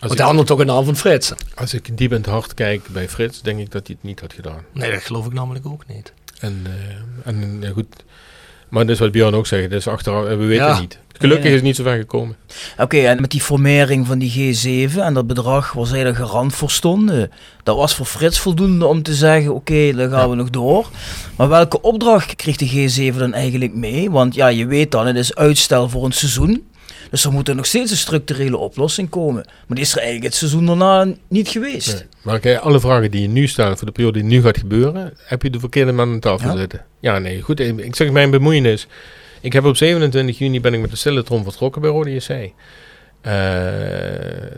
Als 0.00 0.06
Want 0.06 0.14
hij 0.18 0.24
handelt 0.26 0.46
toch 0.46 0.58
een 0.58 0.66
naam 0.66 0.84
van 0.84 0.96
Frits. 0.96 1.32
als 1.54 1.74
ik 1.74 1.96
diep 1.98 2.10
in 2.10 2.16
het 2.16 2.26
hart 2.26 2.54
kijk 2.54 2.88
bij 2.88 3.08
Frits, 3.08 3.42
denk 3.42 3.58
ik 3.60 3.70
dat 3.70 3.86
hij 3.86 3.96
het 4.00 4.08
niet 4.08 4.20
had 4.20 4.32
gedaan. 4.32 4.60
Nee, 4.72 4.90
dat 4.90 5.02
geloof 5.02 5.26
ik 5.26 5.32
namelijk 5.32 5.66
ook 5.66 5.82
niet. 5.86 6.12
En, 6.40 6.62
eh, 6.66 7.26
en 7.32 7.56
ja, 7.60 7.70
goed, 7.70 7.86
Maar 8.68 8.82
dat 8.86 8.94
is 8.94 8.98
wat 9.00 9.12
Björn 9.12 9.34
ook 9.34 9.46
zegt, 9.46 9.70
dat 9.70 9.78
is 9.78 9.86
achteraf, 9.88 10.24
we 10.26 10.36
weten 10.36 10.64
Ja. 10.64 10.70
het 10.70 10.80
niet. 10.80 10.98
Gelukkig 11.12 11.28
Nee, 11.28 11.38
nee. 11.42 11.48
is 11.50 11.54
het 11.54 11.62
niet 11.64 11.76
zo 11.76 11.82
ver 11.82 11.96
gekomen. 12.00 12.36
Oké, 12.78 12.98
en 12.98 13.20
met 13.20 13.30
die 13.30 13.40
formering 13.40 14.06
van 14.06 14.18
die 14.18 14.30
G7 14.90 14.98
en 15.02 15.14
dat 15.14 15.26
bedrag 15.26 15.72
waar 15.72 15.86
zij 15.86 16.04
er 16.04 16.14
garant 16.14 16.54
voor 16.54 16.70
stonden, 16.70 17.30
dat 17.62 17.76
was 17.76 17.94
voor 17.94 18.06
Frits 18.06 18.38
voldoende 18.38 18.86
om 18.86 19.02
te 19.02 19.14
zeggen, 19.14 19.54
oké, 19.54 19.92
dan 19.92 20.10
gaan 20.10 20.30
we 20.30 20.36
nog 20.36 20.50
door. 20.50 20.88
Maar 21.36 21.48
welke 21.48 21.80
opdracht 21.80 22.36
kreeg 22.36 22.56
de 22.56 22.68
G7 23.12 23.16
dan 23.18 23.32
eigenlijk 23.34 23.74
mee? 23.74 24.10
Want 24.10 24.34
ja, 24.34 24.46
je 24.48 24.66
weet 24.66 24.90
dan, 24.90 25.06
het 25.06 25.16
is 25.16 25.34
uitstel 25.34 25.88
voor 25.88 26.04
een 26.04 26.12
seizoen. 26.12 26.67
Dus 27.10 27.24
er 27.24 27.32
moet 27.32 27.48
er 27.48 27.54
nog 27.54 27.66
steeds 27.66 27.90
een 27.90 27.96
structurele 27.96 28.56
oplossing 28.56 29.08
komen. 29.08 29.44
Maar 29.66 29.76
die 29.76 29.84
is 29.84 29.90
er 29.92 29.96
eigenlijk 29.98 30.26
het 30.26 30.34
seizoen 30.34 30.66
daarna 30.66 31.06
niet 31.28 31.48
geweest. 31.48 31.92
Nee. 31.94 32.02
Maar 32.22 32.38
kijk, 32.40 32.58
alle 32.60 32.80
vragen 32.80 33.10
die 33.10 33.22
je 33.22 33.28
nu 33.28 33.46
stelt 33.46 33.76
voor 33.78 33.86
de 33.86 33.92
periode 33.92 34.18
die 34.20 34.28
nu 34.28 34.42
gaat 34.42 34.58
gebeuren, 34.58 35.14
heb 35.18 35.42
je 35.42 35.50
de 35.50 35.58
verkeerde 35.60 35.92
man 35.92 36.08
aan 36.12 36.20
tafel 36.20 36.50
Ja. 36.50 36.56
zitten. 36.56 36.84
Ja, 37.00 37.18
nee, 37.18 37.42
goed. 37.42 37.60
Ik 37.60 37.96
zeg 37.96 38.10
mijn 38.10 38.30
bemoeienis. 38.30 38.86
Ik 39.40 39.52
heb 39.52 39.64
op 39.64 39.76
27 39.76 40.38
juni 40.38 40.60
ben 40.60 40.74
ik 40.74 40.80
met 40.80 40.90
de 40.90 40.96
stille 40.96 41.22
trom 41.22 41.42
vertrokken 41.42 41.80
bij 41.80 41.90
Rode 41.90 42.14
JC. 42.14 42.52
Eh, 43.20 44.50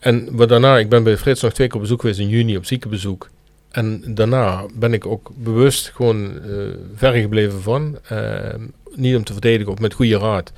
en 0.00 0.28
wat 0.36 0.48
daarna, 0.48 0.78
ik 0.78 0.88
ben 0.88 1.02
bij 1.02 1.16
Frits 1.16 1.42
nog 1.42 1.52
twee 1.52 1.66
keer 1.66 1.76
op 1.76 1.82
bezoek 1.82 2.00
geweest 2.00 2.18
in 2.18 2.28
juni 2.28 2.56
op 2.56 2.64
ziekenbezoek. 2.66 3.30
En 3.70 4.02
daarna 4.14 4.66
ben 4.74 4.92
ik 4.92 5.06
ook 5.06 5.30
bewust 5.36 5.90
gewoon 5.94 6.40
eh 6.42 6.50
ver 6.94 7.12
gebleven 7.12 7.62
van. 7.62 7.98
eh, 8.08 8.54
niet 8.94 9.16
om 9.16 9.24
te 9.24 9.32
verdedigen 9.32 9.72
of 9.72 9.78
met 9.78 9.94
goede 9.94 10.18
raad. 10.18 10.52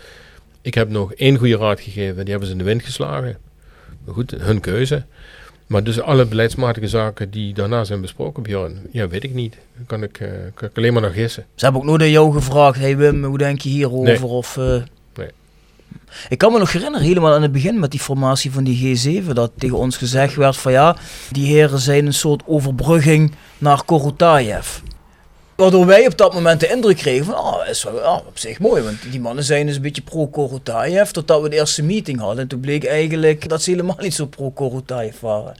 Ik 0.62 0.74
heb 0.74 0.88
nog 0.88 1.12
één 1.12 1.36
goede 1.36 1.56
raad 1.56 1.80
gegeven, 1.80 2.20
die 2.20 2.30
hebben 2.30 2.46
ze 2.46 2.52
in 2.52 2.58
de 2.58 2.64
wind 2.64 2.82
geslagen. 2.82 3.36
Maar 4.04 4.14
goed, 4.14 4.30
hun 4.30 4.60
keuze. 4.60 5.04
Maar 5.66 5.84
dus 5.84 6.00
alle 6.00 6.26
beleidsmatige 6.26 6.88
zaken 6.88 7.30
die 7.30 7.54
daarna 7.54 7.84
zijn 7.84 8.00
besproken, 8.00 8.42
Björn, 8.42 8.78
ja, 8.90 9.08
weet 9.08 9.24
ik 9.24 9.34
niet. 9.34 9.56
Kan 9.86 10.02
ik, 10.02 10.20
eh, 10.20 10.28
kan 10.54 10.68
ik 10.68 10.76
alleen 10.76 10.92
maar 10.92 11.02
naar 11.02 11.10
gissen. 11.10 11.46
Ze 11.54 11.64
hebben 11.64 11.80
ook 11.80 11.86
nooit 11.86 12.02
aan 12.02 12.10
jou 12.10 12.32
gevraagd, 12.32 12.78
hey 12.78 12.96
Wim, 12.96 13.24
hoe 13.24 13.38
denk 13.38 13.60
je 13.60 13.68
hierover? 13.68 14.04
Nee. 14.04 14.24
Of, 14.24 14.56
eh, 14.56 14.82
Nee. 15.16 15.28
Ik 16.28 16.38
kan 16.38 16.52
me 16.52 16.58
nog 16.58 16.72
herinneren, 16.72 17.06
helemaal 17.06 17.34
aan 17.34 17.42
het 17.42 17.52
begin 17.52 17.78
met 17.78 17.90
die 17.90 18.00
formatie 18.00 18.50
van 18.52 18.64
die 18.64 18.98
G7, 19.22 19.32
dat 19.32 19.50
tegen 19.58 19.76
ons 19.76 19.96
gezegd 19.96 20.34
werd 20.34 20.56
van 20.56 20.72
ja, 20.72 20.96
die 21.30 21.46
heren 21.46 21.78
zijn 21.78 22.06
een 22.06 22.14
soort 22.14 22.42
overbrugging 22.46 23.32
naar 23.58 23.84
Korotayev. 23.84 24.78
Waardoor 25.60 25.86
wij 25.86 26.06
op 26.06 26.16
dat 26.16 26.34
moment 26.34 26.60
de 26.60 26.68
indruk 26.68 26.96
kregen 26.96 27.24
van, 27.24 27.34
ah, 27.34 27.68
is 27.68 27.82
wel 27.82 28.00
ah, 28.00 28.26
op 28.26 28.38
zich 28.38 28.58
mooi, 28.58 28.82
want 28.82 28.96
die 29.10 29.20
mannen 29.20 29.44
zijn 29.44 29.66
dus 29.66 29.76
een 29.76 29.82
beetje 29.82 30.02
pro-Korotayev, 30.02 31.10
totdat 31.10 31.42
we 31.42 31.48
de 31.48 31.56
eerste 31.56 31.82
meeting 31.82 32.20
hadden. 32.20 32.38
En 32.38 32.48
toen 32.48 32.60
bleek 32.60 32.84
eigenlijk 32.84 33.48
dat 33.48 33.62
ze 33.62 33.70
helemaal 33.70 33.96
niet 33.98 34.14
zo 34.14 34.26
pro-Korotayev 34.26 35.20
waren. 35.20 35.54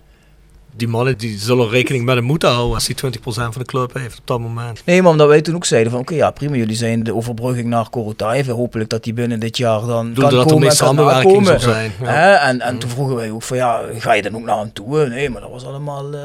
Die 0.76 0.88
mannen 0.88 1.18
die 1.18 1.38
zullen 1.38 1.68
rekening 1.68 2.05
met 2.05 2.14
hem 2.14 2.24
moeten 2.24 2.48
houden 2.48 2.74
als 2.74 2.86
hij 2.86 2.96
20% 2.96 3.22
van 3.24 3.53
de 3.57 3.64
club 3.64 3.94
heeft 3.94 4.18
op 4.18 4.26
dat 4.26 4.40
moment. 4.40 4.82
Nee, 4.84 5.03
maar 5.03 5.11
omdat 5.11 5.28
wij 5.28 5.40
toen 5.40 5.55
ook 5.55 5.64
zeiden 5.64 5.92
van, 5.92 6.01
oké, 6.01 6.14
ja, 6.14 6.30
prima, 6.30 6.57
jullie 6.57 6.76
zijn 6.76 7.03
de 7.03 7.14
overbrugging 7.14 7.68
naar 7.68 7.90
Korotayev. 7.90 8.46
Hopelijk 8.46 8.90
dat 8.90 9.05
die 9.05 9.12
binnen 9.12 9.40
dit 9.40 9.57
jaar 9.57 9.80
dan 9.80 10.09
bedoelde 10.09 10.20
kan 10.20 10.30
dat 10.30 10.32
er 10.32 10.44
komen 10.44 10.61
meer 10.61 10.70
en 10.70 10.76
samenwerking 10.76 11.46
zou 11.46 11.59
zijn. 11.59 11.92
Ja. 12.01 12.07
Hè? 12.07 12.34
En, 12.34 12.61
en 12.61 12.78
toen 12.78 12.90
vroegen 12.90 13.16
wij 13.16 13.30
ook 13.30 13.42
van, 13.42 13.57
ja, 13.57 13.82
ga 13.98 14.12
je 14.12 14.22
dan 14.22 14.36
ook 14.36 14.44
naar 14.44 14.59
hem 14.59 14.72
toe? 14.72 15.09
Nee, 15.09 15.30
maar 15.30 15.40
dat 15.40 15.51
was 15.51 15.64
allemaal, 15.64 16.14
eh 16.14 16.20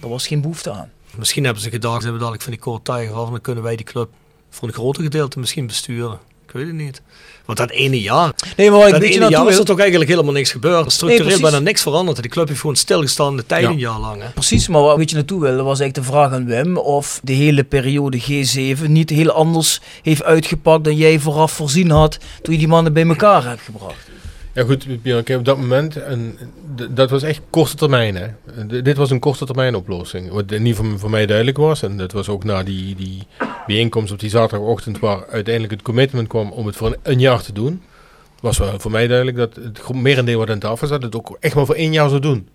daar 0.00 0.10
was 0.10 0.26
geen 0.26 0.40
behoefte 0.40 0.70
aan. 0.70 0.90
Misschien 1.18 1.44
hebben 1.44 1.62
ze 1.62 1.70
gedacht, 1.70 1.94
hebben 1.94 2.12
we 2.12 2.18
dadelijk 2.18 2.42
van 2.42 2.52
die 2.52 2.60
Court 2.60 2.84
Tiger 2.84 3.12
af 3.14 3.30
dan 3.30 3.40
kunnen 3.40 3.62
wij 3.62 3.76
die 3.76 3.86
club 3.86 4.08
voor 4.50 4.68
een 4.68 4.74
groter 4.74 5.02
gedeelte 5.02 5.38
misschien 5.38 5.66
besturen. 5.66 6.18
Ik 6.46 6.52
weet 6.52 6.66
het 6.66 6.74
niet. 6.74 7.02
Want 7.44 7.58
dat 7.58 7.70
ene 7.70 8.00
jaar, 8.00 8.32
Nee, 8.56 8.70
maar 8.70 8.86
ik 8.86 8.92
dat 8.92 9.02
ene 9.02 9.12
jaar 9.12 9.30
naartoe 9.30 9.50
is 9.50 9.58
er 9.58 9.64
toch 9.64 9.78
eigenlijk 9.78 10.10
helemaal 10.10 10.32
niks 10.32 10.50
gebeurd. 10.50 10.92
Structureel 10.92 11.24
precies. 11.26 11.42
bijna 11.42 11.58
niks 11.58 11.82
veranderd. 11.82 12.22
Die 12.22 12.30
club 12.30 12.48
heeft 12.48 12.60
gewoon 12.60 12.76
stilgestaan 12.76 13.36
de 13.36 13.46
tijd 13.46 13.62
Ja. 13.62 13.68
een 13.68 13.78
jaar 13.78 13.98
lang. 13.98 14.22
Hè. 14.22 14.28
precies, 14.30 14.68
maar 14.68 14.82
een 14.82 14.96
beetje 14.96 15.16
naartoe 15.16 15.40
wilde, 15.40 15.62
was 15.62 15.80
eigenlijk 15.80 15.94
de 16.08 16.14
vraag 16.14 16.32
aan 16.32 16.44
Wim 16.46 16.76
of 16.76 17.20
de 17.22 17.32
hele 17.32 17.64
periode 17.64 18.20
G7 18.20 18.82
niet 18.86 19.10
heel 19.10 19.30
anders 19.30 19.80
heeft 20.02 20.22
uitgepakt 20.22 20.84
dan 20.84 20.96
jij 20.96 21.18
vooraf 21.18 21.52
voorzien 21.52 21.90
had 21.90 22.18
toen 22.42 22.52
je 22.52 22.58
die 22.58 22.68
mannen 22.68 22.92
bij 22.92 23.06
elkaar 23.06 23.44
hebt 23.44 23.60
gebracht. 23.62 23.96
Ja 24.56 24.64
goed, 24.64 24.86
kijk, 25.02 25.28
op 25.28 25.44
dat 25.44 25.58
moment, 25.58 25.96
en 25.96 26.38
dat 26.90 27.10
was 27.10 27.22
echt 27.22 27.40
korte 27.50 27.76
termijn. 27.76 28.16
Hè. 28.16 28.26
Dit 28.82 28.96
was 28.96 29.10
een 29.10 29.18
korte 29.18 29.46
termijn 29.46 29.74
oplossing. 29.74 30.30
Wat 30.30 30.52
in 30.52 30.66
ieder 30.66 30.84
geval 30.84 30.98
voor 30.98 31.10
mij 31.10 31.26
duidelijk 31.26 31.56
was, 31.56 31.82
en 31.82 31.96
dat 31.96 32.12
was 32.12 32.28
ook 32.28 32.44
na 32.44 32.62
die, 32.62 32.94
die 32.94 33.26
bijeenkomst 33.66 34.12
op 34.12 34.18
die 34.18 34.30
zaterdagochtend, 34.30 34.98
waar 34.98 35.26
uiteindelijk 35.26 35.72
het 35.72 35.82
commitment 35.82 36.28
kwam 36.28 36.52
om 36.52 36.66
het 36.66 36.76
voor 36.76 36.96
een, 37.02 37.20
jaar 37.20 37.42
te 37.42 37.52
doen, 37.52 37.82
was 38.40 38.58
wel 38.58 38.80
voor 38.80 38.90
mij 38.90 39.06
duidelijk 39.06 39.36
dat 39.36 39.54
het 39.54 39.94
merendeel 39.94 40.38
wat 40.38 40.50
aan 40.50 40.58
tafel 40.58 40.86
zat, 40.86 41.02
het 41.02 41.16
ook 41.16 41.36
echt 41.40 41.54
maar 41.54 41.66
voor 41.66 41.74
één 41.74 41.92
jaar 41.92 42.08
zou 42.08 42.20
doen. 42.20 42.48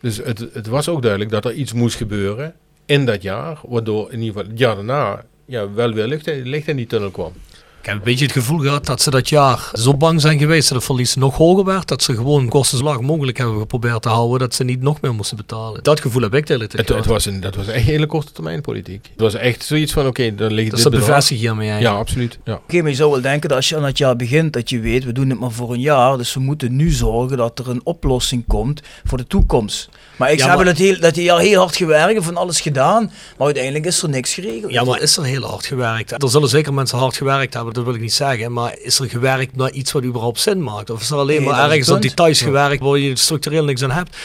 Dus 0.00 0.16
het, 0.16 0.46
het 0.52 0.66
was 0.66 0.88
ook 0.88 1.02
duidelijk 1.02 1.30
dat 1.30 1.44
er 1.44 1.52
iets 1.52 1.72
moest 1.72 1.96
gebeuren 1.96 2.54
in 2.86 3.06
dat 3.06 3.22
jaar, 3.22 3.60
waardoor 3.68 4.12
in 4.12 4.20
ieder 4.20 4.34
geval 4.34 4.50
het 4.50 4.58
jaar 4.58 4.74
daarna 4.74 5.24
ja, 5.44 5.72
wel 5.72 5.92
weer 5.92 6.06
licht 6.44 6.68
in 6.68 6.76
die 6.76 6.86
tunnel 6.86 7.10
kwam. 7.10 7.32
Ik 7.80 7.86
heb 7.86 7.94
een 7.94 8.02
beetje 8.02 8.24
het 8.24 8.34
gevoel 8.34 8.58
gehad 8.58 8.86
dat 8.86 9.02
ze 9.02 9.10
dat 9.10 9.28
jaar 9.28 9.70
zo 9.72 9.94
bang 9.96 10.20
zijn 10.20 10.38
geweest 10.38 10.68
dat 10.68 10.76
het 10.76 10.86
verlies 10.86 11.14
nog 11.14 11.36
hoger 11.36 11.64
werd. 11.64 11.88
Dat 11.88 12.02
ze 12.02 12.14
gewoon 12.14 12.48
kosten 12.48 12.78
zo 12.78 12.84
laag 12.84 13.00
mogelijk 13.00 13.38
hebben 13.38 13.58
geprobeerd 13.58 14.02
te 14.02 14.08
houden. 14.08 14.38
Dat 14.38 14.54
ze 14.54 14.64
niet 14.64 14.80
nog 14.82 15.00
meer 15.00 15.14
moesten 15.14 15.36
betalen. 15.36 15.82
Dat 15.82 16.00
gevoel 16.00 16.22
heb 16.22 16.34
ik 16.34 16.46
de 16.46 16.52
hele 16.52 16.66
tijd 16.66 16.88
Het, 16.88 16.96
het 16.96 17.06
was 17.06 17.24
een, 17.26 17.40
dat 17.40 17.54
was 17.54 17.66
echt 17.66 17.84
hele 17.84 18.06
korte 18.06 18.32
termijn 18.32 18.60
politiek. 18.60 19.06
Het 19.12 19.20
was 19.20 19.34
echt 19.34 19.64
zoiets 19.64 19.92
van, 19.92 20.06
oké, 20.06 20.34
dan 20.34 20.52
ligt 20.52 20.70
Dus 20.70 20.82
dit 20.82 20.92
dat 20.92 21.00
bevestig 21.00 21.36
je 21.36 21.42
hiermee 21.42 21.68
eigenlijk. 21.68 21.94
Ja, 21.94 22.00
absoluut. 22.00 22.38
Ja. 22.44 22.54
Oké, 22.54 22.80
maar 22.80 22.90
je 22.90 22.96
zou 22.96 23.10
wel 23.10 23.20
denken 23.20 23.48
dat 23.48 23.56
als 23.58 23.68
je 23.68 23.76
aan 23.76 23.84
het 23.84 23.98
jaar 23.98 24.16
begint, 24.16 24.52
dat 24.52 24.70
je 24.70 24.80
weet, 24.80 25.04
we 25.04 25.12
doen 25.12 25.30
het 25.30 25.38
maar 25.40 25.52
voor 25.52 25.72
een 25.72 25.80
jaar. 25.80 26.16
Dus 26.16 26.34
we 26.34 26.40
moeten 26.40 26.76
nu 26.76 26.90
zorgen 26.90 27.36
dat 27.36 27.58
er 27.58 27.68
een 27.68 27.80
oplossing 27.84 28.44
komt 28.46 28.82
voor 29.04 29.18
de 29.18 29.26
toekomst. 29.26 29.88
Maar 30.16 30.32
ik 30.32 30.38
Ja, 30.38 30.46
heb 30.46 30.56
maar- 30.56 30.64
dat, 30.64 30.76
heel, 30.76 31.00
dat 31.00 31.16
jaar 31.16 31.38
heel 31.40 31.58
hard 31.60 31.76
gewerkt 31.76 32.24
van 32.24 32.36
alles 32.36 32.60
gedaan. 32.60 33.04
Maar 33.36 33.46
uiteindelijk 33.46 33.86
is 33.86 34.02
er 34.02 34.08
niks 34.08 34.34
geregeld. 34.34 34.72
Ja, 34.72 34.84
maar 34.84 35.00
is 35.00 35.16
er 35.16 35.24
heel 35.24 35.42
hard 35.42 35.66
gewerkt? 35.66 36.22
Er 36.22 36.28
zullen 36.30 36.48
zeker 36.48 36.74
mensen 36.74 36.98
hard 36.98 37.16
gewerkt 37.16 37.54
hebben, 37.54 37.67
dat 37.72 37.84
wil 37.84 37.94
ik 37.94 38.00
niet 38.00 38.12
zeggen. 38.12 38.52
Maar 38.52 38.78
is 38.78 38.98
er 38.98 39.08
gewerkt 39.08 39.56
naar 39.56 39.70
iets 39.70 39.92
wat 39.92 40.04
überhaupt 40.04 40.40
zin 40.40 40.62
maakt? 40.62 40.90
Of 40.90 41.00
is 41.00 41.10
er 41.10 41.16
alleen 41.16 41.40
Nee, 41.40 41.48
maar 41.48 41.70
ergens 41.70 41.90
op 41.90 42.02
details 42.02 42.40
gewerkt 42.40 42.82
waar 42.82 42.98
je 42.98 43.16
structureel 43.16 43.64
niks 43.64 43.82
aan 43.82 43.90
hebt? 43.90 44.16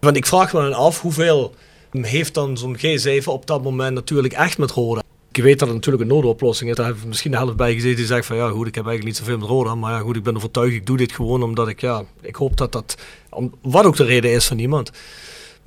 Want 0.00 0.16
ik 0.16 0.26
vraag 0.26 0.52
me 0.52 0.60
dan 0.60 0.72
af, 0.72 1.00
hoeveel 1.00 1.54
heeft 1.90 2.34
dan 2.34 2.58
zo'n 2.58 2.76
G7 2.76 3.24
op 3.24 3.46
dat 3.46 3.62
moment 3.62 3.94
natuurlijk 3.94 4.32
echt 4.32 4.58
met 4.58 4.70
Roda? 4.70 5.02
Ik 5.32 5.42
weet 5.42 5.58
dat 5.58 5.68
het 5.68 5.76
natuurlijk 5.76 6.02
een 6.02 6.16
noodoplossing 6.16 6.70
is. 6.70 6.76
Daar 6.76 6.86
heeft 6.86 7.04
misschien 7.04 7.30
de 7.30 7.36
helft 7.36 7.56
bij 7.56 7.74
gezeten 7.74 7.96
die 7.96 8.06
zegt 8.06 8.26
van 8.26 8.36
ja 8.36 8.48
goed, 8.48 8.66
ik 8.66 8.74
heb 8.74 8.86
eigenlijk 8.86 9.04
niet 9.04 9.26
zoveel 9.26 9.38
met 9.38 9.48
Roda. 9.48 9.74
Maar 9.74 9.92
ja 9.92 9.98
goed, 9.98 10.16
ik 10.16 10.22
ben 10.22 10.36
overtuigd, 10.36 10.74
ik 10.74 10.86
doe 10.86 10.96
dit 10.96 11.12
gewoon 11.12 11.42
omdat 11.42 11.68
ik, 11.68 11.80
ja, 11.80 12.04
ik 12.20 12.36
hoop 12.36 12.56
dat 12.56 12.72
dat, 12.72 12.96
om, 13.30 13.54
wat 13.62 13.84
ook 13.84 13.96
de 13.96 14.04
reden 14.04 14.30
is 14.30 14.46
van 14.46 14.58
iemand. 14.58 14.90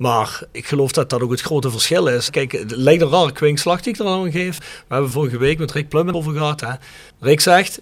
Maar 0.00 0.42
ik 0.52 0.66
geloof 0.66 0.92
dat 0.92 1.10
dat 1.10 1.22
ook 1.22 1.30
het 1.30 1.40
grote 1.40 1.70
verschil 1.70 2.06
is. 2.06 2.30
Kijk, 2.30 2.52
het 2.52 2.70
lijkt 2.76 3.02
een 3.02 3.10
rare 3.10 3.32
kwinkslag 3.32 3.80
die 3.80 3.92
ik 3.92 3.98
er 3.98 4.06
aan 4.06 4.30
geef. 4.30 4.58
We 4.58 4.94
hebben 4.94 5.10
vorige 5.10 5.38
week 5.38 5.58
met 5.58 5.72
Rick 5.72 5.88
Plummen 5.88 6.14
over 6.14 6.32
gehad. 6.32 6.60
Hè. 6.60 6.72
Rick 7.20 7.40
zegt, 7.40 7.80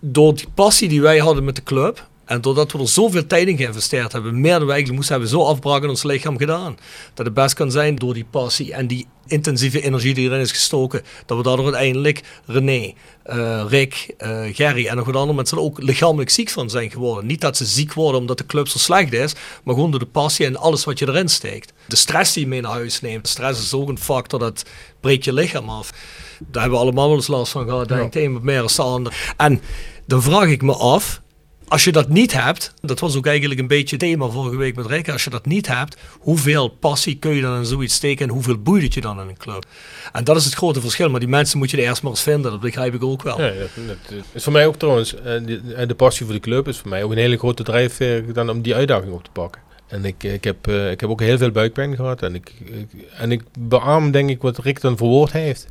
door 0.00 0.34
die 0.34 0.48
passie 0.54 0.88
die 0.88 1.02
wij 1.02 1.18
hadden 1.18 1.44
met 1.44 1.56
de 1.56 1.62
club... 1.62 2.07
en 2.28 2.40
doordat 2.40 2.72
we 2.72 2.78
er 2.78 2.88
zoveel 2.88 3.26
tijd 3.26 3.48
in 3.48 3.56
geïnvesteerd 3.56 4.12
hebben... 4.12 4.40
meer 4.40 4.58
dan 4.58 4.66
we 4.66 4.72
eigenlijk 4.72 4.94
moesten 4.94 5.14
hebben, 5.14 5.30
zo 5.30 5.44
afbraken 5.44 5.82
in 5.82 5.88
ons 5.88 6.02
lichaam 6.02 6.38
gedaan. 6.38 6.76
Dat 7.14 7.26
het 7.26 7.34
best 7.34 7.54
kan 7.54 7.70
zijn 7.70 7.96
door 7.96 8.14
die 8.14 8.26
passie 8.30 8.72
en 8.72 8.86
die 8.86 9.06
intensieve 9.26 9.80
energie 9.80 10.14
die 10.14 10.28
erin 10.28 10.40
is 10.40 10.50
gestoken... 10.50 11.02
dat 11.26 11.36
we 11.36 11.42
daardoor 11.42 11.64
uiteindelijk 11.64 12.22
René, 12.46 12.92
eh, 13.22 13.64
Rick, 13.68 14.14
eh, 14.18 14.40
Gerry 14.52 14.86
en 14.86 14.96
nog 14.96 15.06
wat 15.06 15.14
andere 15.14 15.34
mensen 15.34 15.58
ook 15.58 15.82
lichamelijk 15.82 16.30
ziek 16.30 16.50
van 16.50 16.70
zijn 16.70 16.90
geworden. 16.90 17.26
Niet 17.26 17.40
dat 17.40 17.56
ze 17.56 17.64
ziek 17.64 17.92
worden 17.92 18.20
omdat 18.20 18.38
de 18.38 18.46
club 18.46 18.68
zo 18.68 18.78
slecht 18.78 19.12
is, 19.12 19.34
maar 19.64 19.74
gewoon 19.74 19.90
door 19.90 20.00
de 20.00 20.06
passie 20.06 20.46
en 20.46 20.56
alles 20.56 20.84
wat 20.84 20.98
je 20.98 21.08
erin 21.08 21.28
steekt. 21.28 21.72
De 21.86 21.96
stress 21.96 22.32
die 22.32 22.42
je 22.42 22.48
mee 22.48 22.60
naar 22.60 22.72
huis 22.72 23.00
neemt. 23.00 23.28
Stress 23.28 23.60
is 23.60 23.74
ook 23.74 23.88
een 23.88 23.98
factor 23.98 24.38
dat 24.38 24.64
breekt 25.00 25.24
je 25.24 25.32
lichaam 25.32 25.68
af. 25.68 25.90
Daar 26.38 26.62
hebben 26.62 26.78
we 26.78 26.84
allemaal 26.84 27.08
wel 27.08 27.16
eens 27.16 27.26
last 27.26 27.52
van 27.52 27.64
gehad, 27.64 27.88
denk 27.88 28.02
ik. 28.02 28.12
De 28.12 28.22
een 28.22 28.32
wat 28.32 28.42
meer 28.42 28.62
als 28.62 28.76
de 28.76 28.82
ander. 28.82 29.34
En 29.36 29.60
dan 30.06 30.22
vraag 30.22 30.48
ik 30.48 30.62
me 30.62 30.74
af, 30.74 31.20
als 31.68 31.84
je 31.84 31.92
dat 31.92 32.08
niet 32.08 32.32
hebt, 32.32 32.74
dat 32.80 33.00
was 33.00 33.16
ook 33.16 33.26
eigenlijk 33.26 33.60
een 33.60 33.66
beetje 33.66 33.96
het 33.96 34.04
thema 34.04 34.28
vorige 34.28 34.56
week 34.56 34.76
met 34.76 34.86
Rick, 34.86 35.08
als 35.08 35.24
je 35.24 35.30
dat 35.30 35.46
niet 35.46 35.66
hebt, 35.68 35.96
hoeveel 36.18 36.68
passie 36.68 37.16
kun 37.16 37.34
je 37.34 37.40
dan 37.40 37.56
in 37.56 37.64
zoiets 37.66 37.94
steken 37.94 38.26
en 38.26 38.32
hoeveel 38.32 38.58
boeit 38.58 38.82
het 38.82 38.94
je 38.94 39.00
dan 39.00 39.20
in 39.20 39.28
een 39.28 39.36
club? 39.36 39.64
En 40.12 40.24
dat 40.24 40.36
is 40.36 40.44
het 40.44 40.54
grote 40.54 40.80
verschil, 40.80 41.10
maar 41.10 41.20
die 41.20 41.28
mensen 41.28 41.58
moet 41.58 41.70
je 41.70 41.76
er 41.76 41.82
eerst 41.82 42.02
maar 42.02 42.10
eens 42.10 42.22
vinden, 42.22 42.50
dat 42.50 42.60
begrijp 42.60 42.94
ik 42.94 43.04
ook 43.04 43.22
wel. 43.22 43.40
Ja, 43.42 43.48
dat, 43.48 43.68
dat 44.08 44.16
is 44.32 44.42
voor 44.44 44.52
mij 44.52 44.66
ook 44.66 44.76
trouwens, 44.76 45.14
eh, 45.14 45.32
die- 45.46 45.74
eh, 45.74 45.88
de 45.88 45.94
passie 45.94 46.24
voor 46.26 46.34
de 46.34 46.40
club 46.40 46.68
is 46.68 46.78
voor 46.78 46.88
mij 46.90 47.02
ook 47.04 47.10
een 47.10 47.16
hele 47.18 47.38
grote 47.38 47.62
drijfveer 47.62 48.32
dan 48.32 48.50
om 48.50 48.62
die 48.62 48.74
uitdaging 48.74 49.12
op 49.12 49.24
te 49.24 49.30
pakken. 49.32 49.62
En 49.88 50.04
ik, 50.04 50.22
ik, 50.22 50.44
heb, 50.44 50.66
eh, 50.66 50.90
ik 50.90 51.00
heb 51.00 51.10
ook 51.10 51.20
heel 51.20 51.38
veel 51.38 51.50
buikpijn 51.50 51.96
gehad 51.96 52.22
en 52.22 52.34
ik, 52.34 52.52
ik- 52.64 53.04
en 53.18 53.32
ik 53.32 53.42
beaam 53.58 54.10
denk 54.10 54.30
ik 54.30 54.42
wat 54.42 54.58
Rick 54.58 54.80
dan 54.80 54.96
verwoord 54.96 55.32
heeft. 55.32 55.66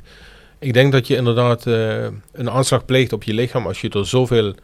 Ik 0.60 0.74
denk 0.74 0.92
dat 0.92 1.08
je 1.08 1.16
inderdaad 1.16 1.68
eh, 1.68 2.04
een 2.32 2.50
aanslag 2.50 2.86
pleegt 2.86 3.14
op 3.14 3.24
je 3.24 3.34
lichaam 3.34 3.68
als 3.68 3.82
je 3.82 3.90
er 3.90 4.08
zoveel 4.08 4.56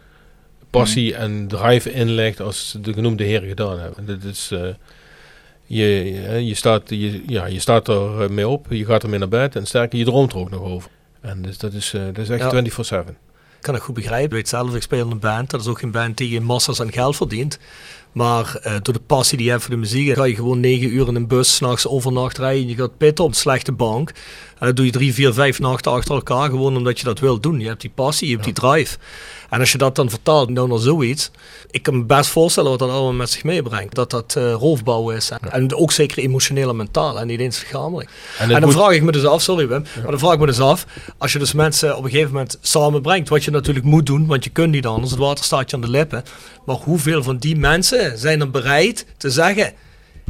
passie 0.79 1.15
en 1.15 1.47
drive 1.47 1.91
in 1.91 2.09
legt 2.09 2.39
als 2.41 2.77
de 2.81 2.93
genoemde 2.93 3.23
heren 3.23 3.47
gedaan 3.47 3.79
hebben. 3.79 4.05
Dat 4.05 4.23
is, 4.23 4.49
eh, 4.51 4.59
je, 5.65 5.85
je, 5.85 6.45
je, 6.45 6.55
staat, 6.55 6.89
je, 6.89 7.23
ja, 7.27 7.45
je 7.45 7.59
staat 7.59 7.87
er 7.87 8.21
eh, 8.21 8.29
mee 8.29 8.47
op, 8.47 8.65
je 8.69 8.85
gaat 8.85 9.03
ermee 9.03 9.19
naar 9.19 9.27
bed 9.27 9.55
en 9.55 9.65
sterker, 9.65 9.99
je 9.99 10.05
droomt 10.05 10.31
er 10.31 10.37
ook 10.37 10.49
nog 10.49 10.61
over. 10.61 10.89
En 11.21 11.41
dus 11.41 11.57
dat 11.57 11.73
is, 11.73 11.93
eh, 11.93 12.01
dat 12.05 12.17
is 12.17 12.29
echt 12.29 12.41
Ja. 12.41 12.49
24-7. 12.49 13.17
kan 13.61 13.75
ik 13.75 13.81
goed 13.81 13.95
begrijpen. 13.95 14.25
Ik 14.25 14.31
weet 14.31 14.49
zelf, 14.49 14.75
ik 14.75 14.81
speel 14.81 15.05
in 15.05 15.11
een 15.11 15.19
band. 15.19 15.49
Dat 15.49 15.61
is 15.61 15.67
ook 15.67 15.79
geen 15.79 15.91
band 15.91 16.17
die 16.17 16.41
massa's 16.41 16.81
aan 16.81 16.91
geld 16.91 17.15
verdient. 17.15 17.59
Maar 18.11 18.55
eh, 18.55 18.73
door 18.81 18.93
de 18.93 18.99
passie 18.99 19.37
die 19.37 19.45
je 19.45 19.51
hebt 19.51 19.63
voor 19.63 19.73
de 19.73 19.79
muziek, 19.79 20.15
ga 20.15 20.23
je 20.23 20.35
gewoon 20.35 20.59
negen 20.59 20.93
uur 20.93 21.07
in 21.07 21.15
een 21.15 21.27
bus 21.27 21.55
s'nachts 21.55 21.87
overnacht 21.87 22.37
rijden. 22.37 22.67
Je 22.67 22.75
gaat 22.75 22.97
pitten 22.97 23.23
op 23.25 23.29
een 23.29 23.35
slechte 23.35 23.71
bank. 23.71 24.11
En 24.63 24.69
dat 24.69 24.77
doe 24.77 24.85
je 24.85 24.91
drie, 24.91 25.13
vier, 25.13 25.33
vijf 25.33 25.59
nachten 25.59 25.91
achter 25.91 26.15
elkaar 26.15 26.49
gewoon 26.49 26.77
omdat 26.77 26.99
je 26.99 27.05
dat 27.05 27.19
wilt 27.19 27.43
doen. 27.43 27.59
Je 27.59 27.67
hebt 27.67 27.81
die 27.81 27.91
passie, 27.95 28.27
je 28.27 28.33
hebt 28.33 28.45
die 28.45 28.53
drive. 28.53 28.97
En 29.49 29.59
als 29.59 29.71
je 29.71 29.77
dat 29.77 29.95
dan 29.95 30.09
vertaalt 30.09 30.49
nou 30.49 30.67
naar 30.67 30.79
zoiets, 30.79 31.31
ik 31.71 31.83
kan 31.83 31.97
me 31.97 32.03
best 32.03 32.29
voorstellen 32.29 32.69
wat 32.69 32.79
dat 32.79 32.89
allemaal 32.89 33.13
met 33.13 33.29
zich 33.29 33.43
meebrengt. 33.43 33.95
Dat 33.95 34.11
dat 34.11 34.35
uh, 34.37 34.53
roofbouw 34.53 35.09
is. 35.09 35.29
En, 35.29 35.51
en, 35.51 35.75
ook 35.75 35.91
zeker 35.91 36.17
emotioneel 36.17 36.69
en 36.69 36.75
mentaal 36.75 37.19
en 37.19 37.27
niet 37.27 37.39
eens 37.39 37.59
lichamelijk. 37.59 38.09
En, 38.39 38.51
en 38.51 38.61
dan 38.61 38.71
vraag 38.71 38.91
ik 38.91 39.03
me 39.03 39.11
dus 39.11 39.25
af, 39.25 39.41
sorry 39.41 39.67
Wim, 39.67 39.85
maar 40.01 40.11
dan 40.11 40.19
vraag 40.19 40.33
ik 40.33 40.39
me 40.39 40.45
dus 40.45 40.59
af, 40.59 40.85
als 41.17 41.33
je 41.33 41.39
dus 41.39 41.53
mensen 41.53 41.97
op 41.97 42.03
een 42.03 42.09
gegeven 42.09 42.31
moment 42.31 42.57
samenbrengt, 42.61 43.29
wat 43.29 43.43
je 43.43 43.51
natuurlijk 43.51 43.85
moet 43.85 44.05
doen, 44.05 44.27
want 44.27 44.43
je 44.43 44.49
kunt 44.49 44.71
niet 44.71 44.85
anders, 44.85 45.11
het 45.11 45.19
water 45.19 45.45
staat 45.45 45.69
je 45.69 45.75
aan 45.75 45.81
de 45.81 45.89
lippen. 45.89 46.23
Maar 46.65 46.75
hoeveel 46.75 47.23
van 47.23 47.37
die 47.37 47.55
mensen 47.55 48.17
zijn 48.17 48.39
dan 48.39 48.51
bereid 48.51 49.05
te 49.17 49.29
zeggen, 49.29 49.73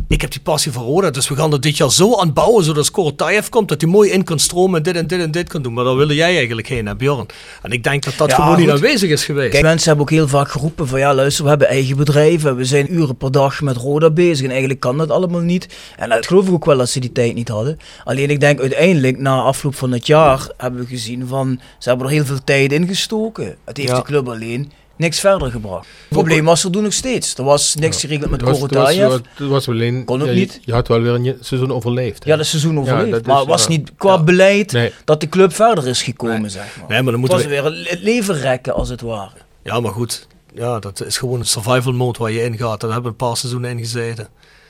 ik 0.08 0.22
heb 0.22 0.32
die 0.32 0.42
passie 0.42 0.72
voor 0.72 0.84
Roda, 0.84 1.10
dus 1.10 1.30
we 1.30 1.36
gaan 1.36 1.54
er 1.54 1.62
dit 1.62 1.78
jaar 1.78 1.92
zo 1.92 2.16
aan 2.20 2.34
bouwen, 2.34 2.64
zodat 2.64 2.86
Skorotayev 2.86 3.50
komt, 3.50 3.68
dat 3.70 3.82
hij 3.82 3.90
mooi 3.90 4.10
in 4.12 4.24
kan 4.24 4.40
stromen 4.40 4.78
en 4.78 4.84
dit 4.84 4.96
en 4.96 5.08
dit 5.08 5.20
en 5.20 5.32
dit 5.32 5.50
kan 5.50 5.62
doen. 5.62 5.74
Maar 5.74 5.84
daar 5.84 5.96
wilde 5.96 6.16
jij 6.16 6.36
eigenlijk 6.38 6.68
heen, 6.68 6.86
hè 6.86 6.96
Bjorn? 6.96 7.26
En 7.62 7.72
ik 7.72 7.84
denk 7.84 8.04
dat 8.04 8.14
dat 8.18 8.30
Ja, 8.30 8.36
gewoon 8.36 8.60
niet 8.60 8.70
aanwezig 8.70 9.10
is 9.10 9.26
geweest. 9.26 9.52
Kijk, 9.52 9.64
mensen 9.64 9.88
hebben 9.88 10.06
ook 10.06 10.12
heel 10.12 10.28
vaak 10.28 10.52
geroepen 10.52 10.88
van 10.88 11.00
ja, 11.00 11.14
luister, 11.14 11.44
we 11.44 11.50
hebben 11.50 11.68
eigen 11.68 11.98
bedrijven, 11.98 12.56
we 12.56 12.66
zijn 12.66 12.94
uren 12.94 13.16
per 13.16 13.32
dag 13.32 13.62
met 13.62 13.78
Roda 13.78 14.10
bezig 14.10 14.44
en 14.46 14.50
eigenlijk 14.52 14.80
kan 14.80 14.98
dat 14.98 15.10
allemaal 15.10 15.42
niet. 15.42 15.68
En 15.98 16.10
dat 16.10 16.28
geloof 16.28 16.48
ik 16.48 16.54
ook 16.54 16.66
wel 16.66 16.78
dat 16.78 16.90
ze 16.90 17.00
die 17.00 17.12
tijd 17.12 17.34
niet 17.34 17.48
hadden. 17.50 17.78
Alleen 18.04 18.30
ik 18.30 18.40
denk 18.40 18.60
uiteindelijk, 18.60 19.18
na 19.20 19.42
afloop 19.42 19.76
van 19.76 19.92
het 19.92 20.08
jaar, 20.08 20.48
hebben 20.58 20.80
we 20.80 20.86
gezien 20.88 21.28
van 21.28 21.60
ze 21.80 21.90
hebben 21.90 22.08
er 22.08 22.14
heel 22.14 22.26
veel 22.26 22.44
tijd 22.44 22.72
in 22.72 22.88
gestoken. 22.88 23.56
Het 23.66 23.78
heeft 23.78 23.90
Ja. 23.90 23.96
de 23.96 24.04
club 24.04 24.30
alleen 24.30 24.72
niks 24.96 25.20
verder 25.20 25.52
gebracht. 25.52 25.86
Het 25.86 26.08
probleem 26.10 26.46
was 26.46 26.64
er 26.64 26.72
toen 26.72 26.84
nog 26.84 26.94
steeds. 26.94 27.36
Er 27.38 27.44
was 27.44 27.76
niks 27.76 28.00
geregeld 28.00 28.30
met 28.32 28.42
Het 28.42 28.50
was, 28.50 28.62
het 28.62 28.74
was, 28.74 28.84
Korotayev. 28.96 29.22
het 29.36 29.48
was 29.48 29.68
alleen, 29.70 30.06
Kon 30.06 30.22
ook 30.22 30.28
ja, 30.28 30.34
niet. 30.34 30.60
Je, 30.66 30.74
had 30.74 30.88
wel 30.88 31.02
weer 31.02 31.14
een 31.14 31.38
seizoen 31.40 31.72
overleefd. 31.74 32.24
hè. 32.24 32.30
Ja, 32.32 32.38
dat 32.38 32.46
seizoen 32.46 32.80
overleefd. 32.80 33.12
dat 33.12 33.26
maar 33.26 33.38
het 33.38 33.48
was 33.48 33.68
niet 33.68 33.92
qua 33.98 34.24
beleid 34.24 34.72
Nee. 34.72 34.92
dat 35.06 35.22
de 35.22 35.30
club 35.30 35.54
verder 35.54 35.88
is 35.88 36.02
gekomen, 36.02 36.52
zeg 36.52 36.64
maar. 36.80 36.90
Nee, 36.90 37.02
maar 37.02 37.12
dan 37.14 37.22
het 37.22 37.32
moeten 37.32 37.38
was 37.38 37.72
we... 37.72 37.72
weer 37.72 37.90
het 37.90 38.02
leven 38.02 38.36
rekken, 38.40 38.74
als 38.74 38.90
het 38.90 39.02
ware. 39.02 39.32
Ja, 39.64 39.80
maar 39.80 39.92
goed. 39.92 40.28
Ja, 40.56 40.80
dat 40.80 41.04
is 41.06 41.18
gewoon 41.18 41.40
een 41.40 41.46
survival 41.46 41.94
mode 41.94 42.20
waar 42.20 42.32
je 42.32 42.44
in 42.44 42.58
gaat. 42.58 42.82
Daar 42.82 42.92
hebben 42.92 43.12
we 43.12 43.18
een 43.20 43.28
paar 43.28 43.38
seizoenen 43.38 43.70
in 43.70 43.78
gezeten. 43.80 44.28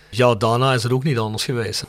Ja, 0.09 0.35
daarna 0.35 0.73
is 0.73 0.83
het 0.83 0.91
ook 0.91 1.03
niet 1.03 1.17
anders 1.17 1.43
geweest. 1.43 1.85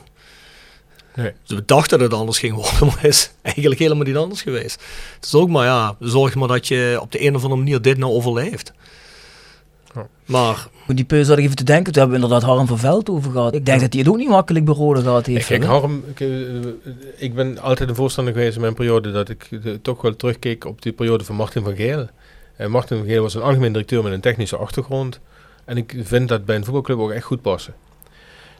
Nee. 1.15 1.31
Dus 1.45 1.57
we 1.57 1.63
dachten 1.65 1.99
dat 1.99 2.11
het 2.11 2.19
anders 2.19 2.39
ging 2.39 2.53
worden, 2.53 2.85
maar 2.87 3.01
het 3.01 3.11
is 3.11 3.31
eigenlijk 3.41 3.79
helemaal 3.79 4.05
niet 4.05 4.15
anders 4.15 4.41
geweest. 4.41 4.83
Het 5.15 5.25
is 5.25 5.33
ook 5.33 5.49
maar, 5.49 5.65
ja, 5.65 5.95
zorg 5.99 6.35
maar 6.35 6.47
dat 6.47 6.67
je 6.67 6.97
op 7.01 7.11
de 7.11 7.25
een 7.25 7.35
of 7.35 7.43
andere 7.43 7.61
manier 7.61 7.81
dit 7.81 7.97
nou 7.97 8.13
overleeft. 8.13 8.73
Ja. 9.95 10.07
Maar, 10.25 10.67
Goed, 10.85 10.95
die 10.95 11.05
peus 11.05 11.27
had 11.27 11.37
ik 11.37 11.43
even 11.43 11.55
te 11.55 11.63
denken, 11.63 11.93
toen 11.93 12.01
hebben 12.01 12.19
we 12.19 12.23
inderdaad 12.23 12.49
Harm 12.49 12.67
van 12.67 12.79
Veld 12.79 13.09
over 13.09 13.31
gehad. 13.31 13.53
Ik 13.53 13.65
denk 13.65 13.81
dat 13.81 13.93
hij 13.93 14.01
het 14.01 14.11
ook 14.11 14.17
niet 14.17 14.29
makkelijk 14.29 14.65
bij 14.65 14.73
Rode 14.73 15.01
gehad 15.01 15.25
heeft. 15.25 15.47
Kijk? 15.47 15.63
Harm, 15.63 16.03
ik, 16.09 16.19
eh, 16.19 16.27
ik 17.17 17.33
ben 17.33 17.59
altijd 17.59 17.89
een 17.89 17.95
voorstander 17.95 18.33
geweest 18.33 18.55
in 18.55 18.61
mijn 18.61 18.73
periode 18.73 19.11
dat 19.11 19.29
ik 19.29 19.47
eh, 19.51 19.73
toch 19.81 20.01
wel 20.01 20.15
terugkeek 20.15 20.65
op 20.65 20.81
die 20.81 20.91
periode 20.91 21.23
van 21.23 21.35
Martin 21.35 21.63
van 21.63 21.75
Geel. 21.75 22.07
En 22.55 22.71
Martin 22.71 22.97
van 22.97 23.05
Geel 23.05 23.21
was 23.21 23.33
een 23.33 23.41
algemeen 23.41 23.71
directeur 23.71 24.03
met 24.03 24.13
een 24.13 24.21
technische 24.21 24.57
achtergrond. 24.57 25.19
En 25.65 25.77
ik 25.77 25.95
vind 26.03 26.29
dat 26.29 26.45
bij 26.45 26.55
een 26.55 26.63
voetbalclub 26.63 26.99
ook 26.99 27.11
echt 27.11 27.25
goed 27.25 27.41
passen. 27.41 27.73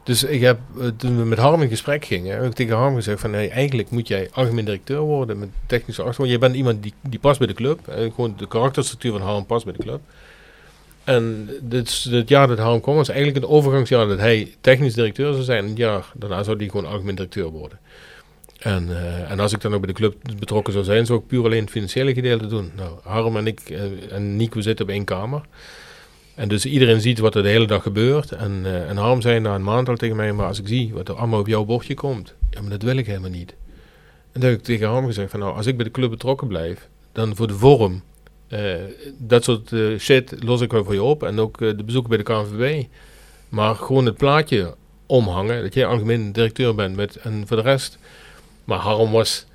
Dus 0.05 0.23
ik 0.23 0.41
heb, 0.41 0.59
eh, 0.79 0.87
toen 0.97 1.17
we 1.17 1.25
met 1.25 1.37
Harm 1.37 1.61
in 1.61 1.69
gesprek 1.69 2.05
gingen, 2.05 2.35
heb 2.35 2.45
ik 2.45 2.53
tegen 2.53 2.75
Harm 2.75 2.95
gezegd 2.95 3.19
van 3.19 3.33
eigenlijk 3.33 3.89
moet 3.89 4.07
jij 4.07 4.29
algemeen 4.31 4.65
directeur 4.65 4.99
worden 4.99 5.39
met 5.39 5.49
technische 5.65 6.01
achtergrond. 6.01 6.31
Je 6.31 6.37
bent 6.37 6.55
iemand 6.55 6.83
die, 6.83 6.93
die 7.01 7.19
past 7.19 7.37
bij 7.39 7.47
de 7.47 7.53
club. 7.53 7.79
Gewoon 7.85 8.33
de 8.37 8.47
karakterstructuur 8.47 9.11
van 9.11 9.21
Harm 9.21 9.45
past 9.45 9.65
bij 9.65 9.73
de 9.73 9.83
club. 9.83 9.99
En 11.03 11.49
dit, 11.61 12.07
jaar 12.25 12.47
dat 12.47 12.57
Harm 12.57 12.81
kwam 12.81 12.95
was 12.95 13.09
eigenlijk 13.09 13.37
het 13.39 13.49
overgangsjaar 13.53 14.07
dat 14.07 14.19
hij 14.19 14.55
technisch 14.61 14.93
directeur 14.93 15.33
zou 15.33 15.43
zijn. 15.43 15.63
En 15.63 15.69
het 15.69 15.77
jaar 15.77 16.11
daarna 16.13 16.43
zou 16.43 16.57
hij 16.57 16.69
gewoon 16.69 16.85
algemeen 16.85 17.15
directeur 17.15 17.49
worden. 17.49 17.79
En, 18.59 18.89
eh, 18.89 19.31
en 19.31 19.39
als 19.39 19.53
ik 19.53 19.61
dan 19.61 19.73
ook 19.73 19.81
bij 19.81 19.87
de 19.87 19.99
club 19.99 20.15
betrokken 20.39 20.73
zou 20.73 20.85
zijn, 20.85 21.05
zou 21.05 21.19
ik 21.19 21.27
puur 21.27 21.43
alleen 21.43 21.61
het 21.61 21.69
financiële 21.69 22.13
gedeelte 22.13 22.47
doen. 22.47 22.71
Nou, 22.75 22.89
Harm 23.03 23.37
en 23.37 23.47
ik 23.47 23.59
eh, 23.59 24.11
en 24.11 24.35
Nico 24.35 24.61
zitten 24.61 24.85
op 24.85 24.91
één 24.91 25.03
kamer. 25.03 25.41
En 26.35 26.47
dus 26.47 26.65
iedereen 26.65 27.01
ziet 27.01 27.19
wat 27.19 27.35
er 27.35 27.43
de 27.43 27.49
hele 27.49 27.67
dag 27.67 27.83
gebeurt. 27.83 28.31
En, 28.31 28.61
eh, 28.63 28.89
en 28.89 28.97
Harm 28.97 29.21
zei 29.21 29.39
na 29.39 29.55
een 29.55 29.63
maand 29.63 29.89
al 29.89 29.95
tegen 29.95 30.15
mij, 30.15 30.33
maar 30.33 30.47
als 30.47 30.59
ik 30.59 30.67
zie 30.67 30.93
wat 30.93 31.09
er 31.09 31.15
allemaal 31.15 31.39
op 31.39 31.47
jouw 31.47 31.65
bordje 31.65 31.93
komt, 31.93 32.33
ja, 32.49 32.61
maar 32.61 32.69
dat 32.69 32.81
wil 32.81 32.97
ik 32.97 33.05
helemaal 33.05 33.29
niet. 33.29 33.55
En 34.31 34.41
toen 34.41 34.49
heb 34.49 34.59
ik 34.59 34.65
tegen 34.65 34.87
Harm 34.87 35.05
gezegd 35.05 35.31
van 35.31 35.39
nou, 35.39 35.55
als 35.55 35.65
ik 35.65 35.75
bij 35.75 35.85
de 35.85 35.91
club 35.91 36.09
betrokken 36.09 36.47
blijf, 36.47 36.87
dan 37.11 37.35
voor 37.35 37.47
de 37.47 37.53
vorm, 37.53 38.01
eh, 38.47 38.73
dat 39.17 39.43
soort 39.43 39.71
eh, 39.71 39.97
shit 39.99 40.43
los 40.43 40.61
ik 40.61 40.71
wel 40.71 40.83
voor 40.83 40.93
je 40.93 41.03
op. 41.03 41.23
En 41.23 41.39
ook 41.39 41.57
de 41.57 41.83
bezoeken 41.85 42.09
bij 42.09 42.17
de 42.17 42.23
KNVB. 42.23 42.85
Maar 43.49 43.75
gewoon 43.75 44.05
het 44.05 44.17
plaatje 44.17 44.75
omhangen, 45.05 45.61
dat 45.61 45.73
jij 45.73 45.85
algemeen 45.85 46.31
directeur 46.31 46.75
bent 46.75 46.95
met, 46.95 47.15
en 47.15 47.43
voor 47.47 47.57
de 47.57 47.63
rest. 47.63 47.97
Maar 48.63 48.79
Harm 48.79 49.11
was, 49.11 49.45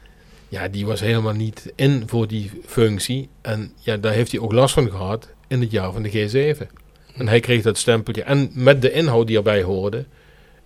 ja, 0.48 0.68
die 0.68 0.86
was 0.86 1.00
helemaal 1.00 1.32
niet 1.32 1.72
in 1.74 2.02
voor 2.06 2.26
die 2.26 2.50
functie. 2.66 3.28
En 3.40 3.72
ja, 3.80 3.96
daar 3.96 4.12
heeft 4.12 4.30
hij 4.30 4.40
ook 4.40 4.52
last 4.52 4.74
van 4.74 4.90
gehad 4.90 5.28
in 5.50 5.60
het 5.60 5.70
jaar 5.70 5.92
van 5.92 6.02
de 6.02 6.10
G7. 6.56 6.66
En 7.14 7.28
hij 7.28 7.40
kreeg 7.40 7.62
dat 7.62 7.78
stempeltje. 7.78 8.22
En 8.22 8.50
met 8.54 8.82
de 8.82 8.92
inhoud 8.92 9.26
die 9.26 9.36
erbij 9.36 9.62
hoorde, 9.62 10.04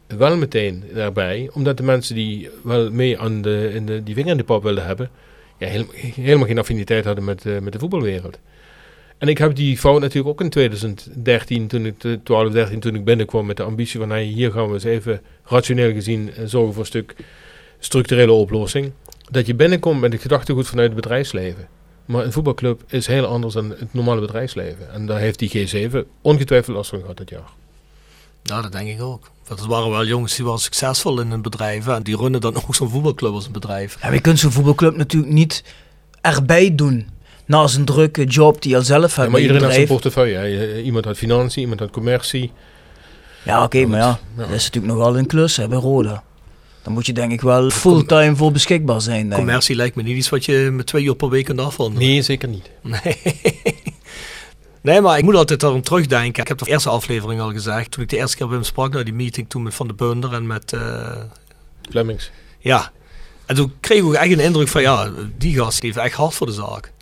wel 0.06 0.36
meteen 0.36 0.84
daarbij. 0.94 1.50
Omdat 1.52 1.76
de 1.76 1.82
mensen 1.82 2.14
die 2.14 2.48
wel 2.62 2.90
mee 2.90 3.18
aan 3.18 3.42
de, 3.42 3.70
in 3.74 3.86
de, 3.86 4.02
die 4.02 4.14
vinger 4.14 4.30
in 4.30 4.36
de 4.36 4.44
pap 4.44 4.62
wilden 4.62 4.86
hebben, 4.86 5.10
ja, 5.58 5.66
heel- 5.68 5.86
helemaal 6.14 6.46
geen 6.46 6.58
affiniteit 6.58 7.04
hadden 7.04 7.24
met, 7.24 7.46
eh, 7.46 7.58
met 7.58 7.72
de 7.72 7.78
voetbalwereld. 7.78 8.38
En 9.18 9.28
ik 9.28 9.38
heb 9.38 9.54
die 9.54 9.78
fout 9.78 10.00
natuurlijk 10.00 10.28
ook 10.28 10.40
in 10.40 10.50
2013, 10.50 11.66
toen 11.66 11.86
ik, 11.86 12.04
eh, 12.04 12.12
12, 12.22 12.52
13, 12.52 12.80
toen 12.80 12.94
ik 12.94 13.04
binnenkwam 13.04 13.46
met 13.46 13.56
de 13.56 13.62
ambitie 13.62 14.00
van, 14.00 14.10
hey, 14.10 14.24
hier 14.24 14.50
gaan 14.50 14.66
we 14.66 14.74
eens 14.74 14.84
even 14.84 15.20
rationeel 15.44 15.92
gezien 15.92 16.30
eh, 16.34 16.42
zorgen 16.44 16.72
voor 16.72 16.82
een 16.82 16.88
stuk 16.88 17.14
structurele 17.78 18.32
oplossing. 18.32 18.92
Dat 19.30 19.46
je 19.46 19.54
binnenkomt 19.54 20.00
met 20.00 20.12
het 20.12 20.22
gedachtegoed 20.22 20.66
vanuit 20.68 20.86
het 20.92 20.96
bedrijfsleven. 21.00 21.68
Maar 22.04 22.24
een 22.24 22.32
voetbalclub 22.32 22.82
is 22.86 23.06
heel 23.06 23.26
anders 23.26 23.54
dan 23.54 23.70
het 23.70 23.94
normale 23.94 24.20
bedrijfsleven. 24.20 24.92
En 24.92 25.06
daar 25.06 25.18
heeft 25.18 25.38
die 25.38 25.68
G7 25.90 25.96
ongetwijfeld 26.20 26.76
last 26.76 26.90
van 26.90 27.00
gehad 27.00 27.16
dit 27.16 27.30
jaar. 27.30 27.48
ja, 28.42 28.62
dat 28.62 28.72
denk 28.72 28.88
ik 28.88 29.02
ook. 29.02 29.30
Want 29.46 29.60
het 29.60 29.68
waren 29.68 29.90
wel 29.90 30.04
jongens 30.06 30.36
die 30.36 30.44
waren 30.44 30.60
succesvol 30.60 31.20
in 31.20 31.30
hun 31.30 31.42
bedrijven. 31.42 31.94
En 31.94 32.02
die 32.02 32.16
runnen 32.16 32.40
dan 32.40 32.54
ook 32.66 32.74
zo'n 32.74 32.90
voetbalclub 32.90 33.32
als 33.32 33.46
een 33.46 33.52
bedrijf. 33.52 33.92
Ja, 33.94 33.98
maar 34.06 34.14
je 34.14 34.20
kunt 34.20 34.38
zo'n 34.38 34.50
voetbalclub 34.52 34.96
natuurlijk 34.96 35.32
niet 35.32 35.64
erbij 36.20 36.74
doen. 36.74 37.08
Naast 37.46 37.76
een 37.76 37.84
drukke 37.84 38.24
job 38.24 38.62
die 38.62 38.70
je 38.70 38.76
al 38.76 38.82
zelf 38.82 39.16
Ja, 39.16 39.22
hebt 39.22 39.30
maar 39.30 39.30
bij 39.30 39.40
je 39.40 39.46
iedereen 39.46 39.70
heeft 39.76 39.88
zijn 39.88 39.98
bedrijf. 40.00 40.14
portefeuille. 40.14 40.72
hè. 40.74 40.80
Iemand 40.82 41.04
had 41.04 41.16
financiën, 41.16 41.62
iemand 41.62 41.80
had 41.80 41.90
commercie. 41.90 42.52
Ja, 43.42 43.62
oké, 43.64 43.86
maar 43.86 43.98
ja, 44.00 44.18
Ja. 44.36 44.42
dat 44.42 44.50
is 44.50 44.64
natuurlijk 44.64 44.94
nogal 44.94 45.18
een 45.18 45.26
klus 45.26 45.56
hè, 45.56 45.68
bij 45.68 45.78
Roda. 45.78 46.22
Dan 46.84 46.92
moet 46.92 47.06
je 47.06 47.12
denk 47.12 47.32
ik 47.32 47.40
wel 47.40 47.70
fulltime 47.70 48.36
voor 48.36 48.52
beschikbaar 48.52 49.00
zijn. 49.00 49.20
Denk 49.20 49.30
ik. 49.32 49.36
Commercie 49.38 49.76
lijkt 49.76 49.96
me 49.96 50.02
niet 50.02 50.16
iets 50.16 50.28
wat 50.28 50.44
je 50.44 50.68
met 50.72 50.86
twee 50.86 51.04
uur 51.04 51.14
per 51.16 51.28
week 51.28 51.44
kunt 51.44 51.60
afronden. 51.60 52.02
Nee, 52.02 52.22
zeker 52.22 52.48
niet. 52.48 52.70
Nee. 52.82 53.16
Nee, 54.80 55.00
maar 55.00 55.18
ik 55.18 55.24
moet 55.24 55.34
altijd 55.34 55.60
daarom 55.60 55.82
terugdenken. 55.82 56.42
Ik 56.42 56.48
heb 56.48 56.58
de 56.58 56.66
eerste 56.70 56.88
aflevering 56.88 57.40
al 57.40 57.52
gezegd. 57.52 57.90
Toen 57.90 58.02
ik 58.02 58.08
de 58.08 58.16
eerste 58.16 58.36
keer 58.36 58.46
bij 58.46 58.56
hem 58.56 58.64
sprak, 58.64 58.92
naar 58.92 59.04
die 59.04 59.14
meeting 59.14 59.48
toen 59.48 59.62
met 59.62 59.74
Van 59.74 59.86
de 59.86 59.94
Bunder 59.94 60.32
en 60.32 60.46
met... 60.46 60.72
eh, 60.72 61.16
Flemings. 61.90 62.30
ja. 62.58 62.92
En 63.46 63.54
toen 63.54 63.72
kreeg 63.80 63.98
ik 63.98 64.04
ook 64.04 64.14
echt 64.14 64.32
een 64.32 64.40
indruk 64.40 64.68
van, 64.68 64.82
ja, 64.82 65.10
die 65.38 65.54
gast 65.56 65.82
heeft 65.82 65.96
echt 65.96 66.14
hard 66.16 66.34
voor 66.34 66.46
de 66.46 66.52
zaak. 66.52 66.92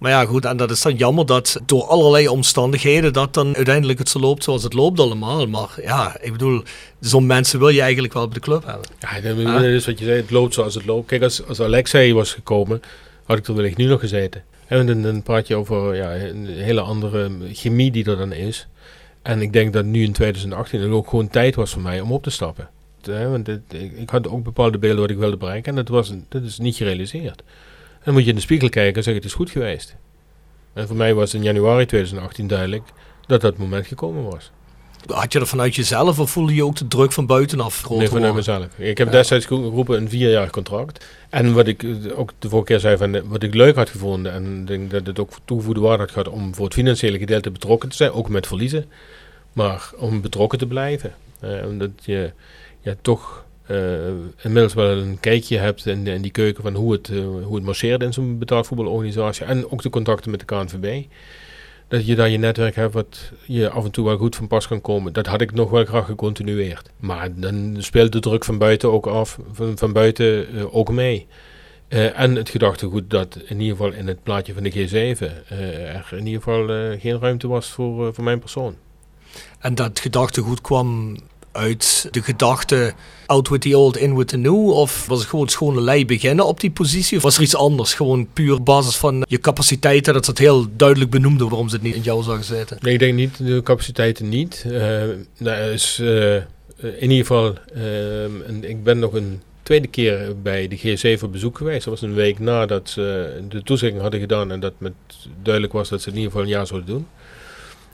Maar 0.00 0.10
ja, 0.10 0.24
goed, 0.24 0.44
en 0.44 0.56
dat 0.56 0.70
is 0.70 0.82
dan 0.82 0.96
jammer 0.96 1.26
dat 1.26 1.60
door 1.66 1.84
allerlei 1.84 2.28
omstandigheden 2.28 3.12
dat 3.12 3.34
dan 3.34 3.56
uiteindelijk 3.56 3.98
het 3.98 4.08
zo 4.08 4.18
loopt 4.18 4.44
zoals 4.44 4.62
het 4.62 4.72
loopt 4.72 5.00
allemaal. 5.00 5.46
Maar 5.46 5.68
ja, 5.82 6.16
ik 6.20 6.32
bedoel, 6.32 6.62
zo'n 7.00 7.26
mensen 7.26 7.58
wil 7.58 7.68
je 7.68 7.80
eigenlijk 7.80 8.12
wel 8.12 8.24
bij 8.24 8.34
de 8.34 8.40
club 8.40 8.64
hebben. 8.64 8.86
Ja, 9.00 9.20
dat 9.20 9.46
Ah. 9.46 9.64
is 9.64 9.86
wat 9.86 9.98
je 9.98 10.04
zei. 10.04 10.16
Het 10.16 10.30
loopt 10.30 10.54
zoals 10.54 10.74
het 10.74 10.86
loopt. 10.86 11.06
Kijk, 11.06 11.22
als, 11.22 11.46
als 11.46 11.60
Alexei 11.60 12.14
was 12.14 12.32
gekomen, 12.34 12.82
had 13.24 13.38
ik 13.38 13.46
er 13.46 13.54
wellicht 13.54 13.76
nu 13.76 13.84
nog 13.84 14.00
gezeten. 14.00 14.42
En 14.66 14.86
dan, 14.86 15.02
dan 15.02 15.22
praat 15.22 15.46
je 15.46 15.56
over 15.56 15.94
ja, 15.94 16.14
een 16.16 16.46
hele 16.46 16.80
andere 16.80 17.30
chemie 17.52 17.90
die 17.90 18.04
er 18.04 18.16
dan 18.16 18.32
is. 18.32 18.66
En 19.22 19.42
ik 19.42 19.52
denk 19.52 19.72
dat 19.72 19.84
nu 19.84 20.02
in 20.04 20.12
2018 20.12 20.80
het 20.80 20.90
ook 20.90 21.08
gewoon 21.08 21.28
tijd 21.28 21.54
was 21.54 21.70
voor 21.70 21.82
mij 21.82 22.00
om 22.00 22.12
op 22.12 22.22
te 22.22 22.30
stappen. 22.30 22.68
Want 23.04 23.48
ik, 23.96 24.10
had 24.10 24.28
ook 24.28 24.42
bepaalde 24.44 24.78
beelden 24.78 25.00
wat 25.00 25.10
ik 25.10 25.18
wilde 25.18 25.36
bereiken 25.36 25.70
en 25.70 25.76
dat, 25.76 25.88
was, 25.88 26.08
een- 26.08 26.24
dat 26.28 26.42
is 26.42 26.58
niet 26.58 26.76
gerealiseerd. 26.76 27.42
En 28.00 28.06
dan 28.06 28.14
moet 28.14 28.22
je 28.22 28.28
in 28.30 28.34
de 28.36 28.40
spiegel 28.42 28.68
kijken 28.68 28.94
en 28.96 29.02
zeggen 29.02 29.22
het 29.22 29.30
is 29.30 29.36
goed 29.36 29.50
geweest. 29.50 29.96
En 30.72 30.86
voor 30.86 30.96
mij 30.96 31.14
was 31.14 31.34
in 31.34 31.42
januari 31.42 31.86
2018 31.86 32.46
duidelijk 32.46 32.82
dat 33.26 33.40
dat 33.40 33.56
moment 33.58 33.86
gekomen 33.86 34.24
was. 34.30 34.50
Had 35.06 35.32
je 35.32 35.38
dat 35.38 35.48
vanuit 35.48 35.74
jezelf 35.74 36.18
of 36.18 36.30
voelde 36.30 36.54
je 36.54 36.64
ook 36.64 36.76
de 36.76 36.88
druk 36.88 37.12
van 37.12 37.26
buitenaf 37.26 37.88
Nee, 37.88 38.08
vanuit 38.08 38.34
mezelf. 38.34 38.66
Ik 38.78 38.98
heb 38.98 39.06
Ja. 39.06 39.12
destijds 39.12 39.46
gero- 39.46 39.62
geroepen 39.68 39.96
een 39.96 40.08
vierjarig 40.08 40.50
contract. 40.50 41.06
En 41.30 41.52
wat 41.54 41.66
ik 41.66 41.82
eh, 41.82 41.90
ook 42.18 42.32
de 42.38 42.48
vorige 42.48 42.66
keer 42.66 42.80
zei, 42.80 42.96
van, 42.96 43.14
eh, 43.14 43.22
wat 43.24 43.42
ik 43.42 43.54
leuk 43.54 43.74
had 43.76 43.90
gevonden... 43.90 44.32
en 44.32 44.64
denk 44.64 44.90
dat 44.90 45.06
het 45.06 45.18
ook 45.18 45.32
toegevoegde 45.44 45.80
waarde 45.80 46.02
had 46.02 46.12
gehad... 46.12 46.28
om 46.28 46.54
voor 46.54 46.64
het 46.64 46.74
financiële 46.74 47.18
gedeelte 47.18 47.50
betrokken 47.50 47.88
te 47.88 47.96
zijn, 47.96 48.12
ook 48.12 48.28
met 48.28 48.46
verliezen. 48.46 48.84
Maar 49.52 49.90
om 49.96 50.20
betrokken 50.20 50.58
te 50.58 50.66
blijven. 50.66 51.14
Eh, 51.40 51.66
omdat 51.66 51.90
je 52.02 52.32
ja, 52.80 52.94
toch 53.02 53.44
inmiddels 54.42 54.74
wel 54.74 54.90
een 54.90 55.20
kijkje 55.20 55.58
hebt 55.58 55.86
in, 55.86 56.06
in 56.06 56.22
die 56.22 56.30
keuken 56.30 56.62
van 56.62 56.74
hoe 56.74 56.92
het, 56.92 57.08
eh, 57.08 57.18
hoe 57.44 57.54
het 57.54 57.64
marcheert 57.64 58.02
in 58.02 58.12
zo'n 58.12 58.38
betaald 58.38 58.66
voetbalorganisatie. 58.66 59.44
En 59.44 59.70
ook 59.70 59.82
de 59.82 59.90
contacten 59.90 60.30
met 60.30 60.40
de 60.40 60.46
KNVB. 60.46 61.04
Dat 61.88 62.06
je 62.06 62.14
daar 62.14 62.28
je 62.28 62.38
netwerk 62.38 62.74
hebt 62.74 62.94
wat 62.94 63.32
je 63.44 63.70
af 63.70 63.84
en 63.84 63.90
toe 63.90 64.04
wel 64.04 64.16
goed 64.16 64.36
van 64.36 64.46
pas 64.46 64.66
kan 64.68 64.80
komen. 64.80 65.12
Dat 65.12 65.26
had 65.26 65.40
ik 65.40 65.52
nog 65.52 65.70
wel 65.70 65.84
graag 65.84 66.06
gecontinueerd. 66.06 66.90
Maar 66.96 67.28
dan 67.34 67.76
speelt 67.78 68.12
de 68.12 68.20
druk 68.20 68.44
van 68.44 68.58
buiten 68.58 68.92
ook 68.92 69.06
af, 69.06 69.38
van, 69.52 69.78
van 69.78 69.92
buiten 69.92 70.54
eh, 70.54 70.74
ook 70.74 70.90
mee. 70.90 71.26
Eh, 71.90 72.20
en 72.20 72.34
het 72.34 72.48
gedachtegoed 72.48 73.10
dat 73.10 73.38
in 73.46 73.60
ieder 73.60 73.76
geval 73.76 73.92
in 73.92 74.06
het 74.06 74.22
plaatje 74.22 74.54
van 74.54 74.62
de 74.62 74.70
G7 74.70 75.46
eh, 75.48 75.94
er 75.94 76.06
in 76.10 76.26
ieder 76.26 76.42
geval 76.42 76.68
eh, 76.68 77.00
geen 77.00 77.18
ruimte 77.18 77.48
was 77.48 77.68
voor, 77.68 78.06
eh, 78.06 78.12
voor 78.12 78.24
mijn 78.24 78.38
persoon. 78.38 78.76
En 79.58 79.74
dat 79.74 80.00
gedachtegoed 80.00 80.60
kwam 80.60 81.16
uit 81.52 82.08
de 82.10 82.22
gedachte 82.22 82.92
out 83.26 83.48
with 83.48 83.60
the 83.60 83.76
old, 83.76 83.96
in 83.96 84.16
with 84.16 84.28
the 84.28 84.36
new? 84.36 84.70
Of 84.70 85.06
was 85.06 85.18
het 85.18 85.28
gewoon 85.28 85.48
schone 85.48 85.80
lei 85.80 86.06
beginnen 86.06 86.46
op 86.46 86.60
die 86.60 86.70
positie? 86.70 87.16
Of 87.16 87.22
was 87.22 87.36
er 87.36 87.42
iets 87.42 87.56
anders? 87.56 87.94
Gewoon 87.94 88.28
puur 88.32 88.54
op 88.54 88.64
basis 88.64 88.96
van 88.96 89.24
je 89.28 89.38
capaciteiten, 89.38 90.14
dat 90.14 90.24
ze 90.24 90.30
het 90.30 90.40
heel 90.40 90.66
duidelijk 90.76 91.10
benoemden 91.10 91.48
waarom 91.48 91.68
ze 91.68 91.74
het 91.74 91.84
niet 91.84 91.94
in 91.94 92.02
jou 92.02 92.22
zagen 92.22 92.44
zitten. 92.44 92.78
Nee, 92.80 92.92
ik 92.92 92.98
denk 92.98 93.14
niet, 93.14 93.46
de 93.46 93.62
capaciteiten 93.62 94.28
niet. 94.28 94.64
Eh 94.66 95.02
nou, 95.38 95.72
is, 95.72 95.98
eh, 96.02 96.34
in 96.76 97.10
ieder 97.10 97.26
geval, 97.26 97.54
eh, 97.74 98.68
ik 98.70 98.84
ben 98.84 98.98
nog 98.98 99.12
een 99.12 99.40
tweede 99.62 99.88
keer 99.88 100.34
bij 100.42 100.68
de 100.68 100.78
G7 100.78 101.24
op 101.24 101.32
bezoek 101.32 101.56
geweest. 101.56 101.84
Dat 101.84 102.00
was 102.00 102.02
een 102.02 102.14
week 102.14 102.38
nadat 102.38 102.90
ze 102.90 103.38
de 103.48 103.62
toezegging 103.62 104.00
hadden 104.00 104.20
gedaan 104.20 104.52
en 104.52 104.60
dat 104.60 104.72
met 104.78 104.92
duidelijk 105.42 105.72
was 105.72 105.88
dat 105.88 106.02
ze 106.02 106.08
in 106.08 106.14
ieder 106.14 106.30
geval 106.30 106.44
een 106.44 106.52
jaar 106.52 106.66
zouden 106.66 106.88
doen. 106.88 107.06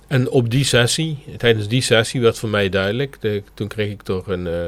En 0.07 0.31
op 0.31 0.51
die 0.51 0.65
sessie, 0.65 1.25
tijdens 1.37 1.69
die 1.69 1.81
sessie 1.83 2.21
werd 2.21 2.39
voor 2.39 2.49
mij 2.49 2.69
duidelijk, 2.69 3.17
de, 3.21 3.43
toen 3.55 3.69
kreeg 3.69 3.91
ik 3.91 4.03
toch 4.03 4.27
een, 4.27 4.47
eh, 4.47 4.65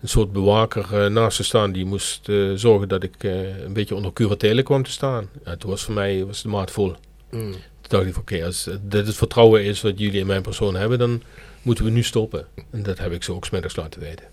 een 0.00 0.08
soort 0.08 0.32
bewaker 0.32 1.02
eh, 1.02 1.10
naast 1.10 1.36
te 1.36 1.44
staan 1.44 1.72
die 1.72 1.84
moest 1.84 2.28
eh, 2.28 2.52
zorgen 2.54 2.88
dat 2.88 3.02
ik 3.02 3.22
een 3.22 3.72
beetje 3.72 3.94
onder 3.94 4.12
curatele 4.12 4.62
kwam 4.62 4.82
te 4.82 4.90
staan. 4.90 5.28
Ja, 5.44 5.56
toen 5.56 5.70
was 5.70 5.82
voor 5.82 5.94
mij 5.94 6.24
was 6.24 6.42
de 6.42 6.48
maat 6.48 6.70
vol. 6.70 6.94
Mm. 7.30 7.52
Toen 7.52 7.60
dacht 7.88 8.06
ik 8.06 8.12
van 8.12 8.22
oké, 8.22 8.44
als 8.44 8.68
dit 8.82 9.06
het 9.06 9.16
vertrouwen 9.16 9.64
is 9.64 9.80
wat 9.80 9.98
jullie 9.98 10.20
in 10.20 10.26
mijn 10.26 10.42
persoon 10.42 10.74
hebben, 10.74 10.98
dan 10.98 11.22
moeten 11.62 11.84
we 11.84 11.90
nu 11.90 12.02
stoppen. 12.02 12.46
En 12.70 12.82
dat 12.82 12.98
heb 12.98 13.12
ik 13.12 13.22
zo 13.22 13.34
ook 13.34 13.44
smiddags 13.44 13.76
laten 13.76 14.00
weten. 14.00 14.26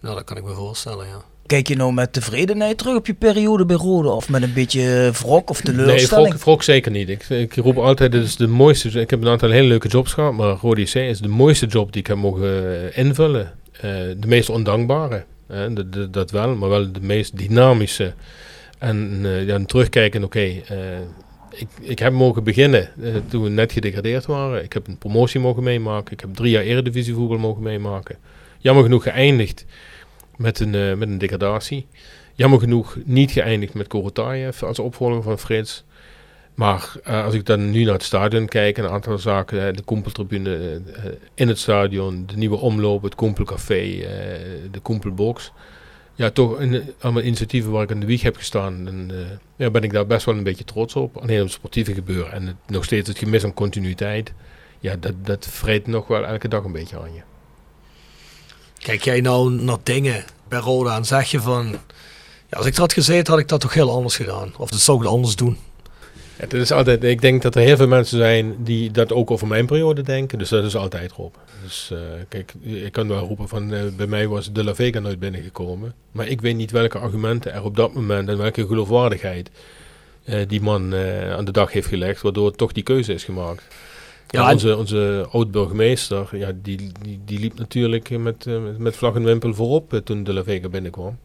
Nou, 0.00 0.14
dat 0.14 0.24
kan 0.24 0.36
ik 0.36 0.44
me 0.44 0.54
voorstellen, 0.54 1.06
ja. 1.06 1.24
Kijk 1.46 1.68
je 1.68 1.76
nou 1.76 1.92
met 1.92 2.12
tevredenheid 2.12 2.78
terug 2.78 2.96
op 2.96 3.06
je 3.06 3.14
periode 3.14 3.64
bij 3.66 3.76
Rode? 3.76 4.08
Of 4.10 4.28
met 4.28 4.42
een 4.42 4.52
beetje 4.52 5.10
wrok 5.12 5.50
of 5.50 5.64
Nee, 5.64 5.74
teleurstelling? 5.76 6.28
wrok, 6.28 6.42
wrok 6.44 6.62
zeker 6.62 6.90
niet. 6.90 7.08
Ik, 7.08 7.28
ik 7.28 7.54
roep 7.54 7.76
altijd, 7.76 8.12
dit 8.12 8.22
is 8.24 8.36
de 8.36 8.46
mooiste. 8.46 9.00
Ik 9.00 9.10
heb 9.10 9.22
een 9.22 9.28
aantal 9.28 9.50
hele 9.50 9.68
leuke 9.68 9.88
jobs 9.88 10.12
gehad, 10.12 10.32
maar 10.32 10.56
Rode 10.60 10.80
IC 10.80 10.94
is 10.94 11.18
de 11.20 11.28
mooiste 11.28 11.66
job 11.66 11.92
die 11.92 12.00
ik 12.00 12.06
heb 12.06 12.16
mogen 12.16 12.82
eh, 12.92 12.98
invullen. 12.98 13.52
Eh, 13.72 13.80
de 14.16 14.26
meest 14.26 14.48
ondankbare, 14.48 15.24
dat, 16.10 16.30
wel, 16.30 16.54
maar 16.54 16.68
wel 16.68 16.92
de 16.92 17.00
meest 17.00 17.38
dynamische. 17.38 18.14
En 18.78 19.20
eh, 19.24 19.46
ja, 19.46 19.54
en 19.54 19.66
terugkijken, 19.66 20.24
oké, 20.24 20.38
eh, 20.40 20.98
ik, 21.50 21.68
ik 21.80 21.98
heb 21.98 22.12
mogen 22.12 22.44
beginnen 22.44 22.88
eh, 23.02 23.14
toen 23.28 23.42
we 23.42 23.48
net 23.48 23.72
gedegradeerd 23.72 24.26
waren. 24.26 24.64
Ik 24.64 24.72
heb 24.72 24.86
een 24.86 24.98
promotie 24.98 25.40
mogen 25.40 25.62
meemaken. 25.62 26.12
Ik 26.12 26.20
heb 26.20 26.34
drie 26.34 26.50
jaar 26.50 26.62
eredivisie 26.62 27.14
voetbal 27.14 27.38
mogen 27.38 27.62
meemaken. 27.62 28.16
Jammer 28.58 28.84
genoeg 28.84 29.02
geëindigd 29.02 29.64
met 30.36 30.60
een, 30.60 30.74
eh, 30.74 30.94
met 30.94 31.08
een 31.08 31.18
degradatie. 31.18 31.86
Jammer 32.34 32.58
genoeg 32.58 32.96
niet 33.04 33.30
geëindigd 33.30 33.74
met 33.74 33.86
Korotayev 33.86 34.62
als 34.62 34.78
opvolger 34.78 35.22
van 35.22 35.38
Frits. 35.38 35.84
Maar 36.54 36.92
eh, 37.04 37.24
als 37.24 37.34
ik 37.34 37.46
dan 37.46 37.70
nu 37.70 37.84
naar 37.84 37.92
het 37.92 38.02
stadion 38.02 38.46
kijk, 38.46 38.78
een 38.78 38.88
aantal 38.88 39.18
zaken, 39.18 39.66
eh, 39.66 39.74
de 39.74 39.82
Kompeltribune 39.82 40.56
eh, 40.56 40.74
eh, 40.74 41.12
in 41.34 41.48
het 41.48 41.58
stadion, 41.58 42.24
de 42.26 42.36
nieuwe 42.36 42.56
omloop, 42.56 43.02
het 43.02 43.14
Kompelcafé, 43.14 43.74
eh, 43.74 44.08
de 44.70 44.80
Kompelbox. 44.82 45.52
Ja, 46.16 46.30
toch 46.30 46.58
allemaal 46.98 47.22
initiatieven 47.22 47.70
waar 47.70 47.82
ik 47.82 47.90
aan 47.90 48.00
de 48.00 48.06
wieg 48.06 48.22
heb 48.22 48.36
gestaan. 48.36 48.86
En 48.86 49.10
eh, 49.10 49.16
ja, 49.56 49.70
ben 49.70 49.82
ik 49.82 49.92
daar 49.92 50.06
best 50.06 50.26
wel 50.26 50.36
een 50.36 50.42
beetje 50.42 50.64
trots 50.64 50.96
op. 50.96 51.16
Alleen 51.16 51.38
op 51.38 51.44
het 51.44 51.52
sportieve 51.52 51.94
gebeuren 51.94 52.32
en 52.32 52.58
nog 52.66 52.84
steeds 52.84 53.08
het 53.08 53.18
gemis 53.18 53.44
aan 53.44 53.54
continuïteit. 53.54 54.32
Ja, 54.80 54.96
dat, 54.96 55.12
dat 55.22 55.46
vreet 55.46 55.86
nog 55.86 56.06
wel 56.06 56.26
elke 56.26 56.48
dag 56.48 56.64
een 56.64 56.72
beetje 56.72 56.98
aan 56.98 57.14
je. 57.14 57.20
Kijk 58.84 59.04
jij 59.04 59.20
nou 59.20 59.50
naar 59.50 59.76
dingen 59.82 60.24
bij 60.48 60.58
Roda 60.58 60.96
en 60.96 61.04
zeg 61.04 61.30
je 61.30 61.40
van... 61.40 61.76
Als 62.50 62.66
ik 62.66 62.72
dat 62.72 62.80
had 62.80 62.92
gezeten, 62.92 63.32
had 63.32 63.42
ik 63.42 63.48
dat 63.48 63.60
toch 63.60 63.74
heel 63.74 63.90
anders 63.90 64.16
gedaan. 64.16 64.52
Of 64.56 64.70
dat 64.70 64.80
zou 64.80 65.00
ik 65.00 65.08
anders 65.08 65.36
doen. 65.36 65.56
Het 66.36 66.52
is 66.52 66.72
altijd, 66.72 67.04
ik 67.04 67.20
denk 67.20 67.42
dat 67.42 67.54
er 67.54 67.62
heel 67.62 67.76
veel 67.76 67.86
mensen 67.88 68.18
zijn 68.18 68.64
die 68.64 68.90
dat 68.90 69.12
ook 69.12 69.30
over 69.30 69.46
mijn 69.46 69.66
periode 69.66 70.02
denken. 70.02 70.38
Dus 70.38 70.48
dat 70.48 70.64
is 70.64 70.76
altijd 70.76 71.12
roepen. 71.12 71.40
Dus 71.62 71.90
eh, 71.92 71.98
kijk, 72.28 72.54
ik 72.62 72.92
kan 72.92 73.08
wel 73.08 73.26
roepen 73.26 73.48
van 73.48 73.72
eh, 73.72 73.82
bij 73.96 74.06
mij 74.06 74.28
was 74.28 74.52
De 74.52 74.64
La 74.64 74.74
Vega 74.74 74.98
nooit 74.98 75.18
binnengekomen. 75.18 75.94
Maar 76.12 76.28
ik 76.28 76.40
weet 76.40 76.56
niet 76.56 76.70
welke 76.70 76.98
argumenten 76.98 77.52
er 77.52 77.64
op 77.64 77.76
dat 77.76 77.94
moment 77.94 78.28
en 78.28 78.38
welke 78.38 78.66
geloofwaardigheid 78.66 79.50
eh, 80.24 80.48
die 80.48 80.60
man 80.60 80.94
aan 81.30 81.44
de 81.44 81.52
dag 81.52 81.72
heeft 81.72 81.88
gelegd. 81.88 82.22
Waardoor 82.22 82.56
toch 82.56 82.72
die 82.72 82.82
keuze 82.82 83.14
is 83.14 83.24
gemaakt. 83.24 83.62
Ja, 84.28 84.52
onze, 84.52 84.76
onze 84.76 85.26
oud-burgemeester, 85.30 86.36
ja, 86.36 86.52
die, 86.54 86.92
die, 87.02 87.20
die 87.24 87.38
liep 87.38 87.58
natuurlijk 87.58 88.10
met, 88.10 88.46
eh, 88.46 88.62
met, 88.62 88.78
met 88.78 88.96
vlag 88.96 89.14
en 89.14 89.24
wimpel 89.24 89.54
voorop 89.54 89.92
eh, 89.92 90.00
toen 90.00 90.24
De 90.24 90.32
La 90.32 90.42
Vega 90.42 90.68
binnenkwam. 90.68 91.18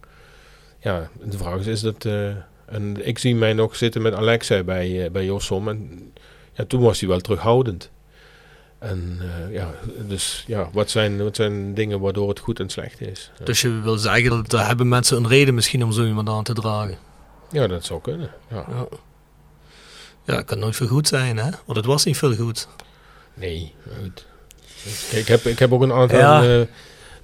Ja, 0.79 1.09
de 1.23 1.37
vraag 1.37 1.59
is, 1.59 1.67
is 1.67 1.81
dat... 1.81 2.05
eh, 2.05 2.27
en 2.65 3.07
ik 3.07 3.17
zie 3.17 3.35
mij 3.35 3.53
nog 3.53 3.75
zitten 3.75 4.01
met 4.01 4.13
Alexa 4.13 4.63
bij, 4.63 5.11
bij 5.11 5.25
Jossom. 5.25 5.67
En 5.67 6.11
ja, 6.53 6.65
toen 6.65 6.81
was 6.81 6.99
hij 6.99 7.09
wel 7.09 7.19
terughoudend. 7.19 7.91
En 8.79 9.19
ja, 9.51 9.73
dus 10.07 10.43
ja, 10.47 10.69
wat 10.73 10.89
zijn, 10.89 11.23
wat 11.23 11.35
zijn 11.35 11.73
dingen 11.73 11.99
waardoor 11.99 12.29
het 12.29 12.39
goed 12.39 12.59
en 12.59 12.69
slecht 12.69 13.01
is? 13.01 13.31
Dus 13.43 13.61
je 13.61 13.79
wil 13.81 13.97
zeggen, 13.97 14.43
dat 14.47 14.65
hebben 14.65 14.87
mensen 14.87 15.17
een 15.17 15.27
reden 15.27 15.53
misschien 15.53 15.83
om 15.83 15.91
zo 15.91 16.05
iemand 16.05 16.29
aan 16.29 16.43
te 16.43 16.53
dragen. 16.53 16.97
Ja, 17.51 17.67
dat 17.67 17.85
zou 17.85 18.01
kunnen. 18.01 18.31
Ja. 18.49 18.65
Ja. 18.69 18.87
Ja, 20.23 20.35
dat 20.35 20.45
kan 20.45 20.59
nooit 20.59 20.75
veel 20.75 20.87
goed 20.87 21.07
zijn, 21.07 21.37
hè? 21.37 21.49
Want 21.65 21.77
het 21.77 21.85
was 21.85 22.05
niet 22.05 22.17
veel 22.17 22.35
goed. 22.35 22.67
Nee. 23.33 23.73
Kijk, 25.09 25.21
ik, 25.21 25.27
heb, 25.27 25.41
ik 25.45 25.59
heb 25.59 25.73
ook 25.73 25.81
een 25.81 25.93
aantal, 25.93 26.19
Ja. 26.19 26.43
eh, 26.43 26.59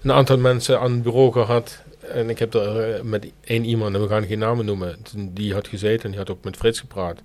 een 0.01 0.11
aantal 0.11 0.37
mensen 0.37 0.79
aan 0.79 0.91
het 0.91 1.03
bureau 1.03 1.31
gehad. 1.31 1.83
En 2.11 2.29
ik 2.29 2.39
heb 2.39 2.53
er 2.53 2.79
eh, 2.95 3.01
met 3.01 3.31
één 3.43 3.65
iemand, 3.65 3.95
en 3.95 4.01
we 4.01 4.07
gaan 4.07 4.25
geen 4.25 4.39
namen 4.39 4.65
noemen, 4.65 4.97
die 5.15 5.53
had 5.53 5.67
gezeten 5.67 6.03
en 6.03 6.09
die 6.09 6.19
had 6.19 6.29
ook 6.29 6.43
met 6.43 6.55
Frits 6.57 6.79
gepraat. 6.79 7.15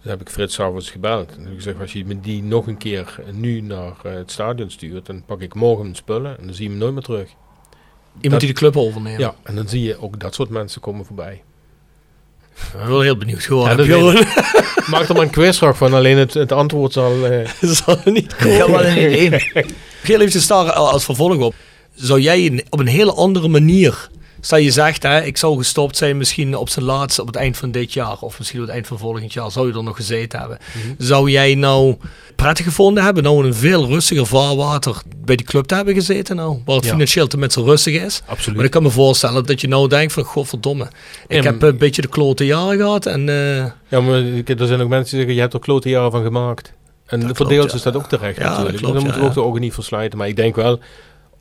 Toen 0.00 0.10
heb 0.12 0.20
ik 0.20 0.28
Frits 0.28 0.54
s'avonds 0.54 0.90
gebeld. 0.90 1.30
En 1.36 1.40
heb 1.40 1.48
ik 1.50 1.54
gezegd, 1.56 1.80
als 1.80 1.92
je 1.92 2.04
me 2.04 2.20
die 2.20 2.42
nog 2.42 2.66
een 2.66 2.76
keer 2.78 3.20
nu 3.32 3.60
naar 3.60 3.94
eh, 4.02 4.12
het 4.14 4.30
stadion 4.30 4.70
stuurt, 4.70 5.06
dan 5.06 5.24
pak 5.24 5.40
ik 5.40 5.54
morgen 5.54 5.82
mijn 5.82 5.96
spullen 5.96 6.38
en 6.38 6.44
dan 6.46 6.54
zie 6.54 6.64
je 6.64 6.70
hem 6.70 6.78
nooit 6.78 6.92
meer 6.92 7.02
terug. 7.02 7.28
Iemand 8.14 8.30
Dat- 8.30 8.40
die 8.40 8.48
de 8.48 8.54
club 8.54 8.76
overneemt. 8.76 9.20
Ja, 9.20 9.34
en 9.42 9.54
dan 9.54 9.68
zie 9.68 9.82
je 9.82 10.00
ook 10.00 10.18
dat 10.20 10.34
soort 10.34 10.48
mensen 10.50 10.80
komen 10.80 11.04
voorbij. 11.06 11.42
Ik 12.56 12.78
ben 12.80 12.88
wel 12.88 13.00
heel 13.00 13.16
benieuwd 13.16 13.42
geworden. 13.42 13.86
Ja, 13.86 14.12
Maak 14.90 15.08
er 15.08 15.14
maar 15.14 15.22
een 15.22 15.30
quizvraag 15.30 15.76
van, 15.76 15.94
alleen 15.94 16.16
het, 16.18 16.34
het 16.34 16.52
antwoord 16.52 16.92
zal... 16.92 17.26
eh, 17.26 17.48
zal 17.84 17.96
er 18.04 18.12
niet 18.12 18.32
Ik 18.32 18.38
komen. 18.38 18.56
heb 18.58 18.66
wel 18.66 18.84
een 18.84 19.24
idee. 19.24 19.40
Heel 20.02 20.20
even 20.20 20.46
daar 20.48 20.72
als 20.72 21.04
vervolg 21.04 21.36
op. 21.36 21.54
Zou 21.94 22.20
jij 22.20 22.64
op 22.70 22.78
een 22.78 22.86
hele 22.86 23.12
andere 23.12 23.48
manier... 23.48 24.08
Stel 24.44 24.58
je 24.58 24.70
zegt, 24.70 25.02
hè, 25.02 25.22
ik 25.22 25.36
zou 25.36 25.56
gestopt 25.58 25.96
zijn 25.96 26.16
misschien 26.16 26.56
op 26.56 26.68
zijn 26.68 26.84
laatste 26.84 27.20
op 27.20 27.26
het 27.26 27.36
eind 27.36 27.56
van 27.56 27.70
dit 27.70 27.92
jaar. 27.92 28.16
Of 28.20 28.38
misschien 28.38 28.60
op 28.60 28.66
het 28.66 28.74
eind 28.74 28.86
van 28.86 28.98
volgend 28.98 29.32
jaar. 29.32 29.50
Zou 29.50 29.68
je 29.68 29.74
er 29.74 29.82
nog 29.82 29.96
gezeten 29.96 30.38
hebben. 30.38 30.58
Zou 30.98 31.30
jij 31.30 31.54
nou 31.54 31.96
prettig 32.36 32.64
gevonden 32.64 33.04
hebben, 33.04 33.22
nou 33.22 33.38
in 33.40 33.44
een 33.44 33.54
veel 33.54 33.86
rustiger 33.86 34.26
vaarwater 34.26 35.02
bij 35.24 35.36
die 35.36 35.46
club 35.46 35.64
te 35.64 35.74
hebben 35.74 35.94
gezeten 35.94 36.36
nou? 36.36 36.58
Waar 36.64 36.76
het 36.76 36.84
Ja. 36.84 36.90
financieel 36.90 37.26
tenminste 37.26 37.62
rustig 37.62 38.02
is. 38.02 38.22
absoluut. 38.26 38.56
Maar 38.56 38.64
ik 38.64 38.70
kan 38.70 38.82
me 38.82 38.90
voorstellen 38.90 39.46
dat 39.46 39.60
je 39.60 39.68
nou 39.68 39.88
denkt 39.88 40.12
van, 40.12 40.22
godverdomme. 40.24 40.88
Ik 41.28 41.42
heb 41.42 41.62
een 41.62 41.78
beetje 41.78 42.02
de 42.02 42.08
klote 42.08 42.46
jaren 42.46 42.76
gehad 42.76 43.06
en... 43.06 43.28
eh, 43.28 43.56
Ja, 43.88 44.00
maar 44.00 44.22
er 44.46 44.66
zijn 44.66 44.80
ook 44.80 44.88
mensen 44.88 45.10
die 45.10 45.18
zeggen, 45.18 45.34
je 45.34 45.40
hebt 45.40 45.54
er 45.54 45.60
klote 45.60 45.88
jaren 45.88 46.10
van 46.10 46.22
gemaakt. 46.22 46.72
En 47.06 47.20
Dat 47.20 47.36
voor 47.36 47.48
deels 47.48 47.70
ja. 47.70 47.74
is 47.76 47.82
dat 47.82 47.96
ook 47.96 48.08
terecht 48.08 48.36
Ja, 48.38 48.48
natuurlijk. 48.48 48.76
klopt, 48.76 48.94
dan 48.94 49.02
moeten 49.02 49.20
we 49.20 49.26
ook 49.26 49.34
de 49.34 49.42
ogen 49.42 49.60
niet 49.60 49.74
versluiten. 49.74 50.18
Maar 50.18 50.28
ik 50.28 50.36
denk 50.36 50.54
wel, 50.56 50.78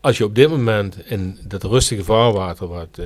als 0.04 0.18
je 0.18 0.24
op 0.24 0.36
dit 0.36 0.50
moment 0.50 0.96
in 1.06 1.38
dat 1.48 1.64
rustige 1.64 2.04
vaarwater 2.04 2.68
wat 2.68 2.88
eh, 2.98 3.06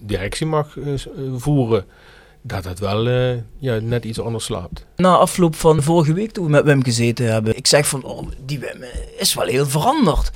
directie 0.00 0.46
mag 0.46 0.76
eh, 0.76 0.92
eh, 0.92 0.98
voeren, 1.36 1.84
dat 2.42 2.62
dat 2.64 2.78
wel 2.78 3.08
ja, 3.58 3.78
net 3.80 4.04
iets 4.04 4.20
anders 4.20 4.44
slaapt. 4.44 4.86
Na 4.96 5.16
afloop 5.16 5.54
van 5.54 5.82
vorige 5.82 6.12
week 6.12 6.30
toen 6.30 6.44
we 6.44 6.50
met 6.50 6.64
Wim 6.64 6.84
gezeten 6.84 7.32
hebben. 7.32 7.56
Ik 7.56 7.66
zeg 7.66 7.86
van, 7.86 8.02
oh, 8.02 8.28
die 8.44 8.58
Wim 8.58 8.84
is 9.18 9.34
wel 9.34 9.46
heel 9.46 9.66
veranderd. 9.66 10.30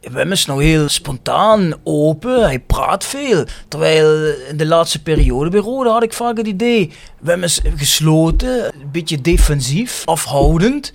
Wim 0.00 0.32
is 0.32 0.46
nou 0.46 0.64
heel 0.64 0.88
spontaan, 0.88 1.74
open, 1.82 2.42
hij 2.42 2.60
praat 2.60 3.04
veel. 3.04 3.44
Terwijl 3.68 4.34
in 4.48 4.56
de 4.56 4.66
laatste 4.66 5.02
periode 5.02 5.50
bij 5.50 5.60
Rode 5.60 5.90
had 5.90 6.02
ik 6.02 6.12
vaak 6.12 6.36
het 6.36 6.46
idee... 6.46 6.92
Wim 7.20 7.42
is 7.42 7.60
gesloten, 7.76 8.64
een 8.64 8.90
beetje 8.92 9.20
defensief, 9.20 10.02
afhoudend. 10.04 10.92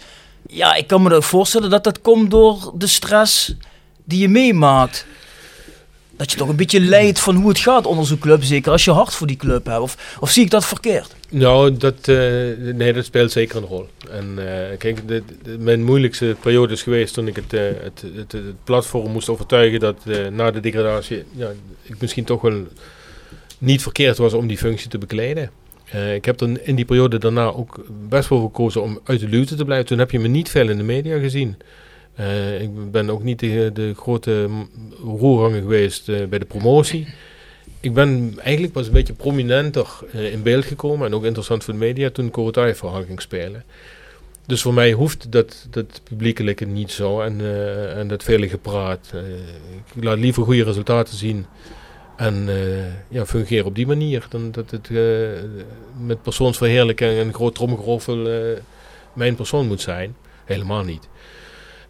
Ja, 0.48 0.74
ik 0.74 0.88
kan 0.88 1.02
me 1.02 1.14
ook 1.14 1.24
voorstellen 1.24 1.70
dat 1.70 1.84
dat 1.84 2.02
komt 2.02 2.32
door 2.32 2.72
de 2.76 2.88
stress 2.88 3.56
die 4.08 4.20
je 4.20 4.30
meemaakt. 4.30 5.06
dat 6.18 6.32
je 6.32 6.38
toch 6.38 6.50
een 6.50 6.56
beetje 6.56 6.80
leidt 6.80 7.20
van 7.20 7.36
hoe 7.36 7.50
het 7.50 7.60
gaat 7.60 7.86
onder 7.86 8.06
zo'n 8.06 8.20
club. 8.20 8.44
Zeker 8.44 8.72
als 8.72 8.86
je 8.86 8.92
hart 8.92 9.14
voor 9.14 9.28
die 9.28 9.36
club 9.36 9.66
hebt. 9.66 9.80
Of, 9.80 10.18
of 10.20 10.30
zie 10.30 10.44
ik 10.44 10.50
dat 10.50 10.66
verkeerd? 10.66 11.16
Nou, 11.30 11.78
dat, 11.78 12.08
eh, 12.08 12.16
nee, 12.74 12.94
dat 12.94 13.06
speelt 13.06 13.32
zeker 13.32 13.58
een 13.58 13.64
rol. 13.64 13.88
En 14.12 14.34
eh, 14.38 14.78
kijk, 14.78 15.02
mijn 15.60 15.84
moeilijkste 15.84 16.36
periode 16.42 16.74
is 16.74 16.84
geweest 16.84 17.14
toen 17.14 17.28
ik 17.28 17.36
het, 17.36 17.54
eh, 17.54 17.62
het, 17.62 18.04
het, 18.16 18.64
platform 18.64 19.12
moest 19.12 19.30
overtuigen 19.30 19.80
dat 19.80 19.98
na 20.32 20.52
de 20.52 20.60
degradatie 20.60 21.24
ja, 21.32 21.52
ik 21.82 22.02
misschien 22.02 22.24
toch 22.24 22.42
wel 22.42 22.64
niet 23.58 23.82
verkeerd 23.82 24.18
was 24.18 24.34
om 24.34 24.48
die 24.48 24.58
functie 24.58 24.90
te 24.90 24.98
bekleden. 24.98 25.52
Ik 26.14 26.26
heb 26.26 26.42
er 26.42 26.68
in 26.68 26.76
die 26.76 26.86
periode 26.86 27.18
daarna 27.18 27.46
ook 27.46 27.86
best 28.10 28.30
wel 28.30 28.42
gekozen 28.42 28.82
om 28.82 29.00
uit 29.04 29.20
de 29.20 29.28
luwte 29.28 29.56
te 29.56 29.66
blijven. 29.66 29.88
Toen 29.88 30.00
heb 30.00 30.12
je 30.12 30.20
me 30.20 30.28
niet 30.28 30.50
veel 30.50 30.70
in 30.70 30.78
de 30.78 30.84
media 30.84 31.20
gezien. 31.20 31.56
Eh, 32.18 32.62
ik 32.62 32.92
ben 32.92 33.10
ook 33.10 33.24
niet 33.24 33.40
de, 33.40 33.70
de 33.74 33.94
grote 33.96 34.50
roerganger 35.04 35.62
geweest 35.62 36.10
eh, 36.10 36.26
bij 36.26 36.40
de 36.40 36.46
promotie. 36.46 37.08
Ik 37.80 37.94
ben 37.94 38.34
eigenlijk 38.44 38.74
pas 38.74 38.88
een 38.88 38.94
beetje 38.94 39.14
prominenter 39.14 39.88
eh, 40.12 40.32
in 40.32 40.44
beeld 40.44 40.66
gekomen 40.66 41.08
en 41.08 41.14
ook 41.14 41.24
interessant 41.24 41.64
voor 41.64 41.74
de 41.74 41.80
media 41.80 42.10
toen 42.10 42.30
Korotai 42.30 42.76
verhaal 42.76 43.04
ging 43.04 43.22
spelen. 43.22 43.64
Dus 44.46 44.62
voor 44.62 44.74
mij 44.74 44.92
hoeft 44.92 45.32
dat, 45.32 45.68
dat 45.70 46.02
publiekelijke 46.04 46.66
niet 46.66 46.92
zo 46.92 47.22
en, 47.22 47.42
en 47.96 48.08
dat 48.08 48.24
vele 48.24 48.50
gepraat. 48.50 49.14
Ik 49.96 50.04
laat 50.04 50.18
liever 50.18 50.44
goede 50.44 50.64
resultaten 50.64 51.18
zien 51.18 51.46
en 52.16 52.50
ja, 53.08 53.26
fungeer 53.26 53.66
op 53.66 53.76
die 53.76 53.88
manier 53.88 54.26
dan 54.30 54.52
dat 54.52 54.72
het 54.72 54.90
met 56.06 56.22
persoonsverheerlijking 56.22 57.20
en 57.20 57.34
groot 57.34 57.56
tromgeroffel 57.56 58.28
mijn 59.14 59.36
persoon 59.36 59.68
moet 59.68 59.82
zijn. 59.82 60.16
Helemaal 60.46 60.84
niet. 60.84 61.08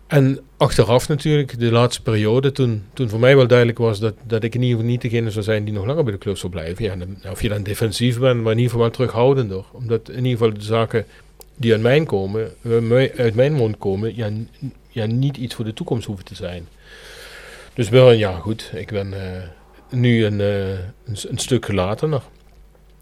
En 0.07 0.39
achteraf 0.57 1.07
natuurlijk, 1.07 1.59
de 1.59 1.71
laatste 1.71 2.01
periode, 2.01 2.51
toen, 2.51 2.83
toen 2.93 3.09
voor 3.09 3.19
mij 3.19 3.35
wel 3.35 3.47
duidelijk 3.47 3.77
was 3.77 3.99
dat, 3.99 4.13
dat 4.23 4.43
ik 4.43 4.55
in 4.55 4.61
ieder 4.61 4.75
geval 4.75 4.91
niet 4.91 5.01
degene 5.01 5.31
zou 5.31 5.43
zijn 5.43 5.63
die 5.63 5.73
nog 5.73 5.85
langer 5.85 6.03
bij 6.03 6.13
de 6.13 6.19
club 6.19 6.37
zou 6.37 6.51
blijven. 6.51 6.83
Ja, 6.83 6.95
dan, 6.95 7.31
of 7.31 7.41
je 7.41 7.49
dan 7.49 7.63
defensief 7.63 8.19
bent, 8.19 8.41
maar 8.41 8.51
in 8.51 8.57
ieder 8.57 8.71
geval 8.71 8.79
wel 8.79 8.95
terughoudender. 8.95 9.63
Omdat 9.71 10.09
in 10.09 10.25
ieder 10.25 10.31
geval 10.31 10.53
de 10.53 10.63
zaken 10.63 11.05
die 11.55 11.71
uit 11.71 11.81
mijn, 11.81 12.05
komen, 12.05 12.51
eh, 12.61 13.19
uit 13.19 13.35
mijn 13.35 13.53
mond 13.53 13.77
komen, 13.77 14.15
ja, 14.15 14.29
ja, 14.89 15.05
niet 15.05 15.37
iets 15.37 15.55
voor 15.55 15.65
de 15.65 15.73
toekomst 15.73 16.05
hoeven 16.05 16.25
te 16.25 16.35
zijn. 16.35 16.67
Dus 17.73 17.89
wel, 17.89 18.11
ja 18.11 18.39
goed, 18.39 18.71
ik 18.75 18.91
ben 18.91 19.13
eh, 19.13 19.41
nu 19.89 20.25
een, 20.25 20.41
eh, 20.41 20.69
een, 20.69 21.17
een 21.27 21.37
stuk 21.37 21.65
gelatener. 21.65 22.21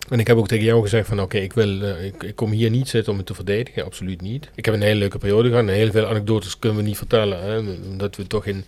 En 0.09 0.19
ik 0.19 0.27
heb 0.27 0.37
ook 0.37 0.47
tegen 0.47 0.65
jou 0.65 0.81
gezegd 0.81 1.07
van 1.07 1.21
oké, 1.21 1.37
ik 1.37 1.53
wil, 1.53 1.81
eh, 1.81 2.05
ik, 2.05 2.23
ik 2.23 2.35
kom 2.35 2.51
hier 2.51 2.69
niet 2.69 2.89
zitten 2.89 3.11
om 3.11 3.17
het 3.17 3.27
te 3.27 3.33
verdedigen, 3.33 3.85
absoluut 3.85 4.21
niet. 4.21 4.49
Ik 4.55 4.65
heb 4.65 4.73
een 4.73 4.81
hele 4.81 4.99
leuke 4.99 5.17
periode 5.17 5.49
gehad 5.49 5.65
heel 5.65 5.91
veel 5.91 6.05
anekdotes 6.05 6.59
kunnen 6.59 6.77
we 6.77 6.87
niet 6.87 6.97
vertellen. 6.97 7.41
Hè, 7.41 7.57
omdat 7.89 8.15
we 8.15 8.27
toch 8.27 8.45
in 8.45 8.65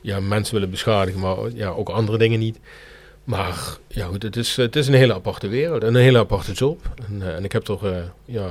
ja, 0.00 0.20
mensen 0.20 0.54
willen 0.54 0.70
beschadigen, 0.70 1.20
maar 1.20 1.36
ja, 1.54 1.68
ook 1.68 1.88
andere 1.88 2.18
dingen 2.18 2.38
niet. 2.38 2.58
Maar 3.24 3.78
ja, 3.88 4.06
goed, 4.06 4.22
het, 4.22 4.36
is, 4.36 4.56
het 4.56 4.76
is 4.76 4.88
een 4.88 4.94
hele 4.94 5.14
aparte 5.14 5.48
wereld 5.48 5.82
en 5.82 5.88
een 5.88 6.02
hele 6.02 6.18
aparte 6.18 6.52
job. 6.52 6.94
En, 7.08 7.22
eh, 7.22 7.34
en 7.34 7.44
ik 7.44 7.52
heb 7.52 7.68
er 7.68 7.86
eh, 7.96 8.02
ja, 8.24 8.48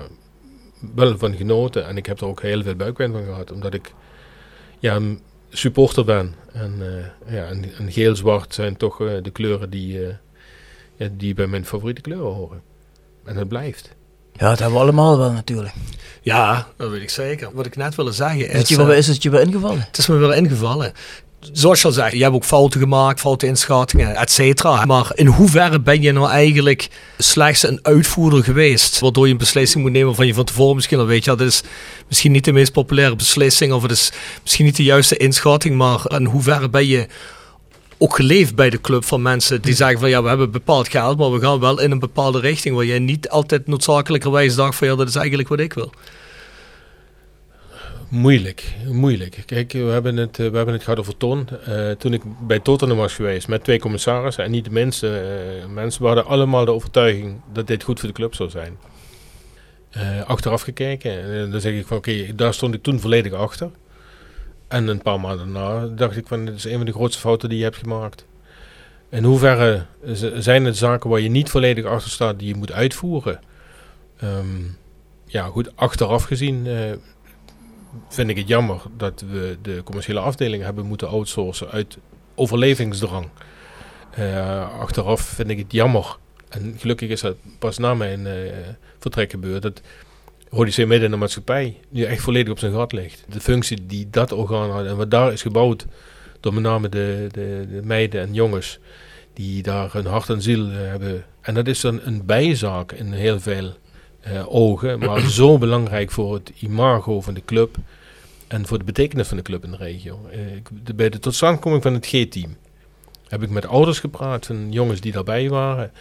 wel 0.95 1.17
van 1.17 1.35
genoten 1.35 1.87
en 1.87 1.97
ik 1.97 2.05
heb 2.05 2.19
er 2.19 2.27
ook 2.27 2.41
heel 2.41 2.63
veel 2.63 2.75
buikpijn 2.75 3.11
van 3.11 3.23
gehad, 3.23 3.51
omdat 3.51 3.73
ik 3.73 3.93
ja, 4.79 5.01
supporter 5.49 6.05
ben. 6.05 6.35
En, 6.53 6.81
ja, 7.27 7.45
en, 7.45 7.63
en 7.77 7.91
geel-zwart 7.91 8.53
zijn 8.53 8.77
toch 8.77 8.97
de 8.97 9.31
kleuren 9.31 9.69
die, 9.69 9.99
ja, 10.97 11.07
die 11.11 11.33
bij 11.33 11.47
mijn 11.47 11.65
favoriete 11.65 12.01
kleuren 12.01 12.33
horen. 12.33 12.61
En 13.25 13.35
dat 13.35 13.47
blijft. 13.47 13.95
Ja, 14.33 14.49
dat 14.49 14.59
hebben 14.59 14.77
we 14.77 14.83
allemaal 14.83 15.17
wel 15.17 15.31
natuurlijk. 15.31 15.73
Ja, 16.21 16.67
dat 16.77 16.89
weet 16.89 17.01
ik 17.01 17.09
zeker. 17.09 17.49
Wat 17.53 17.65
ik 17.65 17.75
net 17.75 17.95
wilde 17.95 18.11
zeggen 18.11 18.47
Is 18.47 18.53
het 18.53 18.61
is... 18.61 18.69
je, 18.69 18.75
wel, 18.77 18.91
eh, 18.91 18.97
is 18.97 19.07
het 19.07 19.23
je 19.23 19.29
wel 19.29 19.41
ingevallen? 19.41 19.79
Het 19.79 19.97
is 19.97 20.07
me 20.07 20.15
wel 20.15 20.33
ingevallen. 20.33 20.93
Zoals 21.39 21.81
je 21.81 21.87
al 21.87 21.93
zei, 21.93 22.17
je 22.17 22.23
hebt 22.23 22.35
ook 22.35 22.43
fouten 22.43 22.79
gemaakt, 22.79 23.19
foute 23.19 23.45
inschattingen, 23.47 24.15
et 24.15 24.31
cetera. 24.31 24.85
Maar 24.85 25.11
in 25.13 25.25
hoeverre 25.25 25.79
ben 25.79 26.01
je 26.01 26.11
nou 26.11 26.29
eigenlijk 26.29 26.89
slechts 27.17 27.63
een 27.63 27.79
uitvoerder 27.81 28.43
geweest? 28.43 28.99
Waardoor 28.99 29.25
je 29.25 29.31
een 29.31 29.37
beslissing 29.37 29.83
moet 29.83 29.91
nemen 29.91 30.15
van 30.15 30.27
je 30.27 30.33
van 30.33 30.45
tevoren 30.45 30.75
misschien 30.75 30.99
al 30.99 31.05
weet. 31.05 31.25
Ja, 31.25 31.35
dit 31.35 31.47
is 31.47 31.63
misschien 32.07 32.31
niet 32.31 32.45
de 32.45 32.51
meest 32.51 32.71
populaire 32.71 33.15
beslissing. 33.15 33.73
Of 33.73 33.81
het 33.81 33.91
is 33.91 34.11
misschien 34.41 34.65
niet 34.65 34.75
de 34.75 34.83
juiste 34.83 35.17
inschatting. 35.17 35.75
Maar 35.75 36.05
in 36.07 36.25
hoeverre 36.25 36.69
ben 36.69 36.87
je 36.87 37.07
ook 37.97 38.15
geleefd 38.15 38.55
bij 38.55 38.69
de 38.69 38.81
club 38.81 39.03
van 39.03 39.21
mensen 39.21 39.61
die 39.61 39.75
zeggen 39.75 39.99
van 39.99 40.09
ja, 40.09 40.21
we 40.21 40.27
hebben 40.27 40.51
bepaald 40.51 40.89
geld, 40.89 41.17
maar 41.17 41.31
we 41.31 41.39
gaan 41.39 41.59
wel 41.59 41.81
in 41.81 41.91
een 41.91 41.99
bepaalde 41.99 42.39
richting. 42.39 42.75
Waar 42.75 42.85
je 42.85 42.99
niet 42.99 43.29
altijd 43.29 43.67
noodzakelijkerwijs 43.67 44.55
dacht 44.55 44.75
van 44.75 44.87
ja, 44.87 44.95
dat 44.95 45.07
is 45.07 45.15
eigenlijk 45.15 45.47
wat 45.47 45.59
ik 45.59 45.73
wil. 45.73 45.91
Moeilijk, 48.09 48.75
moeilijk. 48.85 49.43
Kijk, 49.45 49.71
we 49.71 49.79
hebben 49.79 50.17
het, 50.17 50.39
eh, 50.39 50.49
we 50.49 50.55
hebben 50.55 50.73
het 50.73 50.83
gehad 50.83 50.99
over 50.99 51.17
Ton. 51.17 51.47
Eh, 51.65 51.91
toen 51.91 52.13
ik 52.13 52.21
bij 52.47 52.59
Tottenham 52.59 52.97
was 52.97 53.13
geweest 53.13 53.47
met 53.47 53.63
twee 53.63 53.79
commissarissen 53.79 54.43
en 54.43 54.51
niet 54.51 54.65
de 54.65 54.71
minste 54.71 55.17
eh, 55.17 55.69
mensen, 55.69 56.01
we 56.01 56.07
hadden 56.07 56.25
allemaal 56.25 56.65
de 56.65 56.71
overtuiging 56.71 57.41
dat 57.53 57.67
dit 57.67 57.83
goed 57.83 57.99
voor 57.99 58.09
de 58.09 58.15
club 58.15 58.35
zou 58.35 58.49
zijn. 58.49 58.77
Achteraf 60.25 60.61
gekeken, 60.61 61.51
dan 61.51 61.61
zeg 61.61 61.73
ik 61.73 61.87
van 61.87 61.97
oké, 61.97 62.35
daar 62.35 62.53
stond 62.53 62.73
ik 62.73 62.83
toen 62.83 62.99
volledig 62.99 63.33
achter. 63.33 63.69
En 64.67 64.87
een 64.87 65.01
paar 65.01 65.19
maanden 65.19 65.53
daarna 65.53 65.87
dacht 65.87 66.17
ik 66.17 66.27
van 66.27 66.45
dit 66.45 66.55
is 66.55 66.63
een 66.63 66.77
van 66.77 66.85
de 66.85 66.91
grootste 66.91 67.21
fouten 67.21 67.49
die 67.49 67.57
je 67.57 67.63
hebt 67.63 67.77
gemaakt. 67.77 68.25
In 69.09 69.23
hoeverre 69.23 69.85
zijn 70.37 70.65
het 70.65 70.77
zaken 70.77 71.09
waar 71.09 71.19
je 71.19 71.29
niet 71.29 71.49
volledig 71.49 71.85
achter 71.85 72.11
staat 72.11 72.39
die 72.39 72.47
je 72.47 72.55
moet 72.55 72.71
uitvoeren? 72.71 73.39
Ehm, 74.17 74.63
ja, 75.25 75.45
goed, 75.45 75.75
achteraf 75.75 76.23
gezien 76.23 76.67
eh, 76.67 76.91
vind 78.09 78.29
ik 78.29 78.37
het 78.37 78.47
jammer 78.47 78.81
dat 78.97 79.23
we 79.31 79.57
de 79.61 79.81
commerciële 79.83 80.19
afdeling 80.19 80.63
hebben 80.63 80.85
moeten 80.85 81.07
outsourcen 81.09 81.69
uit 81.69 81.97
overlevingsdrang. 82.35 83.27
Eh, 84.09 84.79
achteraf 84.79 85.21
vind 85.21 85.49
ik 85.49 85.57
het 85.57 85.71
jammer. 85.71 86.17
En 86.49 86.75
gelukkig 86.77 87.09
is 87.09 87.21
dat 87.21 87.35
pas 87.59 87.77
na 87.77 87.93
mijn 87.93 88.27
eh, 88.27 88.51
vertrek 88.99 89.31
gebeurd. 89.31 89.61
Dat 89.61 89.81
C. 90.49 90.77
midden 90.77 91.01
in 91.03 91.11
de 91.11 91.17
maatschappij 91.17 91.77
nu 91.89 92.03
echt 92.03 92.21
volledig 92.21 92.51
op 92.51 92.59
zijn 92.59 92.73
gat 92.73 92.91
ligt. 92.91 93.23
De 93.29 93.39
functie 93.39 93.85
die 93.85 94.07
dat 94.09 94.31
orgaan 94.31 94.69
had 94.71 94.85
en 94.85 94.97
wat 94.97 95.11
daar 95.11 95.31
is 95.33 95.41
gebouwd 95.41 95.85
door 96.39 96.53
met 96.53 96.63
name 96.63 96.89
de, 96.89 97.27
de, 97.31 97.67
de 97.71 97.81
meiden 97.83 98.21
en 98.21 98.33
jongens 98.33 98.79
die 99.33 99.63
daar 99.63 99.93
hun 99.93 100.05
hart 100.05 100.29
en 100.29 100.41
ziel 100.41 100.69
eh, 100.69 100.75
hebben. 100.77 101.25
En 101.41 101.53
dat 101.53 101.67
is 101.67 101.81
dan 101.81 101.99
een 102.03 102.25
bijzaak 102.25 102.91
in 102.91 103.11
heel 103.13 103.39
veel 103.39 103.73
eh, 104.21 104.53
ogen, 104.55 104.99
maar 104.99 105.21
zo 105.39 105.57
belangrijk 105.57 106.11
voor 106.11 106.33
het 106.33 106.51
imago 106.59 107.21
van 107.21 107.33
de 107.33 107.41
club 107.45 107.75
en 108.47 108.65
voor 108.65 108.77
de 108.77 108.83
betekenis 108.83 109.27
van 109.27 109.37
de 109.37 109.43
club 109.43 109.63
in 109.63 109.71
de 109.71 109.77
regio. 109.77 110.19
Eh, 110.31 110.55
ik- 110.55 110.69
de- 110.83 110.93
bij 110.93 111.09
de 111.09 111.19
totstandkoming 111.19 111.81
van 111.81 111.93
het 111.93 112.05
G-team 112.05 112.55
heb 113.27 113.43
ik 113.43 113.49
met 113.49 113.65
ouders 113.67 113.99
gepraat 113.99 114.45
van 114.45 114.67
jongens 114.71 114.99
die 115.01 115.11
daarbij 115.11 115.49
waren 115.49 115.91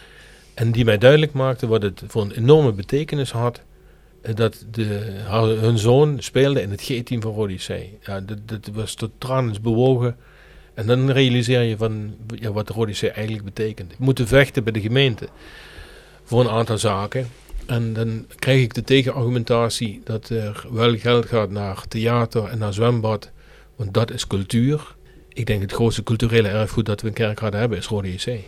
en 0.53 0.71
die 0.71 0.85
mij 0.85 0.97
duidelijk 0.97 1.33
maakten 1.33 1.67
wat 1.69 1.81
het 1.81 2.03
voor 2.07 2.21
een 2.21 2.31
enorme 2.31 2.71
betekenis 2.73 3.31
had 3.31 3.61
dat 4.35 4.65
de, 4.71 4.83
hun 5.59 5.77
zoon 5.77 6.15
speelde 6.19 6.61
in 6.61 6.71
het 6.71 6.81
G-team 6.81 7.21
van 7.21 7.33
Rodi 7.33 7.55
C. 7.55 7.69
Ja, 8.05 8.19
dat, 8.19 8.37
dat 8.45 8.69
was 8.73 8.93
tot 8.93 9.11
tranens 9.17 9.61
bewogen. 9.61 10.15
En 10.73 10.87
dan 10.87 11.11
realiseer 11.11 11.61
je 11.61 11.77
van 11.77 12.15
ja, 12.35 12.51
wat 12.51 12.69
Rodi 12.69 12.93
C 12.93 13.03
eigenlijk 13.03 13.45
betekent. 13.45 13.91
We 13.97 14.03
moeten 14.03 14.27
vechten 14.27 14.63
bij 14.63 14.73
de 14.73 14.81
gemeente 14.81 15.27
voor 16.23 16.39
een 16.39 16.49
aantal 16.49 16.77
zaken. 16.77 17.27
En 17.65 17.93
dan 17.93 18.25
krijg 18.35 18.61
ik 18.61 18.73
de 18.73 18.83
tegenargumentatie 18.83 20.01
dat 20.03 20.29
er 20.29 20.65
wel 20.71 20.97
geld 20.97 21.25
gaat 21.25 21.49
naar 21.49 21.83
theater 21.87 22.43
en 22.43 22.57
naar 22.57 22.73
zwembad. 22.73 23.31
Want 23.75 23.93
dat 23.93 24.11
is 24.11 24.27
cultuur. 24.27 24.95
Ik 25.33 25.45
denk 25.45 25.61
het 25.61 25.71
grootste 25.71 26.03
culturele 26.03 26.47
erfgoed 26.47 26.85
dat 26.85 27.01
we 27.01 27.07
in 27.07 27.13
Kerkrade 27.13 27.57
hebben 27.57 27.77
is 27.77 27.87
Rode. 27.87 28.41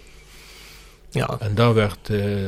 Ja, 1.09 1.35
En 1.39 1.55
daar 1.55 1.73
werd, 1.73 2.09
eh, 2.09 2.47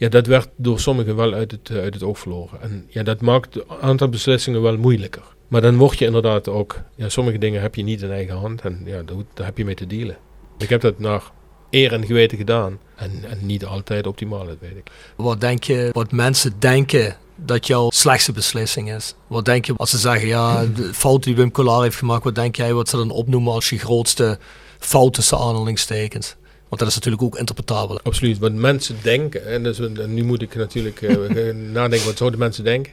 ja, 0.00 0.08
dat 0.08 0.26
werd 0.26 0.48
door 0.56 0.80
sommigen 0.80 1.16
wel 1.16 1.32
uit 1.32 1.50
het, 1.50 1.70
eh, 1.70 1.76
uit 1.76 1.94
het 1.94 2.02
oog 2.02 2.18
verloren. 2.18 2.62
En 2.62 2.86
ja, 2.88 3.02
dat 3.02 3.20
maakt 3.20 3.56
een 3.56 3.64
aantal 3.80 4.08
beslissingen 4.08 4.62
wel 4.62 4.76
moeilijker. 4.76 5.22
Maar 5.48 5.60
dan 5.60 5.76
word 5.76 5.98
je 5.98 6.04
inderdaad 6.04 6.48
ook, 6.48 6.80
ja, 6.96 7.08
sommige 7.08 7.38
dingen 7.38 7.60
heb 7.60 7.74
je 7.74 7.82
niet 7.82 8.02
in 8.02 8.10
eigen 8.10 8.36
hand 8.36 8.60
en 8.60 8.82
ja, 8.84 9.02
daar, 9.02 9.16
daar 9.34 9.46
heb 9.46 9.58
je 9.58 9.64
mee 9.64 9.74
te 9.74 9.86
dealen. 9.86 10.16
Ik 10.58 10.68
heb 10.68 10.80
dat 10.80 10.98
naar 10.98 11.22
eer 11.70 11.92
en 11.92 12.06
geweten 12.06 12.38
gedaan. 12.38 12.78
En, 12.96 13.10
en 13.28 13.38
niet 13.46 13.64
altijd 13.64 14.06
optimaal, 14.06 14.46
dat 14.46 14.56
weet 14.60 14.76
ik. 14.76 14.90
Wat 15.16 15.40
denk 15.40 15.64
je, 15.64 15.90
wat 15.92 16.12
mensen 16.12 16.54
denken 16.58 17.16
dat 17.36 17.66
jouw 17.66 17.90
slechtste 17.90 18.32
beslissing 18.32 18.92
is? 18.92 19.14
Wat 19.26 19.44
denk 19.44 19.64
je 19.64 19.74
als 19.76 19.90
ze 19.90 19.98
zeggen, 19.98 20.28
ja, 20.28 20.64
de 20.76 20.94
fout 20.94 21.22
die 21.22 21.36
Wim 21.36 21.50
Collar 21.50 21.82
heeft 21.82 21.96
gemaakt, 21.96 22.24
wat 22.24 22.34
denk 22.34 22.56
jij 22.56 22.74
wat 22.74 22.88
ze 22.88 22.96
dan 22.96 23.10
opnoemen 23.10 23.52
als 23.52 23.68
je 23.68 23.78
grootste 23.78 24.38
fout 24.78 25.14
tussen 25.14 25.38
aanhalingstekens? 25.38 26.36
Want 26.70 26.82
dat 26.82 26.90
is 26.90 26.94
natuurlijk 26.94 27.22
ook 27.22 27.38
interpretabel. 27.38 28.00
Absoluut. 28.02 28.38
Wat 28.38 28.52
mensen 28.52 28.96
denken, 29.02 29.46
en 29.46 29.62
dus, 29.62 29.78
en 29.78 30.14
nu 30.14 30.24
moet 30.24 30.42
ik 30.42 30.54
natuurlijk 30.54 31.02
eh, 31.02 31.54
nadenken, 31.72 32.06
wat 32.06 32.16
zouden 32.16 32.38
mensen 32.38 32.64
denken? 32.64 32.92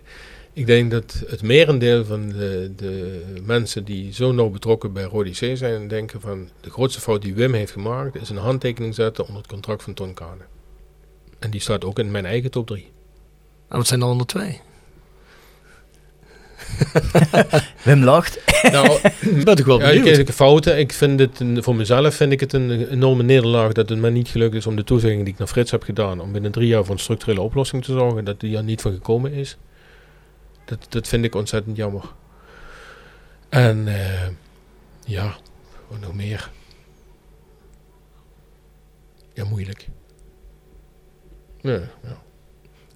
Ik 0.54 0.66
denk 0.66 0.92
dat 0.92 1.24
het 1.28 1.42
merendeel 1.42 2.06
van 2.06 2.30
de, 2.30 2.72
de 2.76 3.22
mensen 3.44 3.84
die 3.84 4.14
zo 4.14 4.32
nauw 4.32 4.50
betrokken 4.50 4.94
bij 4.94 5.04
Rodi 5.04 5.32
C 5.32 5.58
zijn, 5.58 5.88
denken 5.88 6.22
van 6.22 6.50
de 6.62 6.70
grootste 6.70 7.02
fout 7.02 7.22
die 7.22 7.34
Wim 7.34 7.54
heeft 7.54 7.72
gemaakt, 7.72 8.22
is 8.22 8.30
een 8.30 8.38
handtekening 8.38 8.96
zetten 8.96 9.24
onder 9.24 9.42
het 9.42 9.52
contract 9.52 9.84
van 9.84 9.94
Ton 9.94 10.14
Kane. 10.14 10.44
En 11.40 11.52
die 11.52 11.62
staat 11.62 11.86
ook 11.86 12.00
in 12.00 12.12
mijn 12.12 12.26
eigen 12.26 12.52
top 12.52 12.68
3. 12.68 12.92
En 13.68 13.78
wat 13.78 13.88
zijn 13.88 14.00
dan 14.00 14.10
onder 14.10 14.28
twee? 14.28 14.62
Wim 17.84 18.04
lacht. 18.04 18.40
Nou, 18.72 19.00
Ik 19.22 19.44
ben 19.44 19.56
toch 19.56 19.66
wel 19.66 19.80
ja, 19.80 19.88
ik 19.90 20.30
fouten. 20.32 20.80
Ik 20.80 20.94
vind 20.94 21.20
het 21.20 21.40
een- 21.40 21.64
voor 21.64 21.76
mezelf 21.76 22.16
vind 22.16 22.32
ik 22.32 22.40
het 22.40 22.54
een 22.54 22.88
enorme 22.90 23.24
nederlaag 23.24 23.72
dat 23.72 23.90
het 23.90 24.00
mij 24.00 24.10
niet 24.10 24.28
gelukt 24.28 24.56
is 24.56 24.68
om 24.68 24.76
de 24.76 24.84
toezegging 24.84 25.24
die 25.24 25.34
ik 25.34 25.40
naar 25.40 25.48
Frits 25.48 25.72
heb 25.72 25.84
gedaan, 25.84 26.20
om 26.22 26.32
binnen 26.32 26.52
drie 26.52 26.68
jaar 26.68 26.84
voor 26.86 26.94
een 26.94 27.02
structurele 27.02 27.42
oplossing 27.42 27.84
te 27.84 27.92
zorgen, 27.92 28.26
dat 28.26 28.40
die 28.40 28.58
er 28.58 28.64
niet 28.64 28.82
van 28.82 28.92
gekomen 28.94 29.32
is. 29.34 29.58
Dat, 30.66 30.86
dat 30.90 31.08
vind 31.08 31.26
ik 31.26 31.36
ontzettend 31.36 31.78
jammer. 31.78 32.04
En 33.50 33.88
eh, 33.88 34.28
ja, 35.06 35.36
wat 35.88 36.00
nog 36.00 36.14
meer. 36.16 36.50
Ja, 39.34 39.46
moeilijk. 39.46 39.88
Ja, 41.62 41.72
ja. 42.04 42.22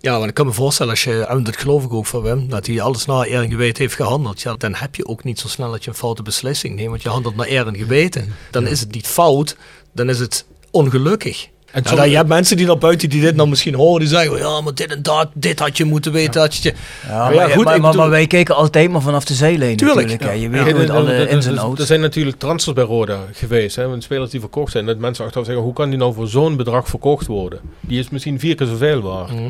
Ja, 0.01 0.19
maar 0.19 0.27
ik 0.27 0.33
kan 0.33 0.45
me 0.45 0.51
voorstellen 0.51 0.91
als 0.91 1.03
je, 1.03 1.25
en 1.25 1.43
dat 1.43 1.57
geloof 1.57 1.83
ik 1.83 1.93
ook 1.93 2.05
van 2.05 2.21
Wim, 2.21 2.49
dat 2.49 2.67
hij 2.67 2.81
alles 2.81 3.05
naar 3.05 3.27
eer 3.27 3.41
en 3.41 3.49
geweten 3.49 3.81
heeft 3.83 3.95
gehandeld. 3.95 4.41
Ja, 4.41 4.55
dan 4.57 4.75
heb 4.75 4.95
je 4.95 5.07
ook 5.07 5.23
niet 5.23 5.39
zo 5.39 5.47
snel 5.47 5.71
dat 5.71 5.83
je 5.83 5.89
een 5.89 5.95
foute 5.95 6.21
beslissing 6.23 6.75
neemt, 6.75 6.89
want 6.89 7.01
je 7.01 7.09
handelt 7.09 7.35
naar 7.35 7.47
eer 7.47 7.67
en 7.67 7.77
geweten. 7.77 8.33
Dan 8.51 8.67
is 8.67 8.79
het 8.79 8.91
niet 8.91 9.07
fout, 9.07 9.55
dan 9.93 10.09
is 10.09 10.19
het 10.19 10.45
ongelukkig. 10.71 11.43
En 11.71 11.77
En 11.83 11.85
sommige- 11.87 12.09
je 12.09 12.15
hebt 12.15 12.27
mensen 12.29 12.57
die 12.57 12.65
naar 12.65 12.77
buiten 12.77 13.09
die 13.09 13.21
dit 13.21 13.35
nou 13.35 13.49
misschien 13.49 13.73
horen, 13.75 13.99
die 13.99 14.09
zeggen, 14.09 14.37
ja, 14.37 14.61
maar 14.61 14.73
dit 14.75 14.91
en 14.95 15.01
dat, 15.01 15.29
dit 15.33 15.59
had 15.59 15.77
je 15.77 15.85
moeten 15.85 16.11
weten. 16.11 16.33
Dat 16.41 16.55
je, 16.55 16.73
Ja, 17.07 17.17
Maar 17.17 17.33
ja, 17.33 17.47
goed, 17.49 17.95
maar, 17.95 18.09
wij 18.09 18.27
kijken 18.27 18.55
altijd 18.55 18.91
maar 18.91 19.01
vanaf 19.01 19.25
de 19.25 19.33
zijlijn 19.33 19.77
Tuurlijk, 19.77 20.07
natuurlijk. 20.07 20.39
Ja. 20.53 20.65
Je 20.65 20.73
weet 20.73 20.89
er- 20.89 20.95
alle 20.95 21.27
ins 21.29 21.45
en 21.45 21.53
er- 21.53 21.59
outs. 21.59 21.79
Er 21.79 21.85
zijn 21.85 22.01
natuurlijk 22.01 22.39
transfers 22.39 22.75
bij 22.75 22.83
Roda 22.83 23.19
geweest. 23.33 23.75
Hè, 23.75 23.87
met 23.87 24.03
spelers 24.03 24.31
die 24.31 24.39
verkocht 24.39 24.71
zijn. 24.71 24.85
Dat 24.85 24.97
mensen 24.97 25.23
achteraf 25.25 25.45
zeggen, 25.45 25.63
hoe 25.63 25.73
kan 25.73 25.89
die 25.89 25.97
nou 25.97 26.13
voor 26.13 26.27
zo'n 26.27 26.55
bedrag 26.55 26.87
verkocht 26.87 27.27
worden? 27.27 27.59
Die 27.79 27.99
is 27.99 28.09
misschien 28.09 28.39
vier 28.39 28.55
keer 28.55 28.67
zoveel 28.67 29.01
waard. 29.01 29.31
Mhm. 29.31 29.49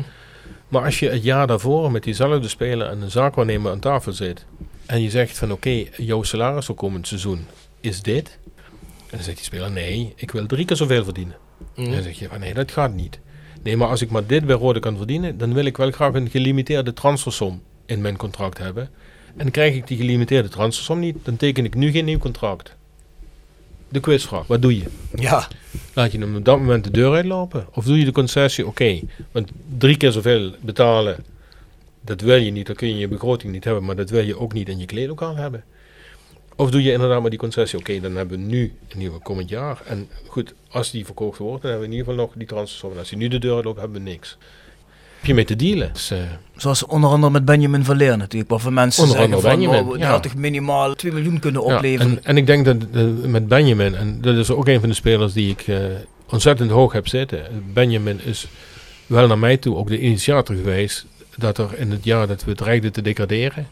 Maar 0.72 0.84
als 0.84 0.98
je 0.98 1.08
het 1.08 1.22
jaar 1.22 1.46
daarvoor 1.46 1.90
met 1.90 2.02
diezelfde 2.02 2.48
speler 2.48 2.86
en 2.86 3.02
een 3.02 3.10
zaakwaarnemer 3.10 3.70
aan 3.70 3.80
tafel 3.80 4.12
zit. 4.12 4.46
En 4.86 5.02
je 5.02 5.10
zegt 5.10 5.38
van 5.38 5.52
oké, 5.52 5.84
jouw 5.96 6.22
salaris 6.22 6.66
voor 6.66 6.74
komend 6.74 7.06
seizoen 7.06 7.46
is 7.80 8.02
dit. 8.02 8.38
En 8.96 9.16
dan 9.16 9.22
zegt 9.22 9.36
die 9.36 9.46
speler 9.46 9.70
nee, 9.70 10.12
ik 10.16 10.30
wil 10.30 10.46
drie 10.46 10.64
keer 10.64 10.76
zoveel 10.76 11.04
verdienen. 11.04 11.36
Mhm. 11.74 11.86
En 11.86 11.92
dan 11.92 12.02
zeg 12.02 12.18
je 12.18 12.28
van 12.28 12.40
nee, 12.40 12.54
dat 12.54 12.72
gaat 12.72 12.94
niet. 12.94 13.20
Nee, 13.62 13.76
maar 13.76 13.88
als 13.88 14.02
ik 14.02 14.10
maar 14.10 14.26
dit 14.26 14.46
bij 14.46 14.56
Rode 14.56 14.80
kan 14.80 14.96
verdienen, 14.96 15.38
dan 15.38 15.54
wil 15.54 15.64
ik 15.64 15.76
wel 15.76 15.90
graag 15.90 16.14
een 16.14 16.30
gelimiteerde 16.30 16.92
transfersom 16.92 17.62
in 17.86 18.00
mijn 18.00 18.16
contract 18.16 18.58
hebben. 18.58 18.90
En 19.36 19.50
krijg 19.50 19.74
ik 19.74 19.86
die 19.86 19.96
gelimiteerde 19.96 20.48
transfersom 20.48 20.98
niet, 20.98 21.16
dan 21.22 21.36
teken 21.36 21.64
ik 21.64 21.74
nu 21.74 21.90
geen 21.90 22.04
nieuw 22.04 22.18
contract. 22.18 22.76
De 23.92 24.00
quizvraag, 24.00 24.46
wat 24.46 24.62
doe 24.62 24.76
je? 24.76 24.84
ja, 25.14 25.48
Laat 25.94 26.12
je 26.12 26.18
hem 26.18 26.36
op 26.36 26.44
dat 26.44 26.58
moment 26.58 26.84
de 26.84 26.90
deur 26.90 27.14
uitlopen? 27.14 27.66
Of 27.72 27.84
doe 27.84 27.98
je 27.98 28.04
de 28.04 28.12
concessie, 28.12 28.66
oké, 28.66 29.00
want 29.32 29.50
drie 29.78 29.96
keer 29.96 30.12
zoveel 30.12 30.54
betalen, 30.60 31.24
dat 32.00 32.20
wil 32.20 32.36
je 32.36 32.50
niet, 32.50 32.66
dat 32.66 32.76
kun 32.76 32.86
je 32.88 32.92
in 32.92 32.98
je 32.98 33.08
begroting 33.08 33.52
niet 33.52 33.64
hebben, 33.64 33.84
maar 33.84 33.96
dat 33.96 34.10
wil 34.10 34.24
je 34.24 34.38
ook 34.38 34.52
niet 34.52 34.68
in 34.68 34.78
je 34.78 34.86
kleedlokaal 34.86 35.36
hebben. 35.36 35.64
Of 36.56 36.70
doe 36.70 36.82
je 36.82 36.92
inderdaad 36.92 37.20
maar 37.20 37.30
die 37.30 37.38
concessie, 37.38 37.78
oké, 37.78 38.00
dan 38.00 38.16
hebben 38.16 38.38
we 38.38 38.44
nu, 38.44 38.62
ieder 38.88 39.02
geval 39.04 39.18
komend 39.18 39.48
jaar, 39.48 39.82
en 39.86 40.08
goed, 40.26 40.54
als 40.68 40.90
die 40.90 41.04
verkocht 41.04 41.38
wordt, 41.38 41.62
dan 41.62 41.70
hebben 41.70 41.88
we 41.88 41.94
in 41.94 42.00
ieder 42.00 42.12
geval 42.12 42.26
nog 42.26 42.36
die 42.36 42.46
transfersom. 42.46 42.92
En 42.92 42.98
als 42.98 43.08
die 43.08 43.18
nu 43.18 43.28
de 43.28 43.38
deur 43.38 43.54
uitloopt, 43.54 43.80
hebben 43.80 44.02
we 44.02 44.10
niks. 44.10 44.36
Heb 45.22 45.30
je 45.30 45.36
mee 45.36 45.44
te 45.44 45.56
dealen? 45.56 45.90
Dus, 45.92 46.10
eh, 46.10 46.18
Zoals 46.56 46.86
onder 46.86 47.10
andere 47.10 47.32
met 47.32 47.44
Benjamin 47.44 47.84
van 47.84 47.96
Leer 47.96 48.16
natuurlijk. 48.16 48.50
Waarvan 48.50 48.74
mensen 48.74 49.02
Onder 49.02 49.16
zeggen 49.16 49.34
andere 49.34 49.50
van, 49.50 49.58
Benjamin, 49.60 49.86
oh, 49.88 49.92
die 49.92 50.02
ja. 50.02 50.10
had 50.10 50.22
toch 50.22 50.34
minimaal 50.34 50.94
2 50.94 51.12
miljoen 51.12 51.38
kunnen 51.38 51.66
Ja, 51.66 51.74
opleveren. 51.74 52.10
en, 52.10 52.24
en 52.24 52.36
ik 52.36 52.46
denk 52.46 52.64
dat 52.64 52.76
eh, 52.92 53.04
met 53.26 53.48
Benjamin, 53.48 53.94
en 53.94 54.20
dat 54.20 54.36
is 54.36 54.50
ook 54.50 54.68
een 54.68 54.80
van 54.80 54.88
de 54.88 54.94
spelers 54.94 55.32
die 55.32 55.50
ik 55.50 55.60
eh, 55.60 55.76
ontzettend 56.30 56.70
hoog 56.70 56.92
heb 56.92 57.08
zitten. 57.08 57.42
Benjamin 57.72 58.20
is 58.24 58.48
wel 59.06 59.26
naar 59.26 59.38
mij 59.38 59.56
toe 59.56 59.76
ook 59.76 59.88
de 59.88 59.98
initiator 60.00 60.56
geweest 60.56 61.06
dat 61.36 61.58
er 61.58 61.78
in 61.78 61.90
het 61.90 62.04
jaar 62.04 62.26
dat 62.26 62.44
we 62.44 62.54
dreigden 62.54 62.92
te 62.92 63.02
degraderen, 63.02 63.68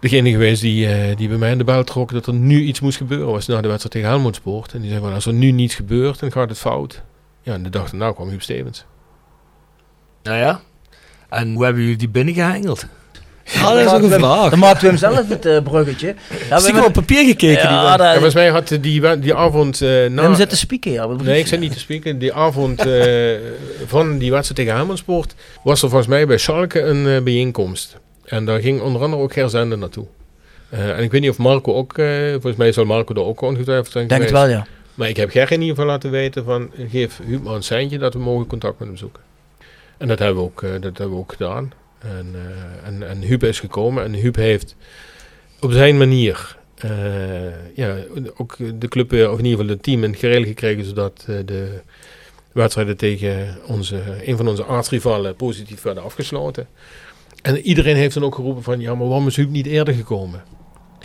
degene 0.00 0.30
geweest 0.30 0.60
die, 0.60 0.86
eh, 0.86 1.16
die 1.16 1.28
bij 1.28 1.38
mij 1.38 1.50
in 1.52 1.58
de 1.58 1.64
bel 1.64 1.84
trok 1.84 2.12
dat 2.12 2.26
er 2.26 2.34
nu 2.34 2.62
iets 2.62 2.80
moest 2.80 2.96
gebeuren. 2.96 3.32
Was 3.32 3.46
na 3.46 3.60
de 3.60 3.68
wedstrijd 3.68 3.94
tegen 3.94 4.08
Helmond 4.08 4.34
Sport. 4.34 4.72
En 4.74 4.80
die 4.80 4.90
zei 4.90 5.02
van 5.02 5.12
als 5.12 5.26
er 5.26 5.32
nu 5.32 5.50
niets 5.50 5.74
gebeurt, 5.74 6.18
dan 6.20 6.32
gaat 6.32 6.48
het 6.48 6.58
fout. 6.58 7.02
Ja, 7.42 7.52
en 7.54 7.62
de 7.62 7.70
dag 7.70 7.90
daarna 7.90 8.12
kwam 8.12 8.28
Huub 8.28 8.42
Stevens. 8.42 8.84
Nou 10.28 10.40
ja. 10.40 10.60
En 11.28 11.54
hoe 11.54 11.64
hebben 11.64 11.82
jullie 11.82 11.96
die 11.96 12.08
binnengehengeld? 12.08 12.86
Ja, 13.44 13.70
dat 13.74 13.78
is 13.78 13.92
ook 13.92 14.02
een 14.02 14.10
vraag. 14.20 14.50
Dan 14.50 14.58
maakten 14.58 14.80
we 14.80 14.86
hem 14.86 14.96
zelf 14.96 15.28
het 15.28 15.46
eh, 15.46 15.62
bruggetje. 15.62 16.06
Ja, 16.28 16.34
we 16.34 16.44
Stiekem 16.44 16.64
hebben- 16.64 16.84
op 16.84 16.92
papier 16.92 17.24
gekeken. 17.24 17.62
Ja, 17.70 17.88
die 17.88 17.98
daar- 17.98 18.12
volgens 18.12 18.34
mij 18.34 18.48
had 18.48 18.68
die, 18.80 19.18
die 19.18 19.34
avond 19.34 19.80
eh, 19.82 19.88
na... 20.06 20.22
Wim 20.22 20.34
zit 20.34 20.48
te 20.50 20.56
spieken, 20.56 20.90
ja. 20.92 21.06
Nee, 21.06 21.38
ik 21.38 21.46
zit 21.46 21.60
niet 21.60 21.72
te 21.72 21.78
spreken. 21.78 22.18
Die 22.18 22.32
avond 22.34 22.86
eh, 22.86 23.34
van 23.86 24.18
die 24.18 24.30
wedstrijd 24.30 24.56
tegen 24.60 24.74
Helmondsport 24.74 25.34
was 25.62 25.82
er 25.82 25.88
volgens 25.88 26.08
mij 26.10 26.26
bij 26.26 26.38
Schalke 26.38 26.80
een 26.82 27.06
eh, 27.06 27.22
bijeenkomst. 27.22 27.96
En 28.24 28.44
daar 28.44 28.60
ging 28.60 28.80
onder 28.80 29.02
andere 29.02 29.22
ook 29.22 29.32
Ger 29.32 29.50
Zender 29.50 29.78
naartoe. 29.78 30.06
Eh, 30.68 30.90
en 30.98 31.02
ik 31.02 31.10
weet 31.10 31.20
niet 31.20 31.30
of 31.30 31.38
Marco 31.38 31.74
ook, 31.74 31.98
eh, 31.98 32.30
volgens 32.30 32.56
mij 32.56 32.72
zal 32.72 32.84
Marco 32.84 33.14
er 33.14 33.24
ook 33.24 33.40
ongetwijfeld 33.40 33.90
zijn 33.92 34.04
Ik 34.04 34.10
denk 34.10 34.22
het 34.22 34.30
geweest. 34.30 34.46
wel, 34.48 34.56
ja. 34.58 34.66
Maar 34.94 35.08
ik 35.08 35.16
heb 35.16 35.30
Ger 35.30 35.52
in 35.52 35.60
ieder 35.60 35.74
geval 35.76 35.90
laten 35.90 36.10
weten 36.10 36.44
van, 36.44 36.70
geef 36.90 37.20
Huub 37.26 37.42
maar 37.42 37.54
een 37.54 37.62
seintje 37.62 37.98
dat 37.98 38.12
we 38.12 38.18
mogen 38.20 38.46
contact 38.46 38.78
met 38.78 38.88
hem 38.88 38.96
zoeken. 38.96 39.22
En 39.98 40.08
dat 40.08 40.18
hebben 40.18 40.36
we 40.36 40.42
ook, 40.42 40.62
eh, 40.62 40.70
dat 40.70 40.82
hebben 40.82 41.10
we 41.10 41.16
ook 41.16 41.32
gedaan. 41.32 41.72
En, 41.98 42.26
eh, 42.34 42.88
en, 42.88 43.08
en 43.08 43.18
Huub 43.22 43.42
is 43.44 43.60
gekomen 43.60 44.04
en 44.04 44.12
Huub 44.14 44.36
heeft 44.36 44.76
op 45.60 45.72
zijn 45.72 45.98
manier 45.98 46.56
eh, 46.78 46.90
ja, 47.74 47.94
ook 48.36 48.56
de 48.78 48.88
club, 48.88 49.10
weer, 49.10 49.30
of 49.30 49.38
in 49.38 49.44
ieder 49.44 49.58
geval 49.60 49.74
het 49.74 49.82
team 49.82 50.04
in 50.04 50.10
het 50.10 50.18
gereel 50.18 50.44
gekregen, 50.44 50.84
zodat 50.84 51.24
de 51.44 51.80
wedstrijden 52.52 52.96
tegen 52.96 53.56
onze, 53.66 54.00
een 54.24 54.36
van 54.36 54.48
onze 54.48 54.66
aardsrivalen 54.66 55.36
positief 55.36 55.82
werden 55.82 56.02
afgesloten. 56.02 56.66
En 57.42 57.58
iedereen 57.58 57.96
heeft 57.96 58.14
dan 58.14 58.22
ook 58.24 58.34
geroepen 58.34 58.62
van, 58.62 58.80
ja, 58.80 58.94
maar 58.94 59.06
waarom 59.06 59.26
is 59.26 59.36
Huub 59.36 59.50
niet 59.50 59.66
eerder 59.66 59.94
gekomen? 59.94 60.42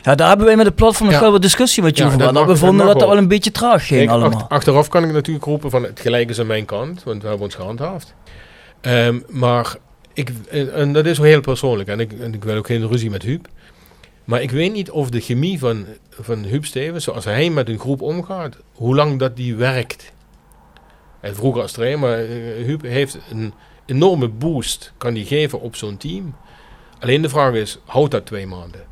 Ja, 0.01 0.15
daar 0.15 0.27
hebben 0.27 0.45
wij 0.45 0.55
met 0.55 0.65
de 0.65 0.71
platform 0.71 1.05
nog 1.05 1.15
Ja. 1.17 1.21
wel 1.23 1.31
wat 1.31 1.41
discussie 1.41 1.83
met 1.83 1.97
Ja, 1.97 2.05
over 2.05 2.17
dat 2.17 2.45
we 2.45 2.55
vonden 2.55 2.85
dat 2.85 2.99
dat 2.99 3.07
wel. 3.09 3.17
een 3.17 3.27
beetje 3.27 3.51
traag 3.51 3.85
ging 3.87 3.99
Kijk, 3.99 4.11
allemaal. 4.11 4.39
acht- 4.39 4.49
achteraf 4.49 4.87
kan 4.87 5.03
ik 5.03 5.11
natuurlijk 5.11 5.45
roepen 5.45 5.69
van 5.69 5.83
het 5.83 5.99
gelijk 5.99 6.29
is 6.29 6.39
aan 6.39 6.47
mijn 6.47 6.65
kant, 6.65 7.03
want 7.03 7.21
we 7.21 7.27
hebben 7.27 7.45
ons 7.45 7.55
gehandhaafd. 7.55 8.13
Ehm, 8.83 9.19
maar 9.29 9.75
ik, 10.13 10.31
en, 10.49 10.73
en 10.73 10.93
dat 10.93 11.05
is 11.05 11.17
heel 11.17 11.41
persoonlijk 11.41 11.89
en 11.89 11.99
ik, 11.99 12.11
en 12.19 12.33
ik 12.33 12.43
wil 12.43 12.57
ook 12.57 12.65
geen 12.65 12.87
ruzie 12.87 13.09
met 13.09 13.23
Huub. 13.23 13.47
Maar 14.23 14.41
ik 14.41 14.51
weet 14.51 14.73
niet 14.73 14.91
of 14.91 15.09
de 15.09 15.19
chemie 15.19 15.59
van, 15.59 15.85
van 16.09 16.43
Huub 16.43 16.65
Stevens, 16.65 17.03
zoals 17.03 17.25
hij 17.25 17.49
met 17.49 17.69
een 17.69 17.79
groep 17.79 18.01
omgaat, 18.01 18.57
hoe 18.73 18.95
lang 18.95 19.19
dat 19.19 19.35
die 19.35 19.55
werkt. 19.55 20.13
En 21.19 21.35
vroeger 21.35 21.61
als 21.61 21.71
trainer, 21.71 21.99
maar 21.99 22.19
eh, 22.19 22.65
Huub 22.65 22.81
heeft 22.81 23.17
een 23.31 23.53
enorme 23.85 24.27
boost, 24.27 24.93
kan 24.97 25.13
die 25.13 25.25
geven 25.25 25.61
op 25.61 25.75
zo'n 25.75 25.97
team. 25.97 26.35
Alleen 26.99 27.21
de 27.21 27.29
vraag 27.29 27.53
is, 27.53 27.79
houdt 27.85 28.11
dat 28.11 28.25
twee 28.25 28.47
maanden? 28.47 28.83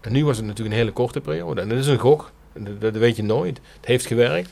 En 0.00 0.12
nu 0.12 0.24
was 0.24 0.36
het 0.36 0.46
natuurlijk 0.46 0.74
een 0.74 0.80
hele 0.80 0.92
korte 0.92 1.20
periode. 1.20 1.60
En 1.60 1.68
dat 1.68 1.78
is 1.78 1.86
een 1.86 1.98
gok. 1.98 2.32
Dat 2.78 2.96
weet 2.96 3.16
je 3.16 3.22
nooit. 3.22 3.60
Het 3.76 3.86
heeft 3.86 4.06
gewerkt. 4.06 4.50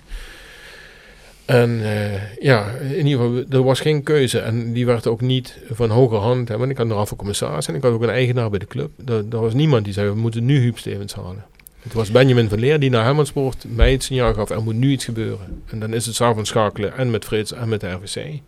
En 1.47 1.81
eh, 1.83 2.41
ja, 2.41 2.67
in 2.71 3.07
ieder 3.07 3.25
geval, 3.25 3.45
er 3.51 3.63
was 3.63 3.81
geen 3.81 4.03
keuze. 4.03 4.39
En 4.39 4.73
die 4.73 4.87
werd 4.87 5.07
ook 5.07 5.21
niet 5.21 5.59
van 5.71 5.91
hoger 5.91 6.19
hand. 6.19 6.49
Hè, 6.49 6.59
want 6.59 6.71
ik 6.71 6.77
had 6.77 6.91
een 6.91 7.07
van 7.07 7.17
commissaris 7.17 7.69
en 7.69 7.75
ik 7.75 7.83
had 7.83 7.93
ook 7.93 8.03
een 8.03 8.09
eigenaar 8.09 8.51
bij 8.51 8.59
de 8.59 8.67
club. 8.67 8.91
Er, 9.09 9.41
was 9.41 9.55
niemand 9.55 9.85
die 9.85 9.93
zei, 9.93 10.09
we 10.09 10.15
moeten 10.15 10.45
nu 10.45 10.59
Huub 10.59 10.79
Stevens 10.79 11.15
halen. 11.15 11.45
Het 11.83 11.93
was 11.93 12.11
Benjamin 12.11 12.49
van 12.49 12.59
Leer 12.59 12.81
die 12.81 12.91
naar 12.91 13.05
Helmondsport 13.05 13.65
mij 13.69 13.93
het 13.93 14.03
signaal 14.03 14.35
gaf, 14.35 14.51
er 14.51 14.63
moet 14.63 14.75
nu 14.75 14.91
iets 14.91 15.05
gebeuren. 15.05 15.63
En 15.67 15.79
dan 15.79 15.95
is 15.95 16.07
het 16.07 16.15
s'avonds 16.15 16.51
schakelen 16.51 16.97
en 16.97 17.11
met 17.11 17.25
Frits 17.25 17.53
en 17.53 17.69
met 17.69 17.81
de 17.81 17.91
RVC. 17.91 18.41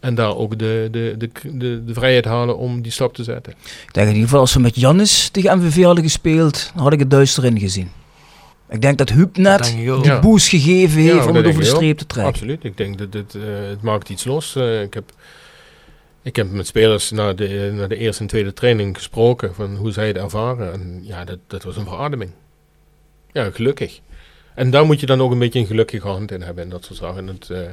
En 0.00 0.14
daar 0.14 0.36
ook 0.36 0.58
de, 0.58 0.88
de, 0.90 1.14
de, 1.18 1.84
de, 1.84 1.94
vrijheid 1.94 2.24
halen 2.24 2.58
om 2.58 2.82
die 2.82 2.92
stap 2.92 3.14
te 3.14 3.24
zetten. 3.24 3.52
Ik 3.86 3.92
denk 3.94 4.06
in 4.06 4.12
ieder 4.12 4.28
geval 4.28 4.40
als 4.40 4.54
we 4.54 4.60
met 4.60 4.74
Jannis 4.76 5.28
tegen 5.28 5.58
MVV 5.58 5.82
hadden 5.82 6.04
gespeeld, 6.04 6.72
had 6.74 6.92
ik 6.92 6.98
het 6.98 7.10
duister 7.10 7.44
in 7.44 7.58
gezien. 7.58 7.90
Ik 8.70 8.80
denk 8.80 8.98
dat 8.98 9.08
Huub 9.08 9.36
net 9.36 9.64
die 9.64 9.82
Ja. 10.02 10.20
boost 10.20 10.48
gegeven 10.48 11.00
heeft 11.00 11.26
om 11.26 11.32
dat 11.32 11.34
het 11.34 11.46
over 11.46 11.60
de 11.60 11.66
streep 11.68 11.98
te 11.98 12.06
trekken. 12.06 12.32
Absoluut. 12.32 12.64
Ik 12.64 12.76
denk 12.76 12.98
dat 12.98 13.12
het, 13.12 13.34
eh, 13.34 13.42
het 13.68 13.82
maakt 13.82 14.08
iets 14.08 14.24
los. 14.24 14.56
Eh, 14.56 14.82
ik, 14.82 14.94
heb, 14.94 15.12
ik 16.22 16.36
heb 16.36 16.50
met 16.50 16.66
spelers 16.66 17.10
na 17.10 17.32
de, 17.32 17.70
na 17.74 17.86
de 17.86 17.96
eerste 17.96 18.22
en 18.22 18.28
tweede 18.28 18.52
training 18.52 18.96
gesproken 18.96 19.54
van 19.54 19.76
hoe 19.76 19.92
zij 19.92 20.06
het 20.06 20.16
ervaren. 20.16 20.72
En 20.72 21.00
ja, 21.02 21.24
dat, 21.24 21.38
dat 21.46 21.62
was 21.62 21.76
een 21.76 21.84
verademing. 21.84 22.30
Ja, 23.32 23.50
gelukkig. 23.50 24.00
En 24.54 24.70
daar 24.70 24.86
moet 24.86 25.00
je 25.00 25.06
dan 25.06 25.20
ook 25.20 25.30
een 25.32 25.38
beetje 25.38 25.58
een 25.58 25.66
gelukkige 25.66 26.08
hand 26.08 26.30
in 26.32 26.42
hebben 26.42 26.64
en 26.64 26.70
dat 26.70 26.84
soort 26.84 26.98
zaken. 26.98 27.18
En 27.18 27.26
dat, 27.38 27.50
eh, 27.50 27.68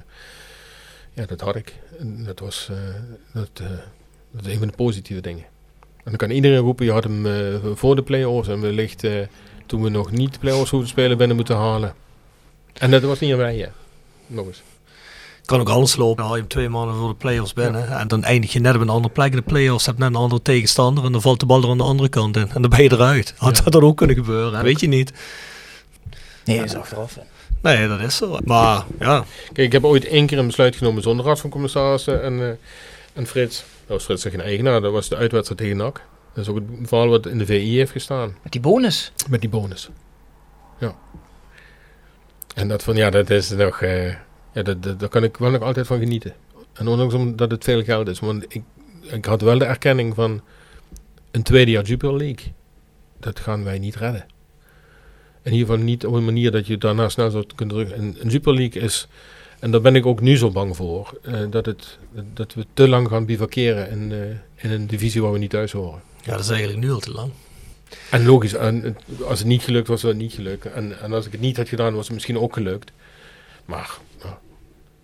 ja, 1.14 1.26
dat 1.26 1.42
had 1.42 1.56
ik. 1.56 1.74
En 2.00 2.24
dat 2.26 2.40
was 2.40 2.70
dat, 3.34 3.50
dat 4.32 4.46
is 4.46 4.52
een 4.54 4.60
van 4.60 4.68
de 4.68 4.76
positieve 4.76 5.22
dingen. 5.22 5.44
En 5.80 6.12
dan 6.12 6.16
kan 6.16 6.30
iedereen 6.30 6.58
roepen, 6.58 6.86
je 6.86 6.92
had 6.92 7.04
hem 7.04 7.26
voor 7.76 7.96
de 7.96 8.04
play-offs 8.04 8.48
en 8.48 8.62
wellicht 8.62 9.04
toen 9.66 9.82
we 9.84 9.90
nog 9.90 10.12
niet 10.12 10.34
de 10.34 10.40
play-offs 10.40 10.70
hoeven 10.72 10.90
spelen 10.90 11.18
binnen 11.18 11.36
moeten 11.36 11.56
halen. 11.56 11.94
En 12.74 12.92
dat 12.92 13.02
was 13.02 13.20
niet 13.20 13.32
aan 13.32 13.38
mij, 13.38 13.56
ja. 13.56 13.70
Nog 14.28 14.46
eens. 14.48 14.62
kan 15.46 15.60
ook 15.60 15.70
anders 15.70 15.96
lopen. 15.96 16.16
Dan 16.16 16.26
haal 16.26 16.34
je 16.36 16.40
hem 16.42 16.50
twee 16.50 16.70
maanden 16.70 16.96
voor 16.96 17.08
de 17.10 17.16
play-offs 17.16 17.54
binnen. 17.54 17.88
En 18.00 18.08
dan 18.08 18.24
eindig 18.24 18.54
je 18.54 18.60
net 18.60 18.76
op 18.76 18.82
een 18.82 18.90
andere 18.90 19.14
plek 19.14 19.30
in 19.30 19.36
de 19.38 19.42
play-offs. 19.42 19.86
Heb 19.86 19.98
net 19.98 20.10
een 20.10 20.16
andere 20.16 20.42
tegenstander. 20.42 21.06
En 21.06 21.12
dan 21.12 21.22
valt 21.22 21.40
de 21.40 21.46
bal 21.46 21.64
er 21.64 21.70
aan 21.70 21.78
de 21.78 21.84
andere 21.84 22.10
kant 22.10 22.38
in. 22.38 22.50
En 22.54 22.62
dan 22.62 22.70
ben 22.70 22.84
je 22.84 22.92
eruit. 22.92 23.34
Had 23.38 23.58
Ja. 23.58 23.64
dat 23.64 23.74
dan 23.74 23.84
ook 23.84 23.98
kunnen 23.98 24.16
gebeuren? 24.16 24.64
Weet 24.64 24.80
je 24.80 24.88
niet. 24.88 25.14
Nee, 26.46 26.58
dat 26.58 26.66
is 26.66 26.76
achteraf. 26.76 27.16
hè. 27.16 27.22
Nee, 27.62 27.88
dat 27.88 28.00
is 28.00 28.16
zo. 28.18 28.38
Maar 28.44 28.84
ja, 29.00 29.26
Kijk, 29.46 29.58
ik 29.58 29.72
heb 29.72 29.86
ooit 29.86 30.06
één 30.08 30.26
keer 30.26 30.38
een 30.38 30.46
besluit 30.48 30.76
genomen 30.76 31.02
zonder 31.02 31.26
raad 31.26 31.40
van 31.40 31.50
commissarissen 31.50 32.24
en, 32.24 32.42
eh, 32.42 32.48
en 33.14 33.28
Frits. 33.28 33.58
Dat 33.58 33.96
was 33.98 34.04
Frits 34.04 34.24
geen 34.24 34.42
eigenaar, 34.42 34.82
dat 34.82 34.92
was 34.92 35.10
de 35.10 35.16
uitwedstrijd 35.16 35.60
tegen 35.62 35.78
NAC. 35.78 36.02
Dat 36.36 36.44
is 36.44 36.50
ook 36.50 36.56
het 36.56 36.88
verhaal 36.88 37.08
wat 37.08 37.26
in 37.26 37.38
de 37.38 37.46
VI 37.46 37.76
heeft 37.78 37.92
gestaan. 37.92 38.36
Met 38.44 38.52
die 38.52 38.62
bonus. 38.62 39.12
Met 39.30 39.42
die 39.42 39.50
bonus. 39.50 39.90
Ja. 40.80 40.96
En 42.56 42.68
dat 42.68 42.84
van, 42.84 42.96
ja, 42.96 43.10
dat 43.10 43.30
is 43.30 43.50
nog... 43.50 43.82
eh, 43.82 44.08
ja, 44.52 44.62
dat, 44.64 44.84
dat, 44.84 45.00
daar 45.00 45.10
kan 45.10 45.24
ik 45.24 45.38
wel 45.38 45.52
nog 45.52 45.62
altijd 45.62 45.88
van 45.88 46.00
genieten. 46.00 46.34
En 46.74 46.88
ondanks 46.88 47.14
omdat 47.14 47.52
het 47.52 47.64
veel 47.64 47.84
geld 47.84 48.08
is. 48.08 48.20
Want 48.20 48.44
ik, 48.48 48.62
ik 49.02 49.26
had 49.26 49.42
wel 49.42 49.58
de 49.58 49.66
erkenning 49.66 50.16
van... 50.16 50.42
Een 51.32 51.44
tweede 51.44 51.72
jaar 51.72 51.84
Jupiler 51.84 52.18
League. 52.18 52.54
Dat 53.20 53.40
gaan 53.40 53.64
wij 53.64 53.80
niet 53.80 53.96
redden. 53.96 54.26
In 55.42 55.52
ieder 55.54 55.68
geval 55.68 55.84
niet 55.84 56.06
op 56.06 56.14
een 56.14 56.26
manier 56.26 56.52
dat 56.52 56.68
je 56.68 56.78
daarna 56.78 57.10
snel 57.10 57.30
zou 57.30 57.46
kunnen 57.56 57.76
drukken. 57.76 58.00
Een, 58.00 58.18
een 58.20 58.30
Jupiler 58.30 58.60
League 58.60 58.82
is... 58.82 59.08
En 59.60 59.72
daar 59.72 59.82
ben 59.82 59.96
ik 59.96 60.06
ook 60.06 60.22
nu 60.22 60.38
zo 60.38 60.52
bang 60.52 60.76
voor. 60.76 61.20
eh, 61.22 61.40
dat, 61.50 61.66
het, 61.66 61.98
dat 62.34 62.54
we 62.54 62.66
te 62.74 62.88
lang 62.88 63.08
gaan 63.08 63.26
bivakeren 63.26 63.90
in, 63.90 64.12
eh, 64.12 64.64
in 64.64 64.72
een 64.72 64.88
divisie 64.88 65.22
waar 65.22 65.32
we 65.32 65.38
niet 65.38 65.50
thuis 65.50 65.72
horen. 65.72 66.02
Ja, 66.26 66.32
dat 66.32 66.40
is 66.44 66.50
eigenlijk 66.50 66.80
nu 66.80 66.92
al 66.92 67.00
te 67.00 67.12
lang. 67.12 67.32
En 68.12 68.26
logisch, 68.26 68.54
en 68.54 68.98
als 69.28 69.40
het 69.40 69.48
niet 69.48 69.64
gelukt 69.64 69.88
was, 69.88 70.02
was 70.02 70.12
het 70.12 70.22
niet 70.22 70.34
gelukt. 70.34 70.66
En, 70.66 71.00
en 71.02 71.14
als 71.14 71.26
ik 71.26 71.32
het 71.32 71.42
niet 71.42 71.58
had 71.58 71.70
gedaan, 71.70 71.94
was 71.96 72.04
het 72.06 72.14
misschien 72.14 72.40
ook 72.40 72.54
gelukt. 72.54 72.92
Maar, 73.66 73.98
ja, 74.24 74.40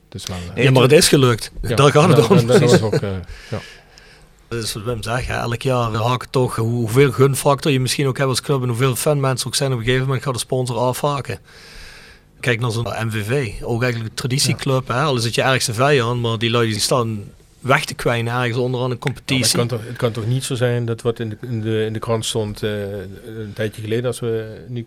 het 0.10 0.22
is 0.22 0.28
wel... 0.28 0.38
Ja, 0.64 0.72
maar 0.72 0.82
het 0.82 0.92
is 0.92 1.08
gelukt. 1.08 1.52
ja, 1.62 1.76
Daar 1.76 1.92
gaat 1.92 2.18
het 2.18 2.30
om. 2.30 2.38
en 2.38 2.46
dat 2.48 2.60
was 2.60 2.82
ook, 2.82 2.94
eh, 3.02 3.10
ja. 3.50 3.60
Dat 4.48 4.64
is 4.64 4.74
wat 4.74 4.84
Wim 4.84 5.04
zegt, 5.04 5.28
hè. 5.28 5.34
elk 5.38 5.62
jaar 5.62 5.94
haken 5.94 6.30
toch 6.30 6.56
hoe- 6.56 6.70
hoeveel 6.70 7.12
gunfactor 7.12 7.72
je 7.72 7.80
misschien 7.80 8.08
ook 8.08 8.18
hebt 8.18 8.30
als 8.30 8.42
club 8.42 8.62
en 8.62 8.68
hoeveel 8.68 8.96
fanmensen 8.96 9.48
ook 9.48 9.56
zijn 9.56 9.72
op 9.72 9.78
een 9.78 9.84
gegeven 9.84 10.06
moment 10.06 10.24
gaat 10.24 10.34
de 10.34 10.40
sponsor 10.40 10.78
afhaken. 10.78 11.40
Kijk 12.40 12.60
naar 12.60 12.72
zo'n 12.72 12.88
MVV, 13.06 13.54
ook 13.64 13.82
eigenlijk 13.82 14.12
een 14.12 14.16
traditieclub, 14.16 14.88
hè. 14.88 15.02
al 15.02 15.18
is 15.18 15.24
het 15.24 15.36
je 15.36 15.42
ergste 15.42 15.74
vijand, 15.74 16.22
maar 16.22 16.38
die 16.38 16.50
lui 16.50 16.68
die 16.70 16.80
staan 16.80 17.24
weg 17.62 17.86
te 17.86 17.94
kwijnen 17.94 18.34
ergens 18.34 18.58
onderaan 18.58 18.92
een 18.92 18.98
competitie. 19.00 19.44
het, 19.44 19.52
kan 19.56 19.68
toch, 19.68 19.88
het 19.88 19.98
kan 19.98 20.12
toch 20.12 20.26
niet 20.26 20.44
zo 20.44 20.56
zijn 20.56 20.86
dat 20.86 21.02
wat 21.02 21.20
in 21.20 21.30
de, 21.30 21.38
in 21.42 21.62
de, 21.62 21.84
in 21.86 21.94
de 21.94 22.00
krant 22.00 22.26
stond 22.26 22.64
eh, 22.64 22.82
een 23.26 23.52
tijdje 23.54 23.82
geleden, 23.82 24.06
als 24.06 24.20
we 24.20 24.64
nu, 24.68 24.86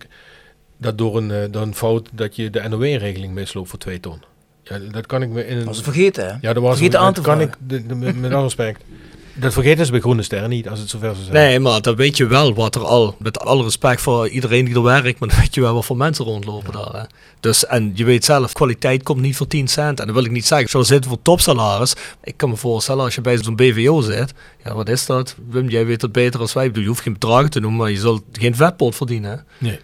dat 0.77 0.99
door 0.99 1.17
een, 1.17 1.31
eh, 1.31 1.43
door 1.51 1.63
een 1.63 1.75
fout 1.75 2.09
dat 2.13 2.37
je 2.37 2.51
de 2.51 2.69
NOW-regeling 2.69 3.35
misloopt 3.35 3.69
voor 3.69 3.79
twee 3.79 4.01
ton. 4.01 4.23
Ja, 4.63 4.79
dat 4.79 5.07
kan 5.07 5.23
ik 5.23 5.29
me 5.29 5.47
in 5.47 5.57
een... 5.59 5.65
Dat 5.65 5.75
is 5.75 5.81
vergeten, 5.81 6.27
hè? 6.27 6.35
Ja, 6.41 6.53
dat 6.53 6.63
was 6.63 6.77
Vergeten 6.77 6.99
aan 6.99 7.05
dat 7.07 7.15
te 7.15 7.21
kan 7.21 7.37
vragen. 7.37 7.55
ik, 7.63 7.69
de- 7.69 7.87
de- 7.87 7.95
met 7.95 8.17
met 8.21 8.33
alle 8.33 8.43
respect. 8.43 8.83
Dat 9.37 9.53
vergeten 9.53 9.85
ze 9.85 9.91
bij 9.91 10.01
Groene 10.01 10.23
Sterren 10.23 10.51
niet, 10.51 10.69
als 10.69 10.79
het 10.79 10.89
zover 10.89 11.15
zou 11.15 11.25
zijn. 11.25 11.37
Nee, 11.37 11.61
maar 11.61 11.83
dan 11.83 11.97
weet 11.97 12.17
je 12.17 12.27
wel 12.27 12.55
wat 12.55 12.75
er 12.75 12.85
al, 12.85 13.17
met 13.19 13.41
alle 13.41 13.63
respect 13.63 14.01
voor 14.01 14.29
iedereen 14.29 14.65
die 14.65 14.75
er 14.75 14.83
werkt, 14.83 15.19
maar 15.21 15.29
dan 15.29 15.39
weet 15.39 15.55
je 15.55 15.61
wel 15.61 15.75
wat 15.75 15.85
voor 15.85 15.97
mensen 15.97 16.25
rondlopen 16.25 16.73
daar. 16.73 17.01
Hè. 17.01 17.03
Dus, 17.41 17.67
en 17.67 17.93
je 17.95 18.05
weet 18.05 18.25
zelf, 18.25 18.53
kwaliteit 18.53 19.03
komt 19.03 19.21
niet 19.21 19.37
voor 19.37 19.47
10 19.47 19.69
cent. 19.69 20.01
En 20.01 20.07
dan 20.07 20.15
wil 20.15 20.25
ik 20.25 20.31
niet 20.31 20.47
zeggen, 20.47 20.69
zo 20.69 20.83
zitten 20.83 21.11
voor 21.11 21.23
topsalaris. 21.23 21.95
Ik 22.23 22.37
kan 22.37 22.49
me 22.49 22.57
voorstellen, 22.57 23.05
als 23.05 23.15
je 23.15 23.21
bij 23.21 23.43
zo'n 23.43 23.57
BVO 23.57 24.01
zit, 24.01 24.33
ja, 24.65 24.75
wat 24.75 24.89
is 24.89 25.07
dat? 25.07 25.35
Wim, 25.49 25.69
jij 25.69 25.87
weet 25.87 26.03
het 26.03 26.13
beter 26.13 26.41
als 26.41 26.53
wij. 26.53 26.65
Ik 26.65 26.69
bedoel, 26.69 26.85
Je 26.85 26.91
hoeft 26.91 27.03
geen 27.03 27.13
bedragen 27.13 27.51
te 27.51 27.61
noemen, 27.61 27.81
maar 27.81 27.91
je 27.91 27.99
zult 27.99 28.23
geen 28.33 28.55
vetpot 28.55 28.95
verdienen. 28.95 29.31
Hè. 29.31 29.37
Nee. 29.67 29.79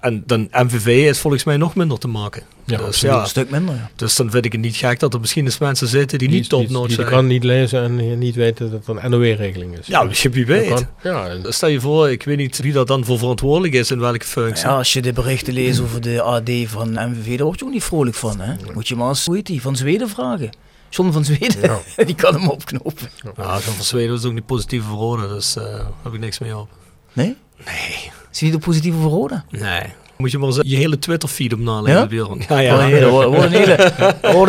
En 0.00 0.22
dan 0.26 0.48
MVV 0.52 0.86
is 0.86 1.18
volgens 1.18 1.44
mij 1.44 1.56
nog 1.56 1.74
minder 1.74 1.98
te 1.98 2.08
maken. 2.08 2.42
Ja, 2.64 2.76
dus, 2.76 2.86
absoluut. 2.86 3.14
ja, 3.14 3.20
Een 3.20 3.26
stuk 3.28 3.50
minder, 3.50 3.74
ja. 3.74 3.90
dus 3.96 4.16
dan 4.16 4.30
vind 4.30 4.44
ik 4.44 4.52
het 4.52 4.60
niet 4.60 4.76
gek 4.76 5.00
dat 5.00 5.14
er 5.14 5.20
misschien 5.20 5.44
eens 5.44 5.58
mensen 5.58 5.88
zitten 5.88 6.18
die, 6.18 6.28
niet 6.28 6.48
topnotch 6.48 6.78
Die 6.86 6.88
de 6.88 6.94
zijn. 6.94 7.06
krant 7.06 7.28
niet 7.28 7.44
lezen 7.44 7.82
en 7.82 8.18
niet 8.18 8.34
weten 8.34 8.70
dat 8.70 8.86
er 8.86 9.04
een 9.04 9.10
NOW-regeling 9.10 9.78
is. 9.78 9.86
Ja, 9.86 10.02
misschien 10.02 10.30
wie 10.32 10.44
Dat 10.44 10.56
weet. 10.56 10.68
kan. 10.68 10.86
Ja, 11.02 11.26
en- 11.28 11.52
Stel 11.52 11.68
je 11.68 11.80
voor, 11.80 12.10
ik 12.10 12.22
weet 12.22 12.36
niet 12.36 12.58
wie 12.58 12.72
daar 12.72 12.84
dan 12.84 13.04
voor 13.04 13.18
verantwoordelijk 13.18 13.74
is 13.74 13.90
in 13.90 13.98
welke 14.00 14.24
functie. 14.26 14.66
Ja, 14.66 14.76
als 14.76 14.92
je 14.92 15.02
de 15.02 15.12
berichten 15.12 15.52
leest 15.52 15.80
over 15.80 16.00
de 16.00 16.22
AD 16.22 16.50
van 16.66 16.90
MVV, 16.92 17.36
daar 17.36 17.46
word 17.46 17.58
je 17.58 17.64
ook 17.64 17.72
niet 17.72 17.84
vrolijk 17.84 18.16
van. 18.16 18.40
Hè? 18.40 18.54
Moet 18.74 18.88
je 18.88 18.96
maar 18.96 19.08
eens, 19.08 19.24
hoe 19.26 19.34
heet 19.36 19.46
die, 19.46 19.60
van 19.62 19.76
Zweden 19.76 20.08
vragen. 20.08 20.50
John 20.90 21.10
van 21.12 21.24
Zweden, 21.24 21.78
die 22.06 22.14
kan 22.14 22.34
hem 22.34 22.48
opknopen. 22.48 23.08
Ja, 23.36 23.58
John 23.58 23.60
van 23.76 23.84
Zweden 23.84 24.14
is 24.16 24.24
ook 24.24 24.32
niet 24.32 24.46
positief 24.46 24.88
Rode, 24.88 25.28
dus 25.28 25.56
eh, 25.56 25.62
daar 25.62 25.86
heb 26.02 26.12
ik 26.12 26.20
niks 26.20 26.38
mee 26.38 26.56
op. 26.56 26.68
Nee? 27.12 27.36
Nee. 27.64 28.10
Is 28.32 28.40
hij 28.40 28.48
niet 28.48 28.54
op 28.54 28.60
positieve 28.60 28.98
voor 28.98 29.10
Roda? 29.10 29.44
Nee. 29.50 29.82
Moet 30.16 30.30
je 30.30 30.38
maar 30.38 30.48
eens 30.48 30.58
je 30.62 30.76
hele 30.76 30.98
Twitter-feed 30.98 31.52
op 31.52 31.58
nalezen, 31.58 31.98
Ja? 32.00 32.06
Björn. 32.06 32.44
Ja, 32.48 32.58
Ja, 32.58 32.86
ja. 32.86 32.98
we 32.98 33.10
worden 33.10 33.42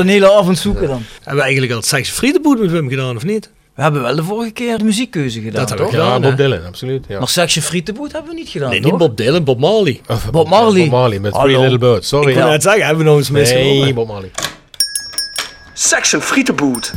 een 0.02 0.08
hele, 0.08 0.26
een 0.32 0.38
avond 0.38 0.58
zoeken 0.58 0.88
dan. 0.88 1.02
Hebben 1.16 1.36
we 1.36 1.42
eigenlijk 1.42 1.72
al 1.72 1.78
het 1.78 1.88
Sex 1.88 2.10
Friedenboet 2.10 2.60
met 2.60 2.72
Wim 2.72 2.90
gedaan, 2.90 3.16
of 3.16 3.24
niet? 3.26 3.50
We 3.76 3.82
hebben 3.86 4.02
wel 4.02 4.16
de 4.16 4.24
vorige 4.24 4.52
keer 4.52 4.78
de 4.78 4.84
muziekkeuze 4.84 5.40
gedaan, 5.42 5.60
Dat 5.60 5.70
hebben 5.70 5.88
toch? 5.88 5.96
we 5.96 6.02
ja, 6.02 6.14
gedaan, 6.14 6.22
Bob? 6.22 6.38
Dylan, 6.38 6.66
absoluut. 6.66 7.06
Ja. 7.08 7.20
Maar 7.20 7.28
Seksje 7.28 7.62
Frietenboet 7.62 8.12
hebben 8.12 8.30
we 8.32 8.38
niet 8.38 8.50
gedaan, 8.50 8.70
nee, 8.70 8.80
toch? 8.82 8.90
niet 8.92 9.00
Bob 9.00 9.18
Dylan, 9.18 9.44
Bob 9.44 9.60
Marley. 9.60 10.02
Of 10.08 10.32
Bob 10.32 10.48
Marley. 10.50 10.82
Bob 10.82 10.92
Marley 10.92 11.20
met 11.20 11.32
Three 11.34 11.46
Hallo. 11.46 11.62
Little 11.62 11.78
Birds. 11.78 12.08
Sorry. 12.08 12.30
Ik 12.30 12.36
wil 12.36 12.48
net 12.48 12.62
zeggen, 12.62 12.86
hebben 12.86 13.04
we 13.04 13.10
nog 13.10 13.20
eens 13.20 13.30
misgelopen. 13.30 13.80
nee, 13.80 13.94
Bob 13.94 14.08
Marley. 14.08 14.32
Section 15.74 16.22
Frietenboot. 16.22 16.94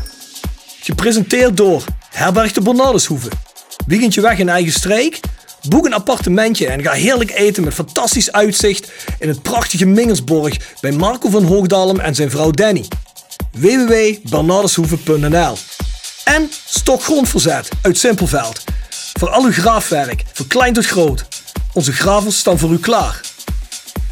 Gepresenteerd 0.80 1.56
door 1.56 1.84
Herberg 2.10 2.52
de 2.52 2.60
Bernardeshoeve. 2.60 3.28
Weekendje 3.86 4.20
weg 4.20 4.38
in 4.38 4.48
eigen 4.48 4.72
streek? 4.72 5.20
Boek 5.68 5.86
een 5.86 5.94
appartementje 5.94 6.66
en 6.66 6.82
ga 6.82 6.92
heerlijk 6.92 7.30
eten 7.30 7.64
met 7.64 7.74
fantastisch 7.74 8.32
uitzicht 8.32 8.92
in 9.18 9.28
het 9.28 9.42
prachtige 9.42 9.86
Mingersborg 9.86 10.56
bij 10.80 10.92
Marco 10.92 11.30
van 11.30 11.44
Hoogdalem 11.44 12.00
en 12.00 12.14
zijn 12.14 12.30
vrouw 12.30 12.50
Danny. 12.50 12.84
www.bernardeshoeve.nl 13.52 15.56
En 16.24 16.50
Stokgrondverzet 16.66 17.68
uit 17.82 17.98
Simpelveld. 17.98 18.64
Voor 19.18 19.30
al 19.30 19.44
uw 19.44 19.52
graafwerk, 19.52 20.22
van 20.32 20.46
klein 20.46 20.72
tot 20.72 20.86
groot. 20.86 21.26
Onze 21.72 21.92
gravels 21.92 22.38
staan 22.38 22.58
voor 22.58 22.70
u 22.70 22.78
klaar. 22.78 23.20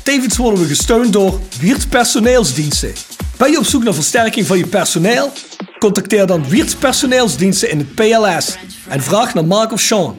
Tevens 0.02 0.36
worden 0.36 0.60
we 0.60 0.66
gesteund 0.66 1.12
door 1.12 1.40
Wiert's 1.60 1.86
Personeelsdiensten. 1.86 2.92
Ben 3.36 3.50
je 3.50 3.58
op 3.58 3.66
zoek 3.66 3.84
naar 3.84 3.94
versterking 3.94 4.46
van 4.46 4.58
je 4.58 4.66
personeel? 4.66 5.32
Contacteer 5.78 6.26
dan 6.26 6.48
Wiert's 6.48 6.74
Personeelsdiensten 6.74 7.70
in 7.70 7.78
het 7.78 7.94
PLS 7.94 8.56
en 8.88 9.02
vraag 9.02 9.34
naar 9.34 9.44
Mark 9.44 9.72
of 9.72 9.80
Sean. 9.80 10.18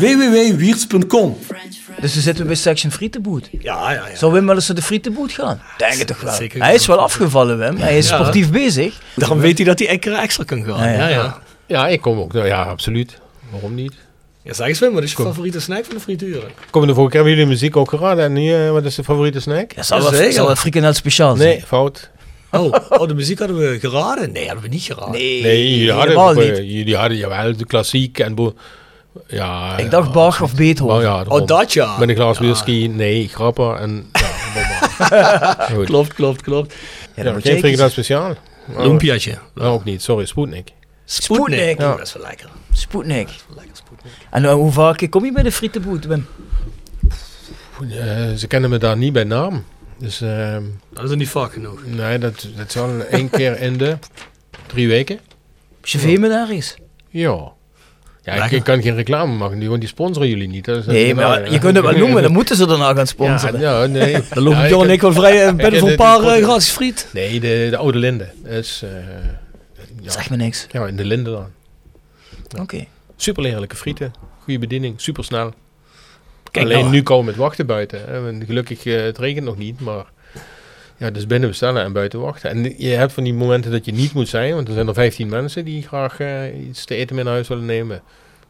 www.wierts.com 0.00 1.38
Dus 2.00 2.12
dan 2.14 2.22
zitten 2.22 2.42
we 2.42 2.44
bij 2.48 2.54
Section 2.56 2.92
Frietenboet. 2.92 3.48
Ja, 3.60 3.92
ja, 3.92 4.08
ja. 4.08 4.16
Zou 4.16 4.32
Wim 4.32 4.46
wel 4.46 4.54
eens 4.54 4.66
naar 4.66 4.76
de 4.76 4.82
Frietenboet 4.82 5.32
gaan? 5.32 5.60
Denk 5.76 5.92
het 5.94 6.06
toch 6.06 6.20
wel. 6.20 6.32
Zeker. 6.34 6.62
Hij 6.62 6.74
is 6.74 6.86
wel 6.86 6.98
afgevallen, 6.98 7.58
Wim. 7.58 7.76
Hij 7.76 7.98
is 7.98 8.08
Ja. 8.08 8.14
sportief 8.18 8.50
bezig. 8.50 9.00
Daarom 9.16 9.38
weet 9.38 9.56
hij 9.58 9.66
dat 9.66 9.78
hij 9.78 9.90
een 9.90 9.98
keer 9.98 10.12
extra 10.14 10.44
kan 10.44 10.64
gaan. 10.64 10.78
Ja, 10.78 10.92
ja. 10.92 10.98
Ja, 10.98 11.08
ja. 11.08 11.38
Ja, 11.66 11.88
ik 11.88 12.00
kom 12.00 12.18
ook. 12.18 12.32
Nou, 12.32 12.46
ja, 12.46 12.62
absoluut. 12.62 13.18
Waarom 13.50 13.74
niet? 13.74 13.92
Ja, 14.42 14.52
zeg 14.52 14.66
eens 14.66 14.78
Wim, 14.78 14.92
wat 14.94 15.02
is 15.02 15.10
je 15.12 15.16
favoriete 15.22 15.60
snack 15.60 15.84
van 15.84 15.94
de 15.94 16.00
frituren? 16.00 16.50
Komen 16.70 16.88
de 16.88 16.94
vorige 16.94 17.12
keer 17.12 17.20
hebben 17.20 17.38
jullie 17.38 17.52
muziek 17.58 17.76
ook 17.76 17.88
geraden. 17.88 18.24
En 18.24 18.32
nu, 18.32 18.54
eh, 18.54 18.70
wat 18.70 18.84
is 18.84 18.94
de 18.94 19.04
favoriete 19.04 19.40
snack? 19.40 19.72
Ja, 19.72 19.82
zal 19.82 19.96
Ja, 19.98 20.02
wel, 20.04 20.12
zeker. 20.12 20.32
zal 20.32 20.46
wel 20.46 20.56
frikandel 20.56 20.92
speciaal 20.92 21.36
zijn. 21.36 21.48
Nee, 21.48 21.62
fout. 21.66 22.10
Oh, 22.52 22.74
oh, 22.88 23.08
de 23.08 23.14
muziek 23.14 23.38
hadden 23.38 23.56
we 23.58 23.78
geraden? 23.80 24.32
Nee, 24.32 24.44
hadden 24.46 24.62
we 24.62 24.68
niet 24.68 24.82
geraden. 24.82 25.10
Nee, 25.10 25.42
Nee, 25.42 25.78
jullie 25.78 26.00
helemaal 26.00 26.24
hadden, 26.26 26.44
niet. 26.48 26.58
eh, 26.58 26.70
jullie 26.70 26.96
hadden 26.96 27.16
jawel 27.18 27.56
de 27.56 27.66
klassiek 27.66 28.18
en 28.18 28.34
bo 28.34 28.54
ja. 29.26 29.76
Ik 29.78 29.90
dacht 29.90 30.12
Bach 30.12 30.42
of 30.42 30.54
Beethoven. 30.54 30.96
Oh 30.96 31.02
ja, 31.02 31.24
Oh, 31.28 31.46
dat 31.46 31.72
ja. 31.72 31.98
Met 31.98 32.08
een 32.08 32.14
glas 32.14 32.38
Ja. 32.38 32.44
whisky, 32.44 32.90
nee, 32.92 33.28
grappen 33.28 33.78
en. 33.78 34.10
Klopt, 35.84 36.14
klopt, 36.14 36.42
klopt. 36.42 36.74
Ja, 37.14 37.22
dan 37.22 37.32
geen 37.32 37.40
frikandel 37.42 37.60
kiezen. 37.70 37.90
speciaal. 37.90 38.34
Lumpiaatje. 38.76 39.38
nou, 39.54 39.68
ook 39.72 39.84
niet, 39.84 40.02
sorry, 40.02 40.26
Sputnik. 40.26 40.72
Sputnik. 41.04 41.78
Ja. 41.80 41.96
Dat 41.96 42.06
is 42.06 42.12
wel 42.12 42.22
lekker. 42.22 42.48
Sputnik. 42.72 43.28
Lekker 43.54 43.76
Sputnik. 43.76 44.12
En 44.30 44.44
eh, 44.44 44.52
hoe 44.52 44.72
vaak 44.72 45.06
kom 45.10 45.24
je 45.24 45.32
bij 45.32 45.42
de 45.42 45.52
Frietenboet, 45.52 46.04
Wim? 46.06 46.26
Eh, 47.80 48.32
ze 48.36 48.46
kennen 48.48 48.70
me 48.70 48.78
daar 48.78 48.96
niet 48.96 49.12
bij 49.12 49.24
naam. 49.24 49.64
Dus 49.98 50.20
ehm, 50.20 50.62
Dat 50.92 51.04
is 51.04 51.10
er 51.10 51.16
niet 51.16 51.28
vaak 51.28 51.52
genoeg. 51.52 51.80
nee, 51.86 52.18
dat, 52.18 52.46
dat 52.56 52.72
zal 52.72 53.00
één 53.10 53.30
keer 53.30 53.60
in 53.60 53.76
de 53.76 53.98
drie 54.66 54.88
weken. 54.88 55.18
Chauffeur 55.82 56.20
me 56.20 56.28
daar 56.28 56.48
eens. 56.48 56.76
Ja. 57.08 57.52
Ja, 58.36 58.48
ik, 58.50 58.64
kan 58.64 58.82
geen 58.82 58.94
reclame 58.94 59.34
maken, 59.34 59.68
want 59.68 59.80
die 59.80 59.88
sponsoren 59.88 60.28
jullie 60.28 60.48
niet. 60.48 60.64
Dat 60.64 60.76
is 60.78 60.86
Nee, 60.86 61.14
maar 61.14 61.52
je 61.52 61.58
kunt 61.58 61.76
het 61.76 61.84
wel 61.84 61.96
noemen, 62.04 62.22
dan 62.22 62.32
moeten 62.32 62.56
ze 62.56 62.66
daarna 62.66 62.94
gaan 62.94 63.06
sponsoren. 63.06 63.60
Ja, 63.60 63.80
ja, 63.82 63.86
nee. 63.86 64.12
Dan 64.34 64.42
lopen 64.42 64.60
Ja, 64.62 64.66
Björn 64.68 64.82
en 64.84 64.90
ik- 64.90 65.00
wel 65.00 65.12
vrij 65.12 65.42
eh, 65.46 65.46
binnen 65.54 65.70
heb 65.72 65.78
voor 65.80 65.88
een 65.90 65.96
paar 65.96 66.20
eh, 66.22 66.42
gratis 66.42 66.68
friet. 66.70 67.08
Nee, 67.12 67.40
de, 67.40 67.66
de 67.70 67.76
oude 67.76 67.98
Linde. 67.98 68.28
Dat 68.44 68.52
is, 68.52 68.80
eh, 68.84 68.90
ja, 70.02 70.10
Zeg 70.10 70.30
me 70.30 70.36
niks. 70.36 70.66
ja, 70.70 70.86
in 70.86 70.96
de 70.96 71.04
Linde 71.04 71.30
dan. 71.30 71.46
Oké. 72.60 72.84
Super 73.16 73.44
heerlijke 73.44 73.76
frieten. 73.76 74.12
Goede 74.42 74.58
bediening, 74.58 75.00
super 75.00 75.24
snel. 75.24 75.52
Kijk 76.50 76.64
Alleen 76.64 76.78
nou. 76.78 76.90
nu 76.90 77.02
komen 77.02 77.24
met 77.24 77.36
wachten 77.36 77.66
buiten. 77.66 78.00
Gelukkig, 78.46 78.86
eh, 78.86 79.02
het 79.02 79.18
regent 79.18 79.44
nog 79.44 79.56
niet, 79.56 79.80
maar... 79.80 80.04
Ja, 80.98 81.10
dus 81.10 81.26
binnen 81.26 81.48
bestellen 81.48 81.84
en 81.84 81.92
buiten 81.92 82.20
wachten. 82.20 82.50
En 82.50 82.74
je 82.78 82.88
hebt 82.88 83.12
van 83.12 83.24
die 83.24 83.34
momenten 83.34 83.70
dat 83.70 83.84
je 83.84 83.92
niet 83.92 84.12
moet 84.12 84.28
zijn, 84.28 84.54
want 84.54 84.68
er 84.68 84.74
zijn 84.74 84.88
er 84.88 84.94
15 84.94 85.28
mensen 85.28 85.64
die 85.64 85.82
graag 85.82 86.20
eh, 86.20 86.66
iets 86.68 86.84
te 86.84 86.94
eten 86.94 87.14
mee 87.14 87.24
naar 87.24 87.32
huis 87.32 87.48
willen 87.48 87.64
nemen. 87.64 88.02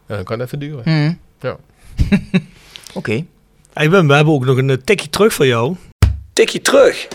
Dan 0.06 0.24
kan 0.24 0.38
het 0.38 0.46
even 0.46 0.58
duren. 0.58 0.82
Hm. 0.84 1.12
Ja. 1.40 1.56
Oké. 2.94 3.24
Hey 3.72 3.90
Wim, 3.90 4.08
we 4.08 4.14
hebben 4.14 4.34
ook 4.34 4.44
nog 4.44 4.56
een 4.56 4.70
eh, 4.70 4.76
tikje 4.84 5.10
terug 5.10 5.34
voor 5.34 5.46
jou. 5.46 5.76
Tikje 6.32 6.60
terug. 6.60 7.08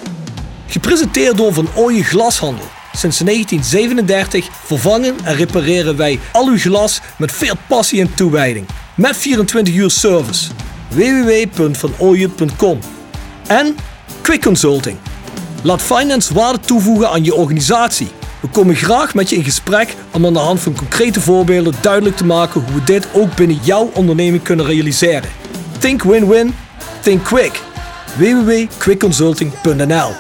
Gepresenteerd 0.68 1.38
door 1.38 1.54
Van 1.54 1.68
Ooyen 1.76 2.04
Glashandel. 2.04 2.66
Sinds 2.92 3.18
1937 3.18 4.50
vervangen 4.52 5.16
en 5.24 5.36
repareren 5.36 5.98
wij 5.98 6.20
al 6.32 6.48
uw 6.48 6.58
glas 6.58 7.02
met 7.18 7.32
veel 7.32 7.56
passie 7.68 8.02
en 8.02 8.14
toewijding. 8.14 8.66
Met 8.96 9.18
24 9.18 9.74
uur 9.74 9.90
service. 9.90 10.52
www.vanooyen.com 10.90 12.80
En 13.48 13.76
Quick 14.22 14.42
Consulting. 14.42 14.98
Laat 15.64 15.82
finance 15.82 16.34
waarde 16.34 16.60
toevoegen 16.60 17.10
aan 17.10 17.24
je 17.24 17.36
organisatie. 17.36 18.08
We 18.40 18.48
komen 18.48 18.76
graag 18.76 19.14
met 19.14 19.30
je 19.30 19.36
in 19.36 19.44
gesprek 19.44 19.96
om 20.12 20.26
aan 20.26 20.34
de 20.34 20.40
hand 20.40 20.60
van 20.60 20.76
concrete 20.76 21.22
voorbeelden 21.22 21.74
duidelijk 21.82 22.16
te 22.18 22.26
maken 22.26 22.62
hoe 22.62 22.74
we 22.74 22.84
dit 22.84 23.08
ook 23.14 23.36
binnen 23.36 23.60
jouw 23.62 23.92
onderneming 23.94 24.44
kunnen 24.44 24.66
realiseren. 24.66 25.30
Think 25.80 26.04
win-win, 26.04 26.56
think 27.02 27.24
quick. 27.24 27.62
www.quickconsulting.nl 28.18 30.12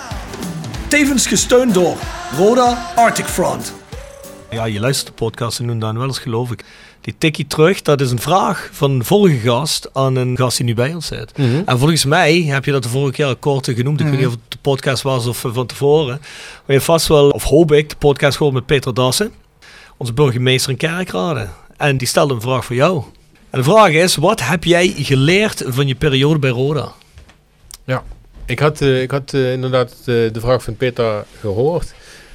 Tevens 0.87 1.27
gesteund 1.27 1.73
door 1.73 1.97
Roda 2.37 2.91
Arctic 2.95 3.25
Front. 3.25 3.73
Ja, 4.49 4.65
je 4.65 4.79
luistert 4.79 5.07
de 5.07 5.13
podcast 5.13 5.59
en 5.59 5.67
doen 5.67 5.79
dan 5.79 5.97
wel 5.97 6.07
eens 6.07 6.19
geloof 6.19 6.51
ik. 6.51 6.63
Die 7.03 7.15
tikkie 7.17 7.47
terug, 7.47 7.81
dat 7.81 8.01
is 8.01 8.11
een 8.11 8.19
vraag 8.19 8.69
van 8.71 8.91
een 8.91 9.05
vorige 9.05 9.37
gast 9.37 9.89
aan 9.93 10.15
een 10.15 10.37
gast 10.37 10.57
die 10.57 10.65
nu 10.65 10.73
bij 10.73 10.93
ons 10.93 11.05
zit. 11.05 11.37
Mhm. 11.37 11.61
En 11.65 11.79
volgens 11.79 12.05
mij 12.05 12.41
heb 12.41 12.65
je 12.65 12.71
dat 12.71 12.83
de 12.83 12.89
vorige 12.89 13.11
keer 13.11 13.35
kort 13.35 13.65
genoemd. 13.65 13.99
Ik 13.99 14.05
weet 14.05 14.17
niet 14.17 14.25
of 14.25 14.31
het 14.31 14.41
de 14.47 14.57
podcast 14.61 15.03
was 15.03 15.27
of 15.27 15.45
van 15.47 15.65
tevoren. 15.65 16.17
Maar 16.19 16.63
je 16.65 16.73
hebt 16.73 16.83
vast 16.83 17.07
wel, 17.07 17.29
of 17.29 17.43
hoop 17.43 17.71
ik, 17.71 17.89
de 17.89 17.95
podcast 17.95 18.37
gehoord 18.37 18.55
met 18.55 18.65
Peter 18.65 18.93
Dassen. 18.93 19.31
Onze 19.97 20.13
burgemeester 20.13 20.71
in 20.71 20.77
Kerkrade. 20.77 21.47
En 21.77 21.97
die 21.97 22.07
stelde 22.07 22.33
een 22.33 22.41
vraag 22.41 22.65
voor 22.65 22.75
jou. 22.75 23.03
En 23.49 23.59
de 23.59 23.63
vraag 23.63 23.89
is, 23.89 24.15
wat 24.15 24.41
heb 24.41 24.63
jij 24.63 24.93
geleerd 24.97 25.63
van 25.67 25.87
je 25.87 25.95
periode 25.95 26.39
bij 26.39 26.49
Roda? 26.49 26.91
Ja, 27.85 28.03
ik 28.45 28.59
had, 28.59 28.81
eh, 28.81 29.01
ik 29.01 29.11
had 29.11 29.33
eh, 29.33 29.51
inderdaad 29.51 29.91
eh, 29.91 30.05
de 30.05 30.39
vraag 30.39 30.63
van 30.63 30.75
Peter 30.75 31.25
gehoord. 31.39 31.93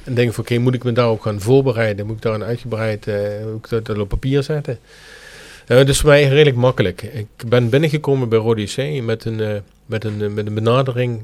En 0.09 0.15
denk 0.15 0.33
van, 0.33 0.43
oké, 0.43 0.57
moet 0.57 0.73
ik 0.73 0.83
me 0.83 0.91
daarop 0.91 1.19
gaan 1.19 1.41
voorbereiden? 1.41 2.05
Moet 2.05 2.15
ik 2.15 2.21
daar 2.21 2.33
een 2.33 2.43
uitgebreid, 2.43 3.07
eh, 3.07 3.45
moet 3.51 3.71
ik 3.71 3.85
dat, 3.85 3.97
op 3.97 4.07
papier 4.07 4.43
zetten? 4.43 4.79
Dat 5.65 5.87
is 5.87 5.99
voor 5.99 6.09
mij 6.09 6.27
redelijk 6.27 6.55
makkelijk. 6.55 7.01
Ik 7.01 7.27
ben 7.47 7.69
binnengekomen 7.69 8.29
bij 8.29 8.39
Rode 8.39 8.63
C 8.63 9.03
met 9.03 9.25
een, 9.25 9.39
eh, 9.39 9.55
met 9.85 10.03
een, 10.03 10.33
met 10.33 10.47
een 10.47 10.53
benadering 10.53 11.21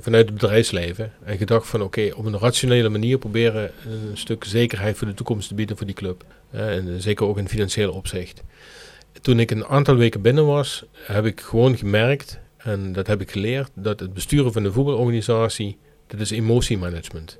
vanuit 0.00 0.26
het 0.26 0.34
bedrijfsleven. 0.34 1.12
En 1.24 1.36
gedacht 1.36 1.66
van, 1.66 1.82
oké, 1.82 2.10
op 2.14 2.24
een 2.24 2.38
rationele 2.38 2.88
manier 2.88 3.18
proberen 3.18 3.70
een 3.86 4.16
stuk 4.16 4.44
zekerheid 4.44 4.96
voor 4.96 5.06
de 5.06 5.14
toekomst 5.14 5.48
te 5.48 5.54
bieden 5.54 5.76
voor 5.76 5.86
die 5.86 5.94
club. 5.94 6.24
En 6.50 7.02
zeker 7.02 7.26
ook 7.26 7.38
in 7.38 7.48
financieel 7.48 7.92
opzicht. 7.92 8.42
Toen 9.20 9.40
ik 9.40 9.50
een 9.50 9.64
aantal 9.64 9.96
weken 9.96 10.20
binnen 10.20 10.46
was, 10.46 10.84
heb 10.92 11.26
ik 11.26 11.40
gewoon 11.40 11.76
gemerkt 11.76 12.38
en 12.56 12.92
dat 12.92 13.06
heb 13.06 13.20
ik 13.20 13.30
geleerd, 13.30 13.70
dat 13.74 14.00
het 14.00 14.14
besturen 14.14 14.52
van 14.52 14.64
een 14.64 14.72
voetbalorganisatie, 14.72 15.78
dat 16.06 16.20
is 16.20 16.30
emotiemanagement. 16.30 17.38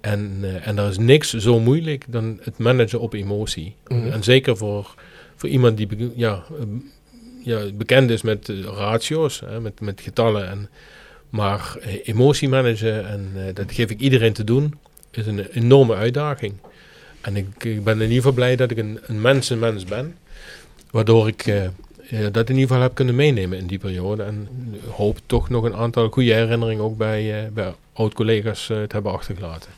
En, 0.00 0.38
eh, 0.42 0.66
en 0.66 0.78
er 0.78 0.88
is 0.88 0.98
niks 0.98 1.34
zo 1.34 1.60
moeilijk 1.60 2.04
dan 2.08 2.38
het 2.42 2.58
managen 2.58 3.00
op 3.00 3.12
emotie. 3.12 3.74
Mhm. 3.86 4.10
En 4.10 4.22
zeker 4.22 4.56
voor, 4.56 4.94
voor 5.38 5.48
iemand 5.48 5.76
die 5.76 6.12
ja, 6.14 6.44
eh, 6.58 6.64
ja, 7.42 7.60
bekend 7.74 8.10
is 8.10 8.22
met 8.22 8.48
eh, 8.48 8.60
ratio's, 8.60 9.40
hè, 9.46 9.60
met, 9.60 9.80
met 9.80 10.00
getallen. 10.00 10.48
En, 10.48 10.68
maar 11.30 11.76
eh, 11.80 12.08
emotie 12.08 12.48
managen, 12.48 13.08
en 13.08 13.32
dat 13.54 13.72
geef 13.72 13.90
ik 13.90 14.00
iedereen 14.00 14.32
te 14.32 14.44
doen, 14.44 14.74
is 15.10 15.26
een 15.26 15.46
enorme 15.46 15.94
uitdaging. 15.94 16.54
En 17.20 17.36
ik, 17.36 17.64
ik 17.64 17.84
ben 17.84 17.94
in 17.94 18.00
ieder 18.00 18.16
geval 18.16 18.32
blij 18.32 18.56
dat 18.56 18.70
ik 18.70 18.78
een, 18.78 18.98
een 19.06 19.20
mensenmens 19.20 19.84
ben. 19.84 20.16
Waardoor 20.90 21.28
ik 21.28 21.44
dat 22.32 22.48
in 22.48 22.54
ieder 22.54 22.68
geval 22.68 22.80
heb 22.82 22.94
kunnen 22.94 23.14
meenemen 23.14 23.58
in 23.58 23.66
die 23.66 23.78
periode. 23.78 24.22
En 24.22 24.48
hoop 24.90 25.18
toch 25.26 25.48
nog 25.48 25.64
een 25.64 25.74
aantal 25.74 26.08
goede 26.08 26.32
herinneringen 26.32 26.84
ook 26.84 26.96
bij, 26.96 27.50
bij 27.52 27.74
oud-collega's 27.92 28.66
te 28.66 28.86
hebben 28.88 29.12
achtergelaten. 29.12 29.70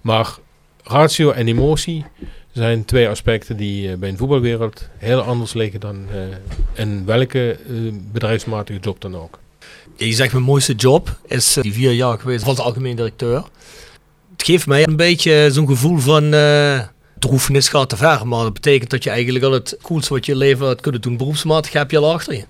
Maar 0.00 0.36
ratio 0.82 1.30
en 1.30 1.48
emotie 1.48 2.04
zijn 2.52 2.84
twee 2.84 3.08
aspecten 3.08 3.56
die 3.56 3.90
eh, 3.90 3.96
bij 3.96 4.08
een 4.08 4.16
voetbalwereld 4.16 4.88
heel 4.96 5.20
anders 5.20 5.52
liggen 5.52 5.80
dan 5.80 6.06
eh, 6.10 6.82
in 6.84 7.04
welke 7.06 7.50
eh, 7.52 7.74
bedrijfsmatige 8.12 8.78
job 8.78 9.00
dan 9.00 9.16
ook. 9.16 9.38
Je 9.96 10.12
zegt 10.12 10.32
mijn 10.32 10.44
mooiste 10.44 10.74
job 10.74 11.18
is 11.26 11.52
die 11.60 11.72
vier 11.72 11.92
jaar 11.92 12.18
geweest 12.18 12.44
als 12.44 12.58
algemeen 12.58 12.96
directeur. 12.96 13.44
Het 14.32 14.46
geeft 14.46 14.66
mij 14.66 14.86
een 14.86 14.96
beetje 14.96 15.48
zo'n 15.52 15.66
gevoel 15.66 15.98
van 15.98 16.34
eh 16.34 16.80
droefenis 17.18 17.68
gaat 17.68 17.88
te 17.88 17.96
ver. 17.96 18.26
Maar 18.26 18.42
dat 18.42 18.52
betekent 18.52 18.90
dat 18.90 19.04
je 19.04 19.10
eigenlijk 19.10 19.44
al 19.44 19.52
het 19.52 19.76
coolste 19.82 20.12
wat 20.14 20.26
je 20.26 20.32
in 20.32 20.38
je 20.38 20.44
leven 20.44 20.66
had 20.66 20.80
kunnen 20.80 21.00
doen 21.00 21.16
beroepsmatig 21.16 21.72
heb 21.72 21.90
je 21.90 21.98
al 21.98 22.12
achter 22.12 22.34
je. 22.34 22.44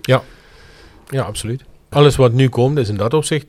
Ja, 1.09 1.21
absoluut. 1.21 1.63
Alles 1.89 2.15
wat 2.15 2.33
nu 2.33 2.49
komt 2.49 2.77
is 2.77 2.89
in 2.89 2.97
dat 2.97 3.13
opzicht 3.13 3.45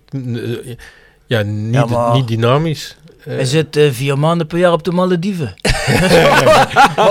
ja, 1.26 1.42
niet, 1.42 1.74
Ja, 1.74 1.84
maar- 1.86 2.14
niet 2.14 2.28
dynamisch. 2.28 2.96
Eh, 3.24 3.34
Hij 3.34 3.44
zit 3.44 3.76
eh, 3.76 3.84
vier 3.92 4.18
maanden 4.18 4.46
per 4.46 4.58
jaar 4.58 4.72
op 4.72 4.84
de 4.84 4.90
Malediven. 4.92 5.54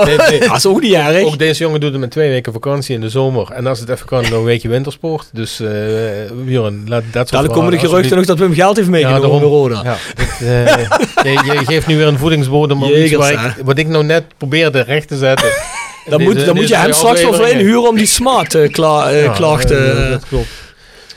nee, 0.05 0.17
nee. 0.17 0.39
Dat 0.39 0.55
is 0.57 0.65
ook 0.65 0.81
niet 0.81 0.93
erg. 0.93 1.23
Ook 1.23 1.39
deze 1.39 1.63
jongen 1.63 1.79
doet 1.79 1.91
het 1.91 1.99
met 1.99 2.11
twee 2.11 2.29
weken 2.29 2.53
vakantie 2.53 2.95
in 2.95 3.01
de 3.01 3.09
zomer. 3.09 3.51
En 3.51 3.67
als 3.67 3.79
het 3.79 3.89
even 3.89 4.05
kan, 4.05 4.21
nog 4.21 4.31
een 4.31 4.43
weekje 4.43 4.69
wintersport. 4.69 5.29
Dus 5.33 5.59
uh, 5.61 5.69
Björn, 6.45 6.83
laat 6.87 7.03
dat 7.03 7.13
soort 7.13 7.29
Dadelijk 7.29 7.53
komen 7.53 7.71
de 7.71 7.79
geruchten 7.79 8.17
nog 8.17 8.25
dat 8.25 8.37
Wim 8.39 8.53
geld 8.53 8.75
heeft 8.77 8.89
meegenomen 8.89 9.39
daarom. 9.69 9.71
Ja, 9.71 9.97
dit, 10.15 10.27
eh, 10.47 11.45
je, 11.53 11.59
je 11.59 11.65
geeft 11.65 11.87
nu 11.87 11.97
weer 11.97 12.07
een 12.07 12.17
voedingsbodem 12.17 12.83
om 12.83 12.89
iets 12.89 12.97
Jegers, 12.97 13.31
waar 13.31 13.45
ik, 13.57 13.65
wat 13.65 13.77
ik 13.77 13.87
nou 13.87 14.03
net 14.03 14.23
probeerde 14.37 14.81
recht 14.81 15.07
te 15.07 15.17
zetten. 15.17 15.49
Dan, 16.05 16.21
moet, 16.21 16.33
Deze- 16.33 16.45
dan 16.45 16.55
moet 16.55 16.67
je 16.67 16.75
hem 16.75 16.93
straks 16.93 17.21
wel 17.21 17.45
inhuren 17.47 17.87
om 17.89 17.95
die 17.97 18.05
smart 18.05 18.55
eh, 18.55 18.71
kla 18.71 19.09
Ja, 19.09 19.31
klachten. 19.31 20.09
dat 20.09 20.23
klopt. 20.29 20.47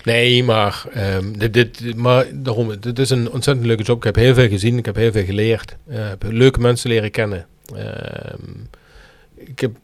Nee, 0.04 0.44
maar, 0.44 0.84
ehm, 0.92 1.32
dit, 1.32 1.54
dit, 1.54 1.96
maar 1.96 2.26
daarom, 2.32 2.68
het 2.68 2.98
is 2.98 3.10
een 3.10 3.30
ontzettend 3.30 3.66
leuke 3.66 3.82
job. 3.82 3.96
Ik 3.96 4.04
heb 4.04 4.14
heel 4.14 4.34
veel 4.34 4.48
gezien, 4.48 4.78
ik 4.78 4.84
heb 4.84 4.96
heel 4.96 5.12
veel 5.12 5.24
geleerd. 5.24 5.76
Ik 5.88 5.96
heb 5.96 6.22
leuke 6.28 6.60
mensen 6.60 6.90
leren 6.90 7.10
kennen. 7.10 7.46
Ehm, 7.74 8.50
ik 9.34 9.60
heb, 9.60 9.76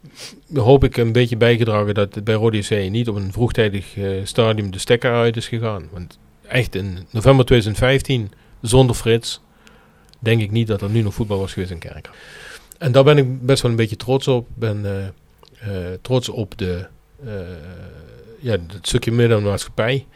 hoop 0.54 0.84
ik, 0.84 0.96
een 0.96 1.12
beetje 1.12 1.36
bijgedragen 1.36 1.94
dat 1.94 2.14
het 2.14 2.24
bij 2.24 2.34
Rode 2.34 2.60
C 2.60 2.90
niet 2.90 3.08
op 3.08 3.16
een 3.16 3.32
vroegtijdig 3.32 3.96
eh, 3.96 4.10
stadium 4.24 4.70
de 4.70 4.78
stekker 4.78 5.12
uit 5.12 5.36
is 5.36 5.48
gegaan. 5.48 5.88
Want 5.92 6.18
echt 6.48 6.74
in 6.74 6.98
november 7.10 7.44
2015, 7.44 8.32
zonder 8.62 8.96
Frits, 8.96 9.40
denk 10.18 10.40
ik 10.40 10.50
niet 10.50 10.66
dat 10.66 10.82
er 10.82 10.90
nu 10.90 11.02
nog 11.02 11.14
voetbal 11.14 11.38
was 11.38 11.52
geweest 11.52 11.70
in 11.70 11.78
Kerkrade. 11.78 12.08
En 12.78 12.92
daar 12.92 13.04
ben 13.04 13.18
ik 13.18 13.46
best 13.46 13.62
wel 13.62 13.70
een 13.70 13.76
beetje 13.76 13.96
trots 13.96 14.28
op. 14.28 14.48
Ik 14.48 14.56
ben 14.56 14.84
eh, 14.84 15.06
eh, 15.58 15.98
trots 16.02 16.28
op 16.28 16.58
de, 16.58 16.86
eh, 17.24 17.32
ja, 18.38 18.52
het 18.52 18.86
stukje 18.86 19.12
middenmaatschappij. 19.12 20.06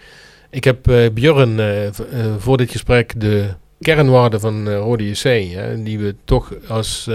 Ik 0.50 0.64
heb 0.64 0.88
eh 0.88 1.10
Björn 1.10 1.60
eh, 1.60 1.86
eh, 1.86 1.94
voor 2.38 2.56
dit 2.56 2.70
gesprek 2.70 3.20
de 3.20 3.48
kernwaarden 3.80 4.40
van 4.40 4.68
Rode 4.68 5.08
JC, 5.08 5.52
hè, 5.52 5.82
die 5.82 5.98
we 5.98 6.14
toch 6.24 6.52
als, 6.68 7.10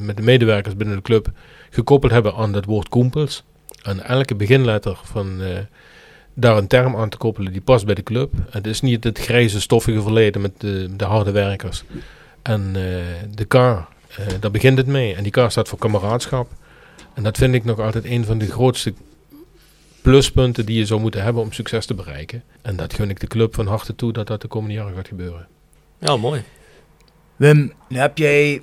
met 0.00 0.16
de 0.16 0.22
medewerkers 0.22 0.76
binnen 0.76 0.96
de 0.96 1.02
club 1.02 1.30
gekoppeld 1.70 2.12
hebben 2.12 2.34
aan 2.34 2.52
dat 2.52 2.64
woord 2.64 2.88
koempels. 2.88 3.44
Aan 3.82 4.02
elke 4.02 4.34
beginletter 4.34 4.98
van 5.02 5.40
daar 6.34 6.56
een 6.56 6.66
term 6.66 6.96
aan 6.96 7.08
te 7.08 7.16
koppelen 7.16 7.52
die 7.52 7.60
past 7.60 7.86
bij 7.86 7.94
de 7.94 8.02
club. 8.02 8.32
Het 8.50 8.66
is 8.66 8.80
niet 8.80 9.04
het 9.04 9.18
grijze 9.18 9.60
stoffige 9.60 10.02
verleden 10.02 10.40
met 10.40 10.60
de, 10.60 10.96
de 10.96 11.04
harde 11.04 11.30
werkers. 11.30 11.84
En 12.42 12.72
de 13.34 13.44
K, 13.44 13.52
daar 14.40 14.50
begint 14.50 14.78
het 14.78 14.86
mee. 14.86 15.14
En 15.14 15.22
die 15.22 15.32
K 15.32 15.44
staat 15.48 15.68
voor 15.68 15.78
kameraadschap. 15.78 16.50
En 17.14 17.22
dat 17.22 17.36
vind 17.36 17.54
ik 17.54 17.64
nog 17.64 17.80
altijd 17.80 18.04
een 18.04 18.24
van 18.24 18.38
de 18.38 18.46
grootste 18.46 18.92
pluspunten 20.02 20.66
die 20.66 20.78
je 20.78 20.86
zou 20.86 21.00
moeten 21.00 21.22
hebben 21.22 21.42
om 21.42 21.52
succes 21.52 21.86
te 21.86 21.94
bereiken. 21.94 22.42
En 22.62 22.76
dat 22.76 22.94
gun 22.94 23.10
ik 23.10 23.20
de 23.20 23.26
club 23.26 23.54
van 23.54 23.66
harte 23.66 23.94
toe 23.94 24.12
dat 24.12 24.26
dat 24.26 24.40
de 24.40 24.48
komende 24.48 24.74
jaren 24.74 24.94
gaat 24.94 25.08
gebeuren. 25.08 25.46
ja, 25.98 26.16
mooi. 26.16 26.42
Wim, 27.36 27.72
nu 27.88 27.98
heb 27.98 28.18
jij 28.18 28.62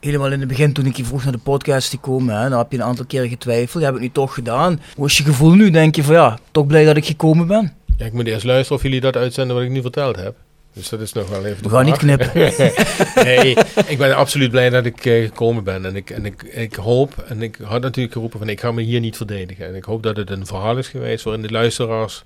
helemaal 0.00 0.32
in 0.32 0.38
het 0.38 0.48
begin 0.48 0.72
toen 0.72 0.86
ik 0.86 0.96
je 0.96 1.04
vroeg 1.04 1.22
naar 1.22 1.32
de 1.32 1.38
podcast 1.38 1.90
te 1.90 1.98
komen, 1.98 2.36
hè, 2.40 2.48
dan 2.48 2.58
heb 2.58 2.72
je 2.72 2.78
een 2.78 2.84
aantal 2.84 3.04
keren 3.04 3.28
getwijfeld. 3.28 3.72
Je 3.72 3.88
hebt 3.88 3.92
het 3.92 4.00
nu 4.02 4.10
toch 4.10 4.34
gedaan. 4.34 4.80
Hoe 4.96 5.06
is 5.06 5.16
je 5.16 5.24
gevoel 5.24 5.52
nu? 5.54 5.70
Denk 5.70 5.96
je 5.96 6.02
van 6.02 6.14
ja, 6.14 6.38
toch 6.50 6.66
blij 6.66 6.84
dat 6.84 6.96
ik 6.96 7.04
gekomen 7.04 7.46
ben? 7.46 7.72
Ja, 7.96 8.06
ik 8.06 8.12
moet 8.12 8.26
eerst 8.26 8.44
luisteren 8.44 8.76
of 8.76 8.82
jullie 8.82 9.00
dat 9.00 9.16
uitzenden 9.16 9.56
wat 9.56 9.64
ik 9.64 9.70
nu 9.70 9.80
verteld 9.80 10.16
heb. 10.16 10.36
Dus 10.74 10.88
dat 10.88 11.00
is 11.00 11.12
nog 11.12 11.28
wel 11.28 11.44
even 11.44 11.62
We 11.62 11.68
gaan 11.68 11.84
niet 11.84 11.96
knippen. 11.96 12.30
nee, 13.24 13.56
ik 13.86 13.98
ben 13.98 14.16
absoluut 14.16 14.50
blij 14.50 14.70
dat 14.70 14.84
ik 14.86 15.04
eh, 15.04 15.24
gekomen 15.24 15.64
ben. 15.64 15.84
En, 15.84 15.96
ik, 15.96 16.10
en 16.10 16.26
ik, 16.26 16.42
ik 16.42 16.74
hoop, 16.74 17.24
en 17.28 17.42
ik 17.42 17.58
had 17.62 17.82
natuurlijk 17.82 18.14
geroepen 18.14 18.38
van 18.38 18.48
ik 18.48 18.60
ga 18.60 18.72
me 18.72 18.82
hier 18.82 19.00
niet 19.00 19.16
verdedigen. 19.16 19.66
En 19.66 19.74
ik 19.74 19.84
hoop 19.84 20.02
dat 20.02 20.16
het 20.16 20.30
een 20.30 20.46
verhaal 20.46 20.78
is 20.78 20.88
geweest 20.88 21.24
waarin 21.24 21.42
de 21.42 21.50
luisteraars 21.50 22.24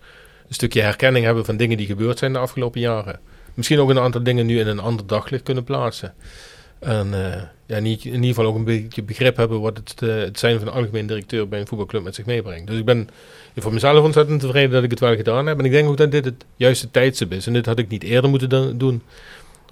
een 0.49 0.55
stukje 0.55 0.81
herkenning 0.81 1.25
hebben 1.25 1.45
van 1.45 1.57
dingen 1.57 1.77
die 1.77 1.87
gebeurd 1.87 2.19
zijn 2.19 2.33
de 2.33 2.39
afgelopen 2.39 2.81
jaren. 2.81 3.21
Misschien 3.55 3.79
ook 3.79 3.91
een 3.91 3.99
aantal 3.99 4.23
dingen 4.23 4.47
nu 4.47 4.61
in 4.61 4.67
een 4.67 4.81
ander 4.81 5.07
daglicht 5.07 5.43
kunnen 5.43 5.65
plaatsen. 5.65 6.15
En 6.79 7.15
eh, 7.15 7.43
ja, 7.67 7.79
niet, 7.79 8.05
in 8.05 8.13
ieder 8.13 8.29
geval 8.29 8.47
ook 8.47 8.57
een 8.57 8.65
beetje 8.65 9.03
begrip 9.03 9.37
hebben 9.37 9.61
wat 9.61 9.77
het, 9.77 10.03
eh, 10.03 10.17
het 10.17 10.39
zijn 10.39 10.59
van 10.59 10.69
een 10.69 10.75
algemeen 10.75 11.07
directeur 11.07 11.49
bij 11.49 11.61
een 11.61 11.67
voetbalclub 11.67 12.03
met 12.03 12.15
zich 12.15 12.27
meebrengt. 12.27 12.67
Dus 12.67 12.79
ik 12.79 12.85
ben 12.85 13.09
voor 13.63 13.73
mezelf 13.73 14.05
ontzettend 14.05 14.41
tevreden 14.41 14.71
dat 14.71 14.83
ik 14.83 14.91
het 14.91 15.01
wel 15.01 15.17
gedaan 15.17 15.47
heb. 15.47 15.59
En 15.59 15.65
ik 15.65 15.71
denk 15.71 15.89
ook 15.89 15.97
dat 15.97 16.11
dit 16.11 16.25
het 16.25 16.45
juiste 16.57 16.91
tijdstip 16.91 17.33
is. 17.33 17.47
En 17.47 17.53
dit 17.53 17.67
had 17.67 17.79
ik 17.79 17.89
niet 17.89 18.03
eerder 18.03 18.31
moeten 18.31 18.49
do- 18.49 18.77
doen. 18.77 19.03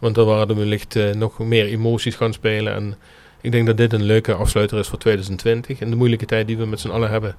Want 0.00 0.14
dan 0.14 0.26
waren 0.26 0.48
er 0.48 0.56
wellicht 0.56 0.96
eh, 0.96 1.10
nog 1.14 1.38
meer 1.38 1.66
emoties 1.66 2.14
gaan 2.14 2.32
spelen. 2.32 2.74
En 2.74 2.94
ik 3.40 3.52
denk 3.52 3.66
dat 3.66 3.76
dit 3.76 3.92
een 3.92 4.02
leuke 4.02 4.34
afsluiter 4.34 4.78
is 4.78 4.88
voor 4.88 4.98
2020. 4.98 5.80
En 5.80 5.90
de 5.90 5.96
moeilijke 5.96 6.26
tijd 6.26 6.46
die 6.46 6.56
we 6.56 6.66
met 6.66 6.80
z'n 6.80 6.88
allen 6.90 7.10
hebben. 7.10 7.36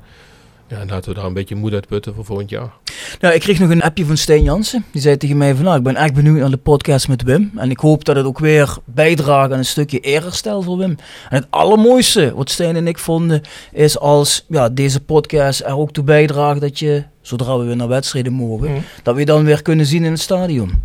Ja, 0.68 0.80
en 0.80 0.88
laten 0.90 1.10
we 1.10 1.16
daar 1.16 1.26
een 1.26 1.34
beetje 1.34 1.56
moed 1.56 1.74
uit 1.74 1.88
putten 1.88 2.14
voor 2.14 2.26
volgend 2.26 2.50
jaar. 2.50 2.74
Nou, 3.20 3.34
ik 3.34 3.40
kreeg 3.40 3.60
nog 3.60 3.70
een 3.70 3.82
appje 3.82 4.06
van 4.06 4.18
Steen 4.18 4.44
Jansen. 4.44 4.86
Die 4.92 5.02
zei 5.02 5.18
tegen 5.18 5.38
mij 5.38 5.56
van 5.56 5.64
nou, 5.66 5.78
ik 5.78 5.84
ben 5.84 5.96
echt 5.96 6.14
benieuwd 6.14 6.38
naar 6.40 6.50
de 6.50 6.58
podcast 6.58 7.08
met 7.08 7.24
Wim. 7.24 7.52
En 7.56 7.70
ik 7.70 7.80
hoop 7.80 8.06
dat 8.06 8.16
het 8.16 8.26
ook 8.26 8.40
weer 8.40 8.78
bijdraagt 8.86 9.52
aan 9.52 9.58
een 9.58 9.66
stukje 9.66 10.00
eerherstel 10.00 10.62
voor 10.62 10.78
Wim. 10.78 10.90
En 11.30 11.38
het 11.38 11.48
allermooiste 11.50 12.34
wat 12.36 12.50
Steen 12.50 12.76
en 12.76 12.88
ik 12.88 12.98
vonden 12.98 13.42
is 13.72 14.00
als 14.00 14.46
ja, 14.50 14.70
deze 14.70 15.02
podcast 15.04 15.62
er 15.62 15.78
ook 15.78 15.92
toe 15.92 16.04
bijdraagt 16.04 16.62
dat 16.62 16.80
je, 16.80 17.04
zodra 17.22 17.58
we 17.58 17.66
weer 17.66 17.76
naar 17.76 17.88
wedstrijden 17.88 18.34
mogen, 18.34 18.72
Mhm. 18.72 18.80
dat 19.04 19.14
we 19.14 19.20
je 19.20 19.26
dan 19.26 19.46
weer 19.46 19.62
kunnen 19.62 19.86
zien 19.86 20.04
in 20.04 20.12
het 20.12 20.22
stadion. 20.22 20.84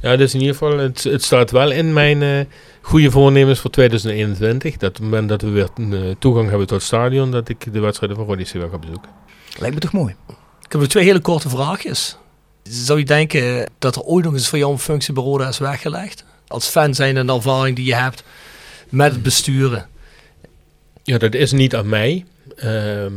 Ja, 0.00 0.16
dus 0.16 0.34
in 0.34 0.40
ieder 0.40 0.56
geval, 0.56 0.78
het, 0.78 1.04
het 1.04 1.22
staat 1.24 1.50
wel 1.50 1.70
in 1.70 1.92
mijn 1.92 2.22
eh, 2.22 2.30
goede 2.80 3.10
voornemens 3.10 3.58
voor 3.60 3.70
2021. 3.70 4.76
Dat 4.76 4.88
op 4.88 4.94
het 4.96 5.04
moment 5.04 5.28
dat 5.28 5.42
we 5.42 5.48
weer 5.50 5.68
eh, 5.76 5.98
toegang 6.18 6.48
hebben 6.48 6.66
tot 6.66 6.76
het 6.76 6.86
stadion, 6.86 7.30
dat 7.30 7.48
ik 7.48 7.72
de 7.72 7.80
wedstrijden 7.80 8.16
van 8.18 8.26
Odyssey 8.26 8.60
weer 8.60 8.68
ga 8.70 8.78
bezoeken. 8.78 9.10
Lijkt 9.58 9.74
me 9.74 9.80
toch 9.80 9.92
mooi. 9.92 10.14
Ik 10.66 10.72
heb 10.72 10.80
nog 10.80 10.90
twee 10.90 11.04
hele 11.04 11.20
korte 11.20 11.48
vraagjes. 11.48 12.16
Zou 12.62 12.98
je 12.98 13.04
denken 13.04 13.70
dat 13.78 13.96
er 13.96 14.02
ooit 14.02 14.24
nog 14.24 14.34
eens 14.34 14.48
voor 14.48 14.58
jou 14.58 14.72
een 14.72 14.78
functie 14.78 15.14
bij 15.14 15.22
Roda 15.22 15.48
is 15.48 15.58
weggelegd? 15.58 16.24
Als 16.48 16.66
fan 16.66 16.94
zijn 16.94 17.16
en 17.16 17.26
de 17.26 17.32
ervaring 17.32 17.76
die 17.76 17.84
je 17.84 17.94
hebt 17.94 18.22
met 18.88 19.12
het 19.12 19.22
besturen. 19.22 19.88
Ja, 21.02 21.18
dat 21.18 21.34
is 21.34 21.52
niet 21.52 21.74
aan 21.74 21.88
mij. 21.88 22.24
Ehm, 22.56 23.12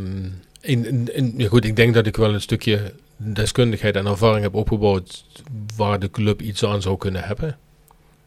in, 0.61 0.85
in, 0.85 1.15
in- 1.15 1.33
ja, 1.37 1.47
goed, 1.47 1.65
ik 1.65 1.75
denk 1.75 1.93
dat 1.93 2.05
ik 2.05 2.15
wel 2.17 2.33
een 2.33 2.41
stukje 2.41 2.93
deskundigheid 3.17 3.95
en 3.95 4.05
ervaring 4.05 4.43
heb 4.43 4.55
opgebouwd 4.55 5.25
waar 5.75 5.99
de 5.99 6.11
club 6.11 6.41
iets 6.41 6.65
aan 6.65 6.81
zou 6.81 6.97
kunnen 6.97 7.23
hebben. 7.23 7.57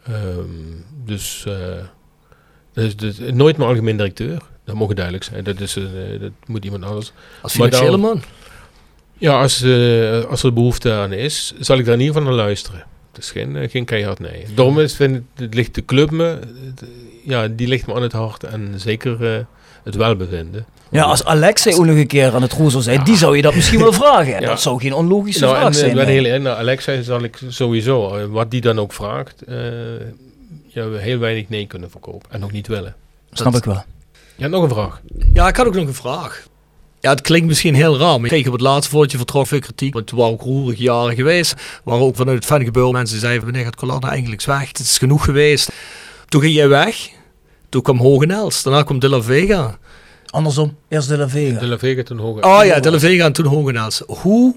Ehm, 0.07 0.49
dus, 1.05 1.45
eh, 1.47 1.55
dus, 2.73 2.97
dus 2.97 3.19
nooit 3.19 3.57
mijn 3.57 3.69
algemeen 3.71 3.97
directeur. 3.97 4.43
Dat 4.65 4.75
mogen 4.75 4.95
duidelijk 4.97 5.25
zijn. 5.25 5.45
Dat, 5.45 5.61
is, 5.61 5.77
eh, 5.77 5.85
dat 6.21 6.31
moet 6.47 6.65
iemand 6.65 6.85
anders. 6.85 7.13
Als 7.43 7.53
financiële 7.53 7.97
man. 7.97 8.23
Ja, 9.23 9.41
als, 9.41 9.63
eh, 9.63 10.25
als 10.25 10.43
er 10.43 10.53
behoefte 10.53 10.93
aan 10.93 11.13
is, 11.13 11.53
zal 11.61 11.79
ik 11.79 11.85
daar 11.85 11.95
in 11.95 12.01
ieder 12.01 12.15
geval 12.17 12.29
naar 12.31 12.45
luisteren. 12.45 12.85
Het 13.13 13.23
is 13.23 13.31
geen, 13.31 13.57
eh, 13.57 13.71
geen 13.71 13.85
keihard 13.85 14.19
nee. 14.19 14.45
Daarom 14.55 14.79
is, 14.81 14.95
vind 14.95 15.17
ik, 15.17 15.23
het 15.35 15.55
ligt 15.55 15.75
de 15.75 15.85
club 15.85 16.11
me, 16.11 16.25
het- 16.25 16.83
ja, 17.25 17.49
die 17.49 17.69
ligt 17.69 17.87
me 17.87 17.95
aan 17.95 18.03
het 18.03 18.13
hart 18.13 18.45
en 18.45 18.73
zeker 18.77 19.33
eh, 19.35 19.39
het 19.85 19.95
welbevinden. 19.95 20.65
Ja, 20.91 21.03
als 21.03 21.25
Alexei 21.25 21.75
ook 21.77 21.85
nog 21.85 21.97
een 21.97 22.07
keer 22.07 22.35
aan 22.35 22.43
het 22.43 22.53
roer 22.53 22.71
zou 22.71 22.83
zijn, 22.83 23.05
die 23.05 23.17
zou 23.17 23.37
je 23.37 23.43
dat 23.43 23.55
misschien 23.55 23.79
wel 23.81 23.93
vragen. 23.93 24.33
Ja. 24.41 24.47
Dat 24.49 24.61
zou 24.61 24.81
geen 24.81 24.93
onlogische 24.95 25.41
Nou, 25.45 25.55
vraag 25.57 25.67
en, 25.67 25.75
zijn. 25.75 25.91
ik 25.91 25.97
ben 25.97 26.05
nee. 26.07 26.15
heel 26.15 26.25
eerlijk, 26.25 26.43
nou, 26.45 26.59
Alexa 26.59 27.03
zal 27.03 27.23
ik 27.23 27.39
sowieso, 27.49 28.29
wat 28.31 28.51
die 28.51 28.61
dan 28.61 28.79
ook 28.79 28.93
vraagt, 28.93 29.43
eh, 29.43 29.57
ja, 30.67 30.89
we 30.89 30.99
heel 30.99 31.19
weinig 31.19 31.49
nee 31.49 31.67
kunnen 31.67 31.91
verkopen 31.91 32.31
en 32.31 32.45
ook 32.45 32.53
niet 32.53 32.67
willen. 32.67 32.95
Snap 33.33 33.55
ik 33.55 33.65
wel. 33.65 33.85
Ja, 34.37 34.47
nog 34.49 34.63
een 34.63 34.69
vraag. 34.69 35.01
Ja, 35.33 35.49
ik 35.49 35.57
had 35.57 35.67
ook 35.67 35.75
nog 35.75 35.87
een 35.87 35.95
vraag. 35.95 36.47
Ja, 37.03 37.11
het 37.11 37.21
klinkt 37.21 37.47
misschien 37.47 37.75
heel 37.75 37.99
raar, 37.99 38.17
maar 38.17 38.25
ik 38.25 38.31
kreeg 38.31 38.47
op 38.47 38.53
het 38.53 38.61
laatste 38.61 38.91
voordat 38.91 39.11
je 39.11 39.17
vertrok 39.17 39.47
veel 39.47 39.59
kritiek. 39.59 39.95
Want 39.95 40.07
toen 40.07 40.19
waren 40.19 40.33
ook 40.33 40.43
roerige 40.43 40.83
jaren 40.83 41.15
geweest. 41.15 41.55
Waar 41.85 41.99
ook 41.99 42.17
vanuit 42.17 42.37
het 42.37 42.47
fangebeuren 42.47 42.93
mensen 42.93 43.19
zeiden, 43.19 43.45
wanneer 43.45 43.65
gaat 43.65 43.77
Colonna 43.77 44.11
eigenlijk 44.11 44.45
weg? 44.45 44.69
Het 44.69 44.79
is 44.79 44.99
genoeg 44.99 45.25
geweest. 45.25 45.73
Toen 46.29 46.41
ging 46.41 46.55
jij 46.55 46.69
weg. 46.69 47.11
Toen 47.69 47.83
kwam 47.83 47.99
Hogenels. 47.99 48.63
Daarna 48.63 48.83
kwam 48.83 48.99
De 48.99 49.09
La 49.09 49.23
Vega. 49.23 49.79
Andersom, 50.27 50.77
eerst 50.89 51.09
de 51.09 51.17
La 51.17 51.29
Vega. 51.29 51.59
De 51.59 51.67
La 51.67 51.79
Vega 51.79 52.03
toen 52.03 52.19
hoger. 52.19 52.45
Oh 52.45 52.65
ja, 52.65 52.81
De 52.81 52.91
La 52.91 52.99
Vega 52.99 53.25
en 53.25 53.33
toen 53.33 53.47
Hogenels. 53.47 54.03
Hoe, 54.07 54.55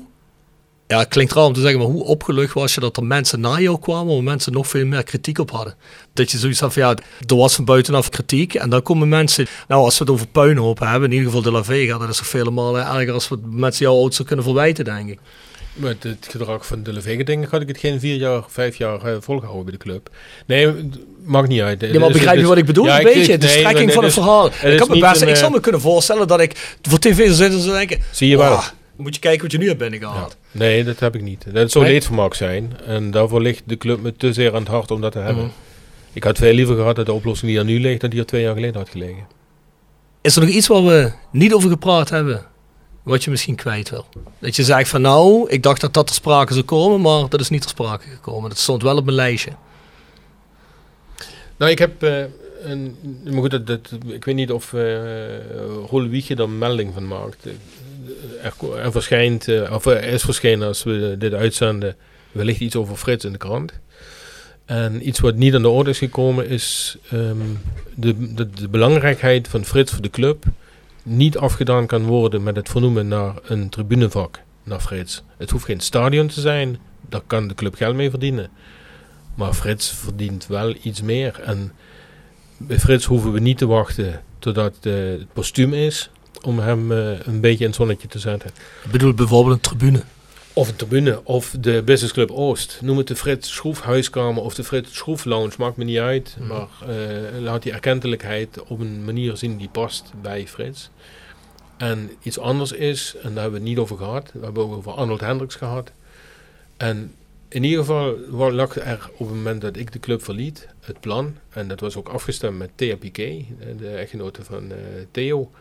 ja 0.88 0.99
het 0.99 1.07
klinkt 1.07 1.34
raar 1.34 1.45
om 1.45 1.53
te 1.53 1.62
zeggen, 1.62 1.80
maar 1.80 1.88
hoe 1.88 2.03
opgelucht 2.03 2.53
was 2.53 2.74
je 2.74 2.80
dat 2.80 2.98
er 2.98 3.03
mensen 3.03 3.40
na 3.40 3.60
jou 3.60 3.80
kwamen, 3.80 4.14
waar 4.14 4.24
mensen 4.24 4.53
nog 4.53 4.68
veel 4.68 4.86
meer 4.86 5.03
kritiek 5.03 5.40
op 5.40 5.52
hadden? 5.52 5.76
Dat 6.14 6.32
je 6.32 6.38
zoiets 6.38 6.60
had 6.60 6.74
van, 6.74 6.82
ja, 6.82 6.95
er 7.28 7.36
was 7.36 7.56
van 7.56 7.66
buitenaf 7.66 8.10
kritiek 8.10 8.53
en 8.53 8.70
dan 8.70 8.82
komen 8.82 9.10
mensen, 9.10 9.45
nou 9.68 9.84
als 9.84 9.98
we 9.98 10.03
het 10.03 10.14
over 10.14 10.28
puinhoop 10.28 10.80
hebben, 10.80 11.10
in 11.10 11.16
ieder 11.16 11.28
geval 11.28 11.41
De 11.41 11.52
La 11.52 11.64
Vega, 11.64 11.98
dat 11.98 12.10
is 12.10 12.18
toch 12.18 12.28
vele 12.28 12.52
malen 12.52 12.86
erger 12.86 13.14
als 13.14 13.28
wat 13.28 13.40
mensen 13.45 13.86
jou 13.86 13.98
ooit 13.98 14.14
zou 14.14 14.28
kunnen 14.28 14.45
verwijten, 14.45 14.86
denk 14.86 15.10
ik. 15.10 15.20
Met 15.74 16.03
het 16.03 16.28
gedrag 16.30 16.66
van 16.66 16.84
de 16.84 16.94
La 16.94 17.02
Vega 17.02 17.24
denk 17.24 17.44
ik 17.44 17.49
had 17.49 17.62
ik 17.62 17.68
het 17.68 17.78
geen 17.78 17.99
vier 17.99 18.16
jaar, 18.16 18.44
vijf 18.48 18.76
jaar 18.76 19.02
eh, 19.02 19.16
volgehouden 19.20 19.66
bij 19.66 19.74
de 19.74 19.80
club. 19.80 20.10
Nee, 20.45 20.90
maakt 21.24 21.48
niet 21.48 21.62
uit. 21.62 21.82
Ja, 21.82 21.99
maar 21.99 22.12
begrijp 22.12 22.40
je 22.40 22.45
wat 22.45 22.57
ik 22.57 22.66
bedoel? 22.66 22.86
Ja, 22.86 22.98
een 22.98 23.03
beetje, 23.03 23.38
de 23.38 23.48
strekking 23.48 23.86
nee, 23.86 23.95
van 23.95 24.03
het 24.03 24.14
verhaal. 24.14 24.44
het 24.52 24.72
Ik, 24.72 24.78
kan 24.78 24.90
me 24.90 24.99
best, 24.99 25.22
een, 25.22 25.28
ik 25.28 25.34
eh, 25.34 25.40
zou 25.40 25.52
me 25.52 25.60
kunnen 25.60 25.82
voorstellen 25.82 26.28
dat 26.28 26.40
ik 26.40 26.78
voor 26.82 26.99
tv 26.99 27.18
zou 27.18 27.34
zitten 27.34 27.57
en 27.57 27.64
zou 27.64 27.78
denken, 27.78 28.02
Zie 28.12 28.30
je 28.30 28.38
wel. 28.38 28.62
"Wauw, 28.95 29.03
moet 29.05 29.15
je 29.15 29.22
kijken 29.22 29.41
wat 29.41 29.51
je 29.51 29.57
nu 29.57 29.67
hebt 29.67 29.80
binnengehaald. 29.80 30.38
Nee, 30.51 30.84
dat 30.84 30.99
heb 30.99 31.15
ik 31.15 31.22
niet. 31.22 31.45
Dat 31.53 31.72
zou 31.72 31.84
Nee? 31.84 31.93
leedvermaak 31.93 32.34
zijn. 32.34 32.77
En 32.85 33.11
daarvoor 33.11 33.41
ligt 33.41 33.63
de 33.65 33.77
club 33.77 34.01
me 34.01 34.15
te 34.15 34.34
zeer 34.34 34.53
aan 34.53 34.59
het 34.59 34.67
hart 34.67 34.91
om 34.91 35.01
dat 35.01 35.11
te 35.11 35.19
hebben. 35.19 35.43
Mhm. 35.43 35.53
Ik 36.13 36.23
had 36.23 36.38
veel 36.38 36.53
liever 36.53 36.76
gehad 36.76 36.95
dat 36.95 37.05
de 37.05 37.13
oplossing 37.13 37.51
die 37.51 37.59
er 37.59 37.65
nu 37.65 37.80
ligt, 37.80 38.01
dat 38.01 38.11
die 38.11 38.19
er 38.19 38.26
twee 38.26 38.41
jaar 38.41 38.53
geleden 38.53 38.76
had 38.76 38.89
gelegen. 38.89 39.27
Is 40.22 40.35
er 40.35 40.41
nog 40.41 40.49
iets 40.51 40.67
waar 40.67 40.85
we 40.85 41.11
niet 41.31 41.53
over 41.53 41.69
gepraat 41.69 42.09
hebben, 42.09 42.45
wat 43.03 43.23
je 43.23 43.30
misschien 43.30 43.55
kwijt 43.55 43.89
wil? 43.89 44.05
Dat 44.39 44.55
je 44.55 44.63
zegt 44.63 44.89
van 44.89 45.01
nou, 45.01 45.49
ik 45.49 45.63
dacht 45.63 45.81
dat 45.81 45.93
dat 45.93 46.05
ter 46.07 46.15
sprake 46.15 46.53
zou 46.53 46.65
komen, 46.65 47.01
maar 47.01 47.30
dat 47.30 47.39
is 47.39 47.49
niet 47.49 47.61
ter 47.61 47.69
sprake 47.69 48.07
gekomen. 48.09 48.49
Dat 48.49 48.57
stond 48.59 48.81
wel 48.81 48.97
op 48.97 49.03
mijn 49.05 49.15
lijstje. 49.15 49.51
Nou, 51.57 51.72
ik 51.72 51.80
heb 51.80 52.03
eh, 52.03 52.23
een... 52.63 52.97
Maar 53.23 53.41
goed, 53.41 53.51
dat, 53.51 53.67
dat, 53.67 53.91
ik 54.07 54.26
weet 54.26 54.35
niet 54.35 54.51
of 54.51 54.73
eh 54.73 54.81
Roel 55.89 56.07
Wiegje 56.07 56.39
een 56.39 56.57
melding 56.57 56.93
van 56.93 57.07
maakt. 57.07 57.47
Eh, 58.06 58.45
Er, 58.45 58.80
er 58.80 58.91
verschijnt, 58.91 59.48
eh, 59.48 59.72
of 59.72 59.86
er 59.86 60.03
is 60.03 60.23
verschenen 60.23 60.68
als 60.68 60.84
we 60.84 61.15
dit 61.19 61.34
uitzenden, 61.34 61.95
wellicht 62.32 62.60
iets 62.60 62.76
over 62.76 62.95
Frits 62.95 63.26
in 63.26 63.32
de 63.32 63.38
krant. 63.38 63.80
En 64.65 65.07
iets 65.07 65.19
wat 65.19 65.36
niet 65.36 65.56
aan 65.56 65.61
de 65.61 65.69
orde 65.69 65.90
is 65.90 65.98
gekomen 65.98 66.48
is 66.48 66.98
ehm, 67.10 67.38
de, 67.95 68.34
de, 68.34 68.49
de 68.49 68.69
belangrijkheid 68.69 69.48
van 69.48 69.65
Frits 69.65 69.91
voor 69.91 70.02
de 70.02 70.10
club 70.10 70.44
niet 71.03 71.38
afgedaan 71.38 71.86
kan 71.86 72.03
worden 72.03 72.44
met 72.44 72.56
het 72.56 72.69
vernoemen 72.69 73.07
naar 73.07 73.34
een 73.44 73.69
tribunevak 73.69 74.40
naar 74.64 74.80
Frits. 74.80 75.23
Het 75.38 75.49
hoeft 75.49 75.65
geen 75.65 75.80
stadion 75.80 76.27
te 76.27 76.41
zijn, 76.41 76.80
daar 77.10 77.22
kan 77.27 77.48
de 77.48 77.56
club 77.56 77.76
geld 77.76 77.95
mee 77.95 78.10
verdienen. 78.10 78.49
Maar 79.36 79.53
Frits 79.53 79.91
verdient 79.91 80.48
wel 80.48 80.76
iets 80.82 81.02
meer. 81.02 81.40
En 81.44 81.72
bij 82.57 82.80
Frits 82.80 83.06
hoeven 83.06 83.32
we 83.32 83.40
niet 83.40 83.57
te 83.57 83.68
wachten 83.68 84.22
totdat 84.40 84.77
eh, 84.82 84.94
het 84.94 85.34
postuum 85.34 85.73
is 85.73 86.10
om 86.41 86.60
hem 86.60 86.91
eh, 86.91 87.20
een 87.20 87.40
beetje 87.40 87.64
in 87.64 87.70
het 87.70 87.76
zonnetje 87.76 88.07
te 88.07 88.20
zetten. 88.20 88.49
Ik 88.84 88.91
bedoel 88.91 89.14
bijvoorbeeld 89.14 89.56
een 89.56 89.62
tribune. 89.62 90.03
Of 90.53 90.70
een 90.70 90.76
tribune, 90.76 91.22
of 91.24 91.56
de 91.60 91.82
Business 91.86 92.14
Club 92.14 92.32
Oost. 92.32 92.80
Noem 92.82 92.98
het 92.98 93.07
de 93.07 93.16
Frits 93.16 93.53
Schroef 93.53 93.82
Huiskamer 93.82 94.44
of 94.44 94.56
de 94.56 94.64
Frits 94.64 94.95
Schroef 94.95 95.26
Lounge, 95.26 95.53
maakt 95.57 95.78
me 95.78 95.84
niet 95.84 95.98
uit. 95.98 96.36
Mhm. 96.40 96.48
Maar 96.48 96.68
eh, 96.88 97.40
laat 97.40 97.64
die 97.64 97.72
erkentelijkheid 97.72 98.64
op 98.64 98.80
een 98.80 99.06
manier 99.06 99.38
zien 99.38 99.57
die 99.57 99.70
past 99.70 100.12
bij 100.22 100.48
Frits. 100.48 100.90
En 101.78 102.12
iets 102.22 102.40
anders 102.40 102.72
is, 102.72 103.16
en 103.16 103.34
daar 103.34 103.41
hebben 103.41 103.52
we 103.52 103.57
het 103.57 103.68
niet 103.68 103.78
over 103.78 103.98
gehad, 103.98 104.32
we 104.34 104.44
hebben 104.44 104.64
ook 104.64 104.76
over 104.76 104.91
Arnold 104.91 105.20
Hendricks 105.20 105.56
gehad. 105.56 105.91
En 106.78 107.14
in 107.48 107.64
ieder 107.64 107.80
geval 107.80 108.18
lag 108.52 108.76
er 108.76 109.10
op 109.18 109.28
het 109.28 109.36
moment 109.36 109.62
dat 109.62 109.78
ik 109.78 109.91
de 109.91 109.99
club 109.99 110.24
verliet, 110.24 110.68
het 110.80 110.99
plan, 110.99 111.36
en 111.49 111.68
dat 111.68 111.80
was 111.80 111.95
ook 111.95 112.10
afgestemd 112.10 112.57
met 112.57 112.70
Thea 112.76 112.95
Piquet, 112.95 113.45
de 113.78 113.90
echtgenote 113.90 114.44
van 114.44 114.72
eh, 114.72 114.78
Theo, 115.12 115.52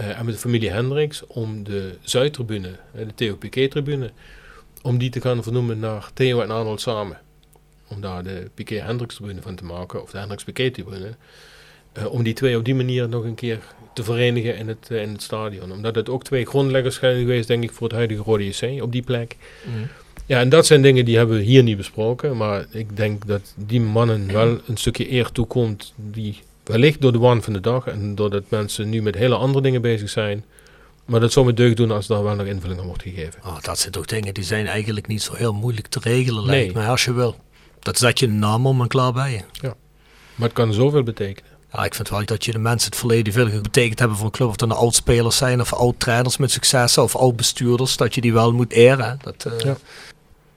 eh, 0.00 0.18
en 0.18 0.24
met 0.24 0.34
de 0.34 0.40
familie 0.40 0.70
Hendricks, 0.70 1.26
om 1.26 1.64
de 1.64 1.94
Zuidtribune, 2.02 2.68
eh, 2.68 3.06
de 3.06 3.14
Theo 3.14 3.36
Piquet-tribune, 3.36 4.10
om 4.82 4.98
die 4.98 5.10
te 5.10 5.20
gaan 5.20 5.42
vernoemen 5.42 5.78
naar 5.78 6.10
Theo 6.14 6.40
en 6.40 6.50
Arnold 6.50 6.80
samen. 6.80 7.18
Om 7.88 8.00
daar 8.00 8.22
de 8.22 8.50
Piquet-Hendricks-tribune 8.54 9.42
van 9.42 9.54
te 9.54 9.64
maken, 9.64 10.02
of 10.02 10.10
de 10.10 10.18
Hendricks-Piquet-tribune. 10.18 11.14
Eh, 11.92 12.12
om 12.12 12.22
die 12.22 12.34
twee 12.34 12.56
op 12.56 12.64
die 12.64 12.74
manier 12.74 13.08
nog 13.08 13.24
een 13.24 13.34
keer 13.34 13.58
te 13.94 14.02
verenigen 14.02 14.56
in 14.56 14.68
het, 14.68 14.90
in 14.90 15.12
het 15.12 15.22
stadion. 15.22 15.72
Omdat 15.72 15.94
het 15.94 16.08
ook 16.08 16.24
twee 16.24 16.46
grondleggers 16.46 16.96
zijn 16.96 17.18
geweest, 17.18 17.48
denk 17.48 17.62
ik, 17.62 17.72
voor 17.72 17.88
het 17.88 17.96
huidige 17.96 18.22
Rode 18.22 18.46
JC 18.46 18.82
op 18.82 18.92
die 18.92 19.02
plek. 19.02 19.36
Ja, 20.26 20.40
en 20.40 20.48
dat 20.48 20.66
zijn 20.66 20.82
dingen 20.82 21.04
die 21.04 21.16
hebben 21.16 21.36
we 21.36 21.42
hier 21.42 21.62
niet 21.62 21.76
besproken. 21.76 22.36
Maar 22.36 22.66
ik 22.70 22.96
denk 22.96 23.26
dat 23.26 23.54
die 23.56 23.80
mannen 23.80 24.32
wel 24.32 24.60
een 24.66 24.76
stukje 24.76 25.12
eer 25.12 25.32
toekomt. 25.32 25.92
Die 25.96 26.40
wellicht 26.70 27.00
door 27.00 27.12
de 27.12 27.18
waan 27.18 27.42
van 27.42 27.52
de 27.52 27.60
dag 27.60 27.86
en 27.86 28.14
doordat 28.14 28.42
mensen 28.48 28.88
nu 28.88 29.02
met 29.02 29.14
hele 29.14 29.34
andere 29.36 29.62
dingen 29.62 29.82
bezig 29.82 30.08
zijn. 30.10 30.44
Maar 31.04 31.20
dat 31.20 31.32
zou 31.32 31.46
me 31.46 31.54
deugd 31.54 31.76
doen 31.76 31.90
als 31.90 32.06
daar 32.06 32.22
wel 32.22 32.34
nog 32.34 32.46
invulling 32.46 32.80
aan 32.80 32.86
wordt 32.86 33.02
gegeven. 33.02 33.42
Ah, 33.42 33.60
dat 33.62 33.78
zijn 33.78 33.92
toch 33.92 34.04
dingen 34.04 34.34
die 34.34 34.44
zijn 34.44 34.66
eigenlijk 34.66 35.06
niet 35.06 35.22
zo 35.22 35.34
heel 35.34 35.52
moeilijk 35.52 35.86
te 35.86 35.98
regelen, 36.02 36.46
Nee. 36.46 36.58
lijkt 36.60 36.74
mij, 36.74 36.88
als 36.88 37.04
je 37.04 37.12
wil. 37.12 37.36
Dat 37.80 37.98
zet 37.98 38.18
je 38.18 38.26
een 38.26 38.38
naam 38.38 38.66
om 38.66 38.80
en 38.80 38.88
klaar 38.88 39.12
bij 39.12 39.30
je. 39.32 39.40
Maar 40.34 40.48
het 40.48 40.52
kan 40.52 40.72
zoveel 40.72 41.02
betekenen. 41.02 41.50
Ja, 41.72 41.84
ik 41.84 41.94
vind 41.94 42.08
wel 42.08 42.24
dat 42.24 42.44
je 42.44 42.52
de 42.52 42.58
mensen 42.58 42.90
het 42.90 42.98
verleden 42.98 43.32
veel 43.32 43.60
betekend 43.60 43.98
hebben 43.98 44.16
voor 44.16 44.26
een 44.26 44.32
club. 44.32 44.48
Of 44.48 44.56
dat 44.56 44.68
nou 44.68 44.80
oud-spelers 44.80 45.36
zijn 45.36 45.60
of 45.60 45.72
oud-trainers 45.72 46.36
met 46.36 46.50
successen 46.50 47.02
of 47.02 47.16
oud-bestuurders. 47.16 47.96
Dat 47.96 48.14
je 48.14 48.20
die 48.20 48.32
wel 48.32 48.52
moet 48.52 48.72
eren. 48.72 49.18
Dat, 49.22 49.44
eh, 49.44 49.58
Ja. 49.58 49.76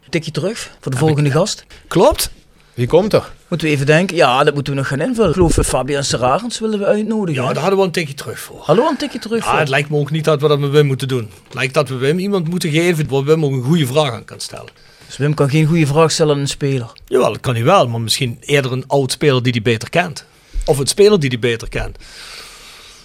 Tikje 0.10 0.32
terug 0.32 0.72
voor 0.80 0.92
de 0.92 0.98
volgende 0.98 1.32
gast. 1.32 1.66
Klopt. 1.88 2.32
Wie 2.74 2.88
komt 2.88 3.14
er? 3.14 3.34
Moeten 3.54 3.72
we 3.72 3.78
even 3.78 3.88
denken, 3.88 4.16
ja, 4.16 4.44
dat 4.44 4.54
moeten 4.54 4.74
we 4.74 4.80
nog 4.80 4.88
gaan 4.88 5.02
invullen. 5.02 5.30
Ik 5.30 5.36
geloof 5.36 5.54
Fabian 5.54 6.04
Serarens 6.04 6.60
willen 6.60 6.80
we 6.80 6.86
uitnodigen. 6.86 7.44
Ja, 7.44 7.54
daar 7.54 7.62
hadden 7.62 7.80
we 7.80 7.86
een 7.86 7.92
tikje 7.92 8.14
terug 8.14 8.40
voor. 8.40 8.62
Hallo, 8.64 8.88
een 8.90 8.98
tikje 8.98 9.20
terug 9.20 9.44
Ja, 9.44 9.50
voor. 9.50 9.60
het 9.60 9.70
lijkt 9.70 9.90
me 9.90 9.98
ook 9.98 10.12
niet 10.12 10.24
dat 10.24 10.42
we 10.42 10.48
dat 10.48 10.60
met 10.60 10.70
Wim 10.70 10.86
moeten 10.86 11.08
doen. 11.08 11.30
Het 11.44 11.54
lijkt 11.54 11.74
dat 11.74 11.90
we 11.90 11.96
Wim 11.96 12.20
iemand 12.20 12.50
moeten 12.50 12.70
geven 12.72 13.08
waar 13.10 13.24
Wim 13.24 13.46
ook 13.46 13.52
een 13.52 13.64
goede 13.64 13.88
vraag 13.88 14.12
aan 14.12 14.26
kan 14.26 14.40
stellen. 14.40 14.70
Dus 15.06 15.18
Wim 15.18 15.34
kan 15.34 15.50
geen 15.50 15.66
goede 15.66 15.88
vraag 15.88 16.12
stellen 16.12 16.36
aan 16.36 16.42
een 16.42 16.48
speler. 16.48 16.92
Jawel, 17.06 17.32
dat 17.32 17.42
kan 17.42 17.54
hij 17.54 17.64
wel, 17.64 17.88
maar 17.88 18.02
misschien 18.02 18.38
eerder 18.42 18.72
een 18.72 18.84
oud 18.88 19.12
speler 19.12 19.44
die 19.44 19.52
hij 19.52 19.62
beter 19.62 19.90
kent. 19.90 20.26
Of 20.66 20.78
een 20.78 20.88
speler 20.88 21.20
die 21.20 21.30
hij 21.30 21.40
beter 21.40 21.70
kent. 21.70 21.98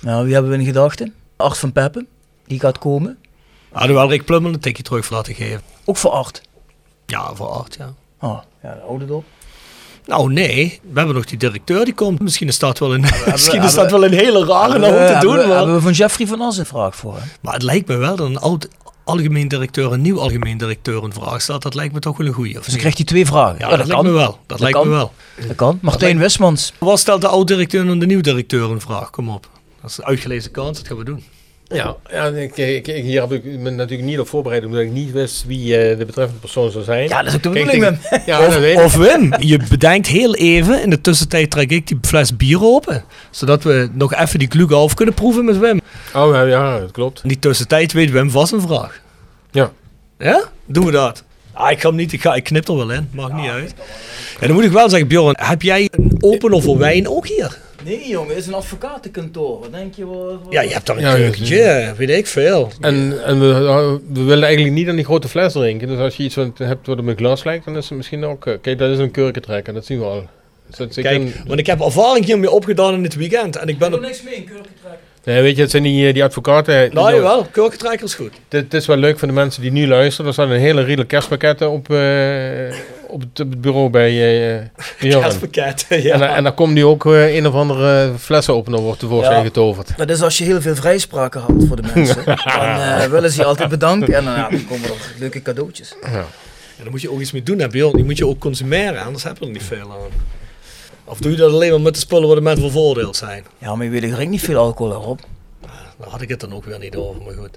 Nou, 0.01 0.25
wie 0.25 0.33
hebben 0.33 0.51
we 0.53 0.59
in 0.59 0.65
gedachten? 0.65 1.15
Art 1.37 1.59
van 1.59 1.73
Peppen, 1.73 2.07
die 2.47 2.61
gaat 2.61 2.79
komen. 2.79 3.19
Hadden 3.73 3.95
we 3.95 4.01
wel 4.01 4.11
Rick 4.11 4.25
Plummel 4.25 4.53
een 4.53 4.61
tikje 4.61 4.83
terug 4.83 5.07
voor 5.07 5.17
laten 5.17 5.35
geven. 5.35 5.63
Ook 5.85 5.97
voor 5.97 6.11
Art. 6.11 6.41
Ja, 7.07 7.35
voor 7.35 7.49
Art, 7.49 7.75
ja. 7.79 7.95
Oh, 8.21 8.39
ja, 8.63 8.75
de 8.75 8.81
oude 8.81 9.07
dop. 9.07 9.25
Nou 10.09 10.33
nee, 10.33 10.81
we 10.93 10.99
hebben 10.99 11.17
nog 11.17 11.25
die 11.25 11.39
directeur 11.39 11.85
die 11.85 11.95
komt. 11.95 12.21
Misschien 12.21 12.49
is 12.49 12.59
dat 12.59 12.79
wel 12.79 12.95
een, 12.95 13.01
misschien 13.33 13.63
is 13.63 13.75
dat 13.75 13.91
wel 13.91 14.05
een 14.05 14.13
hele 14.13 14.45
rare 14.45 14.79
nou 14.79 14.93
om 14.93 15.07
te 15.07 15.19
doen. 15.21 15.37
we, 15.37 15.47
Maar, 15.47 15.57
hebben 15.57 15.75
we 15.75 15.81
van 15.81 15.93
Jeffrey 15.93 16.27
van 16.27 16.41
As 16.41 16.59
een 16.59 16.67
vraag 16.67 16.97
voor 16.97 17.19
maar 17.41 17.53
het 17.55 17.63
lijkt 17.63 17.89
me 17.89 17.97
wel 17.97 18.17
dat 18.17 18.27
een 18.29 18.39
oud, 18.39 18.69
algemeen 19.05 19.49
directeur 19.49 19.93
een 19.93 20.01
nieuw 20.01 20.21
algemeen 20.21 20.59
directeur 20.59 21.05
een 21.05 21.13
vraag 21.13 21.41
stelt, 21.43 21.63
dat 21.63 21.75
lijkt 21.75 21.95
me 21.95 22.01
toch 22.01 22.17
wel 22.17 22.27
een 22.27 22.33
goeie. 22.33 22.59
Of 22.59 22.65
Dus 22.65 22.77
krijgt 22.77 22.97
hij 22.97 23.07
twee 23.07 23.27
vragen. 23.27 23.57
ja, 23.59 23.77
dat, 23.77 23.87
lijkt 23.87 24.03
me 24.03 24.11
wel. 24.11 24.39
Dat, 24.47 24.61
lijkt 24.61 24.77
kan. 24.77 24.89
me 24.89 24.95
wel. 24.95 25.13
Dat 25.47 25.57
kan. 25.57 25.79
Martijn 25.83 26.19
Westmans. 26.19 26.73
Wat 26.79 26.99
stelt 26.99 27.21
de 27.21 27.29
oud-directeur 27.29 27.89
en 27.89 27.99
de 27.99 28.07
nieuw-directeur 28.07 28.71
een 28.71 28.81
vraag? 28.81 29.11
Kom 29.11 29.29
op. 29.29 29.49
Dat 29.81 29.91
is 29.91 29.99
een 29.99 30.05
uitgelezen 30.05 30.51
kans, 30.51 30.79
dat 30.79 30.87
gaan 30.87 30.97
we 30.97 31.05
doen. 31.05 31.25
Ja, 31.69 31.97
ja 32.11 32.27
ik, 32.27 32.57
ik, 32.57 32.87
ik- 32.89 33.05
hier 33.05 33.21
heb 33.21 33.33
ik 33.33 33.45
me 33.45 33.71
natuurlijk 33.71 34.09
niet 34.09 34.19
op 34.19 34.29
voorbereid, 34.29 34.65
omdat 34.65 34.81
ik 34.81 34.91
niet 34.91 35.13
wist 35.13 35.45
wie 35.47 35.77
eh, 35.77 35.99
de 35.99 36.05
betreffende 36.05 36.41
persoon 36.41 36.71
zou 36.71 36.85
zijn. 36.85 37.09
Ja, 37.09 37.19
dat 37.19 37.27
is 37.27 37.35
ook 37.35 37.43
de 37.43 37.51
Kijk, 37.51 37.65
bedoeling, 37.67 37.99
ik- 38.11 38.23
Ja, 38.27 38.61
weet 38.61 38.77
ik. 38.79 38.85
Of 38.85 38.95
Wim, 38.97 39.35
je 39.39 39.59
bedenkt 39.69 40.07
heel 40.07 40.35
even, 40.35 40.83
in 40.83 40.91
de 40.91 41.01
tussentijd 41.01 41.51
trek 41.51 41.71
ik 41.71 41.87
die 41.87 41.99
fles 42.03 42.37
bier 42.37 42.63
open. 42.65 43.05
Zodat 43.31 43.63
we 43.63 43.89
nog 43.93 44.15
even 44.15 44.39
die 44.39 44.49
klug 44.49 44.73
af 44.73 44.95
kunnen 44.95 45.15
proeven 45.15 45.45
met 45.45 45.59
Wim. 45.59 45.81
Oh, 46.15 46.35
ja, 46.35 46.43
ja, 46.43 46.79
dat 46.79 46.91
klopt. 46.91 47.21
In 47.23 47.29
die 47.29 47.39
tussentijd 47.39 47.93
weet 47.93 48.11
Wim 48.11 48.31
vast 48.31 48.53
een 48.53 48.61
vraag. 48.61 49.01
Ja. 49.51 49.71
Ja? 50.19 50.45
Doen 50.67 50.85
we 50.85 50.91
dat? 50.91 51.25
Ah, 51.53 51.71
ik 51.71 51.81
ga 51.81 51.89
hem 51.89 51.97
niet, 51.97 52.13
ik, 52.13 52.21
ga, 52.21 52.35
ik 52.35 52.45
knip 52.45 52.69
er 52.69 52.77
wel 52.77 52.91
in, 52.93 53.09
maakt 53.13 53.33
niet 53.35 53.51
uit. 53.51 53.75
En 54.41 54.47
dan 54.47 54.57
moet 54.57 54.65
ik 54.65 54.71
wel 54.73 54.89
zeggen, 54.89 55.09
Bjorn, 55.09 55.35
heb 55.39 55.63
jij 55.63 55.89
een 55.91 56.17
opener 56.21 56.63
voor 56.63 56.79
wijn 56.79 57.09
ook 57.09 57.27
hier? 57.27 57.59
Nee, 57.89 58.09
jongen, 58.09 58.29
het 58.29 58.39
is 58.39 58.47
een 58.47 58.55
advocatenkantoor. 58.55 59.61
Wat 59.61 59.73
denk 59.73 59.95
je? 59.95 60.07
Wat, 60.07 60.17
wat- 60.17 60.41
Ja, 60.53 60.61
je 60.63 60.73
hebt 60.73 60.87
daar 60.87 60.97
een 60.97 61.03
Ja, 61.03 61.11
ja, 61.11 61.17
keukentje, 61.17 61.93
weet 61.97 62.11
ik 62.11 62.27
veel. 62.27 62.71
En, 62.81 63.25
en 63.25 63.41
we, 63.41 64.01
we 64.13 64.23
willen 64.23 64.45
eigenlijk 64.45 64.75
niet 64.75 64.89
aan 64.89 64.97
die 64.97 65.05
grote 65.05 65.29
fles 65.29 65.53
drinken. 65.53 65.89
Dus 65.89 65.99
als 65.99 66.17
je 66.17 66.23
iets 66.23 66.35
wat 66.35 66.59
hebt 66.59 66.87
wat 66.87 66.99
op 66.99 67.07
een 67.07 67.17
glas 67.17 67.45
lijkt, 67.45 67.65
dan 67.65 67.77
is 67.77 67.89
het 67.89 67.97
misschien 67.97 68.25
ook... 68.25 68.47
eh, 68.47 68.55
kijk, 68.63 68.79
dat 68.79 68.91
is 68.91 68.99
een 68.99 69.11
kurkentrekker, 69.11 69.75
dat 69.75 69.87
zien 69.87 69.99
we 69.99 70.05
al. 70.05 70.27
Dus 70.77 70.95
Kijk, 70.95 71.21
een- 71.21 71.35
want 71.47 71.59
ik 71.61 71.67
heb 71.67 71.81
ervaring 71.81 72.25
hiermee 72.25 72.51
opgedaan 72.51 72.95
in 72.95 73.03
het 73.03 73.15
weekend. 73.15 73.57
En 73.57 73.69
ik 73.69 73.79
ben 73.79 73.95
op... 73.95 74.01
niks 74.01 74.23
mee 74.23 74.35
in 74.35 74.45
kurkentrekken. 74.45 75.01
nee, 75.25 75.43
weet 75.43 75.57
je, 75.57 75.63
het 75.63 75.71
zijn 75.71 75.83
die, 75.83 76.07
eh, 76.09 76.15
die 76.15 76.25
advocaten... 76.25 76.91
Nou 76.95 77.15
jawel, 77.15 77.45
kurkentrekker 77.51 78.07
is 78.07 78.15
goed. 78.15 78.33
Het, 78.49 78.75
is 78.75 78.87
wel 78.87 78.97
leuk 78.97 79.19
voor 79.19 79.29
de 79.29 79.35
mensen 79.35 79.63
die 79.63 79.71
nu 79.73 79.87
luisteren. 79.87 80.27
Er 80.27 80.33
staan 80.33 80.51
een 80.51 80.61
hele 80.61 80.83
riedel 80.83 81.07
kerstpakketten 81.07 81.71
op, 81.71 81.91
eh, 81.91 81.97
op, 83.09 83.21
het, 83.21 83.41
op 83.41 83.51
het 83.51 83.61
bureau 83.61 83.91
bij 83.91 84.11
eh 84.11 84.65
Björn. 85.01 85.21
Kerstpakket, 85.23 85.87
ja. 85.89 86.15
En, 86.15 86.23
en 86.35 86.43
dan 86.43 86.55
komt 86.55 86.73
nu 86.75 86.85
ook 86.85 87.07
eh, 87.07 87.35
een 87.37 87.47
of 87.47 87.55
andere 87.55 88.13
flessenopener 88.19 88.81
wordt 88.81 88.99
tevoorschijn 89.01 89.39
Ja. 89.39 89.43
getoverd. 89.45 89.97
Dat 89.97 90.11
is 90.11 90.23
als 90.23 90.39
je 90.39 90.45
heel 90.45 90.61
veel 90.61 90.75
vrijspraken 90.75 91.41
had 91.41 91.51
voor 91.69 91.77
de 91.77 91.83
mensen. 91.95 92.25
dan 92.25 92.37
eh, 92.37 93.05
willen 93.05 93.31
ze 93.31 93.41
je 93.41 93.45
altijd 93.47 93.69
bedanken. 93.69 94.15
En 94.15 94.25
dan, 94.25 94.35
komen 94.69 94.85
er 94.89 95.15
leuke 95.19 95.43
cadeautjes. 95.43 95.95
Ja. 96.03 96.09
En 96.09 96.85
daar 96.85 96.91
moet 96.91 97.01
je 97.03 97.11
ook 97.11 97.21
iets 97.21 97.33
mee 97.33 97.43
doen, 97.43 97.69
Bjorn. 97.71 97.97
Die 97.97 98.05
moet 98.05 98.19
je 98.19 98.27
ook 98.27 98.39
consumeren, 98.39 99.05
anders 99.05 99.25
heb 99.25 99.39
je 99.39 99.45
er 99.45 99.51
niet 99.51 99.63
veel 99.63 99.91
aan. 99.91 100.11
Of 101.05 101.19
doe 101.19 101.31
je 101.31 101.37
dat 101.37 101.53
alleen 101.53 101.71
maar 101.71 101.81
met 101.81 101.95
de 101.95 102.01
spullen 102.01 102.27
waar 102.27 102.37
de 102.37 102.43
mensen 102.43 102.63
voor 102.63 102.71
veroordeeld 102.73 103.17
zijn? 103.17 103.45
Ja, 103.59 103.75
maar 103.75 103.85
je 103.85 103.91
weet, 103.91 104.03
ik 104.03 104.13
drink 104.13 104.31
niet 104.31 104.41
veel 104.41 104.57
alcohol 104.59 104.93
erop. 104.93 105.21
Daar 105.99 106.09
had 106.09 106.21
ik 106.21 106.29
het 106.29 106.41
dan 106.41 106.55
ook 106.55 106.65
weer 106.65 106.79
niet 106.79 106.97
over, 106.97 107.23
maar 107.23 107.35
goed. 107.35 107.57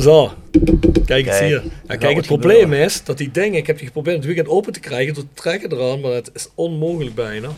Zo, 0.00 0.32
kijk 1.06 1.26
eens 1.26 1.38
hier. 1.38 1.56
er 1.56 1.62
Ja, 1.64 1.70
gaat 1.86 1.98
kijk, 1.98 2.16
het 2.16 2.26
probleem 2.26 2.60
gebeuren. 2.60 2.84
is 2.84 3.04
dat 3.04 3.18
die 3.18 3.30
dingen, 3.30 3.58
ik 3.58 3.66
heb 3.66 3.76
die 3.76 3.86
geprobeerd 3.86 4.16
het 4.16 4.24
weekend 4.26 4.48
open 4.48 4.72
te 4.72 4.80
krijgen, 4.80 5.14
te 5.14 5.24
trekken 5.34 5.72
eraan, 5.72 6.00
maar 6.00 6.10
het 6.12 6.30
is 6.34 6.48
onmogelijk 6.54 7.14
bijna. 7.14 7.48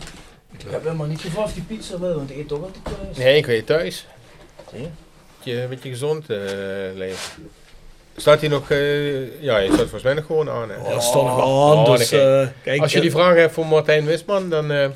Ik 0.59 0.65
heb 0.71 0.83
helemaal 0.83 1.07
niet 1.07 1.21
of 1.37 1.53
die 1.53 1.63
pizza 1.63 1.99
wil, 1.99 2.15
want 2.15 2.31
ik 2.31 2.37
eet 2.37 2.49
toch 2.49 2.63
altijd 2.63 2.85
thuis. 2.85 3.17
Nee, 3.17 3.37
ik 3.37 3.47
weet 3.47 3.67
thuis. 3.67 4.07
Zie 4.73 5.53
je? 5.55 5.61
Een 5.63 5.69
beetje 5.69 5.89
gezond 5.89 6.31
eh, 6.31 6.39
leven. 6.95 7.19
Staat 8.17 8.41
hij 8.41 8.49
nog... 8.49 8.71
eh, 8.71 9.43
ja, 9.43 9.59
je 9.59 9.67
staat 9.67 9.79
volgens 9.79 10.03
mij 10.03 10.15
nog 10.15 10.27
gewoon 10.27 10.51
aan. 10.51 10.71
Hè? 10.71 10.77
Oh, 10.77 10.89
dat 10.91 11.03
staat 11.03 11.23
nog 11.23 11.45
Oh, 11.45 11.71
aan, 11.79 11.85
dan 11.85 11.97
dus 11.97 12.09
kijk. 12.09 12.23
eh, 12.49 12.55
kijk. 12.63 12.81
Als 12.81 12.91
je 12.91 12.97
eh, 12.97 13.03
die 13.03 13.11
vraag 13.11 13.35
hebt 13.35 13.53
voor 13.55 13.67
Martijn 13.67 14.07
Wisman, 14.07 14.51
dan, 14.51 14.71
eh, 14.73 14.89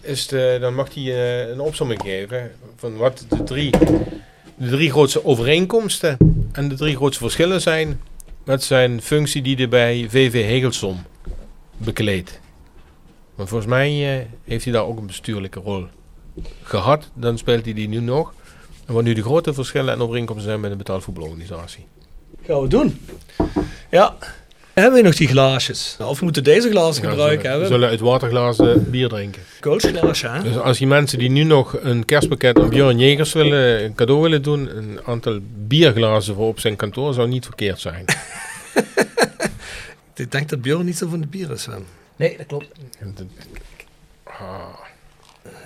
is 0.00 0.22
het, 0.22 0.32
eh, 0.32 0.60
dan 0.60 0.74
mag 0.74 0.94
hij 0.94 1.02
eh, 1.04 1.48
een 1.48 1.60
opzomming 1.60 2.00
geven 2.02 2.50
van 2.76 2.96
wat 2.96 3.24
de 3.28 3.42
drie, 3.42 3.70
de 4.60 4.68
drie 4.68 4.90
grootste 4.90 5.24
overeenkomsten 5.24 6.16
en 6.52 6.68
de 6.68 6.74
drie 6.74 6.96
grootste 6.96 7.22
verschillen 7.22 7.60
zijn 7.60 8.00
met 8.44 8.62
zijn 8.62 9.02
functie 9.02 9.42
die 9.42 9.56
hij 9.56 9.68
bij 9.68 10.06
VV 10.08 10.32
Hegelsom 10.32 11.02
bekleedt. 11.76 12.40
Want 13.34 13.48
volgens 13.48 13.70
mij 13.70 14.18
eh, 14.18 14.26
heeft 14.44 14.64
hij 14.64 14.72
daar 14.72 14.84
ook 14.84 14.98
een 14.98 15.06
bestuurlijke 15.06 15.60
rol 15.60 15.86
gehad. 16.62 17.10
Dan 17.14 17.38
speelt 17.38 17.64
hij 17.64 17.74
die 17.74 17.88
nu 17.88 18.00
nog. 18.00 18.34
En 18.86 18.94
wat 18.94 19.02
nu 19.02 19.12
de 19.12 19.22
grote 19.22 19.54
verschillen 19.54 19.94
en 19.94 20.00
overeenkomsten 20.00 20.48
zijn 20.48 20.60
met 20.60 20.70
een 20.70 20.76
betaald 20.76 21.04
voetbalorganisatie. 21.04 21.86
Gaan 22.42 22.60
we 22.60 22.68
doen. 22.68 23.00
Ja. 23.90 24.16
Hebben 24.80 25.00
we 25.00 25.06
nog 25.06 25.16
die 25.16 25.28
glaasjes? 25.28 25.96
Of 26.00 26.18
we 26.18 26.24
moeten 26.24 26.44
deze 26.44 26.70
glazen 26.70 27.02
Ja, 27.02 27.08
we 27.08 27.14
gebruiken. 27.14 27.44
zullen, 27.50 27.60
we 27.60 27.66
zullen 27.66 27.88
uit 27.88 28.00
waterglazen 28.00 28.90
bier 28.90 29.08
drinken. 29.08 29.42
Coachglaasje, 29.60 30.28
hè? 30.28 30.42
Dus 30.42 30.56
als 30.56 30.78
die 30.78 30.86
mensen 30.86 31.18
die 31.18 31.30
nu 31.30 31.42
nog 31.42 31.76
een 31.80 32.04
kerstpakket 32.04 32.58
aan 32.58 32.68
Björn 32.68 32.98
Jegers 32.98 33.32
willen, 33.32 33.84
een 33.84 33.94
cadeau 33.94 34.22
willen 34.22 34.42
doen, 34.42 34.76
een 34.76 35.00
aantal 35.06 35.38
bierglazen 35.66 36.34
voor 36.34 36.46
op 36.48 36.60
zijn 36.60 36.76
kantoor 36.76 37.14
zou 37.14 37.28
niet 37.28 37.44
verkeerd 37.44 37.80
zijn. 37.80 38.04
Ik 40.14 40.32
denk 40.32 40.48
dat 40.48 40.62
Björn 40.62 40.84
niet 40.84 40.96
zo 40.98 41.08
van 41.08 41.20
de 41.20 41.26
bier 41.26 41.50
is, 41.50 41.66
Wim. 41.66 41.84
Nee, 42.16 42.36
dat 42.36 42.46
klopt. 42.46 42.66
Ah, 44.24 44.58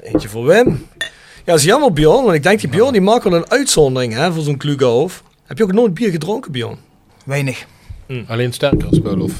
Eentje 0.02 0.28
voor 0.28 0.46
Wim. 0.46 0.86
Ja, 0.98 1.06
dat 1.44 1.58
is 1.58 1.64
jammer, 1.64 1.92
Björn. 1.92 2.22
Want 2.24 2.34
ik 2.34 2.42
denk, 2.42 2.60
die 2.60 2.68
Björn 2.68 2.92
die 2.92 3.00
maakt 3.00 3.24
wel 3.24 3.34
een 3.34 3.50
uitzondering 3.50 4.12
hè, 4.14 4.32
voor 4.32 4.42
zo'n 4.42 4.56
Klughof. 4.56 5.22
Heb 5.44 5.58
je 5.58 5.64
ook 5.64 5.72
nooit 5.72 5.94
bier 5.94 6.10
gedronken, 6.10 6.52
Björn? 6.52 6.78
Weinig. 7.24 7.66
Alleen 8.26 8.52
sterker 8.52 8.88
spul 8.90 9.20
of 9.20 9.38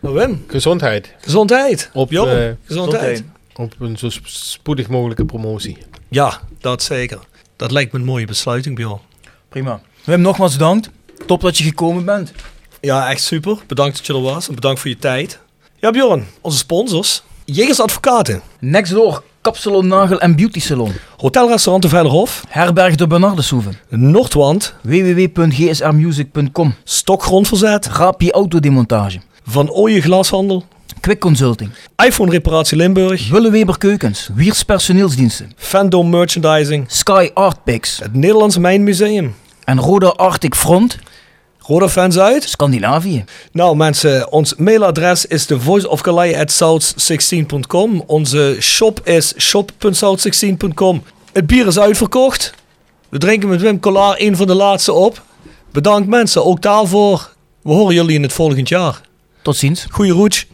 Nou, 0.00 0.14
Wim. 0.14 0.44
gezondheid. 0.48 1.14
Gezondheid. 1.20 1.90
Op, 1.92 2.12
eh, 2.12 2.50
gezondheid. 2.64 3.24
op 3.54 3.72
een 3.78 3.96
zo 3.96 4.08
sp- 4.08 4.26
spoedig 4.26 4.88
mogelijke 4.88 5.24
promotie. 5.24 5.78
Ja, 6.08 6.40
dat 6.60 6.82
zeker. 6.82 7.18
Dat 7.56 7.70
lijkt 7.70 7.92
me 7.92 7.98
een 7.98 8.04
mooie 8.04 8.26
besluiting, 8.26 8.76
Björn. 8.76 8.98
Prima. 9.48 9.80
Wim, 10.04 10.20
nogmaals 10.20 10.52
bedankt. 10.52 10.90
Top 11.26 11.40
dat 11.40 11.58
je 11.58 11.64
gekomen 11.64 12.04
bent. 12.04 12.32
Ja, 12.80 13.10
echt 13.10 13.22
super. 13.22 13.58
Bedankt 13.66 13.96
dat 13.96 14.06
je 14.06 14.12
er 14.12 14.20
was 14.20 14.48
en 14.48 14.54
bedankt 14.54 14.80
voor 14.80 14.90
je 14.90 14.96
tijd. 14.98 15.38
Ja, 15.76 15.90
Björn, 15.90 16.26
onze 16.40 16.58
sponsors. 16.58 17.22
Jegers 17.46 17.80
Advocaten. 17.80 18.42
Nextdoor, 18.60 19.22
kapsalon, 19.40 19.86
nagel 19.86 20.20
en 20.20 20.36
beauty 20.36 20.60
salon. 20.60 20.92
Hotelrestaurant 21.16 21.82
de 21.82 21.88
Vellerhof. 21.88 22.44
Herberg 22.48 22.94
de 22.94 23.06
Bernardeshoeve. 23.06 23.68
Noordwand. 23.88 24.74
www.gsrmusic.com. 24.82 26.74
Stokgrondverzet. 26.84 27.86
Rapi 27.86 28.30
autodemontage. 28.30 29.18
Van 29.44 29.70
Ooyen 29.70 30.02
Glashandel. 30.02 30.64
Quick 31.00 31.20
Consulting. 31.20 31.70
iPhone 32.06 32.30
Reparatie 32.30 32.76
Limburg. 32.76 33.28
Willeweber 33.30 33.78
Keukens. 33.78 34.30
Wiers 34.34 34.62
Personeelsdiensten. 34.62 35.52
Fandom 35.56 36.10
Merchandising. 36.10 36.84
Sky 36.88 37.30
Art 37.34 37.64
Picks. 37.64 37.98
Het 37.98 38.14
Nederlands 38.14 38.58
Mijnmuseum. 38.58 39.34
En 39.64 39.80
Roda 39.80 40.08
Arctic 40.08 40.54
Front. 40.54 40.98
Roda 41.66 41.88
fans 41.88 42.18
uit. 42.18 42.48
Scandinavië. 42.48 43.24
Nou 43.52 43.76
mensen, 43.76 44.32
ons 44.32 44.54
mailadres 44.54 45.26
is 45.26 45.46
de 45.46 45.60
voiceofgalei@south16.com. 45.60 48.02
Onze 48.06 48.56
shop 48.60 49.00
is 49.04 49.34
shop.south16.com. 49.38 51.02
Het 51.32 51.46
bier 51.46 51.66
is 51.66 51.78
uitverkocht. 51.78 52.54
We 53.08 53.18
drinken 53.18 53.48
met 53.48 53.60
Wim 53.60 53.80
Collard 53.80 54.20
een 54.20 54.36
van 54.36 54.46
de 54.46 54.54
laatste 54.54 54.92
op. 54.92 55.22
Bedankt 55.72 56.08
mensen, 56.08 56.44
ook 56.44 56.62
daarvoor. 56.62 57.32
We 57.62 57.72
horen 57.72 57.94
jullie 57.94 58.14
in 58.14 58.22
het 58.22 58.32
volgend 58.32 58.68
jaar. 58.68 59.00
Tot 59.42 59.56
ziens. 59.56 59.86
Goeie 59.90 60.12
roets. 60.12 60.46